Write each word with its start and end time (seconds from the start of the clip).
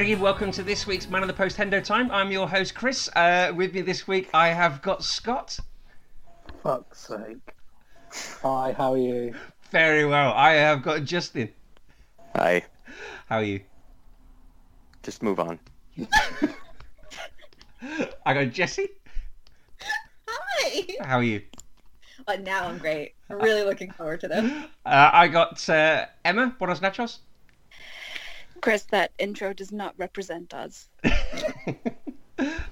Hello 0.00 0.10
again, 0.10 0.22
welcome 0.22 0.50
to 0.52 0.62
this 0.62 0.86
week's 0.86 1.10
Man 1.10 1.20
of 1.20 1.28
the 1.28 1.34
Post 1.34 1.58
Hendo 1.58 1.84
Time. 1.84 2.10
I'm 2.10 2.32
your 2.32 2.48
host 2.48 2.74
Chris. 2.74 3.10
Uh, 3.14 3.52
with 3.54 3.74
me 3.74 3.82
this 3.82 4.08
week 4.08 4.30
I 4.32 4.48
have 4.48 4.80
got 4.80 5.04
Scott. 5.04 5.58
Fuck's 6.62 7.00
sake. 7.00 7.54
Hi, 8.40 8.72
how 8.72 8.94
are 8.94 8.96
you? 8.96 9.34
Very 9.70 10.06
well. 10.06 10.32
I 10.32 10.52
have 10.52 10.82
got 10.82 11.04
Justin. 11.04 11.50
Hi. 12.34 12.64
How 13.28 13.36
are 13.36 13.44
you? 13.44 13.60
Just 15.02 15.22
move 15.22 15.38
on. 15.38 15.58
I 18.24 18.32
got 18.32 18.52
Jesse. 18.52 18.88
Hi. 20.26 20.86
How 21.02 21.18
are 21.18 21.22
you? 21.22 21.42
Oh, 22.26 22.36
now 22.36 22.68
I'm 22.68 22.78
great. 22.78 23.16
I'm 23.28 23.36
really 23.36 23.64
looking 23.64 23.90
forward 23.90 24.20
to 24.20 24.28
this. 24.28 24.50
Uh, 24.86 25.10
I 25.12 25.28
got 25.28 25.68
uh, 25.68 26.06
Emma. 26.24 26.56
Buenos 26.58 26.80
nachos. 26.80 27.18
Chris, 28.60 28.82
that 28.90 29.12
intro 29.18 29.52
does 29.52 29.72
not 29.72 29.94
represent 29.96 30.54
us. 30.54 30.88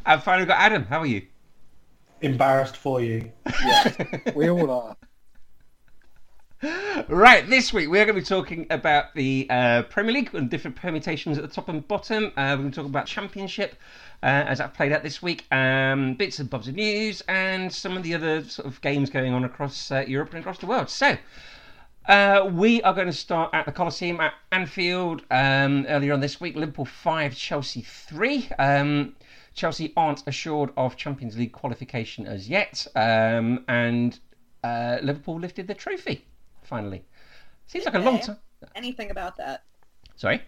I've 0.06 0.22
finally 0.25 0.47
got 0.47 0.58
Adam. 0.58 0.84
How 0.84 1.00
are 1.00 1.06
you? 1.06 1.22
Embarrassed 2.20 2.77
for 2.77 3.00
you. 3.00 3.33
Yeah, 3.64 4.19
we 4.34 4.50
all 4.50 4.70
are. 4.70 4.97
Right, 7.09 7.48
this 7.48 7.72
week 7.72 7.89
we're 7.89 8.05
going 8.05 8.16
to 8.16 8.20
be 8.20 8.27
talking 8.27 8.66
about 8.70 9.14
the 9.14 9.47
uh, 9.48 9.83
Premier 9.84 10.12
League 10.12 10.34
and 10.34 10.50
different 10.50 10.77
permutations 10.77 11.39
at 11.39 11.42
the 11.42 11.48
top 11.48 11.69
and 11.69 11.86
bottom. 11.86 12.33
Uh, 12.36 12.50
we're 12.50 12.56
going 12.56 12.70
to 12.72 12.77
talk 12.77 12.86
about 12.86 13.06
Championship 13.06 13.77
uh, 14.25 14.27
as 14.27 14.59
that 14.59 14.75
played 14.75 14.91
out 14.91 15.05
this 15.05 15.22
week, 15.22 15.47
um, 15.53 16.14
bits 16.14 16.41
and 16.41 16.50
bobs 16.50 16.66
of 16.66 16.75
news, 16.75 17.22
and 17.28 17.72
some 17.72 17.97
of 17.97 18.03
the 18.03 18.12
other 18.12 18.42
sort 18.42 18.66
of 18.66 18.81
games 18.81 19.09
going 19.09 19.33
on 19.33 19.44
across 19.44 19.92
uh, 19.92 20.05
Europe 20.09 20.31
and 20.31 20.41
across 20.41 20.59
the 20.59 20.66
world. 20.66 20.91
So, 20.91 21.16
uh, 22.09 22.51
we 22.53 22.83
are 22.83 22.95
going 22.95 23.06
to 23.06 23.12
start 23.12 23.51
at 23.53 23.67
the 23.67 23.73
Coliseum 23.73 24.20
at 24.20 24.33
Anfield. 24.51 25.23
Um, 25.31 25.84
earlier 25.89 26.15
on 26.15 26.20
this 26.20 26.41
week, 26.41 26.56
Liverpool 26.56 26.87
5, 26.87 27.37
Chelsea 27.37 27.83
3. 27.83 28.48
Um, 28.59 29.15
Chelsea 29.55 29.92
aren't 29.97 30.27
assured 30.27 30.70
of 30.77 30.97
Champions 30.97 31.37
League 31.37 31.53
qualification 31.53 32.27
as 32.27 32.48
yet, 32.48 32.87
um, 32.97 33.65
and 33.69 34.19
uh, 34.65 34.98
Liverpool 35.03 35.39
lifted 35.39 35.67
the 35.67 35.75
trophy 35.75 36.25
finally. 36.62 37.03
Seems 37.67 37.84
like 37.84 37.95
a 37.95 37.98
long 37.98 38.20
time. 38.20 38.39
Anything 38.75 39.11
about 39.11 39.37
that? 39.37 39.65
Sorry, 40.17 40.43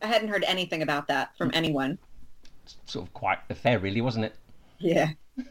I 0.00 0.06
hadn't 0.06 0.28
heard 0.28 0.44
anything 0.46 0.82
about 0.82 1.08
that 1.08 1.36
from 1.36 1.50
anyone. 1.54 1.98
sort 2.86 3.06
of 3.06 3.12
quite 3.14 3.38
a 3.50 3.54
fair, 3.54 3.78
really, 3.78 4.00
wasn't 4.00 4.26
it? 4.26 4.34
Yeah. 4.78 5.10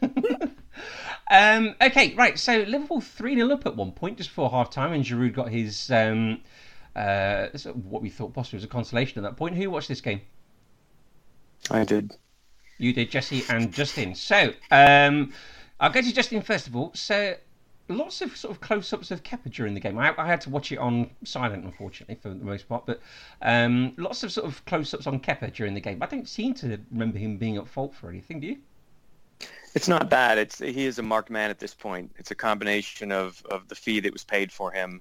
Um, 1.30 1.74
okay, 1.80 2.14
right. 2.14 2.38
So 2.38 2.64
Liverpool 2.66 3.00
three 3.00 3.34
0 3.34 3.50
up 3.52 3.66
at 3.66 3.76
one 3.76 3.92
point 3.92 4.18
just 4.18 4.30
before 4.30 4.50
half 4.50 4.70
time, 4.70 4.92
and 4.92 5.04
Giroud 5.04 5.34
got 5.34 5.48
his 5.48 5.90
um, 5.90 6.40
uh, 6.96 7.46
what 7.84 8.02
we 8.02 8.08
thought 8.08 8.34
possibly 8.34 8.58
was 8.58 8.64
a 8.64 8.68
consolation 8.68 9.18
at 9.18 9.28
that 9.28 9.36
point. 9.36 9.56
Who 9.56 9.70
watched 9.70 9.88
this 9.88 10.00
game? 10.00 10.20
I 11.70 11.84
did. 11.84 12.16
You 12.78 12.92
did, 12.92 13.10
Jesse 13.10 13.44
and 13.50 13.72
Justin. 13.72 14.14
So 14.14 14.52
um, 14.70 15.32
I'll 15.78 15.90
go 15.90 16.00
to 16.00 16.12
Justin 16.12 16.42
first 16.42 16.66
of 16.66 16.74
all. 16.74 16.92
So 16.94 17.34
lots 17.90 18.20
of 18.22 18.36
sort 18.36 18.52
of 18.52 18.60
close-ups 18.60 19.10
of 19.10 19.22
Kepa 19.22 19.52
during 19.52 19.74
the 19.74 19.80
game. 19.80 19.98
I, 19.98 20.14
I 20.16 20.26
had 20.26 20.40
to 20.42 20.50
watch 20.50 20.72
it 20.72 20.78
on 20.78 21.10
silent, 21.24 21.64
unfortunately, 21.64 22.14
for 22.14 22.30
the 22.30 22.44
most 22.44 22.68
part. 22.68 22.86
But 22.86 23.00
um, 23.42 23.92
lots 23.96 24.22
of 24.22 24.32
sort 24.32 24.46
of 24.46 24.64
close-ups 24.64 25.06
on 25.06 25.20
Kepa 25.20 25.52
during 25.52 25.74
the 25.74 25.80
game. 25.80 26.02
I 26.02 26.06
don't 26.06 26.28
seem 26.28 26.54
to 26.54 26.80
remember 26.90 27.18
him 27.18 27.36
being 27.36 27.56
at 27.56 27.68
fault 27.68 27.94
for 27.94 28.08
anything. 28.08 28.40
Do 28.40 28.46
you? 28.46 28.58
It's 29.74 29.88
not 29.88 30.10
bad. 30.10 30.38
It's 30.38 30.58
he 30.58 30.86
is 30.86 30.98
a 30.98 31.02
marked 31.02 31.30
man 31.30 31.50
at 31.50 31.58
this 31.58 31.74
point. 31.74 32.12
It's 32.16 32.30
a 32.30 32.34
combination 32.34 33.12
of, 33.12 33.42
of 33.50 33.68
the 33.68 33.74
fee 33.74 34.00
that 34.00 34.12
was 34.12 34.24
paid 34.24 34.50
for 34.50 34.72
him 34.72 35.00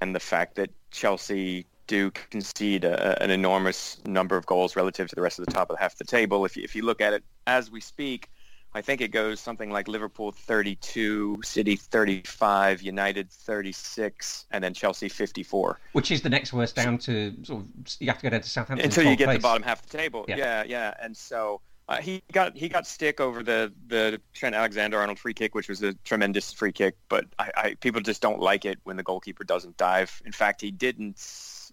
and 0.00 0.14
the 0.14 0.20
fact 0.20 0.54
that 0.56 0.70
Chelsea 0.90 1.66
do 1.86 2.10
concede 2.10 2.84
a, 2.84 3.22
an 3.22 3.30
enormous 3.30 4.00
number 4.06 4.36
of 4.36 4.46
goals 4.46 4.76
relative 4.76 5.08
to 5.08 5.14
the 5.14 5.20
rest 5.20 5.38
of 5.38 5.46
the 5.46 5.52
top 5.52 5.70
of 5.70 5.78
half 5.78 5.92
of 5.92 5.98
the 5.98 6.04
table. 6.04 6.44
If 6.44 6.56
you, 6.56 6.62
if 6.62 6.74
you 6.74 6.82
look 6.82 7.00
at 7.00 7.12
it 7.12 7.22
as 7.46 7.70
we 7.70 7.80
speak, 7.80 8.30
I 8.76 8.80
think 8.80 9.00
it 9.00 9.12
goes 9.12 9.38
something 9.38 9.70
like 9.70 9.86
Liverpool 9.86 10.32
32, 10.32 11.40
City 11.44 11.76
35, 11.76 12.82
United 12.82 13.30
36, 13.30 14.46
and 14.50 14.64
then 14.64 14.74
Chelsea 14.74 15.08
54. 15.08 15.78
Which 15.92 16.10
is 16.10 16.22
the 16.22 16.28
next 16.28 16.52
worst 16.52 16.74
down 16.74 16.98
to 16.98 17.34
sort 17.44 17.62
of 17.62 17.96
you 18.00 18.08
have 18.08 18.16
to 18.16 18.22
go 18.24 18.30
down 18.30 18.40
to 18.40 18.48
Southampton 18.48 18.84
until 18.84 19.04
you 19.04 19.14
get 19.14 19.26
place. 19.26 19.38
the 19.38 19.42
bottom 19.42 19.62
half 19.62 19.84
of 19.84 19.90
the 19.90 19.96
table. 19.96 20.24
Yeah. 20.26 20.36
Yeah, 20.36 20.64
yeah. 20.66 20.94
And 21.00 21.16
so 21.16 21.60
uh, 21.86 22.00
he 22.00 22.22
got 22.32 22.56
he 22.56 22.68
got 22.68 22.86
stick 22.86 23.20
over 23.20 23.42
the 23.42 23.72
the 23.88 24.20
Trent 24.32 24.54
Alexander 24.54 24.98
Arnold 24.98 25.18
free 25.18 25.34
kick, 25.34 25.54
which 25.54 25.68
was 25.68 25.82
a 25.82 25.92
tremendous 26.04 26.52
free 26.52 26.72
kick. 26.72 26.96
But 27.08 27.26
I, 27.38 27.50
I 27.56 27.74
people 27.74 28.00
just 28.00 28.22
don't 28.22 28.40
like 28.40 28.64
it 28.64 28.78
when 28.84 28.96
the 28.96 29.02
goalkeeper 29.02 29.44
doesn't 29.44 29.76
dive. 29.76 30.22
In 30.24 30.32
fact, 30.32 30.62
he 30.62 30.70
didn't 30.70 31.22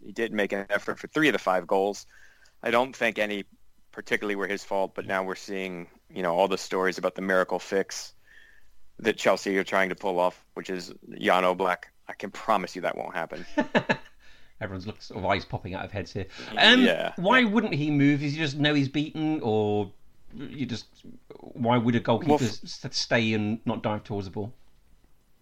he 0.03 0.11
didn't 0.11 0.35
make 0.35 0.51
an 0.51 0.65
effort 0.69 0.99
for 0.99 1.07
three 1.07 1.29
of 1.29 1.33
the 1.33 1.39
five 1.39 1.65
goals. 1.65 2.05
I 2.61 2.71
don't 2.71 2.95
think 2.95 3.19
any 3.19 3.45
particularly 3.93 4.35
were 4.35 4.47
his 4.47 4.63
fault, 4.63 4.95
but 4.95 5.05
now 5.05 5.23
we're 5.23 5.35
seeing 5.35 5.87
you 6.13 6.23
know 6.23 6.35
all 6.35 6.49
the 6.49 6.57
stories 6.57 6.97
about 6.97 7.15
the 7.15 7.21
miracle 7.21 7.59
fix 7.59 8.13
that 8.99 9.17
Chelsea 9.17 9.57
are 9.57 9.63
trying 9.63 9.89
to 9.89 9.95
pull 9.95 10.19
off, 10.19 10.43
which 10.55 10.69
is 10.69 10.93
Jan 11.19 11.43
Oblak. 11.43 11.85
I 12.07 12.13
can 12.13 12.31
promise 12.31 12.75
you 12.75 12.81
that 12.81 12.97
won't 12.97 13.15
happen. 13.15 13.45
Everyone's 14.61 14.85
looking 14.85 15.01
sort 15.01 15.19
of 15.19 15.25
eyes 15.25 15.43
popping 15.45 15.73
out 15.73 15.85
of 15.85 15.91
heads 15.91 16.13
here. 16.13 16.27
Um, 16.57 16.83
Yeah. 16.83 17.13
Why 17.15 17.45
wouldn't 17.45 17.73
he 17.73 17.89
move? 17.89 18.21
Is 18.21 18.33
he 18.33 18.37
just 18.37 18.57
know 18.57 18.75
he's 18.75 18.89
beaten, 18.89 19.39
or 19.41 19.91
you 20.35 20.65
just 20.65 20.87
why 21.39 21.77
would 21.77 21.95
a 21.95 21.99
goalkeeper 21.99 22.43
Well, 22.43 22.59
f- 22.63 22.93
stay 22.93 23.33
and 23.33 23.59
not 23.65 23.83
dive 23.83 24.03
towards 24.03 24.25
the 24.27 24.31
ball? 24.31 24.53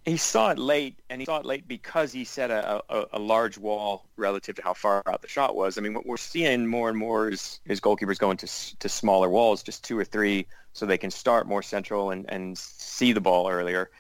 he 0.05 0.17
saw 0.17 0.50
it 0.51 0.57
late, 0.57 1.00
and 1.09 1.22
he 1.22 1.25
saw 1.25 1.38
it 1.39 1.45
late 1.45 1.67
because 1.67 2.11
he 2.11 2.23
set 2.23 2.50
a, 2.50 2.81
a, 2.89 3.05
a 3.13 3.19
large 3.19 3.57
wall 3.57 4.09
relative 4.17 4.55
to 4.55 4.61
how 4.63 4.73
far 4.73 5.03
out 5.05 5.22
the 5.22 5.27
shot 5.27 5.55
was. 5.55 5.77
I 5.77 5.81
mean, 5.81 5.94
what 5.94 6.05
we're 6.05 6.17
seeing 6.17 6.66
more 6.66 6.89
and 6.89 6.97
more 6.97 7.29
is, 7.29 7.59
is 7.66 7.79
goalkeepers 7.79 8.17
going 8.17 8.38
to 8.38 8.47
to 8.77 8.89
smaller 8.89 9.29
walls, 9.29 9.61
just 9.63 9.83
two 9.83 9.97
or 9.97 10.05
three, 10.05 10.47
so 10.73 10.85
they 10.85 10.97
can 10.97 11.11
start 11.11 11.47
more 11.47 11.61
central 11.61 12.11
and, 12.11 12.25
and 12.29 12.57
see 12.57 13.13
the 13.13 13.21
ball 13.21 13.50
earlier. 13.50 13.91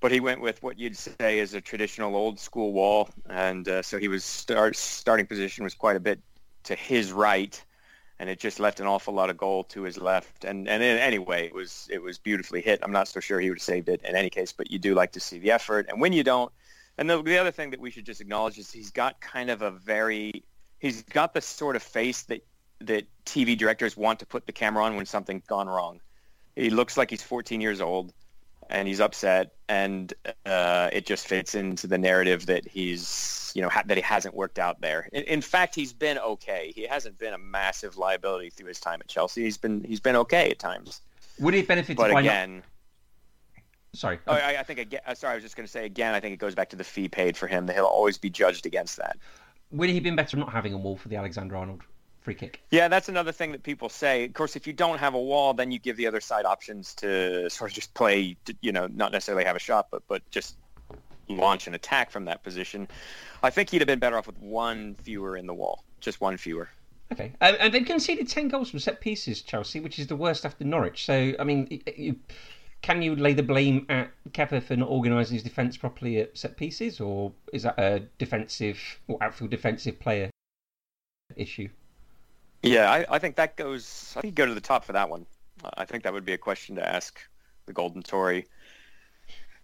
But 0.00 0.12
he 0.12 0.20
went 0.20 0.40
with 0.40 0.62
what 0.62 0.78
you'd 0.78 0.96
say 0.96 1.38
is 1.38 1.54
a 1.54 1.60
traditional 1.60 2.16
old 2.16 2.38
school 2.40 2.72
wall, 2.72 3.08
and 3.30 3.66
uh, 3.68 3.82
so 3.82 3.98
he 3.98 4.08
was 4.08 4.24
start, 4.24 4.76
starting 4.76 5.26
position 5.26 5.64
was 5.64 5.74
quite 5.74 5.96
a 5.96 6.00
bit 6.00 6.20
to 6.64 6.74
his 6.74 7.12
right, 7.12 7.64
and 8.22 8.30
it 8.30 8.38
just 8.38 8.60
left 8.60 8.78
an 8.78 8.86
awful 8.86 9.12
lot 9.12 9.30
of 9.30 9.36
goal 9.36 9.64
to 9.64 9.82
his 9.82 9.98
left. 9.98 10.44
And 10.44 10.68
and 10.68 10.80
in, 10.80 10.96
anyway, 10.96 11.44
it 11.44 11.52
was 11.52 11.88
it 11.90 12.00
was 12.00 12.18
beautifully 12.18 12.62
hit. 12.62 12.78
I'm 12.80 12.92
not 12.92 13.08
so 13.08 13.18
sure 13.18 13.40
he 13.40 13.50
would 13.50 13.58
have 13.58 13.64
saved 13.64 13.88
it 13.88 14.00
in 14.04 14.14
any 14.14 14.30
case, 14.30 14.52
but 14.52 14.70
you 14.70 14.78
do 14.78 14.94
like 14.94 15.10
to 15.12 15.20
see 15.20 15.40
the 15.40 15.50
effort. 15.50 15.86
And 15.88 16.00
when 16.00 16.12
you 16.12 16.22
don't, 16.22 16.52
and 16.96 17.10
the, 17.10 17.20
the 17.20 17.36
other 17.36 17.50
thing 17.50 17.70
that 17.70 17.80
we 17.80 17.90
should 17.90 18.06
just 18.06 18.20
acknowledge 18.20 18.58
is 18.58 18.70
he's 18.70 18.92
got 18.92 19.20
kind 19.20 19.50
of 19.50 19.62
a 19.62 19.72
very 19.72 20.44
he's 20.78 21.02
got 21.02 21.34
the 21.34 21.40
sort 21.40 21.74
of 21.74 21.82
face 21.82 22.22
that 22.22 22.46
that 22.82 23.06
TV 23.26 23.58
directors 23.58 23.96
want 23.96 24.20
to 24.20 24.26
put 24.26 24.46
the 24.46 24.52
camera 24.52 24.84
on 24.84 24.94
when 24.94 25.04
something's 25.04 25.44
gone 25.46 25.66
wrong. 25.66 26.00
He 26.54 26.70
looks 26.70 26.96
like 26.96 27.10
he's 27.10 27.24
14 27.24 27.60
years 27.60 27.80
old 27.80 28.12
and 28.72 28.88
he's 28.88 29.00
upset 29.00 29.52
and 29.68 30.12
uh, 30.46 30.88
it 30.92 31.06
just 31.06 31.26
fits 31.26 31.54
into 31.54 31.86
the 31.86 31.98
narrative 31.98 32.46
that 32.46 32.66
he's 32.66 33.52
you 33.54 33.62
know 33.62 33.68
ha- 33.68 33.82
that 33.86 33.96
he 33.96 34.02
hasn't 34.02 34.34
worked 34.34 34.58
out 34.58 34.80
there. 34.80 35.08
In, 35.12 35.22
in 35.24 35.40
fact, 35.40 35.74
he's 35.74 35.92
been 35.92 36.18
okay. 36.18 36.72
He 36.74 36.86
hasn't 36.86 37.18
been 37.18 37.34
a 37.34 37.38
massive 37.38 37.96
liability 37.96 38.50
through 38.50 38.68
his 38.68 38.80
time 38.80 39.00
at 39.00 39.08
Chelsea. 39.08 39.42
He's 39.42 39.58
been 39.58 39.84
he's 39.84 40.00
been 40.00 40.16
okay 40.16 40.50
at 40.50 40.58
times. 40.58 41.02
Would 41.38 41.54
he 41.54 41.62
benefit 41.62 41.96
But 41.96 42.16
again, 42.16 42.56
not? 42.56 42.64
Sorry. 43.94 44.18
oh, 44.26 44.32
I, 44.32 44.60
I 44.60 44.62
think 44.62 44.78
again, 44.78 45.00
uh, 45.06 45.14
sorry, 45.14 45.32
I 45.32 45.34
was 45.34 45.44
just 45.44 45.54
going 45.54 45.66
to 45.66 45.70
say 45.70 45.84
again. 45.84 46.14
I 46.14 46.20
think 46.20 46.32
it 46.32 46.38
goes 46.38 46.54
back 46.54 46.70
to 46.70 46.76
the 46.76 46.84
fee 46.84 47.08
paid 47.08 47.36
for 47.36 47.46
him. 47.46 47.66
That 47.66 47.74
he'll 47.76 47.84
always 47.84 48.16
be 48.16 48.30
judged 48.30 48.64
against 48.64 48.96
that. 48.96 49.18
Would 49.70 49.88
he 49.88 49.96
have 49.96 50.04
been 50.04 50.16
better 50.16 50.36
not 50.36 50.52
having 50.52 50.72
a 50.72 50.78
wall 50.78 50.96
for 50.96 51.08
the 51.08 51.16
Alexander 51.16 51.56
Arnold 51.56 51.82
free 52.22 52.34
kick? 52.34 52.60
Yeah, 52.70 52.88
that's 52.88 53.08
another 53.08 53.32
thing 53.32 53.52
that 53.52 53.62
people 53.62 53.88
say. 53.88 54.24
Of 54.24 54.32
course, 54.34 54.56
if 54.56 54.66
you 54.66 54.72
don't 54.72 54.98
have 54.98 55.14
a 55.14 55.20
wall, 55.20 55.54
then 55.54 55.70
you 55.70 55.78
give 55.78 55.96
the 55.96 56.06
other 56.06 56.20
side 56.20 56.44
options 56.44 56.94
to 56.94 57.50
sort 57.50 57.70
of 57.70 57.74
just 57.74 57.92
play, 57.94 58.36
you 58.60 58.72
know, 58.72 58.86
not 58.86 59.12
necessarily 59.12 59.44
have 59.44 59.56
a 59.56 59.60
shot, 59.60 59.88
but 59.90 60.02
but 60.08 60.22
just 60.30 60.56
launch 61.28 61.66
an 61.66 61.74
attack 61.74 62.10
from 62.10 62.24
that 62.26 62.42
position. 62.42 62.88
I 63.42 63.50
think 63.50 63.70
he'd 63.70 63.80
have 63.80 63.88
been 63.88 63.98
better 63.98 64.16
off 64.16 64.26
with 64.26 64.38
one 64.38 64.94
fewer 65.02 65.36
in 65.36 65.46
the 65.46 65.54
wall, 65.54 65.84
just 66.00 66.20
one 66.20 66.36
fewer. 66.36 66.68
Okay, 67.12 67.32
um, 67.40 67.56
and 67.60 67.74
they've 67.74 67.84
conceded 67.84 68.28
ten 68.28 68.48
goals 68.48 68.70
from 68.70 68.78
set 68.78 69.00
pieces, 69.00 69.42
Chelsea, 69.42 69.80
which 69.80 69.98
is 69.98 70.06
the 70.06 70.16
worst 70.16 70.46
after 70.46 70.64
Norwich. 70.64 71.04
So, 71.04 71.34
I 71.38 71.44
mean, 71.44 71.80
you, 71.96 72.16
can 72.80 73.02
you 73.02 73.14
lay 73.14 73.34
the 73.34 73.42
blame 73.42 73.86
at 73.88 74.10
Kepa 74.30 74.62
for 74.62 74.76
not 74.76 74.88
organising 74.88 75.34
his 75.34 75.42
defence 75.42 75.76
properly 75.76 76.18
at 76.18 76.36
set 76.36 76.56
pieces, 76.56 77.00
or 77.00 77.32
is 77.52 77.64
that 77.64 77.78
a 77.78 78.00
defensive 78.18 78.78
or 79.08 79.22
outfield 79.22 79.50
defensive 79.50 80.00
player 80.00 80.30
issue? 81.36 81.68
Yeah, 82.62 82.90
I, 82.90 83.04
I 83.08 83.18
think 83.18 83.36
that 83.36 83.56
goes. 83.56 84.14
I 84.16 84.20
think 84.20 84.32
you 84.32 84.36
go 84.36 84.46
to 84.46 84.54
the 84.54 84.60
top 84.60 84.84
for 84.84 84.92
that 84.92 85.08
one. 85.08 85.26
I 85.76 85.84
think 85.84 86.04
that 86.04 86.12
would 86.12 86.24
be 86.24 86.32
a 86.32 86.38
question 86.38 86.76
to 86.76 86.88
ask 86.88 87.18
the 87.66 87.72
Golden 87.72 88.02
Tory. 88.02 88.46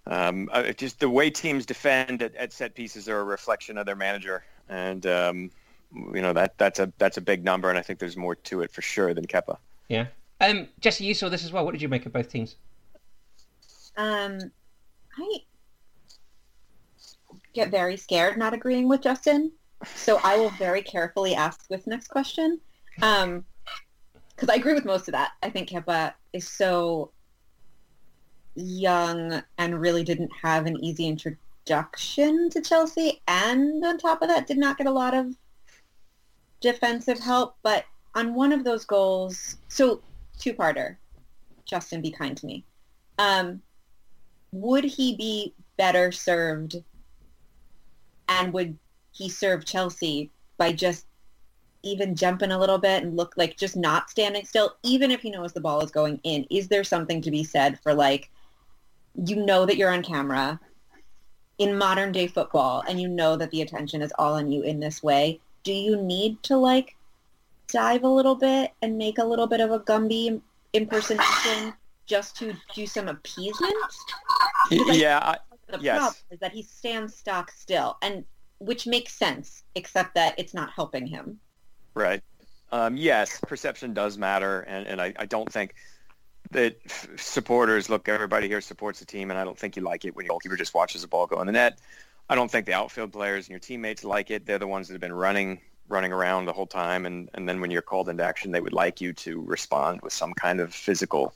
Um, 0.07 0.49
uh, 0.53 0.73
just 0.73 1.01
the 1.01 1.11
way 1.11 1.31
teams 1.31 1.67
defend 1.67 2.23
at, 2.23 2.35
at 2.35 2.53
set 2.53 2.75
pieces 2.75 3.09
are 3.09 3.21
a 3.21 3.25
reflection 3.25 3.77
of 3.77 3.87
their 3.87 3.97
manager, 3.97 4.45
and 4.69 5.07
um, 5.07 5.51
you 5.95 6.23
know 6.23 6.33
that 6.33 6.57
that's 6.59 6.79
a 6.79 6.93
that's 6.99 7.19
a 7.19 7.21
big 7.21 7.45
number, 7.45 7.69
and 7.69 7.79
I 7.79 7.83
think 7.83 7.99
there's 7.99 8.17
more 8.17 8.35
to 8.35 8.63
it 8.63 8.73
for 8.73 8.83
sure 8.83 9.13
than 9.15 9.27
Kepa. 9.27 9.59
Yeah. 9.89 10.07
Um, 10.41 10.69
Jesse, 10.81 11.05
you 11.05 11.15
saw 11.15 11.29
this 11.29 11.45
as 11.45 11.53
well. 11.53 11.65
What 11.65 11.73
did 11.73 11.83
you 11.83 11.89
make 11.89 12.07
of 12.07 12.13
both 12.13 12.31
teams? 12.31 12.57
Um, 13.97 14.39
I 15.19 15.39
get 17.53 17.71
very 17.71 17.97
scared 17.97 18.39
not 18.39 18.55
agreeing 18.55 18.89
with 18.89 19.03
Justin, 19.03 19.53
so 19.85 20.21
I 20.23 20.37
will 20.37 20.51
very 20.51 20.83
carefully 20.83 21.35
ask 21.35 21.69
this 21.69 21.87
next 21.87 22.09
question. 22.09 22.61
Um, 23.03 23.45
because 24.31 24.49
I 24.49 24.55
agree 24.55 24.75
with 24.75 24.85
most 24.85 25.09
of 25.09 25.13
that. 25.13 25.33
I 25.43 25.51
think 25.51 25.69
Kepa 25.69 26.15
is 26.33 26.49
so 26.49 27.11
young 28.55 29.43
and 29.59 29.81
really 29.81 30.05
didn't 30.05 30.31
have 30.43 30.67
an 30.67 30.83
easy 30.83 31.07
introduction 31.07 32.49
to 32.51 32.61
Chelsea, 32.61 33.21
and 33.27 33.85
on 33.85 33.99
top 33.99 34.23
of 34.23 34.29
that, 34.29 34.47
did 34.47 34.59
not 34.59 34.79
get 34.79 34.87
a 34.87 34.93
lot 34.93 35.15
of 35.15 35.35
defensive 36.61 37.19
help. 37.19 37.57
But 37.63 37.85
on 38.15 38.35
one 38.35 38.53
of 38.53 38.65
those 38.65 38.85
goals, 38.85 39.57
so 39.69 40.03
two-parter. 40.39 40.97
Justin, 41.67 42.01
be 42.01 42.11
kind 42.11 42.37
to 42.37 42.47
me. 42.47 42.65
Um, 43.19 43.61
would 44.53 44.85
he 44.85 45.17
be 45.17 45.53
better 45.77 46.11
served 46.13 46.77
and 48.29 48.53
would 48.53 48.79
he 49.13 49.29
serve 49.29 49.65
Chelsea 49.65 50.31
by 50.57 50.73
just 50.73 51.07
even 51.83 52.15
jumping 52.15 52.51
a 52.51 52.59
little 52.59 52.79
bit 52.79 53.03
and 53.03 53.17
look 53.17 53.35
like 53.37 53.57
just 53.57 53.77
not 53.77 54.11
standing 54.11 54.45
still, 54.45 54.77
even 54.83 55.11
if 55.11 55.21
he 55.21 55.31
knows 55.31 55.53
the 55.53 55.61
ball 55.61 55.81
is 55.81 55.91
going 55.91 56.21
in? 56.25 56.45
Is 56.51 56.69
there 56.69 56.85
something 56.85 57.21
to 57.23 57.31
be 57.31 57.45
said 57.45 57.79
for 57.81 57.95
like, 57.95 58.31
you 59.15 59.37
know 59.37 59.67
that 59.67 59.77
you're 59.77 59.93
on 59.93 60.03
camera 60.03 60.61
in 61.59 61.77
modern 61.77 62.13
day 62.13 62.27
football 62.27 62.85
and 62.89 63.01
you 63.01 63.09
know 63.09 63.37
that 63.37 63.51
the 63.51 63.63
attention 63.63 64.03
is 64.03 64.13
all 64.19 64.35
on 64.35 64.51
you 64.51 64.63
in 64.63 64.81
this 64.81 65.03
way? 65.03 65.41
Do 65.65 65.73
you 65.73 65.97
need 65.97 66.43
to 66.45 66.57
like 66.57 66.97
dive 67.69 68.03
a 68.05 68.09
little 68.09 68.35
bit 68.35 68.73
and 68.83 68.97
make 68.99 69.19
a 69.19 69.25
little 69.25 69.47
bit 69.47 69.61
of 69.61 69.71
a 69.71 69.81
Gumby 69.81 70.41
impersonation 70.73 71.75
just 72.07 72.37
to 72.37 72.55
do 72.75 72.87
some 72.87 73.09
appeasement? 73.09 73.75
Like- 74.71 74.99
Yeah, 74.99 75.19
I, 75.23 75.39
The 75.71 75.79
Yes. 75.81 75.99
problem 75.99 76.15
is 76.31 76.39
that 76.41 76.53
he 76.53 76.63
stands 76.63 77.15
stock 77.17 77.51
still, 77.51 77.99
and 78.01 78.25
which 78.59 78.87
makes 78.87 79.13
sense, 79.13 79.65
except 79.75 80.15
that 80.15 80.35
it's 80.39 80.55
not 80.55 80.71
helping 80.71 81.07
him. 81.07 81.39
Right. 81.95 82.23
Um, 82.71 82.97
yes, 82.97 83.41
perception 83.41 83.95
does 83.95 84.19
matter, 84.19 84.61
and, 84.61 84.87
and 84.87 85.01
I, 85.01 85.15
I 85.19 85.27
don't 85.27 85.51
think 85.51 85.75
that 86.51 86.77
supporters 87.17 87.89
look. 87.89 88.09
Everybody 88.09 88.47
here 88.47 88.61
supports 88.61 88.99
the 89.01 89.07
team, 89.07 89.31
and 89.31 89.39
I 89.39 89.45
don't 89.45 89.59
think 89.59 89.77
you 89.77 89.83
like 89.83 90.05
it 90.05 90.15
when 90.15 90.27
your 90.27 90.33
goalkeeper 90.33 90.57
just 90.57 90.75
watches 90.75 91.03
the 91.03 91.09
ball 91.09 91.27
go 91.27 91.41
in 91.41 91.47
the 91.47 91.53
net. 91.53 91.79
I 92.29 92.35
don't 92.35 92.51
think 92.51 92.67
the 92.67 92.75
outfield 92.75 93.13
players 93.13 93.47
and 93.47 93.51
your 93.51 93.59
teammates 93.59 94.05
like 94.05 94.31
it. 94.31 94.45
They're 94.45 94.59
the 94.59 94.67
ones 94.67 94.89
that 94.89 94.95
have 94.95 95.01
been 95.01 95.15
running 95.15 95.61
running 95.89 96.13
around 96.13 96.45
the 96.45 96.53
whole 96.53 96.67
time, 96.67 97.07
and, 97.07 97.31
and 97.33 97.49
then 97.49 97.63
when 97.63 97.71
you're 97.71 97.81
called 97.81 98.11
into 98.11 98.23
action, 98.23 98.53
they 98.53 98.61
would 98.61 98.75
like 98.75 99.01
you 99.01 99.15
to 99.15 99.41
respond 99.45 100.01
with 100.03 100.13
some 100.13 100.35
kind 100.35 100.61
of 100.61 100.75
physical 100.75 101.33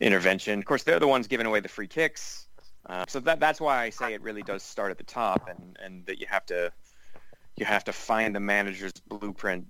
intervention. 0.00 0.58
Of 0.58 0.64
course, 0.64 0.82
they're 0.82 0.98
the 0.98 1.06
ones 1.06 1.28
giving 1.28 1.46
away 1.46 1.60
the 1.60 1.68
free 1.68 1.86
kicks. 1.86 2.48
Uh, 2.86 3.04
so 3.06 3.20
that 3.20 3.38
that's 3.38 3.60
why 3.60 3.84
I 3.84 3.90
say 3.90 4.14
it 4.14 4.22
really 4.22 4.42
does 4.42 4.64
start 4.64 4.90
at 4.90 4.98
the 4.98 5.04
top, 5.04 5.48
and, 5.48 5.78
and 5.80 6.04
that 6.06 6.18
you 6.20 6.26
have 6.28 6.44
to 6.46 6.72
you 7.56 7.64
have 7.66 7.84
to 7.84 7.92
find 7.92 8.34
the 8.34 8.40
manager's 8.40 8.92
blueprint. 9.08 9.66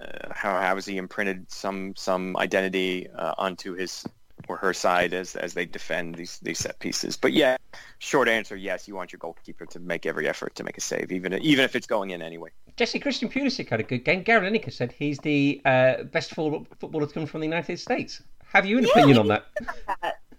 Uh, 0.00 0.28
how 0.32 0.60
how 0.60 0.74
has 0.74 0.86
he 0.86 0.96
imprinted 0.98 1.50
some 1.50 1.94
some 1.96 2.36
identity 2.36 3.08
uh, 3.10 3.34
onto 3.38 3.74
his 3.74 4.04
or 4.48 4.56
her 4.56 4.72
side 4.74 5.12
as 5.12 5.36
as 5.36 5.54
they 5.54 5.64
defend 5.64 6.14
these 6.14 6.38
these 6.40 6.58
set 6.58 6.78
pieces? 6.78 7.16
But 7.16 7.32
yeah, 7.32 7.56
short 7.98 8.28
answer, 8.28 8.56
yes, 8.56 8.86
you 8.88 8.94
want 8.94 9.12
your 9.12 9.18
goalkeeper 9.18 9.66
to 9.66 9.78
make 9.80 10.06
every 10.06 10.28
effort 10.28 10.54
to 10.56 10.64
make 10.64 10.76
a 10.76 10.80
save, 10.80 11.12
even 11.12 11.32
even 11.34 11.64
if 11.64 11.76
it's 11.76 11.86
going 11.86 12.10
in 12.10 12.20
anyway. 12.22 12.50
Jesse 12.76 12.98
Christian 12.98 13.28
Pulisic 13.28 13.68
had 13.68 13.80
a 13.80 13.82
good 13.82 14.04
game. 14.04 14.22
Gary 14.22 14.50
Lineker 14.50 14.72
said 14.72 14.92
he's 14.92 15.18
the 15.18 15.60
uh, 15.64 16.04
best 16.04 16.34
full- 16.34 16.66
footballer 16.78 17.06
to 17.06 17.12
come 17.12 17.26
from 17.26 17.40
the 17.40 17.46
United 17.46 17.78
States. 17.78 18.22
Have 18.52 18.66
you 18.66 18.78
an 18.78 18.84
Yeah, 18.84 18.90
opinion 18.90 19.18
I 19.18 19.20
on 19.20 19.42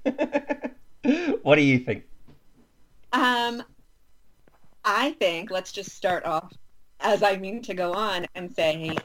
that? 0.04 0.76
what 1.44 1.56
do 1.56 1.62
you 1.62 1.80
think? 1.80 2.04
Um, 3.14 3.64
I 4.84 5.12
think 5.14 5.52
let's 5.52 5.72
just 5.72 5.92
start 5.92 6.26
off 6.26 6.52
as 7.02 7.24
I 7.24 7.38
mean 7.38 7.62
to 7.64 7.74
go 7.74 7.94
on 7.94 8.26
and 8.36 8.54
say, 8.54 8.96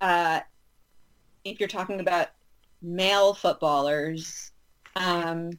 uh, 0.00 0.40
if 1.44 1.60
you're 1.60 1.68
talking 1.68 2.00
about 2.00 2.28
male 2.82 3.34
footballers, 3.34 4.52
um, 4.96 5.50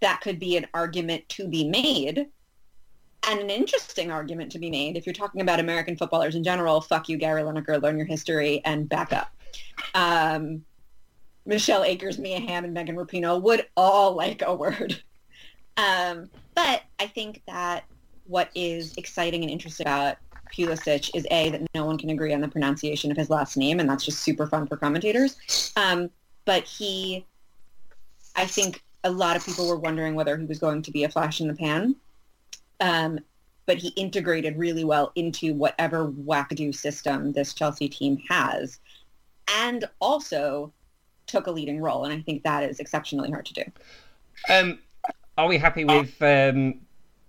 that 0.00 0.20
could 0.20 0.38
be 0.38 0.56
an 0.56 0.66
argument 0.74 1.28
to 1.30 1.48
be 1.48 1.68
made 1.68 2.26
and 3.28 3.40
an 3.40 3.50
interesting 3.50 4.10
argument 4.10 4.52
to 4.52 4.58
be 4.58 4.70
made. 4.70 4.96
If 4.96 5.06
you're 5.06 5.14
talking 5.14 5.40
about 5.40 5.60
American 5.60 5.96
footballers 5.96 6.34
in 6.34 6.44
general, 6.44 6.80
fuck 6.80 7.08
you, 7.08 7.16
Gary 7.16 7.42
Lineker, 7.42 7.80
learn 7.80 7.96
your 7.96 8.06
history 8.06 8.60
and 8.64 8.88
back 8.88 9.12
up. 9.12 9.30
Um, 9.94 10.64
Michelle 11.46 11.84
Akers, 11.84 12.18
Mia 12.18 12.40
Hamm, 12.40 12.64
and 12.64 12.74
Megan 12.74 12.96
Rapinoe 12.96 13.40
would 13.40 13.66
all 13.76 14.14
like 14.14 14.42
a 14.44 14.54
word. 14.54 15.02
Um, 15.76 16.30
but 16.54 16.82
I 17.00 17.06
think 17.06 17.42
that 17.46 17.84
what 18.26 18.50
is 18.54 18.94
exciting 18.96 19.42
and 19.42 19.50
interesting 19.50 19.86
about 19.86 20.16
Pulisic 20.52 21.10
is 21.14 21.26
A, 21.30 21.50
that 21.50 21.62
no 21.74 21.84
one 21.84 21.98
can 21.98 22.10
agree 22.10 22.32
on 22.32 22.40
the 22.40 22.48
pronunciation 22.48 23.10
of 23.10 23.16
his 23.16 23.30
last 23.30 23.56
name, 23.56 23.80
and 23.80 23.88
that's 23.88 24.04
just 24.04 24.20
super 24.20 24.46
fun 24.46 24.66
for 24.66 24.76
commentators. 24.76 25.72
Um, 25.76 26.10
but 26.44 26.64
he, 26.64 27.24
I 28.36 28.46
think 28.46 28.82
a 29.04 29.10
lot 29.10 29.36
of 29.36 29.44
people 29.44 29.68
were 29.68 29.76
wondering 29.76 30.14
whether 30.14 30.36
he 30.36 30.46
was 30.46 30.58
going 30.58 30.82
to 30.82 30.90
be 30.90 31.04
a 31.04 31.08
flash 31.08 31.40
in 31.40 31.48
the 31.48 31.54
pan. 31.54 31.96
Um, 32.80 33.20
but 33.66 33.78
he 33.78 33.88
integrated 33.90 34.58
really 34.58 34.84
well 34.84 35.12
into 35.14 35.54
whatever 35.54 36.08
wackadoo 36.08 36.74
system 36.74 37.32
this 37.32 37.54
Chelsea 37.54 37.88
team 37.88 38.22
has, 38.28 38.78
and 39.48 39.86
also 40.00 40.72
took 41.26 41.46
a 41.46 41.50
leading 41.50 41.80
role. 41.80 42.04
And 42.04 42.12
I 42.12 42.20
think 42.20 42.42
that 42.42 42.62
is 42.62 42.80
exceptionally 42.80 43.30
hard 43.30 43.46
to 43.46 43.54
do. 43.54 43.64
Um, 44.50 44.78
are 45.38 45.46
we 45.46 45.58
happy 45.58 45.84
with 45.84 46.20
um, 46.20 46.80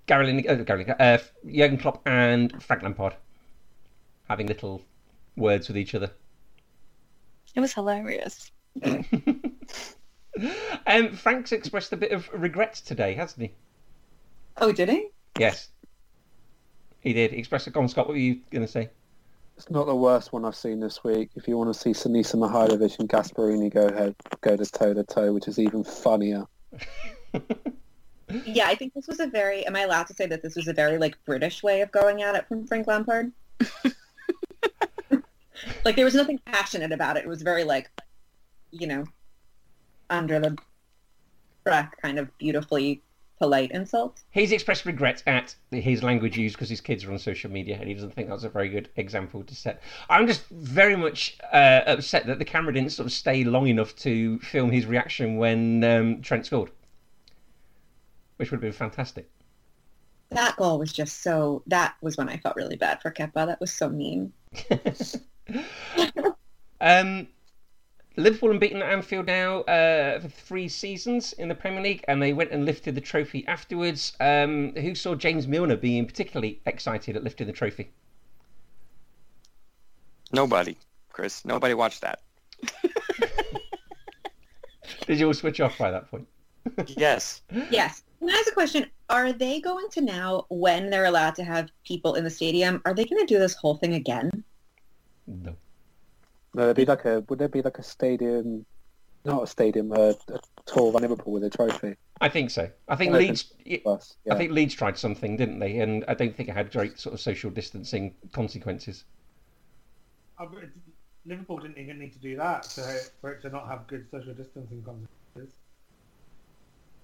Gary 0.07 0.27
Lineker, 0.27 0.49
uh, 0.49 0.63
Gary 0.63 0.85
Lineker, 0.85 0.95
uh, 0.99 1.17
Jurgen 1.45 1.77
Klopp 1.77 2.01
and 2.05 2.61
Frank 2.61 2.83
Lampard 2.83 3.15
having 4.27 4.47
little 4.47 4.81
words 5.35 5.67
with 5.67 5.77
each 5.77 5.95
other? 5.95 6.11
It 7.55 7.59
was 7.59 7.73
hilarious. 7.73 8.51
um, 8.85 9.05
Frank's 11.13 11.51
expressed 11.51 11.93
a 11.93 11.97
bit 11.97 12.11
of 12.11 12.27
regret 12.33 12.81
today, 12.85 13.13
hasn't 13.13 13.43
he? 13.43 13.51
Oh, 14.57 14.71
did 14.71 14.89
he? 14.89 15.09
Yes, 15.39 15.69
he 16.99 17.13
did. 17.13 17.31
He 17.31 17.37
expressed. 17.37 17.71
Go 17.71 17.81
on, 17.81 17.89
Scott. 17.89 18.07
What 18.07 18.13
were 18.13 18.19
you 18.19 18.39
going 18.51 18.65
to 18.65 18.71
say? 18.71 18.89
It's 19.57 19.69
not 19.69 19.85
the 19.85 19.95
worst 19.95 20.33
one 20.33 20.43
I've 20.43 20.55
seen 20.55 20.81
this 20.81 21.03
week. 21.03 21.29
If 21.35 21.47
you 21.47 21.57
want 21.57 21.73
to 21.73 21.79
see 21.79 21.91
Sinisa 21.91 22.35
Mihailovic 22.35 22.99
and 22.99 23.07
Gasperini 23.07 23.73
go 23.73 23.87
ahead, 23.87 24.15
go 24.41 24.57
to 24.57 24.65
toe 24.65 24.93
to 24.93 25.03
toe, 25.03 25.31
which 25.31 25.47
is 25.47 25.59
even 25.59 25.83
funnier. 25.83 26.45
Yeah, 28.45 28.67
I 28.67 28.75
think 28.75 28.93
this 28.93 29.07
was 29.07 29.19
a 29.19 29.27
very. 29.27 29.65
Am 29.65 29.75
I 29.75 29.81
allowed 29.81 30.07
to 30.07 30.13
say 30.13 30.25
that 30.27 30.41
this 30.41 30.55
was 30.55 30.67
a 30.67 30.73
very 30.73 30.97
like 30.97 31.17
British 31.25 31.61
way 31.61 31.81
of 31.81 31.91
going 31.91 32.21
at 32.23 32.35
it 32.35 32.47
from 32.47 32.65
Frank 32.65 32.87
Lampard? 32.87 33.31
like 35.85 35.95
there 35.95 36.05
was 36.05 36.15
nothing 36.15 36.39
passionate 36.45 36.91
about 36.91 37.17
it. 37.17 37.23
It 37.23 37.29
was 37.29 37.41
very 37.41 37.63
like, 37.63 37.89
you 38.71 38.87
know, 38.87 39.05
under 40.09 40.39
the 40.39 40.57
breath, 41.63 41.93
kind 42.01 42.19
of 42.19 42.35
beautifully 42.37 43.01
polite 43.39 43.71
insult. 43.71 44.23
He's 44.31 44.51
expressed 44.51 44.85
regret 44.85 45.21
at 45.27 45.55
his 45.71 46.03
language 46.03 46.37
used 46.37 46.55
because 46.55 46.69
his 46.69 46.81
kids 46.81 47.03
are 47.03 47.11
on 47.11 47.19
social 47.19 47.51
media 47.51 47.77
and 47.77 47.87
he 47.87 47.93
doesn't 47.93 48.13
think 48.13 48.29
that's 48.29 48.43
a 48.43 48.49
very 48.49 48.69
good 48.69 48.89
example 48.95 49.43
to 49.43 49.55
set. 49.55 49.81
I'm 50.09 50.25
just 50.27 50.47
very 50.49 50.95
much 50.95 51.37
uh, 51.51 51.81
upset 51.85 52.27
that 52.27 52.39
the 52.39 52.45
camera 52.45 52.73
didn't 52.73 52.91
sort 52.91 53.07
of 53.07 53.13
stay 53.13 53.43
long 53.43 53.67
enough 53.67 53.95
to 53.97 54.39
film 54.39 54.71
his 54.71 54.85
reaction 54.85 55.37
when 55.37 55.83
um, 55.83 56.21
Trent 56.21 56.45
scored, 56.45 56.71
which 58.37 58.51
would 58.51 58.57
have 58.57 58.61
been 58.61 58.71
fantastic. 58.71 59.29
That 60.29 60.55
goal 60.57 60.79
was 60.79 60.91
just 60.91 61.21
so. 61.21 61.63
That 61.67 61.95
was 62.01 62.17
when 62.17 62.29
I 62.29 62.37
felt 62.37 62.55
really 62.55 62.75
bad 62.75 63.01
for 63.01 63.11
Kepa. 63.11 63.45
That 63.45 63.59
was 63.59 63.71
so 63.71 63.89
mean. 63.89 64.33
um, 66.81 67.27
Liverpool 68.17 68.51
have 68.51 68.59
beaten 68.61 68.81
at 68.81 68.91
Anfield 68.91 69.27
now 69.27 69.61
uh, 69.61 70.19
for 70.19 70.29
three 70.29 70.67
seasons 70.67 71.33
in 71.33 71.47
the 71.49 71.55
Premier 71.55 71.81
League, 71.81 72.03
and 72.07 72.21
they 72.21 72.33
went 72.33 72.51
and 72.51 72.65
lifted 72.65 72.95
the 72.95 73.01
trophy 73.01 73.45
afterwards. 73.47 74.13
Um, 74.19 74.73
who 74.75 74.95
saw 74.95 75.15
James 75.15 75.47
Milner 75.47 75.75
being 75.75 76.05
particularly 76.05 76.61
excited 76.65 77.15
at 77.15 77.23
lifting 77.23 77.47
the 77.47 77.53
trophy? 77.53 77.91
Nobody, 80.31 80.77
Chris. 81.11 81.45
Nobody 81.45 81.73
watched 81.73 82.01
that. 82.01 82.21
Did 85.07 85.19
you 85.19 85.27
all 85.27 85.33
switch 85.33 85.59
off 85.59 85.77
by 85.77 85.91
that 85.91 86.09
point? 86.09 86.27
Yes. 86.87 87.41
Yes. 87.69 88.01
Can 88.25 88.33
I 88.33 88.39
ask 88.39 88.47
a 88.47 88.55
question? 88.55 88.87
Are 89.07 89.31
they 89.31 89.61
going 89.61 89.87
to 89.91 90.01
now, 90.01 90.47
when 90.49 90.89
they're 90.89 91.05
allowed 91.05 91.35
to 91.35 91.43
have 91.43 91.69
people 91.85 92.15
in 92.15 92.23
the 92.23 92.29
stadium, 92.31 92.81
are 92.83 92.95
they 92.95 93.05
going 93.05 93.21
to 93.21 93.31
do 93.31 93.37
this 93.37 93.53
whole 93.53 93.75
thing 93.75 93.93
again? 93.93 94.43
No. 95.27 95.55
No, 96.55 96.63
there'd 96.63 96.75
be 96.75 96.85
like 96.85 97.05
a 97.05 97.19
would 97.29 97.37
there 97.37 97.47
be 97.47 97.61
like 97.61 97.77
a 97.77 97.83
stadium, 97.83 98.65
not 99.25 99.43
a 99.43 99.47
stadium, 99.47 99.91
a, 99.91 100.15
a 100.29 100.39
tour 100.65 100.87
of 100.87 100.99
Liverpool 100.99 101.33
with 101.33 101.43
a 101.43 101.51
trophy? 101.51 101.97
I 102.19 102.29
think 102.29 102.49
so. 102.49 102.67
I 102.87 102.95
think 102.95 103.11
Well, 103.11 103.21
Leeds. 103.21 103.53
Plus, 103.83 104.15
yeah. 104.25 104.33
I 104.33 104.37
think 104.37 104.51
Leeds 104.51 104.73
tried 104.73 104.97
something, 104.97 105.37
didn't 105.37 105.59
they? 105.59 105.77
And 105.77 106.03
I 106.07 106.15
don't 106.15 106.35
think 106.35 106.49
it 106.49 106.53
had 106.53 106.71
great 106.71 106.97
sort 106.97 107.13
of 107.13 107.19
social 107.19 107.51
distancing 107.51 108.15
consequences. 108.31 109.03
Uh, 110.39 110.47
Liverpool 111.27 111.59
didn't 111.59 111.77
even 111.77 111.99
need 111.99 112.13
to 112.13 112.19
do 112.19 112.35
that 112.37 112.63
to, 112.63 112.81
for 113.21 113.33
it 113.33 113.43
to 113.43 113.49
not 113.49 113.67
have 113.67 113.85
good 113.85 114.09
social 114.09 114.33
distancing 114.33 114.81
consequences. 114.81 115.24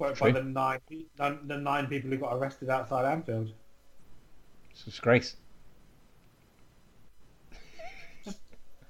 But 0.02 0.18
by 0.18 0.32
the 0.32 0.42
nine, 0.42 0.80
the, 0.90 1.06
the 1.46 1.58
nine 1.58 1.86
people 1.86 2.10
who 2.10 2.18
got 2.18 2.34
arrested 2.34 2.72
outside 2.72 3.06
Anfield. 3.06 3.54
It's 4.72 4.82
a 4.82 4.86
disgrace. 4.86 5.36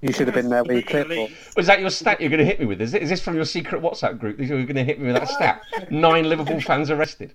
you 0.00 0.10
should 0.10 0.26
have 0.26 0.34
been 0.34 0.48
there 0.48 0.64
with 0.64 0.72
your 0.72 0.80
Speaking 0.80 1.00
of 1.00 1.06
clipboard. 1.06 1.32
Was 1.54 1.66
that 1.66 1.80
your 1.80 1.90
stat 1.90 2.18
you're 2.18 2.30
going 2.30 2.38
to 2.38 2.46
hit 2.46 2.58
me 2.58 2.64
with? 2.64 2.80
Is, 2.80 2.94
it, 2.94 3.02
is 3.02 3.10
this 3.10 3.20
from 3.22 3.34
your 3.34 3.44
secret 3.44 3.82
WhatsApp 3.82 4.18
group 4.18 4.38
that 4.38 4.46
you're 4.46 4.62
going 4.64 4.74
to 4.76 4.84
hit 4.84 5.00
me 5.00 5.12
with 5.12 5.16
that 5.16 5.28
stat? 5.28 5.62
Nine 5.90 6.30
Liverpool 6.30 6.62
fans 6.62 6.90
arrested. 6.90 7.34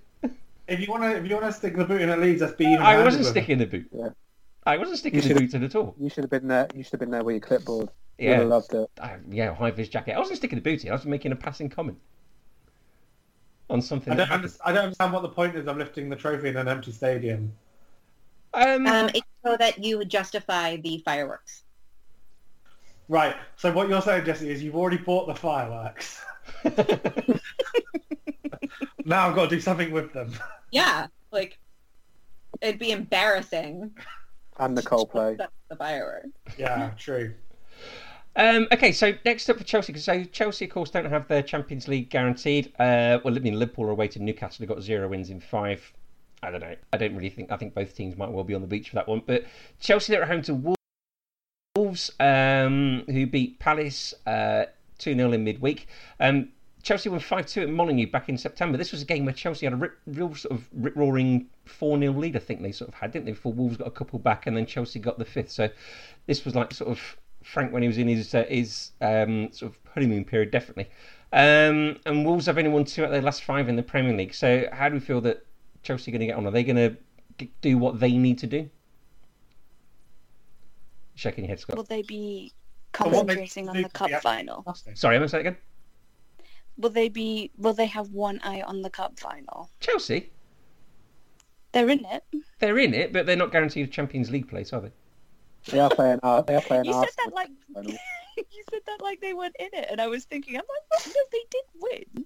If 0.66 0.80
you 0.80 0.88
want 0.88 1.04
to, 1.04 1.16
if 1.16 1.24
you 1.28 1.36
want 1.36 1.46
to 1.46 1.52
stick 1.52 1.76
the 1.76 1.84
boot 1.84 2.00
in 2.00 2.08
at 2.08 2.18
Leeds, 2.18 2.40
that's 2.40 2.54
be 2.54 2.64
even. 2.64 2.78
I 2.78 2.90
handed 2.90 3.04
wasn't 3.04 3.20
with 3.26 3.30
sticking 3.30 3.58
the 3.58 3.66
boot. 3.66 3.88
Yeah. 3.92 4.08
I 4.66 4.76
wasn't 4.76 4.98
sticking 4.98 5.18
You 5.18 5.22
the 5.22 5.28
should- 5.28 5.38
boot 5.38 5.54
in 5.54 5.62
at 5.62 5.76
all. 5.76 5.94
You 6.00 6.10
should 6.10 6.24
have 6.24 6.30
been 6.30 6.48
there. 6.48 6.66
You 6.74 6.82
should 6.82 6.92
have 6.94 7.00
been 7.00 7.12
there 7.12 7.22
with 7.22 7.34
your 7.34 7.40
clipboard. 7.40 7.90
You 8.18 8.24
Yeah. 8.24 8.30
would 8.30 8.38
have 8.40 8.48
loved 8.48 8.74
it. 8.74 8.90
I, 9.00 9.18
yeah, 9.30 9.54
high 9.54 9.70
vis 9.70 9.88
jacket. 9.88 10.14
I 10.16 10.18
wasn't 10.18 10.38
sticking 10.38 10.58
the 10.58 10.62
boot 10.62 10.82
in. 10.84 10.90
I 10.90 10.94
was 10.94 11.04
making 11.06 11.30
a 11.30 11.36
passing 11.36 11.68
comment 11.68 11.98
on 13.70 13.82
something. 13.82 14.12
I 14.12 14.16
don't, 14.16 14.30
understand, 14.30 14.62
I 14.64 14.72
don't 14.72 14.84
understand 14.84 15.12
what 15.12 15.22
the 15.22 15.28
point 15.28 15.56
is 15.56 15.66
of 15.66 15.76
lifting 15.76 16.08
the 16.08 16.16
trophy 16.16 16.48
in 16.48 16.56
an 16.56 16.68
empty 16.68 16.92
stadium. 16.92 17.52
Um, 18.54 18.86
Um, 18.86 19.10
it's 19.14 19.26
so 19.44 19.56
that 19.58 19.82
you 19.82 19.98
would 19.98 20.08
justify 20.08 20.76
the 20.76 21.02
fireworks. 21.04 21.64
Right. 23.08 23.36
So 23.56 23.72
what 23.72 23.88
you're 23.88 24.02
saying, 24.02 24.24
Jesse, 24.24 24.50
is 24.50 24.62
you've 24.62 24.76
already 24.76 24.98
bought 24.98 25.26
the 25.26 25.34
fireworks. 25.34 26.22
Now 29.08 29.26
I've 29.26 29.34
got 29.34 29.48
to 29.48 29.56
do 29.56 29.60
something 29.60 29.90
with 29.90 30.12
them. 30.12 30.34
Yeah, 30.70 31.06
like 31.32 31.58
it'd 32.60 32.78
be 32.78 32.90
embarrassing. 32.90 33.90
And 34.58 34.76
the 34.76 34.82
Coldplay. 34.90 35.38
That's 35.38 35.50
the 35.70 35.76
fireworks. 35.76 36.28
Yeah, 36.58 36.90
true. 36.98 37.32
Um, 38.36 38.68
okay, 38.72 38.92
so 38.92 39.14
next 39.24 39.48
up 39.50 39.58
for 39.58 39.64
Chelsea. 39.64 39.96
So 39.98 40.24
Chelsea, 40.24 40.66
of 40.66 40.70
course, 40.70 40.90
don't 40.90 41.06
have 41.06 41.26
their 41.28 41.42
Champions 41.42 41.88
League 41.88 42.08
guaranteed. 42.08 42.72
Uh, 42.78 43.18
well, 43.24 43.34
I 43.34 43.40
mean, 43.40 43.58
Liverpool 43.58 43.86
are 43.86 43.90
away 43.90 44.08
to 44.08 44.22
Newcastle. 44.22 44.58
They've 44.60 44.68
got 44.68 44.82
zero 44.82 45.08
wins 45.08 45.30
in 45.30 45.40
five. 45.40 45.92
I 46.42 46.50
don't 46.50 46.60
know. 46.60 46.76
I 46.92 46.96
don't 46.96 47.16
really 47.16 47.30
think. 47.30 47.50
I 47.50 47.56
think 47.56 47.74
both 47.74 47.94
teams 47.96 48.16
might 48.16 48.30
well 48.30 48.44
be 48.44 48.54
on 48.54 48.60
the 48.60 48.68
beach 48.68 48.90
for 48.90 48.94
that 48.96 49.08
one. 49.08 49.22
But 49.26 49.44
Chelsea, 49.80 50.12
they're 50.12 50.22
at 50.22 50.28
home 50.28 50.42
to 50.42 50.76
Wolves. 51.74 52.12
Um, 52.20 53.04
who 53.06 53.26
beat 53.26 53.58
Palace 53.58 54.14
uh, 54.26 54.66
2 54.98 55.14
0 55.14 55.32
in 55.32 55.44
midweek. 55.44 55.88
Um, 56.20 56.50
Chelsea 56.82 57.08
won 57.08 57.20
5 57.20 57.46
2 57.46 57.62
at 57.62 57.68
Molyneux 57.68 58.06
back 58.06 58.28
in 58.28 58.38
September. 58.38 58.78
This 58.78 58.92
was 58.92 59.02
a 59.02 59.04
game 59.04 59.24
where 59.24 59.34
Chelsea 59.34 59.66
had 59.66 59.72
a 59.72 59.76
rip, 59.76 59.98
real 60.06 60.34
sort 60.34 60.52
of 60.58 60.68
rip 60.72 60.96
roaring 60.96 61.48
4 61.64 61.98
0 61.98 62.12
lead, 62.12 62.36
I 62.36 62.38
think 62.38 62.62
they 62.62 62.72
sort 62.72 62.88
of 62.88 62.94
had, 62.94 63.12
didn't 63.12 63.26
they? 63.26 63.32
Before 63.32 63.52
Wolves 63.52 63.76
got 63.76 63.88
a 63.88 63.92
couple 63.92 64.18
back 64.18 64.46
and 64.46 64.56
then 64.56 64.66
Chelsea 64.66 64.98
got 64.98 65.18
the 65.18 65.24
fifth. 65.24 65.50
So 65.50 65.70
this 66.26 66.44
was 66.44 66.54
like 66.54 66.72
sort 66.72 66.90
of 66.90 67.16
Frank 67.48 67.72
when 67.72 67.80
he 67.82 67.88
was 67.88 67.96
in 67.96 68.08
his, 68.08 68.34
uh, 68.34 68.44
his 68.48 68.92
um, 69.00 69.50
sort 69.52 69.72
of 69.72 69.78
honeymoon 69.94 70.24
period, 70.24 70.50
definitely. 70.50 70.88
Um, 71.32 71.98
and 72.04 72.24
Wolves 72.24 72.44
have 72.46 72.58
only 72.58 72.70
won 72.70 72.84
two 72.84 73.02
out 73.02 73.06
of 73.06 73.12
their 73.12 73.22
last 73.22 73.42
five 73.42 73.68
in 73.70 73.76
the 73.76 73.82
Premier 73.82 74.14
League. 74.14 74.34
So 74.34 74.68
how 74.70 74.88
do 74.88 74.94
we 74.94 75.00
feel 75.00 75.22
that 75.22 75.46
Chelsea 75.82 76.10
are 76.10 76.12
going 76.12 76.20
to 76.20 76.26
get 76.26 76.36
on? 76.36 76.46
Are 76.46 76.50
they 76.50 76.62
going 76.62 76.76
to 76.76 77.48
do 77.62 77.78
what 77.78 78.00
they 78.00 78.12
need 78.12 78.38
to 78.38 78.46
do? 78.46 78.68
Shaking 81.14 81.44
your 81.44 81.48
head, 81.48 81.60
Scott. 81.60 81.76
Will 81.76 81.84
they 81.84 82.02
be 82.02 82.52
But 82.92 83.04
they 83.04 83.10
concentrating 83.10 83.68
on 83.70 83.80
the 83.82 83.88
cup 83.88 84.08
be 84.08 84.14
final? 84.16 84.64
Sorry, 84.94 85.16
I'm 85.16 85.20
going 85.20 85.22
to 85.22 85.28
say 85.28 85.38
it 85.38 85.40
again. 85.40 85.56
Will 86.76 86.90
they 86.90 87.08
be? 87.08 87.50
Will 87.56 87.74
they 87.74 87.86
have 87.86 88.10
one 88.10 88.40
eye 88.44 88.60
on 88.60 88.82
the 88.82 88.90
cup 88.90 89.18
final? 89.18 89.70
Chelsea, 89.80 90.30
They're 91.72 91.88
in 91.88 92.04
it. 92.04 92.24
they're 92.60 92.78
in 92.78 92.94
it, 92.94 93.12
but 93.12 93.26
they're 93.26 93.36
not 93.36 93.52
guaranteed 93.52 93.88
a 93.88 93.90
Champions 93.90 94.30
League 94.30 94.48
place, 94.48 94.72
are 94.72 94.82
they? 94.82 94.92
They 95.70 95.80
are 95.80 95.90
playing. 95.90 96.20
Uh, 96.22 96.42
they 96.42 96.54
are 96.54 96.60
playing. 96.60 96.84
You 96.86 96.92
said 96.94 97.08
that 97.24 97.34
like 97.34 97.48
you 97.76 98.64
said 98.70 98.80
that 98.86 99.00
like 99.02 99.20
they 99.20 99.34
weren't 99.34 99.56
in 99.58 99.68
it, 99.72 99.88
and 99.90 100.00
I 100.00 100.06
was 100.06 100.24
thinking, 100.24 100.56
I'm 100.56 100.62
like, 100.62 101.06
no, 101.06 101.22
they 101.32 101.44
did 101.50 101.64
win. 102.14 102.24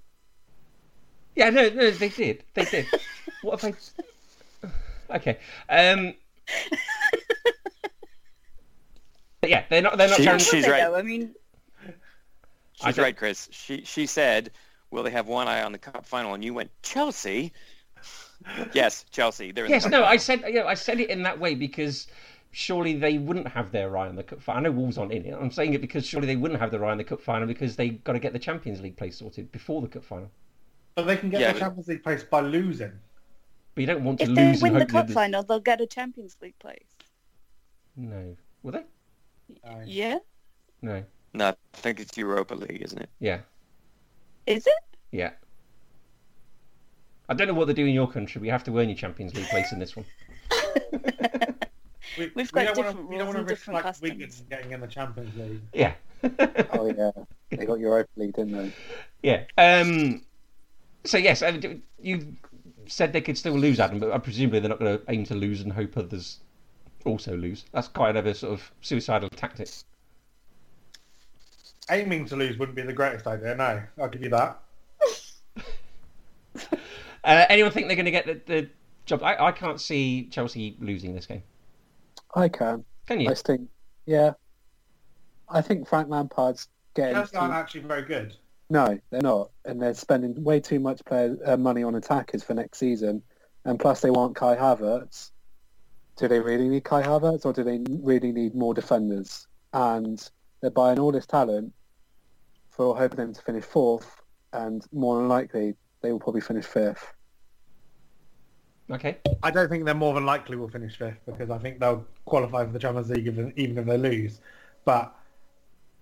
Yeah, 1.35 1.51
no, 1.51 1.69
no, 1.71 1.91
they 1.91 2.09
did. 2.11 2.45
They 2.55 2.65
did. 2.65 2.87
what 3.43 3.61
have 3.61 3.75
I? 5.11 5.17
Okay. 5.17 5.39
Um. 5.69 6.15
but 9.41 9.51
yeah, 9.51 9.65
they're 9.69 9.83
not. 9.83 9.99
They're 9.99 10.09
not 10.09 10.17
She- 10.19 10.25
guaranteed. 10.25 10.49
she's 10.49 10.69
right. 10.69 10.81
though, 10.85 10.95
I 10.95 11.03
mean, 11.03 11.35
I 11.87 11.91
She's 12.89 12.97
don't- 12.97 13.03
right, 13.05 13.17
Chris. 13.17 13.49
She 13.53 13.85
she 13.85 14.07
said, 14.07 14.51
"Will 14.91 15.03
they 15.03 15.11
have 15.11 15.27
one 15.27 15.49
eye 15.49 15.63
on 15.63 15.73
the 15.73 15.79
cup 15.79 16.05
final?" 16.07 16.35
And 16.35 16.45
you 16.45 16.55
went 16.55 16.71
Chelsea. 16.83 17.53
yes, 18.73 19.05
Chelsea. 19.11 19.53
They're 19.53 19.65
in 19.67 19.71
Yes, 19.71 19.85
the 19.85 19.91
no, 19.91 19.99
cup 20.01 20.07
I 20.11 20.19
final. 20.19 20.43
said, 20.45 20.55
yeah, 20.55 20.65
I 20.65 20.75
said 20.75 21.01
it 21.01 21.11
in 21.11 21.23
that 21.23 21.39
way 21.39 21.55
because 21.55 22.09
surely 22.53 22.95
they 22.95 23.19
wouldn't 23.19 23.49
have 23.49 23.73
their 23.73 23.97
eye 23.97 24.09
on 24.09 24.15
the 24.17 24.23
cup 24.23 24.41
final. 24.41 24.61
I 24.61 24.63
know 24.63 24.71
Wolves 24.73 24.99
aren't 24.99 25.13
in 25.13 25.25
it. 25.25 25.33
I'm 25.39 25.51
saying 25.51 25.75
it 25.75 25.81
because 25.81 26.07
surely 26.07 26.27
they 26.27 26.37
wouldn't 26.37 26.61
have 26.61 26.71
their 26.71 26.85
eye 26.85 26.91
on 26.93 26.99
the 26.99 27.05
cup 27.05 27.21
final 27.21 27.47
because 27.49 27.75
they've 27.77 28.03
got 28.05 28.13
to 28.13 28.19
get 28.19 28.33
the 28.33 28.39
Champions 28.39 28.81
League 28.81 28.97
place 28.97 29.17
sorted 29.19 29.51
before 29.53 29.81
the 29.83 29.89
cup 29.89 30.05
final. 30.05 30.31
But 30.95 31.05
they 31.07 31.17
can 31.17 31.31
get 31.31 31.41
Yeah, 31.41 31.49
the 31.49 31.53
but- 31.55 31.61
Champions 31.61 31.89
League 31.89 32.03
place 32.05 32.23
by 32.23 32.41
losing. 32.41 32.93
But 33.75 33.81
you 33.81 33.87
don't 33.87 34.05
want 34.05 34.19
to 34.19 34.25
if 34.25 34.35
they 34.35 34.59
win 34.61 34.75
the 34.75 34.81
hope 34.81 34.89
cup 34.91 35.07
that 35.07 35.15
final, 35.15 35.43
they'll 35.43 35.59
get 35.61 35.81
a 35.81 35.87
Champions 35.87 36.37
League 36.43 36.59
place. 36.59 36.85
No, 37.97 38.37
will 38.63 38.73
they? 38.73 38.85
Aye. 39.69 39.85
Yeah, 39.87 40.19
No. 40.83 41.03
No, 41.35 41.49
I 41.49 41.55
think 41.73 41.99
it's 42.01 42.15
Europa 42.19 42.55
League, 42.55 42.83
isn't 42.83 43.01
it? 43.01 43.09
Yeah, 43.19 43.39
is 44.47 44.67
it? 44.67 44.75
yeah. 45.13 45.31
I 47.31 47.33
don't 47.35 47.49
know 47.49 47.55
what 47.55 47.69
they 47.69 47.73
do 47.73 47.87
in 47.87 47.95
your 47.95 48.11
country. 48.11 48.39
but 48.39 48.45
you 48.45 48.51
have 48.53 48.65
to 48.65 48.79
earn 48.79 48.91
your 48.91 48.99
Champions 48.99 49.35
League 49.35 49.47
place 49.49 49.73
in 49.73 49.79
this 49.79 49.97
one. 49.97 50.05
We, 52.19 52.31
We've 52.35 52.53
got 52.53 52.65
don't 52.67 52.77
wanna- 52.77 52.89
different 52.89 53.09
we 53.09 53.17
rules 53.17 53.19
don't 53.19 53.27
wanna 53.29 53.39
and 53.41 53.49
risk, 53.51 53.61
different 53.63 53.85
like, 53.85 54.01
Wigan 54.03 54.21
customs. 54.21 54.49
getting 54.51 54.73
in 54.73 54.81
the 54.81 54.87
Champions 54.87 55.37
League. 55.37 55.61
Yeah. 55.73 55.95
Oh 56.75 56.87
yeah, 56.87 57.11
they 57.51 57.67
got 57.67 57.79
your 57.81 57.91
Europa 57.91 58.11
League, 58.17 58.35
didn't 58.35 58.53
they? 58.53 58.73
Yeah. 59.23 59.45
Um, 59.59 60.23
so 61.05 61.19
yes, 61.19 61.43
uh, 61.43 61.59
you 62.01 62.35
said 62.87 63.13
they 63.13 63.21
could 63.21 63.37
still 63.37 63.59
lose, 63.59 63.81
Adam, 63.81 63.99
but 63.99 64.23
presumably 64.23 64.61
they're 64.61 64.69
not 64.69 64.79
going 64.79 64.99
to 64.99 65.05
aim 65.09 65.25
to 65.25 65.35
lose 65.35 65.61
and 65.63 65.73
hope 65.73 65.97
others 65.97 66.39
also 67.05 67.37
lose. 67.37 67.65
That's 67.73 67.89
quite 67.89 68.15
a 68.17 68.35
sort 68.35 68.53
of 68.53 68.71
suicidal 68.83 69.29
tactic. 69.31 69.69
Aiming 71.91 72.27
to 72.27 72.37
lose 72.37 72.57
wouldn't 72.59 72.77
be 72.77 72.83
the 72.83 72.93
greatest 72.93 73.27
idea. 73.27 73.57
No, 73.57 73.83
I'll 74.01 74.09
give 74.09 74.23
you 74.23 74.31
that. 74.31 74.61
Uh, 77.25 77.47
anyone 77.49 77.71
think 77.71 77.87
they're 77.87 77.95
going 77.95 78.05
to 78.05 78.11
get 78.11 78.27
the, 78.27 78.41
the 78.47 78.69
job? 79.07 79.23
I, 79.23 79.37
I 79.47 79.53
can't 79.53 79.81
see 79.81 80.25
Chelsea 80.33 80.77
losing 80.81 81.15
this 81.15 81.25
game. 81.25 81.43
I 82.35 82.49
can. 82.49 82.85
Can 83.07 83.21
you? 83.21 83.29
just 83.29 83.47
think, 83.47 83.69
yeah. 84.07 84.33
I 85.49 85.61
think 85.61 85.87
Frank 85.87 86.09
Lampard's 86.09 86.69
getting. 86.95 87.15
Chelsea 87.15 87.37
aren't 87.37 87.53
too- 87.53 87.57
actually 87.59 87.81
very 87.83 88.03
good. 88.03 88.37
No, 88.71 88.99
they're 89.11 89.21
not, 89.21 89.51
and 89.67 89.83
they're 89.83 89.93
spending 89.93 90.43
way 90.43 90.59
too 90.59 90.81
much 90.81 91.05
player 91.05 91.37
uh, 91.45 91.59
money 91.59 91.83
on 91.83 91.95
attackers 91.95 92.43
for 92.43 92.55
next 92.55 92.79
season, 92.79 93.23
and 93.67 93.79
plus 93.79 94.01
they 94.01 94.11
want 94.11 94.35
Kai 94.35 94.57
Havertz. 94.57 95.31
Do 96.17 96.27
they 96.27 96.41
really 96.41 96.69
need 96.69 96.85
Kai 96.85 97.03
Havertz, 97.03 97.45
or 97.45 97.53
do 97.53 97.65
they 97.65 97.81
really 98.01 98.33
need 98.33 98.55
more 98.55 98.73
defenders? 98.73 99.47
And 99.75 100.27
they're 100.63 100.71
buying 100.71 100.99
all 100.99 101.13
this 101.13 101.27
talent 101.27 101.75
for 102.71 102.97
hoping 102.97 103.19
them 103.19 103.35
to 103.35 103.43
finish 103.43 103.65
fourth, 103.65 104.23
and 104.55 104.87
more 104.91 105.19
than 105.19 105.29
likely 105.29 105.75
they 106.01 106.11
will 106.11 106.21
probably 106.21 106.41
finish 106.41 106.65
fifth. 106.65 107.13
Okay. 108.91 109.19
I 109.43 109.51
don't 109.51 109.69
think 109.69 109.85
they're 109.85 109.95
more 109.95 110.15
than 110.15 110.27
likely 110.27 110.57
will 110.57 110.69
finish 110.69 110.97
fifth 110.97 111.21
because 111.27 111.51
I 111.51 111.59
think 111.59 111.81
they'll 111.81 112.05
qualify 112.27 112.65
for 112.65 112.73
the 112.73 112.79
Champions 112.79 113.11
League 113.11 113.27
even, 113.27 113.53
even 113.57 113.79
if 113.79 113.87
they 113.87 113.97
lose. 113.97 114.41
But 114.85 115.15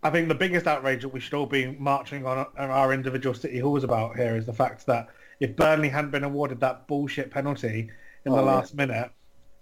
I 0.03 0.11
think 0.11 0.29
the 0.29 0.35
biggest 0.35 0.67
outrage 0.67 1.03
that 1.03 1.11
we 1.11 1.21
should 1.21 1.35
all 1.35 1.47
be 1.47 1.77
marching 1.79 2.27
on, 2.27 2.47
our 2.57 2.93
individual 2.93 3.35
city 3.35 3.59
halls 3.59 3.85
about 3.85 4.17
here 4.17 4.35
is 4.37 4.47
the 4.47 4.53
fact 4.53 4.87
that 4.87 5.09
if 5.41 5.55
Burnley 5.57 5.89
hadn't 5.89 6.11
been 6.11 6.25
awarded 6.25 6.61
that 6.61 6.87
bullshit 6.87 7.31
penalty 7.31 7.91
in 8.25 8.33
the 8.33 8.39
Oh, 8.39 8.45
yeah. 8.45 8.51
last 8.53 8.75
minute, 8.75 9.11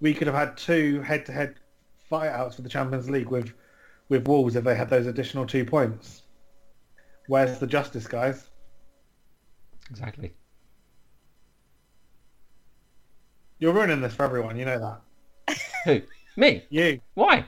we 0.01 0.15
could 0.15 0.27
have 0.27 0.37
had 0.37 0.57
two 0.57 1.01
head-to-head 1.03 1.57
fight 2.09 2.29
outs 2.29 2.57
for 2.57 2.63
the 2.63 2.69
Champions 2.69 3.11
League 3.11 3.29
with 3.29 3.53
with 4.09 4.27
Wolves 4.27 4.57
if 4.57 4.65
they 4.65 4.75
had 4.75 4.89
those 4.89 5.07
additional 5.07 5.45
two 5.45 5.65
points. 5.67 6.23
Where's 7.27 7.59
the 7.59 7.67
justice, 7.67 8.07
guys? 8.07 8.49
Exactly. 9.91 10.35
You're 13.59 13.73
ruining 13.73 14.01
this 14.01 14.15
for 14.15 14.25
everyone. 14.25 14.57
You 14.57 14.65
know 14.65 14.79
that. 15.47 15.59
Who? 15.85 16.01
Me? 16.37 16.63
You, 16.71 17.01
Why? 17.15 17.45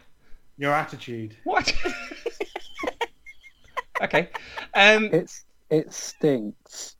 your 0.58 0.74
attitude. 0.74 1.36
What? 1.44 1.72
okay. 4.02 4.28
Um, 4.74 5.04
It's 5.12 5.44
it 5.70 5.92
stinks. 5.92 6.96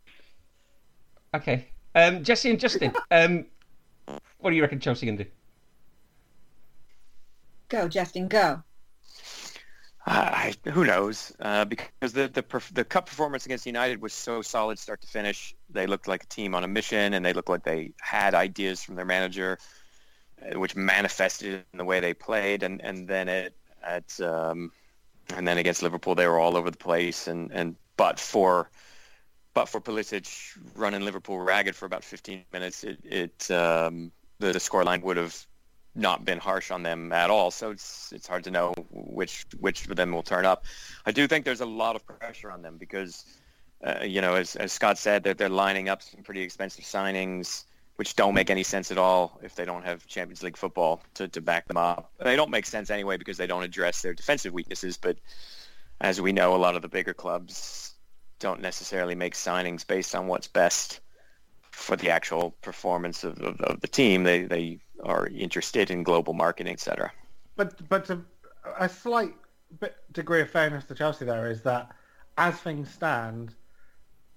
okay. 1.35 1.67
Um, 1.95 2.23
Jesse 2.23 2.51
and 2.51 2.61
Justin. 2.61 2.93
Um, 3.11 3.47
what 4.39 4.51
do 4.51 4.57
you 4.57 4.63
reckon 4.63 4.81
Chelsea 4.81 5.07
can 5.07 5.17
do? 5.17 5.27
Go, 7.69 7.89
Justin, 7.89 8.29
go. 8.29 8.63
I, 10.07 10.55
who 10.65 10.85
knows? 10.85 11.33
Uh, 11.39 11.65
because 11.65 12.13
the 12.13 12.29
the 12.29 12.63
the 12.73 12.85
cup 12.85 13.07
performance 13.07 13.45
against 13.47 13.67
United 13.67 14.01
was 14.01 14.13
so 14.13 14.43
solid, 14.43 14.79
start 14.79 15.03
to 15.03 15.07
finish. 15.07 15.55
They 15.69 15.87
looked 15.87 16.09
like 16.09 16.25
a 16.25 16.27
team 16.27 16.55
on 16.55 16.65
a 16.65 16.69
mission, 16.69 17.15
and 17.15 17.25
they 17.25 17.33
looked 17.33 17.49
like 17.49 17.65
they 17.65 17.93
had 18.01 18.35
ideas 18.35 18.83
from 18.83 18.97
their 18.97 19.05
manager, 19.05 19.59
uh, 20.43 20.59
which 20.59 20.75
manifested 20.75 21.65
in 21.73 21.79
the 21.79 21.85
way 21.85 22.01
they 22.01 22.15
played. 22.15 22.63
And, 22.63 22.81
and 22.83 23.07
then 23.07 23.29
it 23.29 23.55
at 23.83 24.19
um, 24.21 24.73
and 25.37 25.47
then 25.47 25.59
against 25.59 25.83
Liverpool, 25.83 26.15
they 26.15 26.27
were 26.27 26.39
all 26.39 26.57
over 26.57 26.71
the 26.71 26.77
place. 26.77 27.27
And, 27.27 27.51
and 27.53 27.77
but 27.97 28.19
for 28.19 28.71
but 29.55 29.69
for 29.69 29.81
Pulisic 29.81 30.57
running 30.75 31.03
Liverpool 31.03 31.39
ragged 31.39 31.75
for 31.75 31.87
about 31.87 32.05
15 32.05 32.45
minutes, 32.53 32.85
it, 32.85 32.99
it 33.05 33.51
um, 33.51 34.13
the, 34.39 34.53
the 34.53 34.59
scoreline 34.59 35.03
would 35.03 35.17
have 35.17 35.47
not 35.95 36.25
been 36.25 36.39
harsh 36.39 36.71
on 36.71 36.83
them 36.83 37.13
at 37.13 37.31
all. 37.31 37.51
So 37.51 37.71
it's 37.71 38.13
it's 38.13 38.27
hard 38.27 38.45
to 38.45 38.51
know 38.51 38.75
which 38.91 39.47
which 39.59 39.89
of 39.89 39.97
them 39.97 40.13
will 40.13 40.23
turn 40.23 40.45
up. 40.45 40.65
I 41.07 41.13
do 41.13 41.27
think 41.27 41.45
there's 41.45 41.61
a 41.61 41.67
lot 41.67 41.97
of 41.97 42.07
pressure 42.07 42.51
on 42.51 42.63
them 42.63 42.77
because, 42.79 43.25
uh, 43.85 44.05
you 44.05 44.21
know, 44.21 44.35
as, 44.35 44.57
as 44.57 44.73
Scott 44.73 44.99
said, 44.99 45.25
that 45.25 45.39
they're 45.39 45.49
lining 45.49 45.89
up 45.89 46.03
some 46.03 46.23
pretty 46.23 46.43
expensive 46.43 46.85
signings, 46.85 47.65
which 47.97 48.15
don't 48.17 48.35
make 48.35 48.51
any 48.51 48.63
sense 48.63 48.91
at 48.91 48.99
all 48.99 49.41
if 49.43 49.55
they 49.55 49.65
don't 49.65 49.85
have 49.85 50.07
Champions 50.07 50.43
League 50.43 50.57
football 50.57 51.03
to, 51.15 51.29
to 51.29 51.41
back 51.41 51.67
them 51.67 51.77
up. 51.77 52.13
They 52.23 52.37
don't 52.37 52.51
make 52.51 52.67
sense 52.67 52.91
anyway 52.91 53.17
because 53.17 53.37
they 53.37 53.47
don't 53.47 53.65
address 53.65 54.03
their 54.03 54.15
defensive 54.15 54.53
weaknesses. 54.53 54.97
But 54.97 55.19
as 56.01 56.21
we 56.21 56.33
know, 56.33 56.55
a 56.55 56.57
lot 56.57 56.77
of 56.77 56.83
the 56.83 56.89
bigger 56.89 57.15
clubs 57.15 57.95
don't 58.39 58.61
necessarily 58.63 59.15
make 59.15 59.35
signings 59.35 59.87
based 59.87 60.15
on 60.15 60.27
what's 60.27 60.47
best 60.47 61.01
for 61.73 61.97
the 61.97 62.11
actual 62.11 62.53
performance 62.63 63.25
of, 63.25 63.39
of, 63.41 63.61
of 63.61 63.81
the 63.81 63.89
team. 63.89 64.25
They 64.25 64.43
they 64.45 64.81
are 65.05 65.27
interested 65.29 65.91
in 65.91 66.03
global 66.03 66.33
marketing, 66.33 66.73
etc. 66.73 67.13
But 67.57 67.89
but 67.89 68.05
to, 68.07 68.25
a 68.79 68.89
slight 68.89 69.35
bit 69.79 69.97
degree 70.13 70.41
of 70.41 70.51
fairness 70.51 70.85
to 70.87 70.95
Chelsea 70.95 71.25
there 71.25 71.51
is 71.51 71.63
that 71.63 71.91
as 72.39 72.59
things 72.59 72.91
stand, 72.91 73.55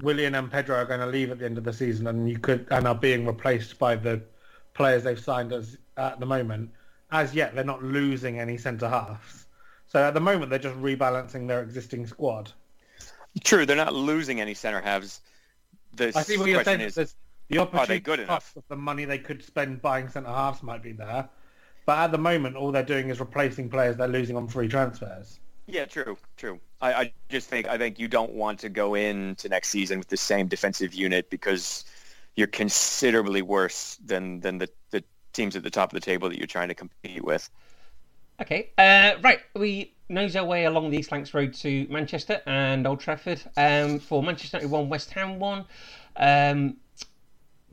Willian 0.01 0.35
and 0.35 0.51
Pedro 0.51 0.75
are 0.77 0.85
going 0.85 0.99
to 0.99 1.07
leave 1.07 1.31
at 1.31 1.39
the 1.39 1.45
end 1.45 1.57
of 1.57 1.63
the 1.63 1.73
season, 1.73 2.07
and 2.07 2.29
you 2.29 2.39
could 2.39 2.67
and 2.71 2.87
are 2.87 2.95
being 2.95 3.25
replaced 3.25 3.79
by 3.79 3.95
the 3.95 4.21
players 4.73 5.03
they've 5.03 5.19
signed 5.19 5.53
as 5.53 5.77
at 5.97 6.19
the 6.19 6.25
moment. 6.25 6.71
As 7.11 7.35
yet, 7.35 7.53
they're 7.53 7.63
not 7.63 7.83
losing 7.83 8.39
any 8.39 8.57
centre 8.57 8.89
halves. 8.89 9.45
So 9.87 10.03
at 10.03 10.15
the 10.15 10.19
moment, 10.19 10.49
they're 10.49 10.57
just 10.57 10.75
rebalancing 10.77 11.47
their 11.47 11.61
existing 11.61 12.07
squad. 12.07 12.51
True, 13.43 13.65
they're 13.65 13.75
not 13.75 13.93
losing 13.93 14.41
any 14.41 14.55
center 14.55 14.81
halves. 14.81 15.21
The 15.95 16.11
I 16.15 16.23
see 16.23 16.37
what 16.37 16.49
you're 16.49 16.63
saying. 16.63 16.81
is, 16.81 16.97
Is, 16.97 17.15
the 17.49 17.59
opportunity 17.59 17.99
good 17.99 18.19
enough? 18.19 18.53
cost 18.53 18.57
of 18.57 18.63
the 18.67 18.75
money 18.75 19.05
they 19.05 19.17
could 19.17 19.43
spend 19.43 19.81
buying 19.81 20.09
centre 20.09 20.29
halves 20.29 20.63
might 20.63 20.81
be 20.81 20.91
there, 20.91 21.29
but 21.85 21.97
at 21.97 22.11
the 22.11 22.17
moment, 22.17 22.55
all 22.55 22.71
they're 22.71 22.83
doing 22.83 23.09
is 23.09 23.19
replacing 23.19 23.69
players 23.69 23.97
they're 23.97 24.07
losing 24.07 24.35
on 24.35 24.47
free 24.47 24.67
transfers. 24.67 25.39
yeah, 25.67 25.85
true, 25.85 26.17
true. 26.37 26.59
I, 26.81 26.93
I 26.93 27.13
just 27.29 27.49
think 27.49 27.67
I 27.67 27.77
think 27.77 27.99
you 27.99 28.07
don't 28.07 28.33
want 28.33 28.59
to 28.59 28.69
go 28.69 28.95
into 28.95 29.49
next 29.49 29.69
season 29.69 29.99
with 29.99 30.09
the 30.09 30.17
same 30.17 30.47
defensive 30.47 30.93
unit 30.93 31.29
because 31.29 31.85
you're 32.35 32.47
considerably 32.47 33.41
worse 33.41 33.97
than 34.05 34.39
than 34.41 34.57
the, 34.57 34.69
the 34.91 35.03
teams 35.33 35.55
at 35.55 35.63
the 35.63 35.69
top 35.69 35.93
of 35.93 35.99
the 35.99 36.05
table 36.05 36.29
that 36.29 36.37
you're 36.37 36.47
trying 36.47 36.67
to 36.67 36.75
compete 36.75 37.23
with. 37.23 37.49
Okay, 38.41 38.71
uh, 38.77 39.13
right. 39.21 39.39
We 39.55 39.93
nose 40.09 40.35
our 40.35 40.45
way 40.45 40.65
along 40.65 40.89
the 40.89 40.97
East 40.97 41.11
Lancs 41.11 41.33
Road 41.33 41.53
to 41.55 41.87
Manchester 41.89 42.41
and 42.45 42.85
Old 42.87 42.99
Trafford 42.99 43.41
um, 43.57 43.99
for 43.99 44.23
Manchester 44.23 44.57
United 44.57 44.71
1, 44.71 44.89
West 44.89 45.11
Ham 45.11 45.39
1. 45.39 45.65
Um, 46.17 46.77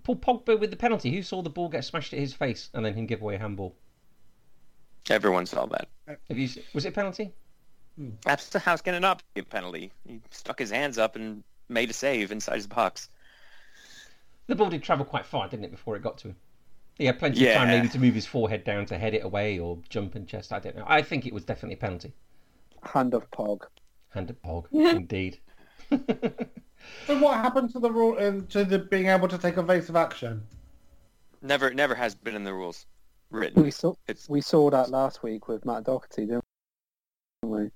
Paul 0.02 0.16
Pogba 0.16 0.58
with 0.58 0.70
the 0.70 0.76
penalty. 0.76 1.14
Who 1.14 1.22
saw 1.22 1.42
the 1.42 1.50
ball 1.50 1.68
get 1.68 1.84
smashed 1.84 2.12
at 2.12 2.18
his 2.18 2.32
face 2.32 2.70
and 2.74 2.84
then 2.84 2.94
him 2.94 3.06
give 3.06 3.22
away 3.22 3.36
a 3.36 3.38
handball? 3.38 3.74
Everyone 5.08 5.46
saw 5.46 5.66
that. 5.66 5.88
Have 6.06 6.38
you, 6.38 6.48
was 6.74 6.84
it 6.84 6.88
a 6.88 6.92
penalty? 6.92 7.32
That's 8.24 8.54
how's 8.54 8.80
going 8.80 8.94
to 8.94 9.00
not 9.00 9.22
be 9.34 9.40
a 9.40 9.44
penalty. 9.44 9.92
He 10.06 10.20
stuck 10.30 10.58
his 10.58 10.70
hands 10.70 10.98
up 10.98 11.16
and 11.16 11.42
made 11.68 11.90
a 11.90 11.92
save 11.92 12.32
inside 12.32 12.56
his 12.56 12.66
box. 12.66 13.08
The 14.46 14.54
ball 14.54 14.70
did 14.70 14.82
travel 14.82 15.04
quite 15.04 15.26
far, 15.26 15.48
didn't 15.48 15.66
it, 15.66 15.70
before 15.70 15.96
it 15.96 16.02
got 16.02 16.18
to 16.18 16.28
him? 16.28 16.36
He 16.96 17.06
had 17.06 17.18
plenty 17.18 17.48
of 17.48 17.54
time 17.54 17.68
maybe 17.68 17.88
to 17.88 17.98
move 17.98 18.14
his 18.14 18.26
forehead 18.26 18.64
down 18.64 18.84
to 18.86 18.98
head 18.98 19.14
it 19.14 19.24
away 19.24 19.58
or 19.58 19.78
jump 19.88 20.16
and 20.16 20.26
chest. 20.26 20.52
I 20.52 20.58
don't 20.58 20.76
know. 20.76 20.84
I 20.86 21.02
think 21.02 21.26
it 21.26 21.32
was 21.32 21.44
definitely 21.44 21.74
a 21.74 21.78
penalty. 21.78 22.12
Hand 22.82 23.14
of 23.14 23.30
Pog. 23.30 23.62
Hand 24.10 24.30
of 24.30 24.42
Pog, 24.42 24.66
indeed. 24.72 25.38
So 27.07 27.18
what 27.18 27.38
happened 27.38 27.72
to 27.72 27.81
the 27.81 27.90
rule 27.90 28.16
um, 28.24 28.46
to 28.48 28.64
the 28.64 28.79
being 28.79 29.07
able 29.07 29.29
to 29.29 29.38
take 29.38 29.57
evasive 29.57 29.96
action? 29.96 30.42
Never, 31.42 31.72
never 31.72 31.94
has 31.94 32.14
been 32.14 32.35
in 32.37 32.44
the 32.44 32.53
rules 32.55 32.87
written. 33.31 33.62
We 33.62 33.70
saw 33.70 33.94
It's 34.07 34.29
we 34.29 34.40
saw 34.40 34.70
that 34.70 34.90
last 34.90 35.22
week 35.22 35.48
with 35.48 35.64
Matt 35.64 35.85
Doherty, 35.85 36.26
didn't 36.26 36.44
we? 37.42 37.70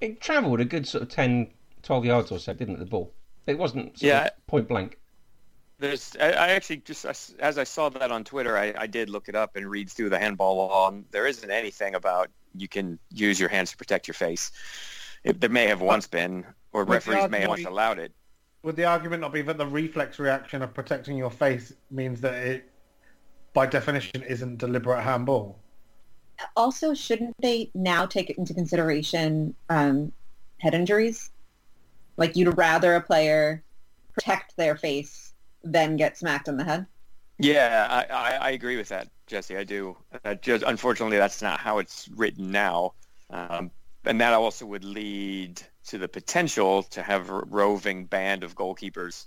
It 0.00 0.20
travelled 0.20 0.60
a 0.60 0.64
good 0.64 0.86
sort 0.86 1.02
of 1.02 1.08
10, 1.08 1.50
12 1.82 2.04
yards 2.04 2.32
or 2.32 2.38
so, 2.38 2.52
didn't 2.52 2.74
it, 2.74 2.78
the 2.80 2.84
ball? 2.86 3.12
It 3.46 3.56
wasn't 3.58 3.98
sort 3.98 4.08
Yeah. 4.08 4.24
of 4.26 4.46
point 4.46 4.68
blank. 4.68 4.98
There's, 5.78 6.16
I, 6.20 6.30
I 6.30 6.48
actually 6.50 6.78
just 6.78 7.04
as 7.04 7.34
as 7.40 7.58
I 7.58 7.64
saw 7.64 7.88
that 7.90 8.10
on 8.10 8.24
Twitter, 8.24 8.56
I, 8.56 8.74
I 8.76 8.86
did 8.86 9.10
look 9.10 9.28
it 9.28 9.34
up 9.34 9.56
and 9.56 9.68
read 9.68 9.90
through 9.90 10.10
the 10.10 10.18
handball 10.18 10.56
law. 10.56 10.88
And 10.88 11.04
there 11.10 11.26
isn't 11.26 11.50
anything 11.50 11.94
about 11.94 12.30
you 12.54 12.68
can 12.68 12.98
use 13.10 13.40
your 13.40 13.48
hands 13.48 13.70
to 13.72 13.76
protect 13.76 14.06
your 14.06 14.14
face. 14.14 14.52
It, 15.24 15.40
there 15.40 15.50
may 15.50 15.66
have 15.66 15.80
once 15.80 16.06
been, 16.06 16.44
or 16.74 16.84
But 16.84 17.06
referees 17.06 17.30
may 17.30 17.40
have 17.40 17.48
once 17.48 17.64
allowed 17.64 17.98
it. 17.98 18.12
Would 18.64 18.76
the 18.76 18.84
argument 18.84 19.22
not 19.22 19.32
be 19.32 19.42
that 19.42 19.56
the 19.56 19.66
reflex 19.66 20.18
reaction 20.18 20.60
of 20.60 20.74
protecting 20.74 21.16
your 21.16 21.30
face 21.30 21.72
means 21.90 22.20
that 22.20 22.34
it, 22.34 22.70
by 23.54 23.66
definition, 23.66 24.22
isn't 24.22 24.58
deliberate 24.58 25.02
handball? 25.02 25.58
Also, 26.56 26.92
shouldn't 26.92 27.34
they 27.40 27.70
now 27.74 28.04
take 28.04 28.30
into 28.30 28.52
consideration 28.52 29.54
um, 29.70 30.12
head 30.58 30.74
injuries? 30.74 31.30
Like 32.16 32.36
you'd 32.36 32.56
rather 32.56 32.96
a 32.96 33.00
player 33.00 33.62
protect 34.12 34.56
their 34.56 34.76
face 34.76 35.32
than 35.62 35.96
get 35.96 36.18
smacked 36.18 36.48
in 36.48 36.56
the 36.56 36.64
head? 36.64 36.86
Yeah, 37.38 37.86
I, 37.90 38.12
I, 38.12 38.30
I 38.48 38.50
agree 38.50 38.76
with 38.76 38.88
that, 38.88 39.08
Jesse. 39.26 39.56
I 39.56 39.64
do. 39.64 39.96
Uh, 40.24 40.34
just 40.34 40.64
unfortunately, 40.66 41.18
that's 41.18 41.42
not 41.42 41.60
how 41.60 41.78
it's 41.78 42.08
written 42.14 42.50
now, 42.50 42.94
um, 43.30 43.70
and 44.04 44.20
that 44.20 44.32
also 44.32 44.66
would 44.66 44.84
lead 44.84 45.60
to 45.86 45.98
the 45.98 46.08
potential 46.08 46.82
to 46.82 47.02
have 47.02 47.30
a 47.30 47.40
roving 47.46 48.06
band 48.06 48.42
of 48.42 48.54
goalkeepers, 48.54 49.26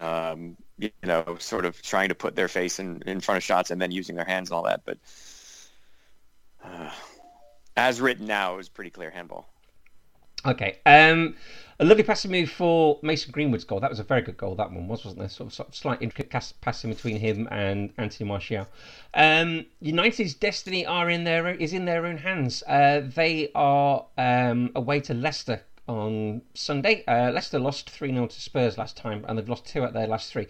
um, 0.00 0.56
you 0.78 0.90
know, 1.02 1.36
sort 1.38 1.64
of 1.64 1.80
trying 1.82 2.08
to 2.08 2.14
put 2.14 2.36
their 2.36 2.48
face 2.48 2.78
in, 2.78 3.02
in 3.06 3.20
front 3.20 3.36
of 3.36 3.44
shots 3.44 3.70
and 3.70 3.80
then 3.80 3.90
using 3.90 4.16
their 4.16 4.24
hands 4.24 4.50
and 4.50 4.56
all 4.56 4.64
that. 4.64 4.82
But 4.84 4.98
uh, 6.62 6.90
as 7.76 8.00
written 8.00 8.26
now, 8.26 8.54
it 8.54 8.56
was 8.56 8.68
pretty 8.68 8.90
clear 8.90 9.10
handball. 9.10 9.48
Okay. 10.44 10.78
Um, 10.86 11.34
a 11.80 11.84
lovely 11.84 12.04
passing 12.04 12.30
move 12.30 12.50
for 12.50 12.98
Mason 13.02 13.32
Greenwood's 13.32 13.64
goal. 13.64 13.80
That 13.80 13.90
was 13.90 13.98
a 13.98 14.04
very 14.04 14.22
good 14.22 14.36
goal. 14.36 14.54
That 14.54 14.70
one 14.70 14.88
was, 14.88 15.04
wasn't 15.04 15.20
there? 15.20 15.28
Sort 15.28 15.48
of, 15.48 15.54
sort 15.54 15.68
of 15.68 15.74
slight 15.74 16.00
intricate 16.00 16.30
passing 16.60 16.90
between 16.90 17.18
him 17.18 17.48
and 17.50 17.92
Anthony 17.98 18.28
Martial. 18.28 18.66
Um, 19.14 19.66
United's 19.80 20.34
destiny 20.34 20.86
are 20.86 21.10
in 21.10 21.24
their 21.24 21.48
is 21.48 21.72
in 21.72 21.84
their 21.84 22.06
own 22.06 22.18
hands. 22.18 22.62
Uh, 22.66 23.02
they 23.14 23.50
are 23.54 24.06
um, 24.16 24.70
away 24.74 25.00
to 25.00 25.14
Leicester 25.14 25.62
on 25.88 26.42
Sunday. 26.54 27.04
Uh, 27.06 27.30
Leicester 27.30 27.58
lost 27.58 27.90
three 27.90 28.12
0 28.12 28.26
to 28.26 28.40
Spurs 28.40 28.78
last 28.78 28.96
time, 28.96 29.24
and 29.28 29.38
they've 29.38 29.48
lost 29.48 29.66
two 29.66 29.82
out 29.84 29.92
their 29.92 30.06
last 30.06 30.32
three. 30.32 30.46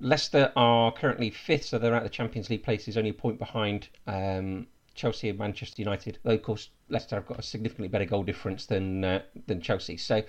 Leicester 0.00 0.52
are 0.56 0.92
currently 0.92 1.30
fifth, 1.30 1.66
so 1.66 1.78
they're 1.78 1.94
of 1.94 2.02
the 2.02 2.08
Champions 2.08 2.50
League 2.50 2.62
places, 2.62 2.96
only 2.96 3.10
a 3.10 3.14
point 3.14 3.38
behind 3.38 3.88
um, 4.06 4.66
Chelsea 4.94 5.28
and 5.28 5.38
Manchester 5.38 5.80
United. 5.80 6.18
Though, 6.22 6.34
of 6.34 6.42
course, 6.42 6.70
Leicester 6.88 7.16
have 7.16 7.26
got 7.26 7.38
a 7.38 7.42
significantly 7.42 7.88
better 7.88 8.04
goal 8.04 8.22
difference 8.22 8.66
than 8.66 9.04
uh, 9.04 9.22
than 9.46 9.60
Chelsea. 9.60 9.96
So, 9.96 10.22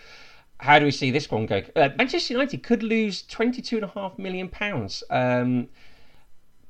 how 0.60 0.80
do 0.80 0.86
we 0.86 0.92
see 0.92 1.12
this 1.12 1.30
one 1.30 1.46
go? 1.46 1.62
Uh, 1.76 1.90
Manchester 1.98 2.34
United 2.34 2.64
could 2.64 2.84
lose 2.84 3.22
twenty 3.24 3.62
two 3.62 3.78
and 3.78 3.86
a 3.86 3.90
half 3.90 4.18
million 4.18 4.50
pounds 4.50 5.04
um, 5.10 5.68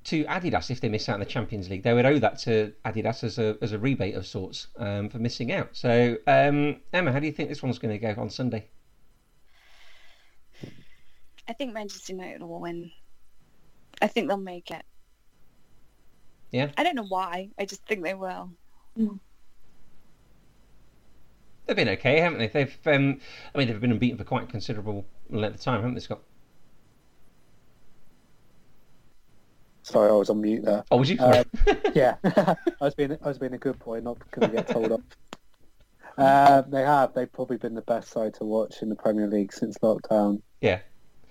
to 0.06 0.24
Adidas 0.26 0.70
if 0.70 0.82
they 0.82 0.90
miss 0.90 1.10
out 1.10 1.16
in 1.16 1.20
the 1.20 1.26
Champions 1.26 1.70
League. 1.70 1.84
They 1.84 1.94
would 1.94 2.06
owe 2.06 2.20
that 2.20 2.38
to 2.40 2.74
Adidas 2.86 3.24
as 3.24 3.40
a 3.40 3.58
as 3.62 3.72
a 3.72 3.80
rebate 3.80 4.16
of 4.16 4.26
sorts 4.26 4.68
um, 4.78 5.10
for 5.10 5.20
missing 5.20 5.52
out. 5.52 5.70
So, 5.74 6.18
um, 6.28 6.78
Emma, 6.94 7.12
how 7.12 7.20
do 7.20 7.26
you 7.26 7.32
think 7.32 7.50
this 7.50 7.64
one's 7.64 7.80
going 7.80 8.00
to 8.00 8.14
go 8.14 8.22
on 8.22 8.30
Sunday? 8.30 8.68
I 11.48 11.54
think 11.54 11.74
Manchester 11.74 12.14
United 12.14 12.42
will 12.42 12.60
win. 12.60 12.92
I 14.02 14.08
think 14.08 14.28
they'll 14.28 14.38
make 14.38 14.72
it. 14.72 14.84
Yeah? 16.52 16.70
I 16.78 16.84
don't 16.84 16.96
know 16.96 17.06
why. 17.06 17.50
I 17.58 17.66
just 17.66 17.86
think 17.86 18.04
they 18.04 18.14
will. 18.14 18.52
they've 18.96 19.10
been 21.76 21.90
okay, 21.90 22.20
haven't 22.20 22.40
they? 22.40 22.48
They've, 22.48 22.78
um, 22.88 23.20
I 23.54 23.58
mean, 23.58 23.68
they've 23.68 23.80
been 23.80 23.92
unbeaten 23.92 24.18
for 24.18 24.24
quite 24.24 24.44
a 24.44 24.48
considerable 24.48 25.06
length 25.30 25.56
of 25.56 25.62
time, 25.62 25.82
haven't 25.82 25.96
they, 25.96 26.02
Scott? 26.02 26.22
Sorry, 29.86 30.10
I 30.10 30.14
was 30.14 30.32
on 30.32 30.42
mute 30.42 30.66
there. 30.66 30.84
Oh, 30.90 30.98
was 30.98 31.12
you? 31.12 31.20
Um, 31.20 31.44
yeah, 31.94 32.16
I 32.24 32.56
was 32.82 32.96
being 32.96 33.12
I 33.22 33.28
was 33.28 33.38
being 33.38 33.54
a 33.54 33.58
good 33.60 33.78
boy, 33.78 34.00
not 34.00 34.18
going 34.32 34.50
to 34.50 34.56
get 34.56 34.68
told 34.68 34.92
off. 34.92 35.02
Uh, 36.18 36.62
they 36.62 36.82
have. 36.82 37.14
They've 37.14 37.32
probably 37.32 37.58
been 37.58 37.76
the 37.76 37.84
best 37.84 38.10
side 38.10 38.34
to 38.36 38.46
watch 38.46 38.82
in 38.82 38.90
the 38.90 38.96
Premier 38.96 39.28
League 39.28 39.54
since 39.54 39.78
lockdown. 39.80 40.42
yeah. 40.60 40.80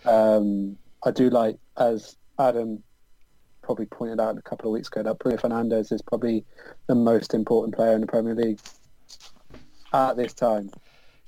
Um, 0.05 0.77
I 1.05 1.11
do 1.11 1.31
like, 1.31 1.59
as 1.79 2.17
Adam 2.39 2.83
probably 3.63 3.87
pointed 3.87 4.21
out 4.21 4.39
a 4.39 4.43
couple 4.43 4.69
of 4.71 4.75
weeks 4.75 4.87
ago, 4.87 5.03
that 5.03 5.19
Bruno 5.19 5.37
Fernandes 5.37 5.91
is 5.91 6.03
probably 6.03 6.45
the 6.87 6.95
most 6.95 7.35
important 7.35 7.75
player 7.75 7.95
in 7.95 8.03
the 8.03 8.07
Premier 8.07 8.37
League 8.37 8.61
at 9.93 10.17
this 10.17 10.33
time. 10.33 10.71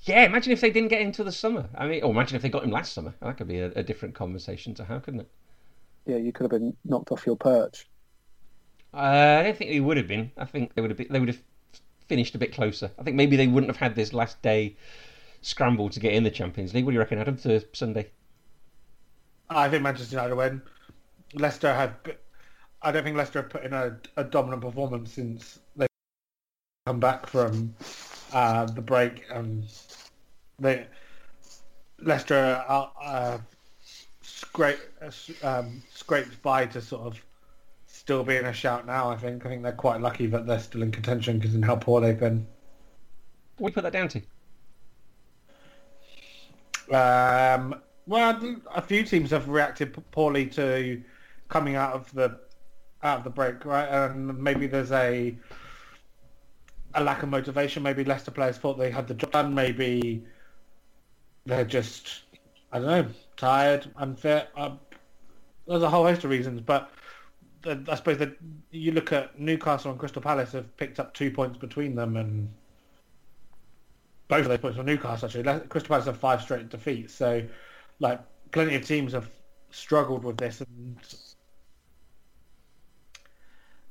Yeah, 0.02 0.22
imagine 0.26 0.52
if 0.52 0.60
they 0.60 0.70
didn't 0.70 0.90
get 0.90 1.00
him 1.00 1.10
till 1.10 1.24
the 1.24 1.32
summer. 1.32 1.68
I 1.74 1.88
mean, 1.88 2.04
or 2.04 2.12
imagine 2.12 2.36
if 2.36 2.42
they 2.42 2.50
got 2.50 2.62
him 2.62 2.70
last 2.70 2.92
summer. 2.92 3.14
That 3.20 3.36
could 3.36 3.48
be 3.48 3.58
a, 3.58 3.72
a 3.74 3.82
different 3.82 4.14
conversation 4.14 4.74
to 4.74 4.84
how, 4.84 5.00
couldn't 5.00 5.20
it? 5.20 5.30
Yeah, 6.06 6.16
you 6.16 6.32
could 6.32 6.44
have 6.44 6.60
been 6.60 6.76
knocked 6.84 7.10
off 7.10 7.26
your 7.26 7.36
perch. 7.36 7.86
Uh, 8.94 9.40
I 9.40 9.42
don't 9.42 9.56
think 9.56 9.70
they 9.70 9.80
would 9.80 9.96
have 9.96 10.08
been. 10.08 10.30
I 10.38 10.44
think 10.44 10.74
they 10.74 10.80
would 10.80 10.90
have 10.90 10.98
been, 10.98 11.08
they 11.10 11.18
would 11.18 11.28
have 11.28 11.42
finished 12.06 12.34
a 12.34 12.38
bit 12.38 12.54
closer. 12.54 12.90
I 12.98 13.02
think 13.02 13.16
maybe 13.16 13.36
they 13.36 13.48
wouldn't 13.48 13.68
have 13.68 13.76
had 13.76 13.94
this 13.94 14.12
last 14.12 14.40
day 14.40 14.76
scramble 15.42 15.90
to 15.90 16.00
get 16.00 16.12
in 16.12 16.22
the 16.22 16.30
Champions 16.30 16.72
League. 16.72 16.84
What 16.84 16.92
do 16.92 16.94
you 16.94 17.00
reckon, 17.00 17.18
Adam, 17.18 17.36
for 17.36 17.60
Sunday? 17.72 18.10
I 19.50 19.68
think 19.68 19.82
Manchester 19.82 20.16
United 20.16 20.34
win. 20.34 20.62
Leicester 21.34 21.74
have. 21.74 21.94
I 22.82 22.92
don't 22.92 23.02
think 23.02 23.16
Leicester 23.16 23.42
have 23.42 23.50
put 23.50 23.64
in 23.64 23.72
a, 23.72 23.96
a 24.16 24.24
dominant 24.24 24.62
performance 24.62 25.12
since 25.12 25.58
they 25.76 25.86
come 26.86 27.00
back 27.00 27.26
from 27.26 27.74
uh, 28.32 28.66
the 28.66 28.82
break. 28.82 29.24
And 29.32 29.64
they 30.58 30.86
Leicester 32.00 32.64
are 32.66 32.92
uh, 33.02 33.38
scrape, 34.36 34.78
um, 35.42 35.82
scraped 35.92 36.42
by 36.42 36.66
to 36.66 36.80
sort 36.80 37.06
of 37.06 37.24
still 37.86 38.22
be 38.22 38.36
in 38.36 38.44
a 38.44 38.52
shout 38.52 38.86
now. 38.86 39.10
I 39.10 39.16
think. 39.16 39.46
I 39.46 39.48
think 39.48 39.62
they're 39.62 39.72
quite 39.72 40.00
lucky 40.00 40.26
that 40.26 40.46
they're 40.46 40.60
still 40.60 40.82
in 40.82 40.92
contention 40.92 41.38
because 41.38 41.54
in 41.54 41.62
how 41.62 41.76
poor 41.76 42.00
they've 42.00 42.18
been. 42.18 42.46
What 43.58 43.68
do 43.68 43.70
you 43.70 43.74
put 43.74 43.84
that 43.84 43.92
down 43.92 44.08
to? 44.08 44.20
Um, 46.94 47.80
well, 48.06 48.60
a 48.74 48.82
few 48.82 49.02
teams 49.02 49.30
have 49.30 49.48
reacted 49.48 49.96
poorly 50.12 50.46
to 50.48 51.02
coming 51.48 51.76
out 51.76 51.94
of 51.94 52.12
the 52.12 52.38
out 53.02 53.18
of 53.18 53.24
the 53.24 53.30
break, 53.30 53.64
right? 53.64 53.88
And 53.88 54.38
maybe 54.38 54.66
there's 54.66 54.92
a 54.92 55.34
a 56.94 57.02
lack 57.02 57.22
of 57.22 57.30
motivation. 57.30 57.82
Maybe 57.82 58.04
Leicester 58.04 58.30
players 58.30 58.58
thought 58.58 58.78
they 58.78 58.90
had 58.90 59.08
the 59.08 59.14
job 59.14 59.32
done. 59.32 59.54
Maybe 59.54 60.22
they're 61.46 61.64
just 61.64 62.24
I 62.70 62.78
don't 62.78 62.86
know, 62.86 63.06
tired, 63.36 63.90
unfit. 63.96 64.48
Uh, 64.56 64.72
there's 65.66 65.82
a 65.82 65.90
whole 65.90 66.04
host 66.04 66.24
of 66.24 66.30
reasons, 66.30 66.60
but 66.60 66.90
the, 67.62 67.82
I 67.88 67.96
suppose 67.96 68.18
that 68.18 68.36
you 68.70 68.92
look 68.92 69.12
at 69.12 69.38
Newcastle 69.38 69.90
and 69.90 69.98
Crystal 69.98 70.22
Palace 70.22 70.52
have 70.52 70.76
picked 70.76 71.00
up 71.00 71.14
two 71.14 71.30
points 71.30 71.58
between 71.58 71.94
them, 71.94 72.16
and 72.16 72.48
both 74.28 74.42
of 74.42 74.48
those 74.48 74.58
points 74.58 74.78
were 74.78 74.84
Newcastle. 74.84 75.26
Actually, 75.26 75.60
Crystal 75.68 75.88
Palace 75.88 76.06
have 76.06 76.18
five 76.18 76.42
straight 76.42 76.68
defeats, 76.68 77.14
so 77.14 77.42
like 77.98 78.20
plenty 78.52 78.74
of 78.74 78.86
teams 78.86 79.12
have 79.12 79.28
struggled 79.70 80.24
with 80.24 80.36
this, 80.36 80.60
and 80.60 80.96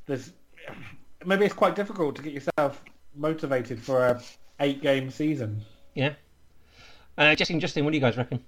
there's 0.05 0.31
maybe 1.25 1.45
it's 1.45 1.53
quite 1.53 1.75
difficult 1.75 2.15
to 2.15 2.21
get 2.21 2.33
yourself 2.33 2.83
motivated 3.15 3.81
for 3.81 4.05
a 4.05 4.21
eight 4.59 4.81
game 4.81 5.09
season. 5.09 5.61
Yeah. 5.93 6.13
Uh, 7.17 7.35
Justin, 7.35 7.85
what 7.85 7.91
do 7.91 7.97
you 7.97 8.01
guys 8.01 8.17
reckon? 8.17 8.43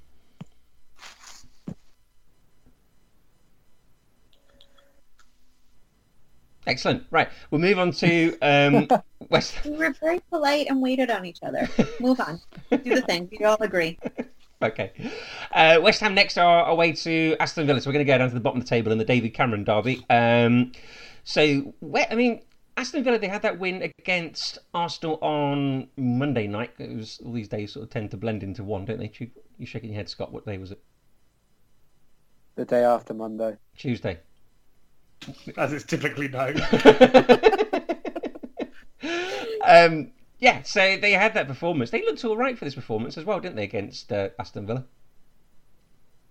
Excellent. 6.67 7.03
Right, 7.12 7.30
we'll 7.49 7.62
move 7.62 7.80
on 7.80 7.91
to 7.93 8.38
um, 8.41 8.88
West. 9.30 9.56
We 9.65 9.71
were 9.71 9.93
very 9.99 10.19
polite 10.30 10.67
and 10.69 10.82
waited 10.82 11.10
on 11.10 11.25
each 11.25 11.39
other. 11.43 11.67
Move 11.99 12.19
on. 12.19 12.39
Do 12.69 12.77
the 12.95 13.01
thing. 13.01 13.30
We 13.32 13.45
all 13.45 13.58
agree. 13.62 13.97
Okay. 14.60 14.91
Uh, 15.51 15.77
West 15.84 15.99
Ham 16.01 16.15
next 16.15 16.36
are 16.36 16.65
away 16.67 16.91
to 16.91 17.36
Aston 17.39 17.67
Villa, 17.67 17.80
so 17.80 17.88
we're 17.91 17.93
going 17.93 18.03
to 18.08 18.12
go 18.12 18.17
down 18.17 18.27
to 18.30 18.34
the 18.34 18.39
bottom 18.41 18.60
of 18.60 18.65
the 18.65 18.69
table 18.69 18.91
in 18.91 18.97
the 18.97 19.06
David 19.06 19.36
Cameron 19.36 19.63
derby. 19.63 20.03
Um, 20.10 20.71
so, 21.23 21.75
where, 21.80 22.08
I 22.10 22.15
mean, 22.15 22.41
Aston 22.75 23.03
Villa, 23.03 23.19
they 23.19 23.27
had 23.27 23.43
that 23.43 23.60
win 23.60 23.84
against 23.99 24.58
Arsenal 24.73 25.19
on 25.21 25.89
Monday 25.95 26.47
night. 26.47 26.71
It 26.80 26.89
was 26.97 27.21
all 27.23 27.34
these 27.34 27.47
days 27.47 27.73
sort 27.73 27.84
of 27.84 27.91
tend 27.91 28.10
to 28.10 28.17
blend 28.17 28.41
into 28.41 28.63
one, 28.63 28.86
don't 28.86 28.97
they? 28.97 29.12
You- 29.19 29.30
You're 29.60 29.67
shaking 29.67 29.89
your 29.91 29.97
head, 29.97 30.10
Scott. 30.10 30.32
What 30.34 30.43
day 30.47 30.58
was 30.58 30.71
it? 30.71 30.82
The 32.56 32.65
day 32.65 32.84
after 32.84 33.13
Monday. 33.13 33.58
Tuesday. 33.77 34.17
As 35.58 35.73
it's 35.73 35.86
typically 35.86 36.27
known. 36.27 36.56
um, 39.65 40.12
yeah, 40.39 40.62
so 40.63 40.97
they 40.97 41.12
had 41.12 41.34
that 41.34 41.47
performance. 41.47 41.89
They 41.89 42.01
looked 42.03 42.23
all 42.25 42.38
right 42.38 42.58
for 42.58 42.65
this 42.65 42.75
performance 42.75 43.17
as 43.17 43.25
well, 43.25 43.39
didn't 43.39 43.56
they, 43.56 43.63
against 43.63 44.12
uh, 44.12 44.30
Aston 44.39 44.67
Villa? 44.67 44.86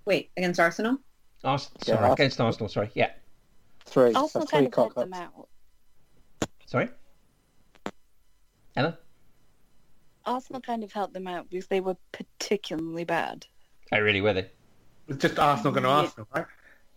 Wait, 0.05 0.31
against 0.37 0.61
Arsenal? 0.61 0.99
Ars- 1.45 1.71
Yeah, 1.81 1.85
sorry, 1.85 1.97
Arsenal. 1.99 2.13
against 2.15 2.41
Arsenal. 2.41 2.69
Sorry, 2.69 2.91
yeah. 2.95 3.11
Three. 3.85 4.13
Also 4.15 4.41
That's 4.41 4.51
kind 4.51 4.67
of 4.67 4.75
helped 4.75 4.97
them 4.97 5.13
out. 5.15 5.49
Sorry, 6.67 6.89
Ella. 8.77 8.99
Arsenal 10.25 10.61
kind 10.61 10.83
of 10.83 10.93
helped 10.93 11.15
them 11.15 11.29
out 11.29 11.49
because 11.49 11.69
they 11.69 11.81
were 11.81 11.97
particularly 12.13 13.05
bad. 13.05 13.47
Oh, 13.93 14.01
really? 14.01 14.21
Were 14.21 14.33
they? 14.33 14.51
It's 15.07 15.19
just 15.19 15.39
Arsenal 15.39 15.73
going 15.73 15.85
to 15.85 15.89
Yeah. 15.89 15.95
Arsenal, 15.97 16.27
right? 16.35 16.47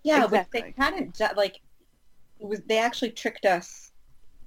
Yeah, 0.04 0.24
Exactly. 0.26 0.62
but 0.62 0.68
they 0.78 0.84
hadn't 0.84 1.14
do- 1.16 1.26
like 1.38 1.58
it 1.58 1.62
was. 2.40 2.62
They 2.68 2.78
actually 2.78 3.12
tricked 3.12 3.46
us 3.46 3.92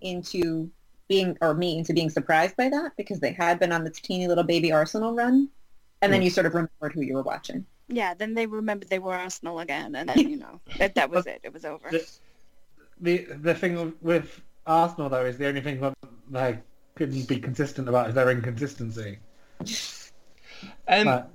into 0.00 0.70
being, 1.08 1.36
or 1.40 1.54
me 1.54 1.78
into 1.78 1.92
being 1.92 2.10
surprised 2.10 2.56
by 2.56 2.68
that 2.68 2.92
because 2.96 3.20
they 3.20 3.32
had 3.32 3.58
been 3.58 3.72
on 3.72 3.84
this 3.84 4.00
teeny 4.00 4.28
little 4.28 4.44
baby 4.44 4.72
Arsenal 4.72 5.14
run, 5.14 5.48
and 6.00 6.12
then 6.12 6.22
you 6.22 6.30
sort 6.30 6.46
of 6.46 6.54
remembered 6.54 6.92
who 6.92 7.02
you 7.02 7.14
were 7.14 7.22
watching. 7.22 7.66
Yeah, 7.88 8.14
then 8.14 8.34
they 8.34 8.46
remembered 8.46 8.88
they 8.88 8.98
were 8.98 9.14
Arsenal 9.14 9.60
again, 9.60 9.94
and 9.94 10.08
then 10.08 10.18
you 10.18 10.36
know 10.36 10.60
that 10.78 10.94
that 10.94 11.10
was 11.10 11.26
it. 11.26 11.40
It 11.42 11.52
was 11.52 11.64
over. 11.64 11.90
The, 11.90 12.08
the 13.00 13.26
the 13.40 13.54
thing 13.54 13.94
with 14.00 14.40
Arsenal 14.66 15.08
though 15.08 15.24
is 15.24 15.38
the 15.38 15.46
only 15.46 15.60
thing 15.60 15.80
that 15.80 15.94
they 16.30 16.58
couldn't 16.94 17.28
be 17.28 17.38
consistent 17.38 17.88
about 17.88 18.08
is 18.08 18.14
their 18.14 18.30
inconsistency. 18.30 19.18
Um, 20.88 21.04
But 21.04 21.30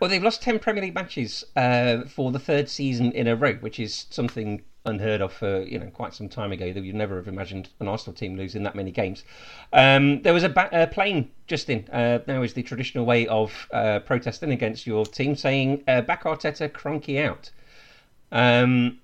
Well, 0.00 0.10
they've 0.10 0.22
lost 0.22 0.42
10 0.42 0.58
Premier 0.58 0.82
League 0.82 0.94
matches 0.94 1.44
uh, 1.56 2.02
for 2.02 2.32
the 2.32 2.38
third 2.38 2.68
season 2.68 3.12
in 3.12 3.26
a 3.26 3.36
row, 3.36 3.54
which 3.54 3.78
is 3.78 4.06
something 4.10 4.62
unheard 4.84 5.20
of 5.20 5.32
for 5.32 5.62
you 5.62 5.78
know 5.78 5.86
quite 5.86 6.14
some 6.14 6.28
time 6.28 6.52
ago. 6.52 6.72
That 6.72 6.82
you'd 6.82 6.94
never 6.94 7.16
have 7.16 7.28
imagined 7.28 7.68
an 7.80 7.88
Arsenal 7.88 8.14
team 8.14 8.36
losing 8.36 8.62
that 8.64 8.74
many 8.74 8.90
games. 8.90 9.24
Um, 9.72 10.22
there 10.22 10.34
was 10.34 10.44
a 10.44 10.48
ba- 10.48 10.88
plane, 10.92 11.30
Justin. 11.46 11.88
Uh, 11.92 12.18
now 12.26 12.42
is 12.42 12.54
the 12.54 12.62
traditional 12.62 13.04
way 13.04 13.26
of 13.26 13.68
uh, 13.72 14.00
protesting 14.00 14.52
against 14.52 14.86
your 14.86 15.06
team, 15.06 15.36
saying 15.36 15.84
uh, 15.88 16.02
"Back 16.02 16.24
Arteta, 16.24 16.68
Kroenke 16.68 17.24
out." 17.24 17.50
Um, 18.30 18.98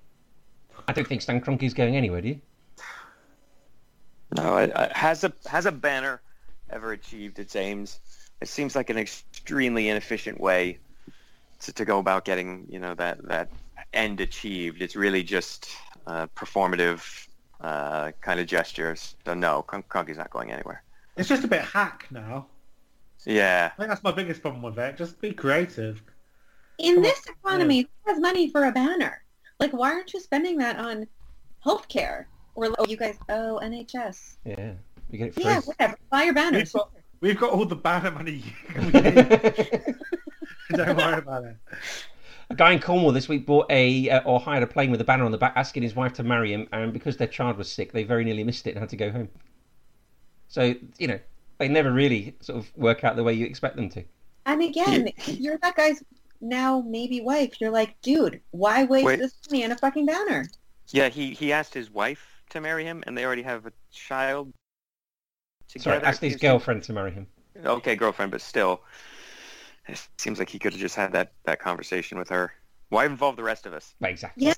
I 0.87 0.93
don't 0.93 1.07
think 1.07 1.21
Stan 1.21 1.41
Kroenke's 1.41 1.73
going 1.73 1.95
anywhere, 1.95 2.21
do 2.21 2.29
you? 2.29 2.41
No, 4.35 4.71
has 4.93 5.23
a 5.23 5.33
has 5.47 5.65
a 5.65 5.71
banner 5.71 6.21
ever 6.69 6.91
achieved 6.91 7.39
its 7.39 7.55
aims? 7.55 7.99
It 8.41 8.47
seems 8.47 8.75
like 8.75 8.89
an 8.89 8.97
extremely 8.97 9.89
inefficient 9.89 10.39
way 10.39 10.79
to, 11.61 11.73
to 11.73 11.85
go 11.85 11.99
about 11.99 12.25
getting 12.25 12.67
you 12.69 12.79
know 12.79 12.95
that 12.95 13.27
that 13.27 13.49
end 13.93 14.21
achieved. 14.21 14.81
It's 14.81 14.95
really 14.95 15.23
just 15.23 15.69
uh, 16.07 16.27
performative 16.35 17.27
uh, 17.61 18.11
kind 18.21 18.39
of 18.39 18.47
gestures. 18.47 19.15
So 19.25 19.33
no, 19.33 19.61
Kron- 19.63 19.83
Kroenke's 19.83 20.17
not 20.17 20.29
going 20.29 20.51
anywhere. 20.51 20.83
it's 21.17 21.29
just 21.29 21.43
a 21.43 21.47
bit 21.47 21.61
hack 21.61 22.07
now. 22.11 22.47
Yeah, 23.25 23.71
I 23.73 23.77
think 23.77 23.89
that's 23.89 24.03
my 24.03 24.11
biggest 24.11 24.41
problem 24.41 24.61
with 24.61 24.79
it. 24.79 24.95
Just 24.97 25.19
be 25.19 25.33
creative. 25.33 26.01
In 26.77 26.95
Come 26.95 26.97
on. 26.97 27.03
this 27.03 27.25
economy, 27.27 27.81
who 27.81 28.11
has 28.13 28.19
money 28.21 28.49
for 28.49 28.65
a 28.65 28.71
banner? 28.71 29.21
Like, 29.59 29.73
why 29.73 29.91
aren't 29.91 30.13
you 30.13 30.21
spending 30.21 30.57
that 30.59 30.77
on 30.77 31.05
healthcare? 31.65 32.25
Or 32.55 32.69
oh, 32.77 32.85
you 32.87 32.95
guys, 32.95 33.17
oh 33.27 33.59
NHS. 33.61 34.37
Yeah, 34.45 34.71
you 35.11 35.17
get 35.17 35.27
it 35.29 35.33
free. 35.33 35.43
Yeah, 35.43 35.59
whatever. 35.59 35.95
Buy 36.09 36.23
your 36.23 36.27
We've 36.27 36.35
banners. 36.35 36.71
got, 36.71 36.91
we've 37.19 37.37
got 37.39 37.51
all 37.51 37.65
the 37.65 37.75
banner 37.75 38.11
money 38.11 38.31
you 38.45 38.51
can 38.73 38.91
get. 38.91 39.85
Don't 40.71 40.97
worry 40.97 41.17
about 41.19 41.43
it. 41.43 41.57
A 42.49 42.55
guy 42.55 42.71
in 42.71 42.79
Cornwall 42.79 43.11
this 43.11 43.29
week 43.29 43.45
bought 43.45 43.67
a 43.69 44.09
uh, 44.09 44.21
or 44.25 44.39
hired 44.39 44.63
a 44.63 44.67
plane 44.67 44.89
with 44.89 45.01
a 45.01 45.03
banner 45.03 45.23
on 45.23 45.31
the 45.31 45.37
back 45.37 45.53
asking 45.55 45.83
his 45.83 45.95
wife 45.95 46.13
to 46.13 46.23
marry 46.23 46.51
him, 46.51 46.67
and 46.71 46.91
because 46.91 47.17
their 47.17 47.27
child 47.27 47.57
was 47.57 47.71
sick, 47.71 47.91
they 47.91 48.03
very 48.03 48.23
nearly 48.23 48.43
missed 48.43 48.65
it 48.65 48.71
and 48.71 48.79
had 48.79 48.89
to 48.89 48.95
go 48.95 49.11
home. 49.11 49.29
So 50.47 50.73
you 50.97 51.07
know 51.07 51.19
they 51.59 51.67
never 51.67 51.91
really 51.91 52.35
sort 52.39 52.57
of 52.57 52.75
work 52.75 53.03
out 53.03 53.15
the 53.15 53.23
way 53.23 53.33
you 53.33 53.45
expect 53.45 53.75
them 53.75 53.89
to. 53.89 54.03
And 54.45 54.63
again, 54.63 55.09
if 55.09 55.39
you're 55.39 55.59
that 55.59 55.75
guy's 55.75 56.01
now 56.41 56.81
maybe 56.81 57.21
wife. 57.21 57.59
You're 57.59 57.71
like, 57.71 57.99
dude, 58.01 58.41
why 58.51 58.83
waste 58.83 59.05
Wait. 59.05 59.19
this 59.19 59.35
money 59.49 59.65
on 59.65 59.71
a 59.71 59.77
fucking 59.77 60.05
banner? 60.05 60.45
yeah. 60.89 61.09
He 61.09 61.31
he 61.33 61.51
asked 61.53 61.73
his 61.73 61.91
wife 61.91 62.41
to 62.49 62.61
marry 62.61 62.83
him, 62.83 63.03
and 63.05 63.17
they 63.17 63.25
already 63.25 63.43
have 63.43 63.65
a 63.65 63.73
child 63.91 64.53
together. 65.67 65.99
Sorry, 65.99 66.05
asked 66.05 66.21
his 66.21 66.37
girlfriend 66.37 66.83
to 66.83 66.93
marry 66.93 67.11
him. 67.11 67.27
okay 67.63 67.95
girlfriend, 67.95 68.31
but 68.31 68.41
still, 68.41 68.81
it 69.91 70.07
seems 70.17 70.39
like 70.39 70.49
he 70.49 70.59
could 70.59 70.73
have 70.73 70.81
just 70.81 70.95
had 70.95 71.11
that 71.13 71.33
that 71.45 71.59
conversation 71.59 72.17
with 72.17 72.29
her. 72.29 72.53
Why 72.89 73.05
involve 73.05 73.35
the 73.35 73.43
rest 73.43 73.65
of 73.65 73.73
us? 73.73 73.93
Right, 73.99 74.11
exactly. 74.11 74.45
Yeah. 74.47 74.53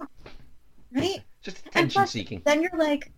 Right? 0.94 1.22
Just 1.42 1.66
attention 1.68 2.08
seeking. 2.08 2.42
Then 2.46 2.62
you're 2.62 2.78
like 2.78 3.12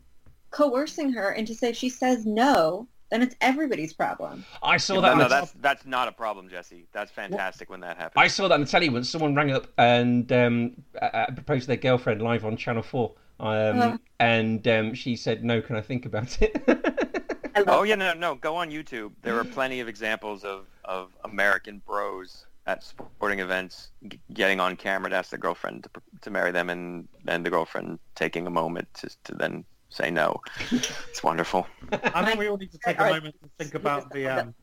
coercing 0.52 1.12
her 1.14 1.32
into 1.34 1.54
say 1.56 1.70
if 1.70 1.76
she 1.76 1.90
says 1.90 2.26
no, 2.26 2.88
then 3.10 3.22
it's 3.22 3.36
everybody's 3.42 3.94
problem. 3.94 4.46
I 4.62 4.78
saw 4.78 5.02
that. 5.02 5.14
on 5.14 5.18
no, 5.20 5.28
that's 5.30 5.52
that's 5.62 5.86
not 5.86 6.08
a 6.08 6.12
problem, 6.12 6.50
Jesse. 6.50 6.88
That's 6.94 7.12
fantastic 7.12 7.70
when 7.70 7.80
that 7.82 7.98
happens. 7.98 8.14
I 8.18 8.28
saw 8.28 8.48
that 8.48 8.54
on 8.56 8.62
the 8.62 8.68
telly 8.68 8.90
when 8.90 9.04
Someone 9.04 9.36
rang 9.36 9.52
up 9.52 9.68
and 9.78 10.32
um, 10.32 10.72
uh, 11.02 11.28
proposed 11.28 11.64
to 11.64 11.68
their 11.68 11.78
girlfriend 11.78 12.22
live 12.22 12.46
on 12.46 12.58
Channel 12.58 12.84
Four, 12.84 13.14
um, 13.40 13.80
Uh. 13.80 13.98
and 14.20 14.68
um, 14.68 14.94
she 14.94 15.16
said, 15.16 15.44
"No, 15.44 15.62
can 15.62 15.76
I 15.76 15.82
think 15.82 16.06
about 16.06 16.42
it?" 16.42 17.23
I 17.56 17.60
love 17.60 17.80
Oh 17.80 17.84
yeah, 17.84 17.96
no, 17.96 18.14
no. 18.14 18.36
Go 18.36 18.56
on 18.56 18.72
YouTube. 18.72 19.12
There 19.22 19.38
are 19.38 19.44
plenty 19.44 19.80
of 19.80 19.88
examples 19.88 20.44
of, 20.44 20.66
of 20.86 21.12
American 21.24 21.82
bros 21.86 22.46
at 22.66 22.84
sporting 22.84 23.40
events 23.40 23.92
g- 24.08 24.20
getting 24.34 24.60
on 24.60 24.76
camera 24.76 25.10
to 25.10 25.16
ask 25.16 25.30
their 25.30 25.40
girlfriend 25.40 25.84
to, 25.84 25.90
to 26.22 26.30
marry 26.32 26.52
them, 26.52 26.70
and 26.70 27.08
then 27.26 27.44
the 27.44 27.50
girlfriend 27.50 28.00
taking 28.16 28.48
a 28.48 28.50
moment 28.50 28.88
to, 28.96 29.10
to 29.26 29.36
then 29.36 29.66
say 29.90 30.10
no. 30.10 30.42
It's 31.10 31.24
wonderful. 31.24 31.68
I 31.92 32.26
think 32.26 32.40
we 32.40 32.48
all 32.48 32.58
need 32.58 32.72
to 32.72 32.80
take 32.80 33.00
a 33.00 33.06
moment 33.06 33.36
to 33.44 33.50
think 33.60 33.76
about 33.76 34.12
the. 34.12 34.28
Um, 34.28 34.56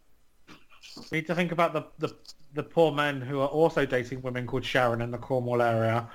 we 1.12 1.18
need 1.18 1.26
to 1.28 1.34
think 1.34 1.52
about 1.52 1.72
the, 1.72 1.84
the 1.98 2.14
the 2.54 2.62
poor 2.62 2.90
men 2.90 3.20
who 3.20 3.38
are 3.40 3.48
also 3.48 3.86
dating 3.86 4.22
women 4.22 4.46
called 4.46 4.64
Sharon 4.64 5.00
in 5.00 5.12
the 5.12 5.18
Cornwall 5.18 5.62
area, 5.62 6.10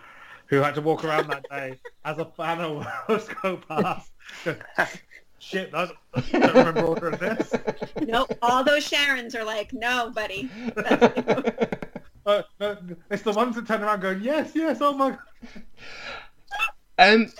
who 0.47 0.57
had 0.57 0.75
to 0.75 0.81
walk 0.81 1.05
around 1.05 1.29
that 1.29 1.49
day 1.49 1.79
as 2.05 2.17
a 2.17 2.25
banner 2.25 2.85
was 3.07 3.29
go 3.41 3.57
past. 3.57 4.11
Shit, 5.39 5.73
I 5.73 5.91
don't 6.31 6.55
remember 6.55 6.81
ordering 6.81 7.17
this. 7.17 7.53
no, 8.01 8.27
all 8.41 8.63
those 8.63 8.89
Sharons 8.89 9.35
are 9.35 9.43
like, 9.43 9.73
no, 9.73 10.11
buddy. 10.11 10.49
Uh, 12.27 12.41
no, 12.59 12.75
it's 13.11 13.21
the 13.21 13.31
ones 13.31 13.55
that 13.55 13.67
turn 13.67 13.83
around 13.83 13.99
going, 13.99 14.19
yes, 14.19 14.53
yes, 14.55 14.79
oh 14.81 14.93
my 14.93 15.11
god. 15.11 15.19
Um, 16.97 17.31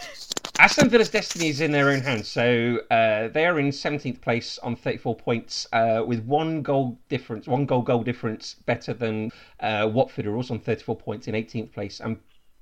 Aston 0.60 0.90
Villa's 0.90 1.10
destiny 1.10 1.50
is 1.50 1.60
in 1.60 1.72
their 1.72 1.90
own 1.90 2.02
hands. 2.02 2.28
So 2.28 2.80
uh, 2.92 3.28
they 3.30 3.46
are 3.46 3.60
in 3.60 3.70
17th 3.70 4.22
place 4.22 4.58
on 4.60 4.76
34 4.76 5.16
points, 5.16 5.68
uh, 5.74 6.04
with 6.06 6.24
one 6.26 6.62
goal 6.62 7.00
difference, 7.10 7.48
one 7.48 7.66
goal 7.66 7.82
goal 7.82 8.04
difference 8.04 8.56
better 8.66 8.94
than 8.94 9.32
uh, 9.60 9.90
Watford, 9.92 10.26
who 10.26 10.32
are 10.32 10.38
also 10.38 10.54
on 10.54 10.60
34 10.60 10.96
points 10.96 11.28
in 11.28 11.36
18th 11.36 11.74
place, 11.74 12.00
and 12.00 12.18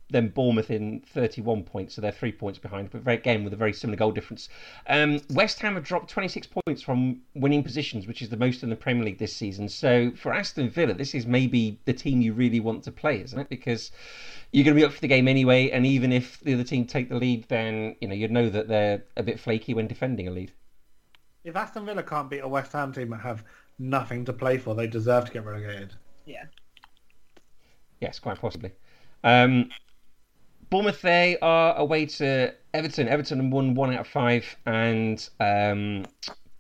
then 0.10 0.30
Bournemouth 0.30 0.70
in 0.70 1.02
31 1.02 1.64
points, 1.64 1.96
so 1.96 2.02
they're 2.02 2.12
three 2.12 2.32
points 2.32 2.60
behind, 2.60 2.92
but 2.92 3.02
very, 3.02 3.18
again 3.18 3.44
with 3.44 3.54
a 3.54 3.58
very 3.58 3.74
similar 3.74 3.98
goal 3.98 4.12
difference. 4.12 4.50
Um, 4.88 5.22
West 5.32 5.60
Ham 5.60 5.76
have 5.76 5.84
dropped 5.84 6.10
26 6.10 6.48
points 6.66 6.82
from 6.82 7.22
winning 7.34 7.64
positions, 7.64 8.06
which 8.08 8.22
is 8.22 8.30
the 8.30 8.38
most 8.38 8.64
in 8.64 8.70
the 8.70 8.76
Premier 8.76 9.04
League 9.04 9.18
this 9.18 9.36
season. 9.36 9.68
So 9.70 10.12
for 10.12 10.34
Aston 10.34 10.70
Villa, 10.70 10.94
this 10.94 11.16
is 11.16 11.26
maybe 11.26 11.80
the 11.86 11.94
team 11.94 12.22
you 12.22 12.34
really 12.34 12.60
want 12.60 12.84
to 12.84 12.92
play, 12.92 13.22
isn't 13.22 13.40
it? 13.40 13.50
Because 13.50 13.92
you're 14.52 14.64
going 14.64 14.76
to 14.76 14.82
be 14.82 14.86
up 14.86 14.94
for 14.94 15.02
the 15.02 15.08
game 15.08 15.28
anyway, 15.28 15.72
and 15.72 15.86
even 15.86 16.12
if 16.12 16.40
the 16.42 16.54
other 16.54 16.64
team 16.64 16.86
take 16.86 17.10
the 17.10 17.16
lead, 17.16 17.48
then 17.50 17.96
you 18.00 18.08
know 18.08 18.14
you'd 18.14 18.32
know 18.32 18.50
that 18.50 18.68
they're 18.68 19.04
a 19.18 19.24
bit 19.24 19.40
flaky 19.40 19.74
when 19.74 19.88
defending 19.88 20.28
a 20.28 20.32
lead. 20.32 20.52
If 21.44 21.56
Aston 21.56 21.86
Villa 21.86 22.04
can't 22.04 22.30
beat 22.30 22.40
a 22.40 22.48
West 22.48 22.72
Ham 22.74 22.94
team 22.94 23.10
that 23.10 23.22
have 23.22 23.44
nothing 23.80 24.26
to 24.26 24.34
play 24.34 24.58
for, 24.58 24.76
they 24.76 24.88
deserve 24.88 25.26
to 25.26 25.32
get 25.32 25.46
relegated. 25.46 25.94
Yeah. 26.26 26.46
Yes, 28.00 28.20
quite 28.20 28.40
possibly. 28.40 28.72
Um, 29.24 29.70
Bournemouth, 30.74 31.04
they 31.04 31.38
are 31.40 31.76
away 31.76 32.08
to 32.08 32.52
Everton. 32.74 33.08
Everton 33.08 33.40
have 33.40 33.54
won 33.54 33.76
one 33.76 33.94
out 33.94 34.00
of 34.00 34.08
five, 34.08 34.44
and 34.66 35.30
um, 35.40 36.04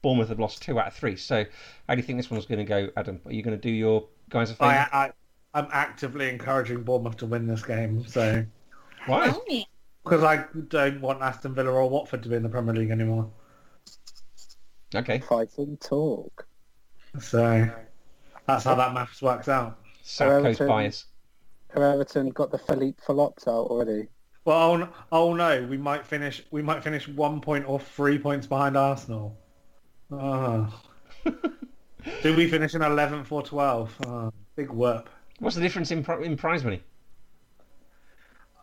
Bournemouth 0.04 0.30
have 0.30 0.39
lost 0.39 0.62
two 0.62 0.80
out 0.80 0.86
of 0.86 0.93
three. 0.93 1.15
So, 1.15 1.43
how 1.89 1.95
do 1.95 1.99
you 1.99 2.06
think 2.06 2.19
this 2.19 2.30
one's 2.30 2.45
going 2.45 2.60
to 2.60 2.63
go, 2.63 2.89
Adam? 2.95 3.19
Are 3.26 3.34
you 3.34 3.41
going 3.41 3.58
to 3.58 3.62
do 3.62 3.71
your 3.71 4.08
guys 4.30 4.52
a 4.52 4.54
favour? 4.54 4.88
I, 4.93 5.06
I, 5.06 5.12
I'm 5.56 5.67
actively 5.71 6.30
encouraging 6.30 6.84
Bournemouth 6.84 7.17
to 7.17 7.26
win 7.26 7.47
this 7.47 7.63
game, 7.63 8.06
so 8.06 8.45
Why? 9.08 9.34
Because 10.04 10.23
I 10.23 10.45
don't 10.67 11.02
want 11.02 11.23
Aston 11.23 11.56
Villa 11.56 11.71
or 11.71 11.89
Watford 11.89 12.21
to 12.21 12.30
be 12.30 12.36
in 12.36 12.43
the 12.43 12.49
Premier 12.49 12.76
League 12.76 12.91
anymore. 12.91 13.32
Okay, 14.93 15.23
Fighting 15.28 15.76
talk. 15.78 16.45
So 17.19 17.67
that's 18.45 18.63
how 18.63 18.76
that 18.76 18.93
maths 18.93 19.23
works 19.23 19.49
out. 19.49 19.80
South 20.04 20.43
Coast 20.43 20.62
Everton. 20.62 20.67
bias. 20.67 21.06
Have 21.74 21.82
Everton 21.84 22.30
got 22.30 22.52
the 22.52 22.58
Philippe 22.58 23.02
Phillips 23.06 23.48
out 23.48 23.68
already? 23.68 24.08
Well, 24.46 24.84
oh, 24.84 24.90
oh 25.12 25.34
no, 25.34 25.64
we 25.64 25.78
might 25.78 26.06
finish. 26.06 26.44
We 26.52 26.62
might 26.62 26.84
finish 26.84 27.08
one 27.08 27.42
point 27.42 27.66
or 27.68 27.80
three 27.80 28.20
points 28.20 28.48
behind 28.48 28.78
Arsenal. 28.78 29.38
Oh. 30.12 30.72
Do 32.22 32.36
we 32.36 32.48
finish 32.48 32.76
in 32.76 32.84
eleventh 32.84 33.32
or 33.32 33.42
twelfth? 33.42 33.96
Oh, 34.06 34.32
big 34.56 34.70
whoop. 34.70 35.10
What's 35.40 35.56
the 35.56 35.62
difference 35.62 35.90
in, 35.90 36.06
in 36.22 36.38
prize 36.38 36.64
money? 36.64 36.84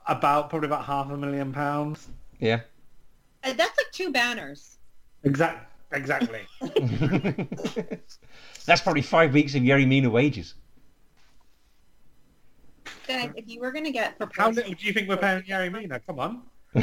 About 0.06 0.48
probably 0.50 0.66
about 0.66 0.84
half 0.84 1.10
a 1.10 1.16
million 1.16 1.52
pounds. 1.52 2.06
Yeah. 2.38 2.60
Uh, 3.42 3.54
That's 3.54 3.76
like 3.76 3.90
two 3.90 4.12
banners. 4.12 4.76
Exact. 5.24 5.72
Exactly. 5.92 6.42
That's 8.66 8.82
probably 8.82 9.02
five 9.02 9.32
weeks 9.32 9.54
of 9.56 9.62
Yerry 9.62 9.88
Mina 9.88 10.10
wages. 10.10 10.54
Guys, 13.10 13.30
if 13.34 13.48
you 13.48 13.60
were 13.60 13.72
going 13.72 13.84
to 13.84 13.90
get 13.90 14.14
How 14.34 14.50
little 14.50 14.72
do 14.72 14.86
you 14.86 14.92
think 14.92 15.08
we're 15.08 15.16
paying 15.16 15.42
Gary 15.44 15.68
Mina? 15.68 15.98
Come 15.98 16.20
on. 16.20 16.42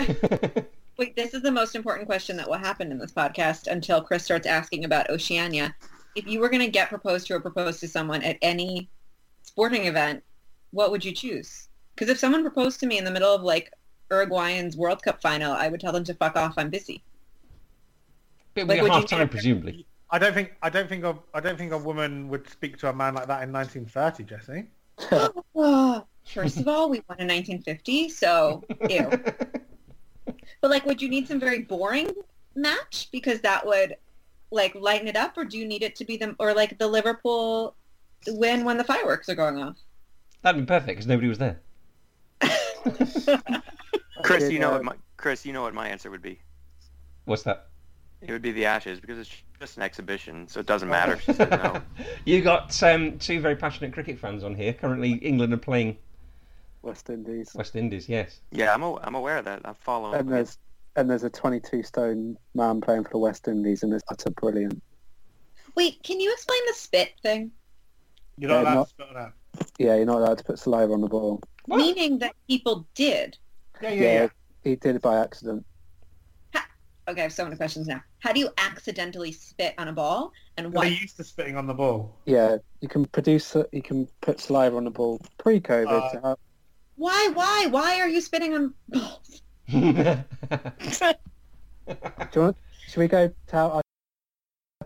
Wait, 0.98 1.16
this 1.16 1.34
is 1.34 1.42
the 1.42 1.52
most 1.52 1.74
important 1.74 2.06
question 2.06 2.36
that 2.36 2.50
will 2.50 2.58
happen 2.58 2.92
in 2.92 2.98
this 2.98 3.14
podcast 3.14 3.68
until 3.68 4.02
Chris 4.02 4.26
starts 4.26 4.46
asking 4.46 4.84
about 4.84 5.10
Oceania. 5.10 5.74
If 6.16 6.28
you 6.28 6.42
were 6.42 6.50
going 6.50 6.64
to 6.64 6.68
get 6.68 6.90
proposed 6.90 7.28
to 7.28 7.36
or 7.36 7.40
propose 7.40 7.80
to 7.80 7.88
someone 7.88 8.24
at 8.24 8.38
any 8.42 8.90
sporting 9.44 9.86
event, 9.86 10.22
what 10.72 10.92
would 10.92 11.06
you 11.06 11.14
choose? 11.14 11.70
Because 11.96 12.10
if 12.10 12.20
someone 12.20 12.42
proposed 12.42 12.82
to 12.82 12.88
me 12.88 12.98
in 12.98 13.06
the 13.06 13.12
middle 13.12 13.34
of 13.34 13.42
like 13.42 13.72
Uruguayan's 14.12 14.76
World 14.76 15.02
Cup 15.02 15.22
final, 15.22 15.54
I 15.54 15.70
would 15.70 15.80
tell 15.80 15.94
them 15.94 16.04
to 16.04 16.14
fuck 16.14 16.36
off. 16.36 16.56
I'm 16.58 16.70
busy. 16.70 17.02
But 18.54 18.68
Like, 18.68 18.82
we're 18.82 18.90
would 18.90 18.96
you 18.96 19.00
half 19.00 19.10
time, 19.10 19.30
presumably. 19.30 19.86
I 20.10 20.20
don't 20.20 20.34
think. 20.34 20.56
I 20.62 20.70
don't 20.70 20.90
think. 20.90 21.06
A, 21.06 21.18
I 21.34 21.40
don't 21.40 21.58
think 21.58 21.72
a 21.72 21.78
woman 21.78 22.28
would 22.28 22.50
speak 22.50 22.78
to 22.80 22.90
a 22.90 22.94
man 22.94 23.16
like 23.16 23.28
that 23.28 23.44
in 23.44 23.54
1930, 23.54 24.24
Jesse. 24.26 26.04
First 26.34 26.58
of 26.58 26.68
all, 26.68 26.90
we 26.90 27.02
won 27.08 27.20
in 27.20 27.28
1950, 27.28 28.10
so 28.10 28.64
ew. 28.90 29.10
But 30.62 30.72
like, 30.72 30.86
would 30.86 31.02
you 31.02 31.10
need 31.10 31.28
some 31.28 31.40
very 31.40 31.62
boring 31.62 32.12
match 32.56 33.10
because 33.12 33.42
that 33.42 33.66
would 33.66 33.96
like 34.52 34.74
lighten 34.76 35.08
it 35.08 35.16
up, 35.16 35.38
or 35.38 35.46
do 35.46 35.58
you 35.58 35.66
need 35.68 35.84
it 35.84 35.96
to 35.98 36.06
be 36.06 36.18
the 36.18 36.36
or 36.40 36.54
like 36.54 36.78
the 36.78 36.88
Liverpool 36.88 37.76
win 38.28 38.64
when 38.64 38.78
the 38.78 38.84
fireworks 38.84 39.30
are 39.30 39.36
going 39.36 39.58
off? 39.58 39.78
That'd 40.42 40.62
be 40.62 40.66
perfect 40.66 40.88
because 40.88 41.08
nobody 41.08 41.28
was 41.28 41.38
there. 41.38 41.60
Chris, 44.24 44.52
you 44.52 44.60
know 44.60 44.72
what 44.72 44.84
my 44.84 44.94
Chris, 45.18 45.46
you 45.46 45.54
know 45.54 45.62
what 45.62 45.74
my 45.74 45.88
answer 45.88 46.10
would 46.10 46.22
be. 46.22 46.40
What's 47.26 47.44
that? 47.44 47.68
It 48.22 48.32
would 48.32 48.42
be 48.42 48.52
the 48.52 48.66
Ashes 48.66 49.00
because 49.00 49.20
it's 49.20 49.32
just 49.60 49.78
an 49.78 49.84
exhibition, 49.84 50.48
so 50.48 50.60
it 50.60 50.66
doesn't 50.66 50.90
matter 50.90 51.14
if 51.14 51.22
she 51.22 51.34
says 51.34 51.50
no. 51.52 51.82
you 52.26 52.42
got 52.42 52.82
um, 52.82 53.20
two 53.20 53.40
very 53.40 53.56
passionate 53.56 53.94
cricket 53.94 54.18
fans 54.18 54.44
on 54.44 54.56
here. 54.56 54.74
Currently, 54.74 55.14
England 55.14 55.54
are 55.54 55.58
playing 55.58 55.98
West 56.82 57.10
Indies. 57.10 57.52
West 57.56 57.76
Indies. 57.76 58.08
Yes. 58.08 58.42
Yeah, 58.52 58.74
I'm 58.74 58.84
a, 58.84 58.96
I'm 59.02 59.16
aware 59.16 59.38
of 59.38 59.46
that. 59.46 59.62
I'm 59.66 59.76
following. 59.76 60.20
And 60.20 60.32
there's 60.32 60.58
and 60.96 61.10
there's 61.10 61.24
a 61.24 61.30
22 61.30 61.84
stone 61.84 62.38
man 62.56 62.82
playing 62.82 63.04
for 63.04 63.12
the 63.12 63.18
West 63.20 63.48
Indies, 63.48 63.84
and 63.84 63.94
it's 63.94 64.04
utter 64.10 64.32
brilliant. 64.32 64.82
Wait, 65.76 66.02
can 66.04 66.20
you 66.20 66.32
explain 66.34 66.60
the 66.68 66.74
spit 66.74 67.12
thing? 67.22 67.52
You're 68.38 68.50
not 68.50 68.56
Yeah, 68.56 68.62
allowed 68.64 68.74
not- 68.76 68.84
to 68.86 68.90
spit 68.90 69.08
on 69.10 69.14
that. 69.16 69.34
Yeah, 69.80 69.96
you're 69.96 70.06
not 70.06 70.18
allowed 70.20 70.38
to 70.40 70.44
put 70.44 70.60
saliva 70.60 70.94
on 70.94 71.02
the 71.02 71.08
ball. 71.08 71.42
What? 71.66 71.78
Meaning 71.78 72.20
that 72.20 72.34
people 72.48 72.88
did. 72.96 73.38
Yeah, 73.82 73.90
yeah, 73.92 74.02
yeah. 74.02 74.28
he 74.64 74.76
did 74.76 74.96
it 74.96 75.02
by 75.02 75.20
accident. 75.20 75.66
Okay, 77.10 77.22
I 77.22 77.24
have 77.24 77.32
so 77.34 77.46
many 77.46 77.56
questions 77.56 77.88
now. 77.88 78.02
How 78.20 78.34
do 78.34 78.40
you 78.42 78.50
accidentally 78.58 79.32
spit 79.32 79.74
on 79.78 79.88
a 79.88 79.94
ball, 79.94 80.34
and 80.58 80.66
They're 80.66 80.72
why? 80.72 80.88
used 80.88 81.16
to 81.18 81.24
spitting 81.24 81.56
on 81.56 81.66
the 81.66 81.74
ball. 81.74 82.14
Yeah, 82.26 82.58
you 82.82 82.90
can 82.90 83.06
produce. 83.06 83.56
You 83.72 83.82
can 83.82 84.08
put 84.20 84.42
saliva 84.42 84.76
on 84.76 84.84
the 84.84 84.92
ball 84.92 85.22
pre-COVID. 85.38 85.88
Uh, 85.88 86.12
to 86.12 86.20
help. 86.20 86.40
Why? 86.98 87.30
Why? 87.34 87.68
Why 87.70 88.00
are 88.02 88.08
you 88.10 88.20
spitting 88.22 88.54
on 88.54 88.74
balls? 88.90 89.42
Do 89.70 89.78
you 89.80 89.94
want? 92.42 92.58
Should 92.88 93.00
we 93.00 93.08
go 93.08 93.32
tell? 93.48 93.72
I'll 93.74 93.82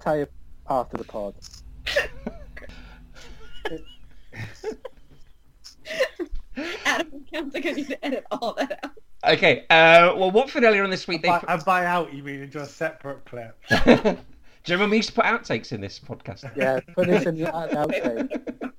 tell 0.02 0.18
you 0.18 0.28
after 0.70 0.98
the 0.98 1.04
pod. 1.04 1.36
Adam 6.86 7.26
sounds 7.34 7.54
like 7.54 7.66
I 7.66 7.72
need 7.72 7.88
to 7.88 8.06
edit 8.06 8.26
all 8.32 8.54
that 8.56 8.80
out. 8.84 8.92
okay. 9.34 9.62
Uh, 9.70 10.14
well, 10.18 10.32
Watford 10.32 10.64
earlier 10.64 10.84
on 10.84 10.90
this 10.90 11.08
week 11.08 11.22
they. 11.22 11.30
By, 11.30 11.44
and 11.48 11.64
by 11.66 11.86
out, 11.86 12.14
you 12.14 12.24
mean 12.24 12.42
into 12.42 12.62
a 12.62 12.66
separate 12.66 13.24
clip. 13.26 13.58
Do 13.86 14.72
you 14.72 14.76
remember 14.76 14.92
we 14.92 14.98
used 14.98 15.10
to 15.10 15.16
put 15.16 15.26
outtakes 15.26 15.72
in 15.72 15.82
this 15.82 16.00
podcast? 16.00 16.56
Yeah, 16.56 16.80
put 16.94 17.08
this 17.08 17.26
in 17.26 17.36
the 17.38 17.46
outtake. 17.52 18.72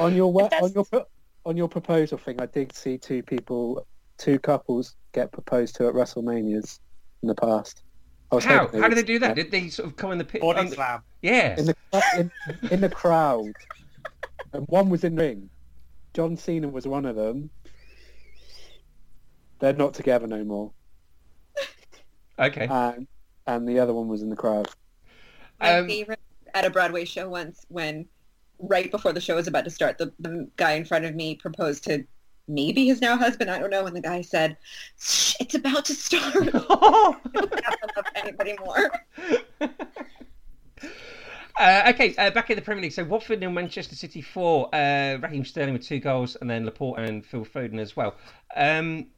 On 0.00 0.14
your 0.14 0.32
we- 0.32 0.42
on 0.42 0.72
your 0.72 0.84
pro- 0.84 1.06
on 1.44 1.56
your 1.56 1.68
proposal 1.68 2.18
thing, 2.18 2.40
I 2.40 2.46
did 2.46 2.74
see 2.74 2.98
two 2.98 3.22
people, 3.22 3.86
two 4.18 4.38
couples 4.38 4.96
get 5.12 5.32
proposed 5.32 5.74
to 5.76 5.88
at 5.88 5.94
WrestleManias 5.94 6.78
in 7.22 7.28
the 7.28 7.34
past. 7.34 7.82
I 8.30 8.36
was 8.36 8.44
How? 8.44 8.68
How 8.68 8.88
did 8.88 8.96
they 8.98 9.02
do 9.02 9.18
that? 9.20 9.34
Did 9.34 9.50
they 9.50 9.68
sort 9.68 9.88
of 9.88 9.96
come 9.96 10.12
in 10.12 10.18
the 10.18 10.24
pit? 10.24 10.40
Body 10.40 10.60
under- 10.60 10.74
slam. 10.74 11.02
Yeah. 11.22 11.58
in 11.58 11.66
the 11.66 11.74
in, 12.18 12.30
in 12.70 12.80
the 12.80 12.88
crowd, 12.88 13.52
and 14.52 14.66
one 14.68 14.88
was 14.88 15.02
in 15.04 15.16
the 15.16 15.22
ring. 15.22 15.50
John 16.14 16.36
Cena 16.36 16.68
was 16.68 16.86
one 16.86 17.04
of 17.06 17.16
them. 17.16 17.50
They're 19.58 19.74
not 19.74 19.92
together 19.94 20.26
no 20.26 20.42
more, 20.44 20.72
Okay. 22.38 22.66
and 22.70 23.06
and 23.46 23.68
the 23.68 23.78
other 23.80 23.92
one 23.92 24.08
was 24.08 24.22
in 24.22 24.30
the 24.30 24.36
crowd. 24.36 24.68
My 25.60 25.78
Um, 25.78 25.86
favorite 25.88 26.20
at 26.54 26.64
a 26.64 26.70
Broadway 26.70 27.04
show 27.04 27.28
once 27.28 27.66
when 27.68 28.06
right 28.60 28.90
before 28.90 29.12
the 29.12 29.20
show 29.20 29.36
was 29.36 29.46
about 29.46 29.64
to 29.64 29.70
start, 29.70 29.98
the, 29.98 30.12
the 30.18 30.48
guy 30.56 30.72
in 30.72 30.84
front 30.84 31.04
of 31.04 31.14
me 31.14 31.34
proposed 31.34 31.84
to 31.84 32.04
maybe 32.48 32.86
his 32.86 33.00
now 33.00 33.16
husband, 33.16 33.50
I 33.50 33.58
don't 33.58 33.70
know, 33.70 33.86
and 33.86 33.94
the 33.94 34.00
guy 34.00 34.22
said, 34.22 34.56
it's 35.40 35.54
about 35.54 35.84
to 35.86 35.94
start. 35.94 36.34
I 36.36 36.40
don't 36.50 37.96
love 37.96 38.06
anybody 38.16 38.56
more. 38.64 38.90
Uh, 41.58 41.92
okay, 41.92 42.14
uh, 42.16 42.30
back 42.30 42.48
in 42.48 42.56
the 42.56 42.62
Premier 42.62 42.82
League. 42.82 42.92
So 42.92 43.04
Watford 43.04 43.42
and 43.42 43.54
Manchester 43.54 43.94
City 43.94 44.22
four. 44.22 44.74
Uh, 44.74 45.18
Raheem 45.20 45.44
Sterling 45.44 45.74
with 45.74 45.84
two 45.84 46.00
goals, 46.00 46.34
and 46.40 46.48
then 46.48 46.64
Laporte 46.64 47.00
and 47.00 47.24
Phil 47.24 47.44
Foden 47.44 47.78
as 47.78 47.94
well. 47.94 48.14
Um, 48.56 49.08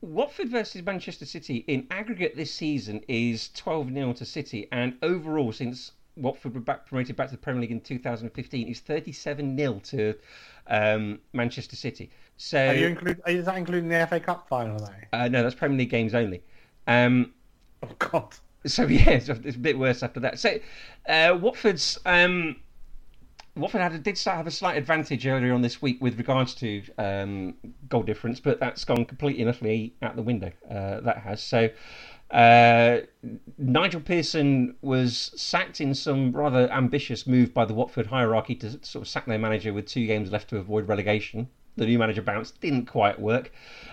Watford 0.00 0.48
versus 0.48 0.82
Manchester 0.84 1.24
City 1.24 1.58
in 1.68 1.86
aggregate 1.92 2.34
this 2.34 2.52
season 2.52 3.02
is 3.06 3.50
12 3.50 3.92
0 3.92 4.12
to 4.14 4.24
City, 4.24 4.66
and 4.72 4.96
overall 5.02 5.52
since 5.52 5.92
Watford 6.18 6.54
were 6.54 6.60
back 6.60 6.86
promoted 6.86 7.16
back 7.16 7.28
to 7.28 7.32
the 7.32 7.38
Premier 7.38 7.62
League 7.62 7.70
in 7.70 7.80
2015 7.80 8.68
is 8.68 8.80
37 8.80 9.56
0 9.56 9.80
to 9.84 10.14
um, 10.66 11.18
Manchester 11.32 11.76
City. 11.76 12.10
So 12.36 12.68
Are 12.68 12.74
you 12.74 12.86
include? 12.86 13.20
Is 13.26 13.46
that 13.46 13.56
including 13.56 13.88
the 13.88 14.06
FA 14.06 14.20
Cup 14.20 14.48
final 14.48 14.78
though? 14.78 15.18
uh, 15.18 15.28
no, 15.28 15.42
that's 15.42 15.54
Premier 15.54 15.78
League 15.78 15.90
games 15.90 16.14
only. 16.14 16.42
Um, 16.86 17.32
Oh 17.82 17.90
God. 17.98 18.34
so 18.66 18.82
yeah, 18.86 19.10
it's 19.10 19.28
a, 19.28 19.40
it's 19.44 19.56
a 19.56 19.60
bit 19.60 19.78
worse 19.78 20.02
after 20.02 20.20
that. 20.20 20.38
So 20.38 20.58
uh, 21.08 21.38
Watford's 21.40 21.98
um, 22.04 22.56
Watford 23.56 23.80
had 23.80 23.92
a, 23.92 23.98
did 23.98 24.16
start 24.16 24.36
have 24.36 24.46
a 24.46 24.52
slight 24.52 24.76
advantage 24.76 25.26
earlier 25.26 25.52
on 25.52 25.62
this 25.62 25.82
week 25.82 26.00
with 26.00 26.16
regards 26.18 26.54
to 26.56 26.82
um, 26.98 27.54
goal 27.88 28.02
difference, 28.02 28.40
but 28.40 28.60
that's 28.60 28.84
gone 28.84 29.04
completely 29.04 29.42
and 29.42 29.50
utterly 29.50 29.94
out 30.02 30.16
the 30.16 30.22
window. 30.22 30.52
Uh, 30.70 31.00
that 31.00 31.18
has 31.18 31.42
so. 31.42 31.68
Uh, 32.30 33.00
Nigel 33.56 34.00
Pearson 34.00 34.74
was 34.82 35.32
sacked 35.34 35.80
in 35.80 35.94
some 35.94 36.32
rather 36.32 36.70
ambitious 36.70 37.26
move 37.26 37.54
by 37.54 37.64
the 37.64 37.74
Watford 37.74 38.06
hierarchy 38.06 38.54
to 38.56 38.70
sort 38.84 39.02
of 39.02 39.08
sack 39.08 39.26
their 39.26 39.38
manager 39.38 39.72
with 39.72 39.86
two 39.86 40.06
games 40.06 40.30
left 40.30 40.48
to 40.50 40.58
avoid 40.58 40.88
relegation. 40.88 41.48
The 41.76 41.86
new 41.86 41.98
manager 41.98 42.22
bounce 42.22 42.50
didn't 42.50 42.86
quite 42.86 43.18
work. 43.20 43.52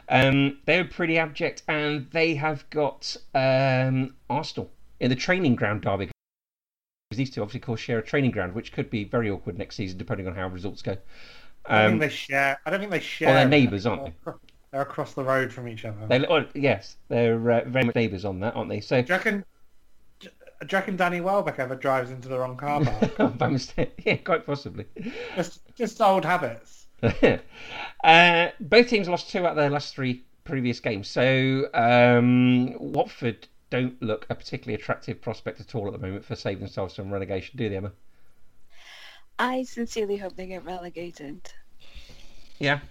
Um, 0.09 0.57
they 0.65 0.81
were 0.81 0.87
pretty 0.87 1.17
abject, 1.17 1.63
and 1.67 2.07
they 2.11 2.35
have 2.35 2.69
got 2.71 3.15
um, 3.33 4.15
Arsenal 4.29 4.71
in 4.99 5.09
the 5.09 5.15
training 5.15 5.55
ground 5.55 5.81
derby. 5.81 6.09
These 7.11 7.29
two, 7.29 7.41
obviously, 7.41 7.59
of 7.59 7.65
course, 7.65 7.79
share 7.79 7.99
a 7.99 8.03
training 8.03 8.31
ground, 8.31 8.53
which 8.53 8.73
could 8.73 8.89
be 8.89 9.03
very 9.03 9.29
awkward 9.29 9.57
next 9.57 9.75
season, 9.75 9.97
depending 9.97 10.27
on 10.27 10.35
how 10.35 10.47
results 10.47 10.81
go. 10.81 10.97
I 11.67 11.83
don't 11.83 11.85
Um, 11.85 11.99
think 11.99 12.11
they 12.11 12.15
share. 12.17 12.57
I 12.65 12.69
don't 12.69 12.79
think 12.79 12.91
they 12.91 12.99
share. 12.99 13.33
they're 13.33 13.47
neighbours, 13.47 13.85
aren't 13.85 14.05
they? 14.05 14.31
They're 14.75 14.81
across 14.81 15.13
the 15.13 15.23
road 15.23 15.53
from 15.53 15.69
each 15.69 15.85
other. 15.85 16.05
they, 16.05 16.27
oh, 16.27 16.43
yes, 16.53 16.97
they're 17.07 17.35
uh, 17.49 17.63
very 17.65 17.85
much 17.85 17.95
neighbours 17.95 18.25
on 18.25 18.41
that, 18.41 18.57
aren't 18.57 18.69
they? 18.69 18.81
So, 18.81 19.01
Do 19.01 19.07
you 19.07 19.15
reckon? 19.15 19.45
Do 20.19 20.27
you 20.63 20.67
reckon 20.73 20.97
Danny 20.97 21.21
Welbeck 21.21 21.59
ever 21.59 21.77
drives 21.77 22.11
into 22.11 22.27
the 22.27 22.37
wrong 22.37 22.57
car 22.57 22.83
park? 22.83 23.37
by 23.37 23.47
mistake, 23.47 23.93
yeah, 24.05 24.17
quite 24.17 24.45
possibly. 24.45 24.85
just, 25.37 25.61
just 25.75 26.01
old 26.01 26.25
habits. 26.25 26.87
uh, 28.03 28.47
both 28.59 28.89
teams 28.89 29.07
lost 29.07 29.29
two 29.29 29.45
out 29.45 29.51
of 29.51 29.55
their 29.55 29.69
last 29.69 29.95
three 29.95 30.25
previous 30.43 30.81
games. 30.81 31.07
So 31.07 31.69
um, 31.73 32.73
Watford 32.77 33.47
don't 33.69 34.01
look 34.01 34.25
a 34.29 34.35
particularly 34.35 34.75
attractive 34.75 35.21
prospect 35.21 35.61
at 35.61 35.73
all 35.73 35.87
at 35.87 35.93
the 35.93 36.05
moment 36.05 36.25
for 36.25 36.35
saving 36.35 36.59
themselves 36.59 36.95
from 36.95 37.13
relegation, 37.13 37.55
do 37.55 37.69
they, 37.69 37.77
Emma? 37.77 37.93
I 39.39 39.63
sincerely 39.63 40.17
hope 40.17 40.35
they 40.35 40.47
get 40.47 40.65
relegated. 40.65 41.49
Yeah. 42.59 42.81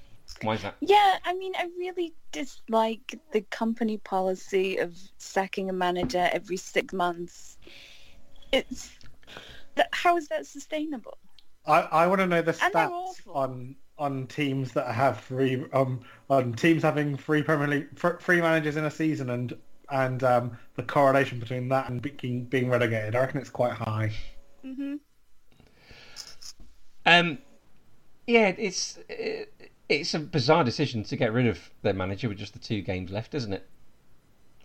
Why 0.42 0.55
is 0.55 0.62
that? 0.62 0.77
Yeah, 0.81 1.18
I 1.25 1.35
mean, 1.35 1.53
I 1.57 1.68
really 1.79 2.14
dislike 2.33 3.18
the 3.33 3.42
company 3.42 3.99
policy 3.99 4.77
of 4.79 4.97
sacking 5.18 5.70
a 5.70 5.73
manager 5.73 6.29
every 6.33 6.57
six 6.57 6.92
months. 6.92 7.59
It's 8.53 8.90
that, 9.77 9.88
how 9.92 10.16
is 10.16 10.29
that 10.29 10.47
sustainable? 10.47 11.18
I, 11.66 11.81
I 11.81 12.07
want 12.07 12.20
to 12.20 12.27
know 12.27 12.42
the 12.42 12.53
stats 12.53 13.27
on 13.33 13.77
on 13.97 14.27
teams 14.27 14.73
that 14.73 14.92
have 14.92 15.20
three 15.20 15.64
um 15.73 16.01
on 16.29 16.53
teams 16.53 16.83
having 16.83 17.16
three 17.16 17.42
Premier 17.42 17.68
League 17.68 17.99
three 18.20 18.40
managers 18.40 18.77
in 18.77 18.85
a 18.85 18.90
season 18.90 19.31
and 19.31 19.57
and 19.90 20.25
um 20.25 20.59
the 20.75 20.83
correlation 20.83 21.38
between 21.38 21.68
that 21.68 21.88
and 21.88 22.03
being 22.03 22.44
being 22.44 22.68
relegated. 22.68 23.14
I 23.14 23.20
reckon 23.20 23.40
it's 23.40 23.51
quite 23.51 23.73
high. 23.73 24.12
hmm 24.62 24.97
Um, 27.07 27.38
yeah, 28.27 28.55
it's 28.57 28.99
it, 29.09 29.63
it's 29.88 30.14
a 30.14 30.18
bizarre 30.18 30.64
decision 30.64 31.03
to 31.05 31.16
get 31.16 31.33
rid 31.33 31.47
of 31.47 31.70
their 31.83 31.94
manager 31.94 32.29
with 32.29 32.38
just 32.38 32.53
the 32.53 32.59
two 32.59 32.81
games 32.83 33.11
left, 33.11 33.35
isn't 33.35 33.53
it? 33.53 33.66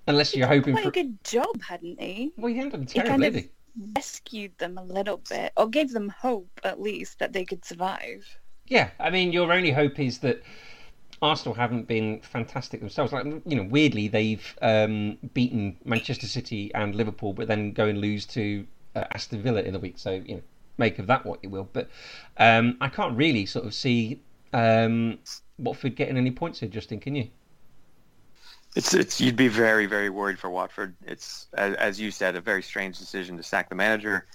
Unless 0.07 0.35
you're 0.35 0.47
hoping 0.47 0.73
Quite 0.73 0.83
for. 0.83 0.89
a 0.89 0.91
good 0.91 1.23
job, 1.23 1.61
hadn't 1.61 1.99
he? 2.01 2.33
Well, 2.37 2.51
he 2.51 2.57
hadn't 2.57 2.71
done 2.71 2.87
He 2.91 3.01
kind 3.01 3.23
of 3.23 3.35
he? 3.35 3.49
rescued 3.95 4.57
them 4.57 4.77
a 4.77 4.83
little 4.83 5.17
bit, 5.29 5.53
or 5.55 5.67
gave 5.69 5.91
them 5.91 6.09
hope 6.09 6.49
at 6.63 6.81
least 6.81 7.19
that 7.19 7.33
they 7.33 7.45
could 7.45 7.63
survive. 7.65 8.39
Yeah, 8.67 8.91
I 8.99 9.09
mean, 9.09 9.31
your 9.31 9.51
only 9.51 9.71
hope 9.71 9.99
is 9.99 10.19
that 10.19 10.41
Arsenal 11.21 11.53
haven't 11.55 11.87
been 11.87 12.21
fantastic 12.21 12.79
themselves. 12.79 13.11
Like, 13.11 13.25
you 13.25 13.55
know, 13.55 13.63
weirdly, 13.63 14.07
they've 14.07 14.57
um, 14.61 15.17
beaten 15.33 15.77
Manchester 15.85 16.27
City 16.27 16.73
and 16.73 16.95
Liverpool, 16.95 17.33
but 17.33 17.47
then 17.47 17.71
go 17.73 17.85
and 17.87 17.99
lose 17.99 18.25
to 18.27 18.65
uh, 18.95 19.05
Aston 19.13 19.41
Villa 19.41 19.61
in 19.61 19.73
the 19.73 19.79
week. 19.79 19.97
So, 19.97 20.11
you 20.11 20.35
know, 20.35 20.41
make 20.77 20.97
of 20.99 21.07
that 21.07 21.25
what 21.25 21.43
you 21.43 21.49
will. 21.49 21.69
But 21.73 21.89
um, 22.37 22.77
I 22.79 22.89
can't 22.89 23.17
really 23.17 23.45
sort 23.45 23.65
of 23.65 23.73
see 23.73 24.21
um, 24.53 25.19
Watford 25.57 25.95
getting 25.95 26.17
any 26.17 26.31
points 26.31 26.59
here, 26.59 26.69
Justin, 26.69 26.99
can 26.99 27.15
you? 27.15 27.29
It's 28.75 28.93
it's 28.93 29.19
you'd 29.19 29.35
be 29.35 29.47
very 29.47 29.87
very 29.87 30.09
worried 30.09 30.37
for 30.37 30.49
Watford. 30.49 30.95
It's 31.05 31.47
as, 31.53 31.73
as 31.75 31.99
you 31.99 32.11
said 32.11 32.35
a 32.35 32.41
very 32.41 32.61
strange 32.61 32.99
decision 32.99 33.35
to 33.37 33.43
sack 33.43 33.69
the 33.69 33.75
manager. 33.75 34.27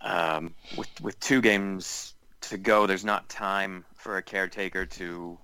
Um, 0.00 0.54
with 0.76 0.88
with 1.00 1.18
two 1.20 1.40
games 1.40 2.14
to 2.42 2.58
go, 2.58 2.86
there's 2.86 3.04
not 3.04 3.28
time 3.28 3.84
for 3.94 4.18
a 4.18 4.22
caretaker 4.22 4.84
to 4.84 5.38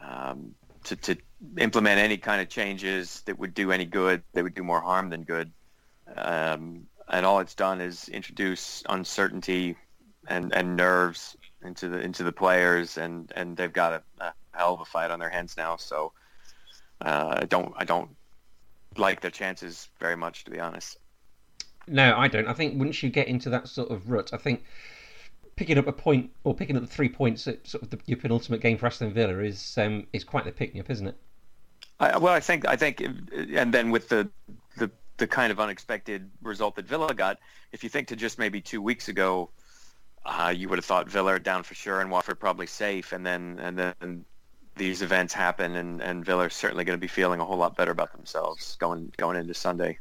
um, 0.00 0.54
to 0.84 0.96
to 0.96 1.16
implement 1.58 2.00
any 2.00 2.16
kind 2.16 2.40
of 2.40 2.48
changes 2.48 3.20
that 3.26 3.38
would 3.38 3.54
do 3.54 3.72
any 3.72 3.84
good. 3.84 4.22
They 4.32 4.42
would 4.42 4.54
do 4.54 4.64
more 4.64 4.80
harm 4.80 5.10
than 5.10 5.22
good. 5.22 5.52
Um, 6.16 6.86
and 7.08 7.24
all 7.24 7.40
it's 7.40 7.54
done 7.54 7.80
is 7.80 8.08
introduce 8.08 8.82
uncertainty 8.88 9.76
and, 10.26 10.52
and 10.54 10.76
nerves 10.76 11.36
into 11.62 11.88
the 11.88 12.00
into 12.00 12.24
the 12.24 12.32
players, 12.32 12.98
and, 12.98 13.32
and 13.34 13.56
they've 13.56 13.72
got 13.72 13.92
a, 13.92 14.24
a 14.24 14.32
hell 14.52 14.74
of 14.74 14.80
a 14.80 14.84
fight 14.84 15.10
on 15.10 15.18
their 15.18 15.30
hands 15.30 15.56
now. 15.56 15.76
So 15.76 16.12
uh, 17.00 17.38
I 17.42 17.44
don't 17.44 17.72
I 17.76 17.84
don't 17.84 18.10
like 18.96 19.20
their 19.20 19.30
chances 19.30 19.88
very 20.00 20.16
much, 20.16 20.44
to 20.44 20.50
be 20.50 20.60
honest. 20.60 20.98
No, 21.86 22.16
I 22.16 22.28
don't. 22.28 22.46
I 22.46 22.52
think 22.52 22.78
once 22.78 23.02
you 23.02 23.10
get 23.10 23.28
into 23.28 23.50
that 23.50 23.68
sort 23.68 23.90
of 23.90 24.10
rut, 24.10 24.32
I 24.32 24.36
think 24.36 24.64
picking 25.56 25.78
up 25.78 25.86
a 25.86 25.92
point 25.92 26.30
or 26.44 26.54
picking 26.54 26.76
up 26.76 26.82
the 26.82 26.88
three 26.88 27.08
points 27.08 27.48
at 27.48 27.66
sort 27.66 27.82
of 27.82 27.90
the, 27.90 27.98
your 28.06 28.18
penultimate 28.18 28.60
game 28.60 28.78
for 28.78 28.86
Aston 28.86 29.12
Villa 29.12 29.38
is 29.38 29.76
um, 29.78 30.06
is 30.12 30.24
quite 30.24 30.44
the 30.44 30.52
pick 30.52 30.74
me 30.74 30.80
up, 30.80 30.90
isn't 30.90 31.08
it? 31.08 31.16
I, 32.00 32.16
well, 32.18 32.32
I 32.32 32.40
think 32.40 32.66
I 32.66 32.76
think, 32.76 33.00
and 33.00 33.74
then 33.74 33.90
with 33.90 34.08
the 34.08 34.28
the 34.76 34.90
the 35.16 35.26
kind 35.26 35.50
of 35.50 35.58
unexpected 35.58 36.30
result 36.42 36.76
that 36.76 36.86
Villa 36.86 37.12
got, 37.12 37.38
if 37.72 37.82
you 37.82 37.90
think 37.90 38.08
to 38.08 38.16
just 38.16 38.38
maybe 38.38 38.60
two 38.60 38.80
weeks 38.80 39.08
ago, 39.08 39.50
uh, 40.24 40.52
you 40.54 40.68
would 40.68 40.78
have 40.78 40.84
thought 40.84 41.08
Villa 41.08 41.34
are 41.34 41.38
down 41.38 41.62
for 41.62 41.74
sure 41.74 42.00
and 42.00 42.10
Watford 42.10 42.40
probably 42.40 42.66
safe, 42.66 43.12
and 43.12 43.24
then 43.24 43.58
and 43.60 43.78
then 43.78 44.24
these 44.76 45.02
events 45.02 45.34
happen, 45.34 45.76
and 45.76 46.00
and 46.00 46.24
Villa 46.24 46.46
are 46.46 46.50
certainly 46.50 46.84
going 46.84 46.96
to 46.96 47.00
be 47.00 47.08
feeling 47.08 47.40
a 47.40 47.44
whole 47.44 47.56
lot 47.56 47.76
better 47.76 47.90
about 47.90 48.12
themselves 48.12 48.76
going 48.76 49.12
going 49.16 49.36
into 49.36 49.54
Sunday. 49.54 49.98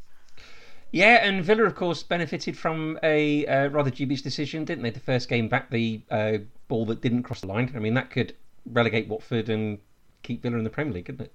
Yeah, 0.92 1.26
and 1.26 1.44
Villa, 1.44 1.64
of 1.64 1.76
course, 1.76 2.02
benefited 2.02 2.58
from 2.58 2.98
a 3.04 3.46
uh, 3.46 3.68
rather 3.68 3.90
dubious 3.90 4.22
decision, 4.22 4.64
didn't 4.64 4.84
they? 4.84 4.90
The 4.90 5.02
first 5.02 5.28
game 5.28 5.50
back, 5.50 5.70
the 5.70 6.02
uh, 6.10 6.38
ball 6.70 6.86
that 6.86 7.02
didn't 7.02 7.24
cross 7.24 7.42
the 7.42 7.48
line. 7.48 7.72
I 7.76 7.80
mean, 7.80 7.94
that 7.96 8.10
could 8.10 8.36
relegate 8.72 9.08
Watford 9.10 9.50
and 9.50 9.80
keep 10.24 10.42
Villa 10.42 10.58
in 10.58 10.64
the 10.64 10.70
Premier 10.70 10.94
League, 10.94 11.06
couldn't 11.06 11.26
it? 11.26 11.34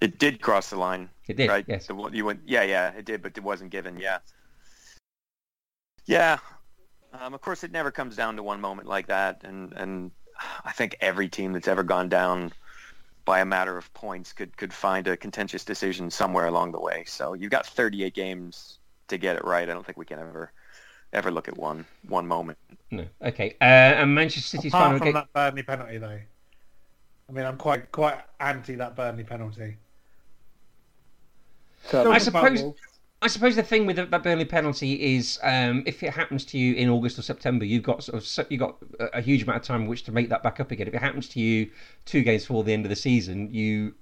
It 0.00 0.18
did 0.18 0.40
cross 0.40 0.70
the 0.70 0.76
line, 0.76 1.08
It 1.28 1.36
did, 1.36 1.48
right? 1.48 1.64
yes. 1.68 1.86
The 1.86 2.10
you 2.12 2.24
went, 2.24 2.40
yeah, 2.46 2.62
yeah, 2.62 2.92
it 2.92 3.04
did, 3.04 3.22
but 3.22 3.36
it 3.36 3.42
wasn't 3.42 3.70
given. 3.70 3.98
Yeah, 3.98 4.18
yeah. 6.06 6.38
Um, 7.12 7.34
of 7.34 7.40
course, 7.40 7.62
it 7.64 7.72
never 7.72 7.90
comes 7.90 8.16
down 8.16 8.36
to 8.36 8.42
one 8.42 8.60
moment 8.60 8.88
like 8.88 9.06
that, 9.08 9.42
and 9.44 9.72
and 9.74 10.10
I 10.64 10.72
think 10.72 10.96
every 11.00 11.28
team 11.28 11.52
that's 11.52 11.68
ever 11.68 11.82
gone 11.82 12.08
down 12.08 12.52
by 13.24 13.40
a 13.40 13.44
matter 13.44 13.76
of 13.76 13.92
points 13.94 14.32
could 14.32 14.56
could 14.56 14.72
find 14.72 15.06
a 15.06 15.16
contentious 15.16 15.64
decision 15.64 16.10
somewhere 16.10 16.46
along 16.46 16.72
the 16.72 16.80
way. 16.80 17.04
So 17.06 17.34
you've 17.34 17.50
got 17.50 17.66
38 17.66 18.14
games 18.14 18.78
to 19.08 19.18
get 19.18 19.36
it 19.36 19.44
right. 19.44 19.68
I 19.68 19.72
don't 19.72 19.84
think 19.84 19.98
we 19.98 20.04
can 20.06 20.18
ever 20.18 20.50
ever 21.12 21.30
look 21.30 21.48
at 21.48 21.56
one 21.56 21.84
one 22.08 22.26
moment. 22.26 22.58
No. 22.90 23.04
Okay. 23.20 23.56
Uh, 23.60 23.64
and 23.64 24.14
Manchester 24.14 24.56
City's 24.56 24.72
Apart 24.72 24.84
final 24.84 24.98
from 24.98 25.06
game. 25.08 25.14
that 25.14 25.32
Burnley 25.34 25.62
penalty, 25.62 25.98
though. 25.98 26.18
I 27.28 27.32
mean, 27.32 27.44
I'm 27.44 27.58
quite 27.58 27.92
quite 27.92 28.18
anti 28.40 28.74
that 28.76 28.96
Burnley 28.96 29.24
penalty. 29.24 29.76
So, 31.88 32.10
I 32.10 32.18
suppose- 32.18 32.62
Wolves. 32.62 32.80
I 33.22 33.28
suppose 33.28 33.54
the 33.54 33.62
thing 33.62 33.86
with 33.86 33.96
that 33.96 34.22
Burnley 34.24 34.44
penalty 34.44 35.16
is, 35.16 35.38
um, 35.44 35.84
if 35.86 36.02
it 36.02 36.12
happens 36.12 36.44
to 36.46 36.58
you 36.58 36.74
in 36.74 36.88
August 36.88 37.20
or 37.20 37.22
September, 37.22 37.64
you've 37.64 37.84
got 37.84 38.02
sort 38.02 38.20
of 38.20 38.50
you've 38.50 38.58
got 38.58 38.78
a 38.98 39.20
huge 39.20 39.44
amount 39.44 39.58
of 39.58 39.62
time 39.62 39.82
in 39.82 39.86
which 39.86 40.02
to 40.04 40.12
make 40.12 40.28
that 40.30 40.42
back 40.42 40.58
up 40.58 40.72
again. 40.72 40.88
If 40.88 40.94
it 40.94 41.00
happens 41.00 41.28
to 41.30 41.40
you 41.40 41.70
two 42.04 42.22
games 42.22 42.42
before 42.42 42.64
the 42.64 42.72
end 42.72 42.84
of 42.84 42.90
the 42.90 42.96
season, 42.96 43.54
you 43.54 43.94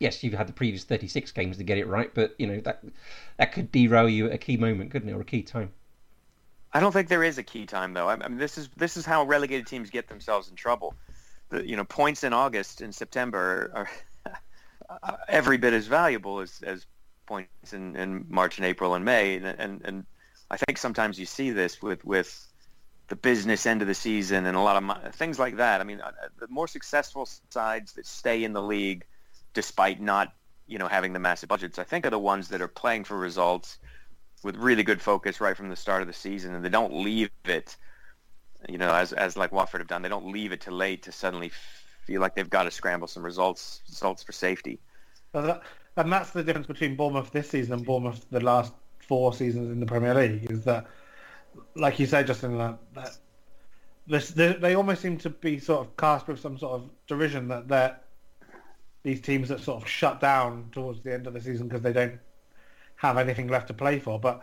yes, 0.00 0.24
you've 0.24 0.34
had 0.34 0.48
the 0.48 0.52
previous 0.52 0.82
36 0.82 1.30
games 1.30 1.56
to 1.58 1.62
get 1.62 1.78
it 1.78 1.86
right, 1.86 2.12
but 2.12 2.34
you 2.36 2.48
know 2.48 2.60
that 2.62 2.82
that 3.36 3.52
could 3.52 3.70
derail 3.70 4.08
you 4.08 4.26
at 4.26 4.32
a 4.32 4.38
key 4.38 4.56
moment, 4.56 4.90
couldn't 4.90 5.08
it, 5.08 5.12
or 5.12 5.20
a 5.20 5.24
key 5.24 5.42
time? 5.42 5.72
I 6.72 6.80
don't 6.80 6.90
think 6.90 7.08
there 7.08 7.22
is 7.22 7.38
a 7.38 7.44
key 7.44 7.64
time 7.64 7.94
though. 7.94 8.08
I 8.08 8.16
mean, 8.16 8.38
this 8.38 8.58
is 8.58 8.68
this 8.76 8.96
is 8.96 9.06
how 9.06 9.22
relegated 9.22 9.68
teams 9.68 9.88
get 9.88 10.08
themselves 10.08 10.48
in 10.48 10.56
trouble. 10.56 10.96
The, 11.50 11.64
you 11.64 11.76
know, 11.76 11.84
points 11.84 12.24
in 12.24 12.32
August 12.32 12.80
and 12.80 12.92
September 12.92 13.70
are 14.26 15.08
every 15.28 15.58
bit 15.58 15.74
as 15.74 15.86
valuable 15.86 16.40
as, 16.40 16.60
as 16.62 16.86
points 17.26 17.72
in, 17.72 17.96
in 17.96 18.26
March 18.28 18.58
and 18.58 18.66
April 18.66 18.94
and 18.94 19.04
May, 19.04 19.36
and, 19.36 19.46
and 19.46 19.80
and 19.84 20.06
I 20.50 20.56
think 20.56 20.78
sometimes 20.78 21.18
you 21.18 21.26
see 21.26 21.50
this 21.50 21.80
with 21.80 22.04
with 22.04 22.46
the 23.08 23.16
business 23.16 23.66
end 23.66 23.82
of 23.82 23.88
the 23.88 23.94
season 23.94 24.46
and 24.46 24.56
a 24.56 24.60
lot 24.60 24.82
of 24.82 25.14
things 25.14 25.38
like 25.38 25.56
that. 25.56 25.80
I 25.80 25.84
mean, 25.84 26.00
uh, 26.00 26.12
the 26.38 26.48
more 26.48 26.66
successful 26.66 27.28
sides 27.50 27.92
that 27.94 28.06
stay 28.06 28.44
in 28.44 28.52
the 28.52 28.62
league 28.62 29.04
despite 29.54 30.00
not 30.00 30.32
you 30.66 30.78
know 30.78 30.88
having 30.88 31.12
the 31.12 31.18
massive 31.18 31.48
budgets, 31.48 31.78
I 31.78 31.84
think 31.84 32.06
are 32.06 32.10
the 32.10 32.18
ones 32.18 32.48
that 32.48 32.60
are 32.60 32.68
playing 32.68 33.04
for 33.04 33.16
results 33.16 33.78
with 34.42 34.56
really 34.56 34.82
good 34.82 35.00
focus 35.00 35.40
right 35.40 35.56
from 35.56 35.68
the 35.68 35.76
start 35.76 36.02
of 36.02 36.08
the 36.08 36.14
season, 36.14 36.54
and 36.54 36.64
they 36.64 36.68
don't 36.68 36.94
leave 36.94 37.30
it, 37.44 37.76
you 38.68 38.78
know, 38.78 38.92
as 38.92 39.12
as 39.12 39.36
like 39.36 39.52
Watford 39.52 39.80
have 39.80 39.88
done. 39.88 40.02
They 40.02 40.08
don't 40.08 40.32
leave 40.32 40.52
it 40.52 40.60
too 40.60 40.70
late 40.70 41.02
to 41.04 41.12
suddenly 41.12 41.50
feel 42.06 42.20
like 42.20 42.34
they've 42.34 42.50
got 42.50 42.64
to 42.64 42.70
scramble 42.70 43.08
some 43.08 43.22
results 43.22 43.80
results 43.88 44.22
for 44.22 44.32
safety. 44.32 44.80
that, 45.32 45.62
and 45.96 46.12
that's 46.12 46.30
the 46.30 46.42
difference 46.42 46.66
between 46.66 46.96
Bournemouth 46.96 47.30
this 47.30 47.50
season 47.50 47.74
and 47.74 47.84
Bournemouth 47.84 48.24
the 48.30 48.40
last 48.40 48.72
four 48.98 49.34
seasons 49.34 49.70
in 49.70 49.80
the 49.80 49.86
Premier 49.86 50.14
League 50.14 50.50
is 50.50 50.64
that, 50.64 50.86
like 51.74 51.98
you 51.98 52.06
said, 52.06 52.26
Justin, 52.26 52.56
that, 52.58 52.78
that 52.94 53.16
this, 54.06 54.30
they, 54.30 54.54
they 54.54 54.74
almost 54.74 55.02
seem 55.02 55.18
to 55.18 55.30
be 55.30 55.58
sort 55.58 55.86
of 55.86 55.96
cast 55.96 56.28
with 56.28 56.40
some 56.40 56.56
sort 56.58 56.74
of 56.74 56.90
derision 57.06 57.48
that 57.48 57.68
they're 57.68 57.98
these 59.02 59.20
teams 59.20 59.48
that 59.48 59.60
sort 59.60 59.82
of 59.82 59.88
shut 59.88 60.20
down 60.20 60.68
towards 60.72 61.02
the 61.02 61.12
end 61.12 61.26
of 61.26 61.34
the 61.34 61.40
season 61.40 61.66
because 61.66 61.82
they 61.82 61.92
don't 61.92 62.18
have 62.96 63.18
anything 63.18 63.48
left 63.48 63.66
to 63.66 63.74
play 63.74 63.98
for. 63.98 64.18
But 64.18 64.42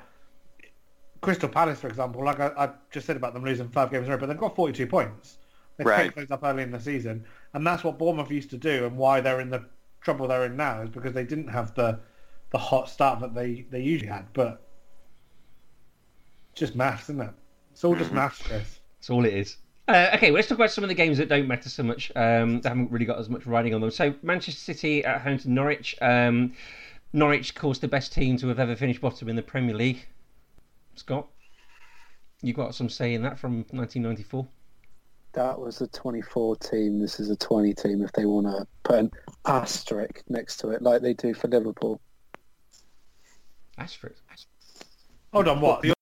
Crystal 1.22 1.50
Palace, 1.50 1.80
for 1.80 1.88
example, 1.88 2.24
like 2.24 2.40
I, 2.40 2.52
I 2.58 2.70
just 2.92 3.08
said 3.08 3.16
about 3.16 3.34
them 3.34 3.44
losing 3.44 3.70
five 3.70 3.92
games 3.92 4.06
in 4.06 4.12
a 4.12 4.16
row, 4.16 4.20
but 4.20 4.28
they've 4.28 4.38
got 4.38 4.56
42 4.56 4.86
points. 4.88 5.38
They 5.78 5.86
right. 5.86 6.04
picked 6.06 6.18
those 6.18 6.32
up 6.32 6.44
early 6.44 6.64
in 6.64 6.72
the 6.72 6.80
season, 6.80 7.26
and 7.54 7.66
that's 7.66 7.86
what 7.86 7.98
Bournemouth 7.98 8.30
used 8.32 8.50
to 8.50 8.58
do, 8.58 8.86
and 8.86 8.98
why 8.98 9.22
they're 9.22 9.40
in 9.40 9.50
the 9.50 9.64
trouble 10.02 10.28
they're 10.28 10.46
in 10.46 10.56
now 10.58 10.82
is 10.82 10.90
because 10.90 11.14
they 11.14 11.24
didn't 11.24 11.48
have 11.48 11.74
the 11.76 12.00
the 12.52 12.58
hot 12.58 12.90
start 12.90 13.20
that 13.20 13.36
they, 13.36 13.66
they 13.70 13.82
usually 13.82 14.10
had. 14.10 14.26
But 14.34 14.62
just 16.56 16.76
maths, 16.76 17.04
isn't 17.04 17.22
it? 17.22 17.32
It's 17.72 17.84
all 17.84 17.96
just 17.96 18.08
mm-hmm. 18.08 18.16
maths, 18.16 18.42
Chris. 18.42 18.80
That's 18.98 19.10
all 19.10 19.26
it 19.26 19.34
is. 19.34 19.58
Uh, 19.88 20.12
okay, 20.14 20.30
well, 20.30 20.36
let's 20.36 20.48
talk 20.48 20.58
about 20.58 20.72
some 20.72 20.84
of 20.84 20.88
the 20.88 20.96
games 20.96 21.18
that 21.18 21.30
don't 21.30 21.48
matter 21.48 21.70
so 21.70 21.82
much. 21.84 22.12
Um, 22.16 22.62
they 22.62 22.70
haven't 22.70 22.92
really 22.92 23.06
got 23.06 23.18
as 23.18 23.30
much 23.30 23.46
riding 23.46 23.74
on 23.74 23.82
them. 23.82 23.92
So 23.92 24.14
Manchester 24.22 24.60
City 24.60 25.04
at 25.04 25.22
home 25.22 25.40
to 25.40 25.50
Norwich. 25.50 25.96
Um, 26.02 26.54
Norwich, 27.12 27.50
of 27.50 27.56
course, 27.56 27.80
the 27.80 27.88
best 27.88 28.14
team 28.14 28.38
to 28.38 28.48
have 28.50 28.60
ever 28.60 28.76
finished 28.76 29.02
bottom 29.02 29.30
in 29.30 29.36
the 29.36 29.42
Premier 29.42 29.76
League. 29.76 30.06
Scott, 30.96 31.28
you 32.42 32.54
got 32.54 32.76
some 32.76 32.90
say 32.90 33.16
in 33.16 33.24
that 33.24 33.40
from 33.40 33.66
1994. 33.72 34.48
That 35.34 35.60
was 35.60 35.82
a 35.82 35.88
24 35.88 36.56
team. 36.58 37.00
This 37.00 37.20
is 37.20 37.30
a 37.30 37.36
20 37.36 37.74
team. 37.74 38.02
If 38.02 38.12
they 38.14 38.26
want 38.26 38.48
to 38.48 38.66
put 38.84 39.00
an 39.00 39.12
asterisk 39.46 40.24
next 40.28 40.58
to 40.58 40.70
it, 40.70 40.82
like 40.82 41.02
they 41.02 41.14
do 41.14 41.34
for 41.34 41.48
Liverpool. 41.48 42.02
Asterisk. 43.78 44.22
Hold 45.32 45.48
on, 45.48 45.62
what? 45.62 45.82
The 45.82 45.94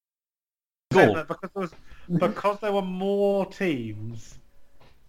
because 0.90 1.38
there 1.42 1.50
was 1.56 1.72
because 2.18 2.60
there 2.62 2.72
were 2.72 2.82
more 2.82 3.46
teams. 3.46 4.40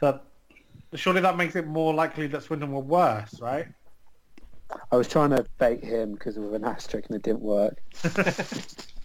That 0.01 0.25
surely 0.95 1.21
that 1.21 1.37
makes 1.37 1.57
it 1.57 1.67
more 1.67 1.95
likely 1.95 2.27
that 2.29 2.43
Swindon 2.43 2.73
were 2.73 2.81
worse, 2.81 3.41
right? 3.41 3.67
I 4.93 4.97
was 4.97 5.09
trying 5.09 5.31
to 5.31 5.47
bait 5.59 5.83
him 5.83 6.13
because 6.13 6.37
of 6.37 6.53
an 6.53 6.65
asterisk 6.65 7.09
and 7.09 7.17
it 7.17 7.23
didn't 7.23 7.41
work. 7.41 7.79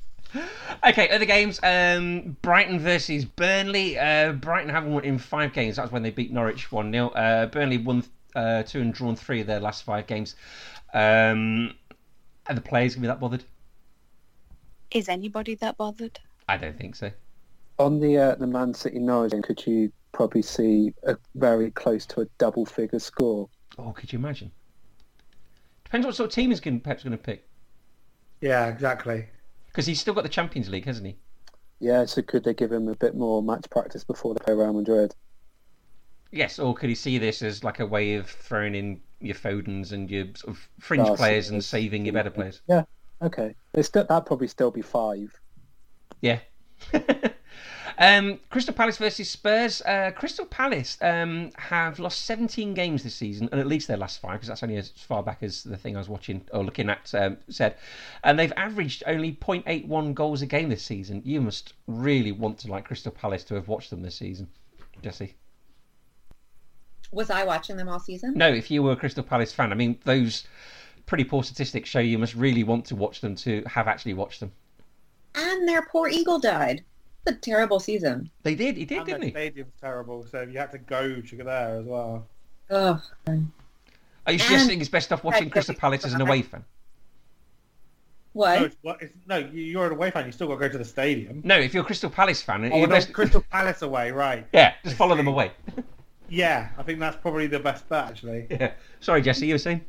okay, 0.87 1.09
other 1.09 1.25
games. 1.25 1.59
Um, 1.63 2.37
Brighton 2.41 2.79
versus 2.79 3.25
Burnley. 3.25 3.97
Uh, 3.97 4.33
Brighton 4.33 4.69
haven't 4.69 4.93
won 4.93 5.03
in 5.03 5.17
five 5.17 5.53
games. 5.53 5.75
That's 5.75 5.91
when 5.91 6.03
they 6.03 6.11
beat 6.11 6.31
Norwich 6.31 6.71
1 6.71 6.91
0. 6.91 7.07
Uh, 7.09 7.45
Burnley 7.47 7.77
won 7.77 8.03
uh, 8.35 8.63
two 8.63 8.81
and 8.81 8.93
drawn 8.93 9.15
three 9.15 9.41
of 9.41 9.47
their 9.47 9.59
last 9.59 9.83
five 9.83 10.07
games. 10.07 10.35
Um, 10.93 11.73
are 12.47 12.55
the 12.55 12.61
players 12.61 12.95
going 12.95 13.03
to 13.03 13.07
be 13.07 13.07
that 13.07 13.19
bothered? 13.19 13.43
Is 14.91 15.09
anybody 15.09 15.55
that 15.55 15.77
bothered? 15.77 16.19
I 16.47 16.57
don't 16.57 16.77
think 16.77 16.95
so. 16.95 17.11
On 17.79 17.99
the 17.99 18.17
uh, 18.17 18.35
the 18.35 18.47
Man 18.47 18.73
City 18.73 18.99
Norwich 18.99 19.31
game, 19.31 19.41
could 19.41 19.65
you 19.65 19.91
probably 20.11 20.43
see 20.43 20.93
a 21.03 21.17
very 21.35 21.71
close 21.71 22.05
to 22.07 22.21
a 22.21 22.25
double 22.37 22.65
figure 22.65 22.99
score? 22.99 23.49
Oh, 23.77 23.91
could 23.91 24.13
you 24.13 24.19
imagine? 24.19 24.51
Depends 25.83 26.05
what 26.05 26.15
sort 26.15 26.29
of 26.29 26.35
team 26.35 26.51
is 26.51 26.59
Pep's 26.59 27.03
going 27.03 27.11
to 27.11 27.17
pick. 27.17 27.47
Yeah, 28.41 28.67
exactly. 28.67 29.25
Because 29.73 29.87
he's 29.87 29.99
still 29.99 30.13
got 30.13 30.21
the 30.21 30.29
Champions 30.29 30.69
League, 30.69 30.85
hasn't 30.85 31.07
he? 31.07 31.17
Yeah, 31.79 32.05
so 32.05 32.21
could 32.21 32.43
they 32.43 32.53
give 32.53 32.71
him 32.71 32.87
a 32.87 32.95
bit 32.95 33.15
more 33.15 33.41
match 33.41 33.69
practice 33.71 34.03
before 34.03 34.35
they 34.35 34.39
play 34.39 34.53
Real 34.53 34.71
Madrid? 34.71 35.15
Yes, 36.31 36.59
or 36.59 36.75
could 36.75 36.89
he 36.89 36.95
see 36.95 37.17
this 37.17 37.41
as 37.41 37.63
like 37.63 37.79
a 37.79 37.85
way 37.85 38.15
of 38.15 38.29
throwing 38.29 38.75
in 38.75 39.01
your 39.19 39.35
Fodens 39.35 39.91
and 39.91 40.09
your 40.09 40.25
sort 40.35 40.55
of 40.55 40.69
fringe 40.79 41.07
oh, 41.09 41.15
players 41.15 41.49
and 41.49 41.63
saving 41.63 42.05
your 42.05 42.13
better 42.13 42.29
players? 42.29 42.61
Yeah, 42.67 42.83
okay. 43.21 43.55
St- 43.75 44.07
that'd 44.07 44.25
probably 44.25 44.47
still 44.47 44.71
be 44.71 44.81
five. 44.81 45.39
Yeah. 46.21 46.39
Um, 47.97 48.39
Crystal 48.49 48.73
Palace 48.73 48.97
versus 48.97 49.29
Spurs. 49.29 49.81
Uh, 49.81 50.11
Crystal 50.15 50.45
Palace 50.45 50.97
um, 51.01 51.51
have 51.57 51.99
lost 51.99 52.25
17 52.25 52.73
games 52.73 53.03
this 53.03 53.15
season, 53.15 53.49
and 53.51 53.59
at 53.59 53.67
least 53.67 53.87
their 53.87 53.97
last 53.97 54.19
five, 54.21 54.33
because 54.33 54.47
that's 54.47 54.63
only 54.63 54.77
as 54.77 54.89
far 54.89 55.23
back 55.23 55.43
as 55.43 55.63
the 55.63 55.77
thing 55.77 55.95
I 55.95 55.99
was 55.99 56.09
watching 56.09 56.45
or 56.51 56.63
looking 56.63 56.89
at 56.89 57.13
um, 57.13 57.37
said. 57.49 57.75
And 58.23 58.37
they've 58.37 58.53
averaged 58.55 59.03
only 59.05 59.33
0.81 59.33 60.13
goals 60.13 60.41
a 60.41 60.45
game 60.45 60.69
this 60.69 60.83
season. 60.83 61.21
You 61.25 61.41
must 61.41 61.73
really 61.87 62.31
want 62.31 62.59
to 62.59 62.67
like 62.67 62.85
Crystal 62.85 63.11
Palace 63.11 63.43
to 63.45 63.55
have 63.55 63.67
watched 63.67 63.89
them 63.89 64.01
this 64.01 64.15
season, 64.15 64.47
Jesse. 65.01 65.35
Was 67.11 67.29
I 67.29 67.43
watching 67.43 67.77
them 67.77 67.89
all 67.89 67.99
season? 67.99 68.33
No, 68.35 68.51
if 68.51 68.71
you 68.71 68.81
were 68.81 68.93
a 68.93 68.95
Crystal 68.95 69.23
Palace 69.23 69.53
fan, 69.53 69.71
I 69.71 69.75
mean 69.75 69.99
those 70.03 70.47
pretty 71.05 71.23
poor 71.23 71.43
statistics 71.43 71.89
show 71.89 71.99
you 71.99 72.17
must 72.17 72.33
really 72.33 72.63
want 72.63 72.85
to 72.85 72.95
watch 72.95 73.21
them 73.21 73.35
to 73.35 73.63
have 73.67 73.87
actually 73.87 74.13
watched 74.15 74.39
them. 74.39 74.51
And 75.35 75.67
their 75.67 75.83
poor 75.83 76.07
eagle 76.07 76.39
died 76.39 76.83
a 77.25 77.33
terrible 77.33 77.79
season. 77.79 78.29
They 78.43 78.55
did. 78.55 78.77
He 78.77 78.85
did, 78.85 78.99
and 78.99 79.05
didn't 79.05 79.21
the 79.21 79.27
he? 79.27 79.31
stadium's 79.31 79.73
terrible, 79.79 80.25
so 80.29 80.41
you 80.41 80.57
had 80.57 80.71
to 80.71 80.77
go 80.77 81.21
to 81.21 81.37
there 81.37 81.77
as 81.77 81.85
well. 81.85 82.27
Oh. 82.69 83.01
Are 84.25 84.31
you 84.31 84.39
suggesting 84.39 84.79
it's 84.79 84.89
best 84.89 85.11
off 85.11 85.23
watching 85.23 85.49
Crystal 85.49 85.75
Palace 85.75 86.05
as 86.05 86.13
an 86.13 86.21
away 86.21 86.41
fan? 86.41 86.63
What? 88.33 88.59
No, 88.59 88.65
it's, 88.65 88.75
it's, 89.01 89.13
no, 89.27 89.37
you're 89.37 89.85
an 89.85 89.91
away 89.93 90.09
fan. 90.09 90.25
You 90.25 90.31
still 90.31 90.47
got 90.47 90.55
to 90.55 90.59
go 90.61 90.69
to 90.69 90.77
the 90.79 90.85
stadium. 90.85 91.41
No, 91.43 91.59
if 91.59 91.73
you're 91.73 91.83
a 91.83 91.85
Crystal 91.85 92.09
Palace 92.09 92.41
fan, 92.41 92.65
oh, 92.71 92.81
no, 92.81 92.87
best... 92.87 93.13
Crystal 93.13 93.43
Palace 93.51 93.83
away, 93.83 94.11
right? 94.11 94.47
Yeah, 94.53 94.73
just 94.83 94.95
follow 94.95 95.15
them 95.15 95.27
away. 95.27 95.51
yeah, 96.29 96.69
I 96.77 96.83
think 96.83 96.99
that's 96.99 97.17
probably 97.17 97.45
the 97.45 97.59
best 97.59 97.87
bet, 97.89 98.05
actually. 98.05 98.47
Yeah. 98.51 98.71
Sorry, 99.01 99.21
Jesse, 99.21 99.45
you 99.45 99.53
were 99.53 99.59
saying? 99.59 99.85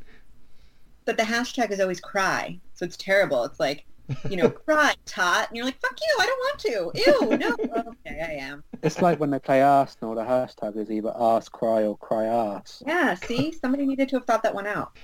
But 1.05 1.17
the 1.17 1.23
hashtag 1.23 1.71
is 1.71 1.79
always 1.79 1.99
cry, 1.99 2.59
so 2.75 2.85
it's 2.85 2.97
terrible. 2.97 3.43
It's 3.45 3.59
like 3.59 3.85
you 4.29 4.37
know, 4.37 4.49
cry, 4.49 4.93
tot, 5.05 5.49
and 5.49 5.57
you're 5.57 5.65
like, 5.65 5.79
fuck 5.79 5.97
you, 5.99 6.17
I 6.19 6.25
don't 6.25 6.39
want 6.39 6.59
to. 6.59 6.91
Ew, 6.95 7.37
no. 7.37 7.83
okay, 8.05 8.21
I 8.21 8.31
am. 8.43 8.63
It's 8.83 9.01
like 9.01 9.19
when 9.19 9.29
they 9.29 9.39
play 9.39 9.61
Arsenal, 9.61 10.15
the 10.15 10.23
hashtag 10.23 10.77
is 10.77 10.91
either 10.91 11.13
ass 11.17 11.49
cry 11.49 11.83
or 11.83 11.97
cry 11.97 12.25
ass. 12.25 12.83
Yeah, 12.85 13.15
see? 13.15 13.51
Somebody 13.51 13.85
needed 13.85 14.09
to 14.09 14.17
have 14.17 14.25
thought 14.25 14.43
that 14.43 14.53
one 14.53 14.67
out. 14.67 14.97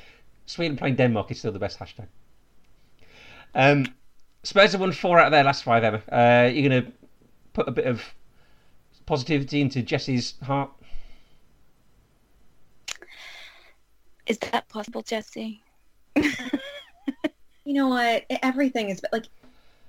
Sweden 0.46 0.78
playing 0.78 0.96
Denmark 0.96 1.32
is 1.32 1.40
still 1.40 1.52
the 1.52 1.60
best 1.60 1.80
hashtag. 1.80 2.08
Um, 3.56 3.86
Spurs 4.44 4.72
have 4.72 4.82
won 4.82 4.92
four 4.92 5.20
out 5.20 5.28
of 5.28 5.32
their 5.32 5.44
last 5.44 5.64
five 5.64 5.84
ever. 5.84 6.02
Uh, 6.12 6.50
you're 6.50 6.70
going 6.70 6.84
to 6.84 6.92
put 7.54 7.68
a 7.68 7.72
bit 7.72 7.86
of 7.86 8.02
positivity 9.06 9.62
into 9.62 9.82
Jesse's 9.82 10.36
heart? 10.44 10.72
Is 14.26 14.38
that 14.40 14.70
possible, 14.70 15.02
Jesse? 15.02 15.62
you 17.66 17.74
know 17.74 17.88
what? 17.90 18.26
Everything 18.42 18.90
is 18.90 19.02
like, 19.12 19.26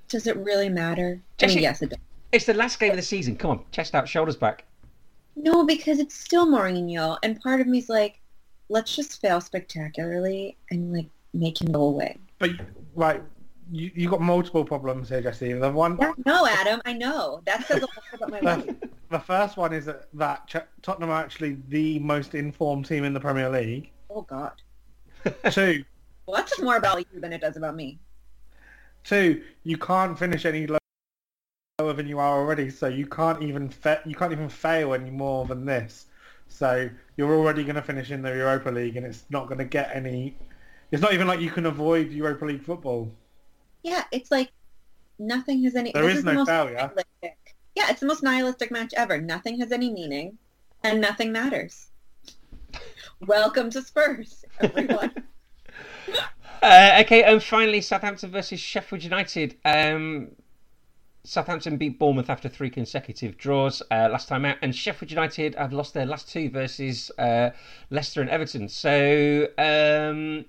does 0.09 0.27
it 0.27 0.37
really 0.39 0.69
matter? 0.69 1.21
I 1.41 1.47
mean, 1.47 1.59
yes, 1.59 1.83
it 1.83 1.91
does. 1.91 1.99
It's 2.33 2.47
the 2.47 2.55
last 2.55 2.79
game 2.79 2.91
of 2.91 2.97
the 2.97 3.03
season. 3.03 3.37
Come 3.37 3.51
on, 3.51 3.65
chest 3.73 3.95
out, 3.95 4.09
shoulders 4.09 4.37
back. 4.37 4.65
No, 5.37 5.65
because 5.65 5.99
it's 5.99 6.15
still 6.15 6.47
Mourinho, 6.47 7.19
and 7.23 7.41
part 7.41 7.61
of 7.61 7.67
me's 7.67 7.89
like, 7.89 8.21
let's 8.69 8.95
just 8.95 9.21
fail 9.21 9.41
spectacularly 9.41 10.57
and 10.71 10.93
like 10.93 11.07
make 11.35 11.61
him 11.61 11.73
go 11.73 11.83
away. 11.83 12.17
But 12.39 12.51
right, 12.95 13.23
you 13.71 13.91
you 13.95 14.09
got 14.09 14.21
multiple 14.21 14.65
problems 14.65 15.09
here, 15.09 15.23
Jesse. 15.23 15.53
The 15.53 15.71
one. 15.71 15.97
Yeah, 15.99 16.13
no, 16.25 16.47
Adam, 16.47 16.81
I 16.85 16.93
know 16.93 17.41
that 17.45 17.67
says 17.67 17.83
a 17.83 17.87
lot 17.87 17.91
about 18.13 18.31
my 18.31 18.41
life. 18.57 18.77
The 19.11 19.21
first 19.21 19.59
one 19.59 19.75
is 19.75 19.85
that, 19.85 20.09
that 20.15 20.67
Tottenham 20.81 21.11
are 21.11 21.23
actually 21.23 21.59
the 21.69 21.99
most 21.99 22.35
informed 22.35 22.87
team 22.87 23.05
in 23.05 23.13
the 23.13 23.21
Premier 23.21 23.51
League. 23.51 23.91
Oh 24.09 24.23
God. 24.23 24.53
Two, 25.51 25.85
well, 26.27 26.37
that 26.37 26.49
says 26.49 26.61
more 26.65 26.77
about 26.77 26.99
you 27.13 27.21
than 27.21 27.33
it 27.33 27.41
does 27.41 27.57
about 27.57 27.75
me. 27.75 27.99
Two, 29.05 29.43
you 29.65 29.77
can't 29.77 30.19
finish 30.19 30.45
any 30.45 30.67
lower 30.67 31.93
than 31.93 32.07
you 32.07 32.19
are 32.19 32.39
already, 32.39 32.71
so 32.71 32.87
you 32.87 33.07
can't 33.07 33.43
even 33.43 33.69
fa- 33.69 34.03
you 34.07 34.15
can't 34.15 34.33
even 34.33 34.49
fail 34.49 34.95
any 34.95 35.11
more 35.11 35.45
than 35.47 35.65
this. 35.65 36.07
So 36.49 36.89
you're 37.17 37.35
already 37.35 37.65
going 37.65 37.77
to 37.77 37.83
finish 37.83 38.11
in 38.11 38.23
the 38.23 38.31
Europa 38.35 38.71
League, 38.71 38.97
and 38.97 39.05
it's 39.07 39.25
not 39.31 39.47
going 39.49 39.59
to 39.59 39.65
get 39.65 39.91
any. 39.95 40.37
It's 40.91 41.03
not 41.03 41.15
even 41.15 41.27
like 41.27 41.41
you 41.41 41.51
can 41.51 41.67
avoid 41.67 42.11
Europa 42.13 42.45
League 42.45 42.63
football. 42.63 43.11
Yeah, 43.83 44.05
it's 44.13 44.31
like 44.31 44.53
nothing 45.19 45.65
has 45.65 45.75
any. 45.75 45.91
There 45.93 46.05
this 46.05 46.19
is 46.19 46.25
no 46.25 46.35
most 46.35 46.49
failure. 46.49 46.77
nihilistic- 46.77 47.37
Yeah, 47.75 47.91
it's 47.91 48.01
the 48.01 48.07
most 48.07 48.23
nihilistic 48.23 48.71
match 48.71 48.93
ever. 48.97 49.21
Nothing 49.21 49.59
has 49.59 49.73
any 49.73 49.91
meaning, 49.91 50.39
and 50.85 51.01
nothing 51.01 51.33
matters. 51.33 51.87
Welcome 53.21 53.71
to 53.71 53.83
Spurs, 53.83 54.45
everyone. 54.61 55.13
Uh, 56.63 56.99
okay, 57.01 57.25
and 57.25 57.43
finally, 57.43 57.81
Southampton 57.81 58.31
versus 58.31 58.61
Sheffield 58.61 59.03
United. 59.03 59.57
Um, 59.65 60.29
Southampton 61.25 61.77
beat 61.77 61.99
Bournemouth 61.99 62.31
after 62.31 62.49
three 62.49 62.71
consecutive 62.71 63.37
draws 63.37 63.83
uh, 63.91 64.09
last 64.11 64.29
time 64.29 64.45
out, 64.45 64.59
and 64.63 64.75
Sheffield 64.75 65.11
United 65.11 65.57
have 65.57 65.73
lost 65.73 65.93
their 65.93 66.07
last 66.07 66.29
two 66.31 66.51
versus 66.51 67.11
uh, 67.19 67.51
Leicester 67.91 68.21
and 68.21 68.31
Everton. 68.31 68.69
So, 68.69 69.49
um, 69.59 70.45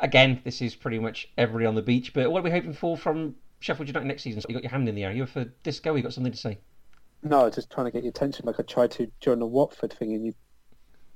again, 0.00 0.40
this 0.44 0.60
is 0.60 0.74
pretty 0.74 0.98
much 0.98 1.28
everybody 1.38 1.66
on 1.66 1.76
the 1.76 1.82
beach. 1.82 2.12
But 2.12 2.30
what 2.30 2.40
are 2.40 2.44
we 2.44 2.50
hoping 2.50 2.72
for 2.72 2.96
from 2.96 3.36
Sheffield 3.60 3.88
United 3.88 4.06
next 4.06 4.22
season? 4.22 4.40
So 4.40 4.46
You 4.48 4.54
got 4.54 4.64
your 4.64 4.70
hand 4.70 4.88
in 4.88 4.94
the 4.94 5.04
air. 5.04 5.12
You're 5.12 5.26
for 5.26 5.44
disco? 5.62 5.94
You 5.94 6.02
got 6.02 6.12
something 6.12 6.32
to 6.32 6.38
say? 6.38 6.58
No, 7.22 7.50
just 7.50 7.70
trying 7.70 7.86
to 7.86 7.90
get 7.90 8.04
your 8.04 8.10
attention 8.10 8.46
like 8.46 8.60
I 8.60 8.62
tried 8.62 8.92
to 8.92 9.10
during 9.20 9.40
the 9.40 9.46
Watford 9.46 9.92
thing 9.92 10.14
and 10.14 10.24
you 10.24 10.34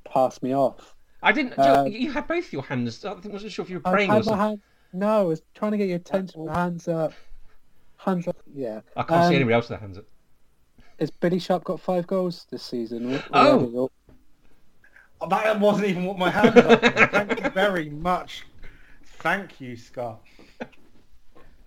passed 0.05 0.43
me 0.43 0.55
off. 0.55 0.95
I 1.23 1.33
didn't. 1.33 1.59
Uh, 1.59 1.85
you 1.89 2.11
had 2.11 2.27
both 2.27 2.53
your 2.53 2.62
hands. 2.62 3.05
I 3.05 3.12
wasn't 3.14 3.53
sure 3.53 3.64
if 3.64 3.70
you 3.70 3.79
were 3.79 3.89
I 3.89 3.93
praying 3.93 4.11
or 4.11 4.23
something. 4.23 4.39
hand, 4.39 4.61
no, 4.93 5.20
I 5.20 5.23
was 5.23 5.43
trying 5.55 5.73
to 5.73 5.79
get 5.79 5.89
your 5.89 5.97
attention. 5.97 6.47
Hands 6.49 6.87
up. 6.89 7.12
Hands 7.99 8.27
up. 8.27 8.37
Yeah. 8.53 8.81
I 8.97 9.03
can't 9.05 9.23
see 9.25 9.29
Um, 9.29 9.35
anybody 9.37 9.55
else 9.55 9.64
with 9.68 9.79
their 9.79 9.87
hands 9.87 9.99
up. 9.99 10.05
Has 10.99 11.11
Billy 11.11 11.39
Sharp 11.39 11.64
got 11.64 11.81
five 11.81 12.07
goals 12.07 12.47
this 12.51 12.62
season? 12.62 13.20
Oh. 13.33 13.61
already? 13.61 13.89
That 15.31 15.61
wasn't 15.61 15.87
even 15.89 16.05
what 16.05 16.18
my 16.18 16.31
hand 16.31 16.57
was. 16.57 16.64
up. 16.64 16.81
Thank 17.12 17.45
you 17.45 17.51
very 17.55 17.89
much. 17.91 18.45
Thank 19.20 19.61
you, 19.61 19.77
Scott. 19.77 20.20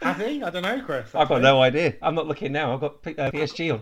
Has 0.02 0.18
he? 0.18 0.44
I 0.44 0.50
don't 0.50 0.64
know, 0.64 0.82
Chris. 0.84 1.08
I've 1.08 1.30
got 1.30 1.36
actually. 1.38 1.42
no 1.44 1.62
idea. 1.62 1.94
I'm 2.02 2.16
not 2.16 2.28
looking 2.28 2.52
now. 2.52 2.74
I've 2.74 2.82
got 2.82 3.02
P- 3.02 3.16
uh, 3.16 3.32
PSG 3.32 3.74
on. 3.74 3.82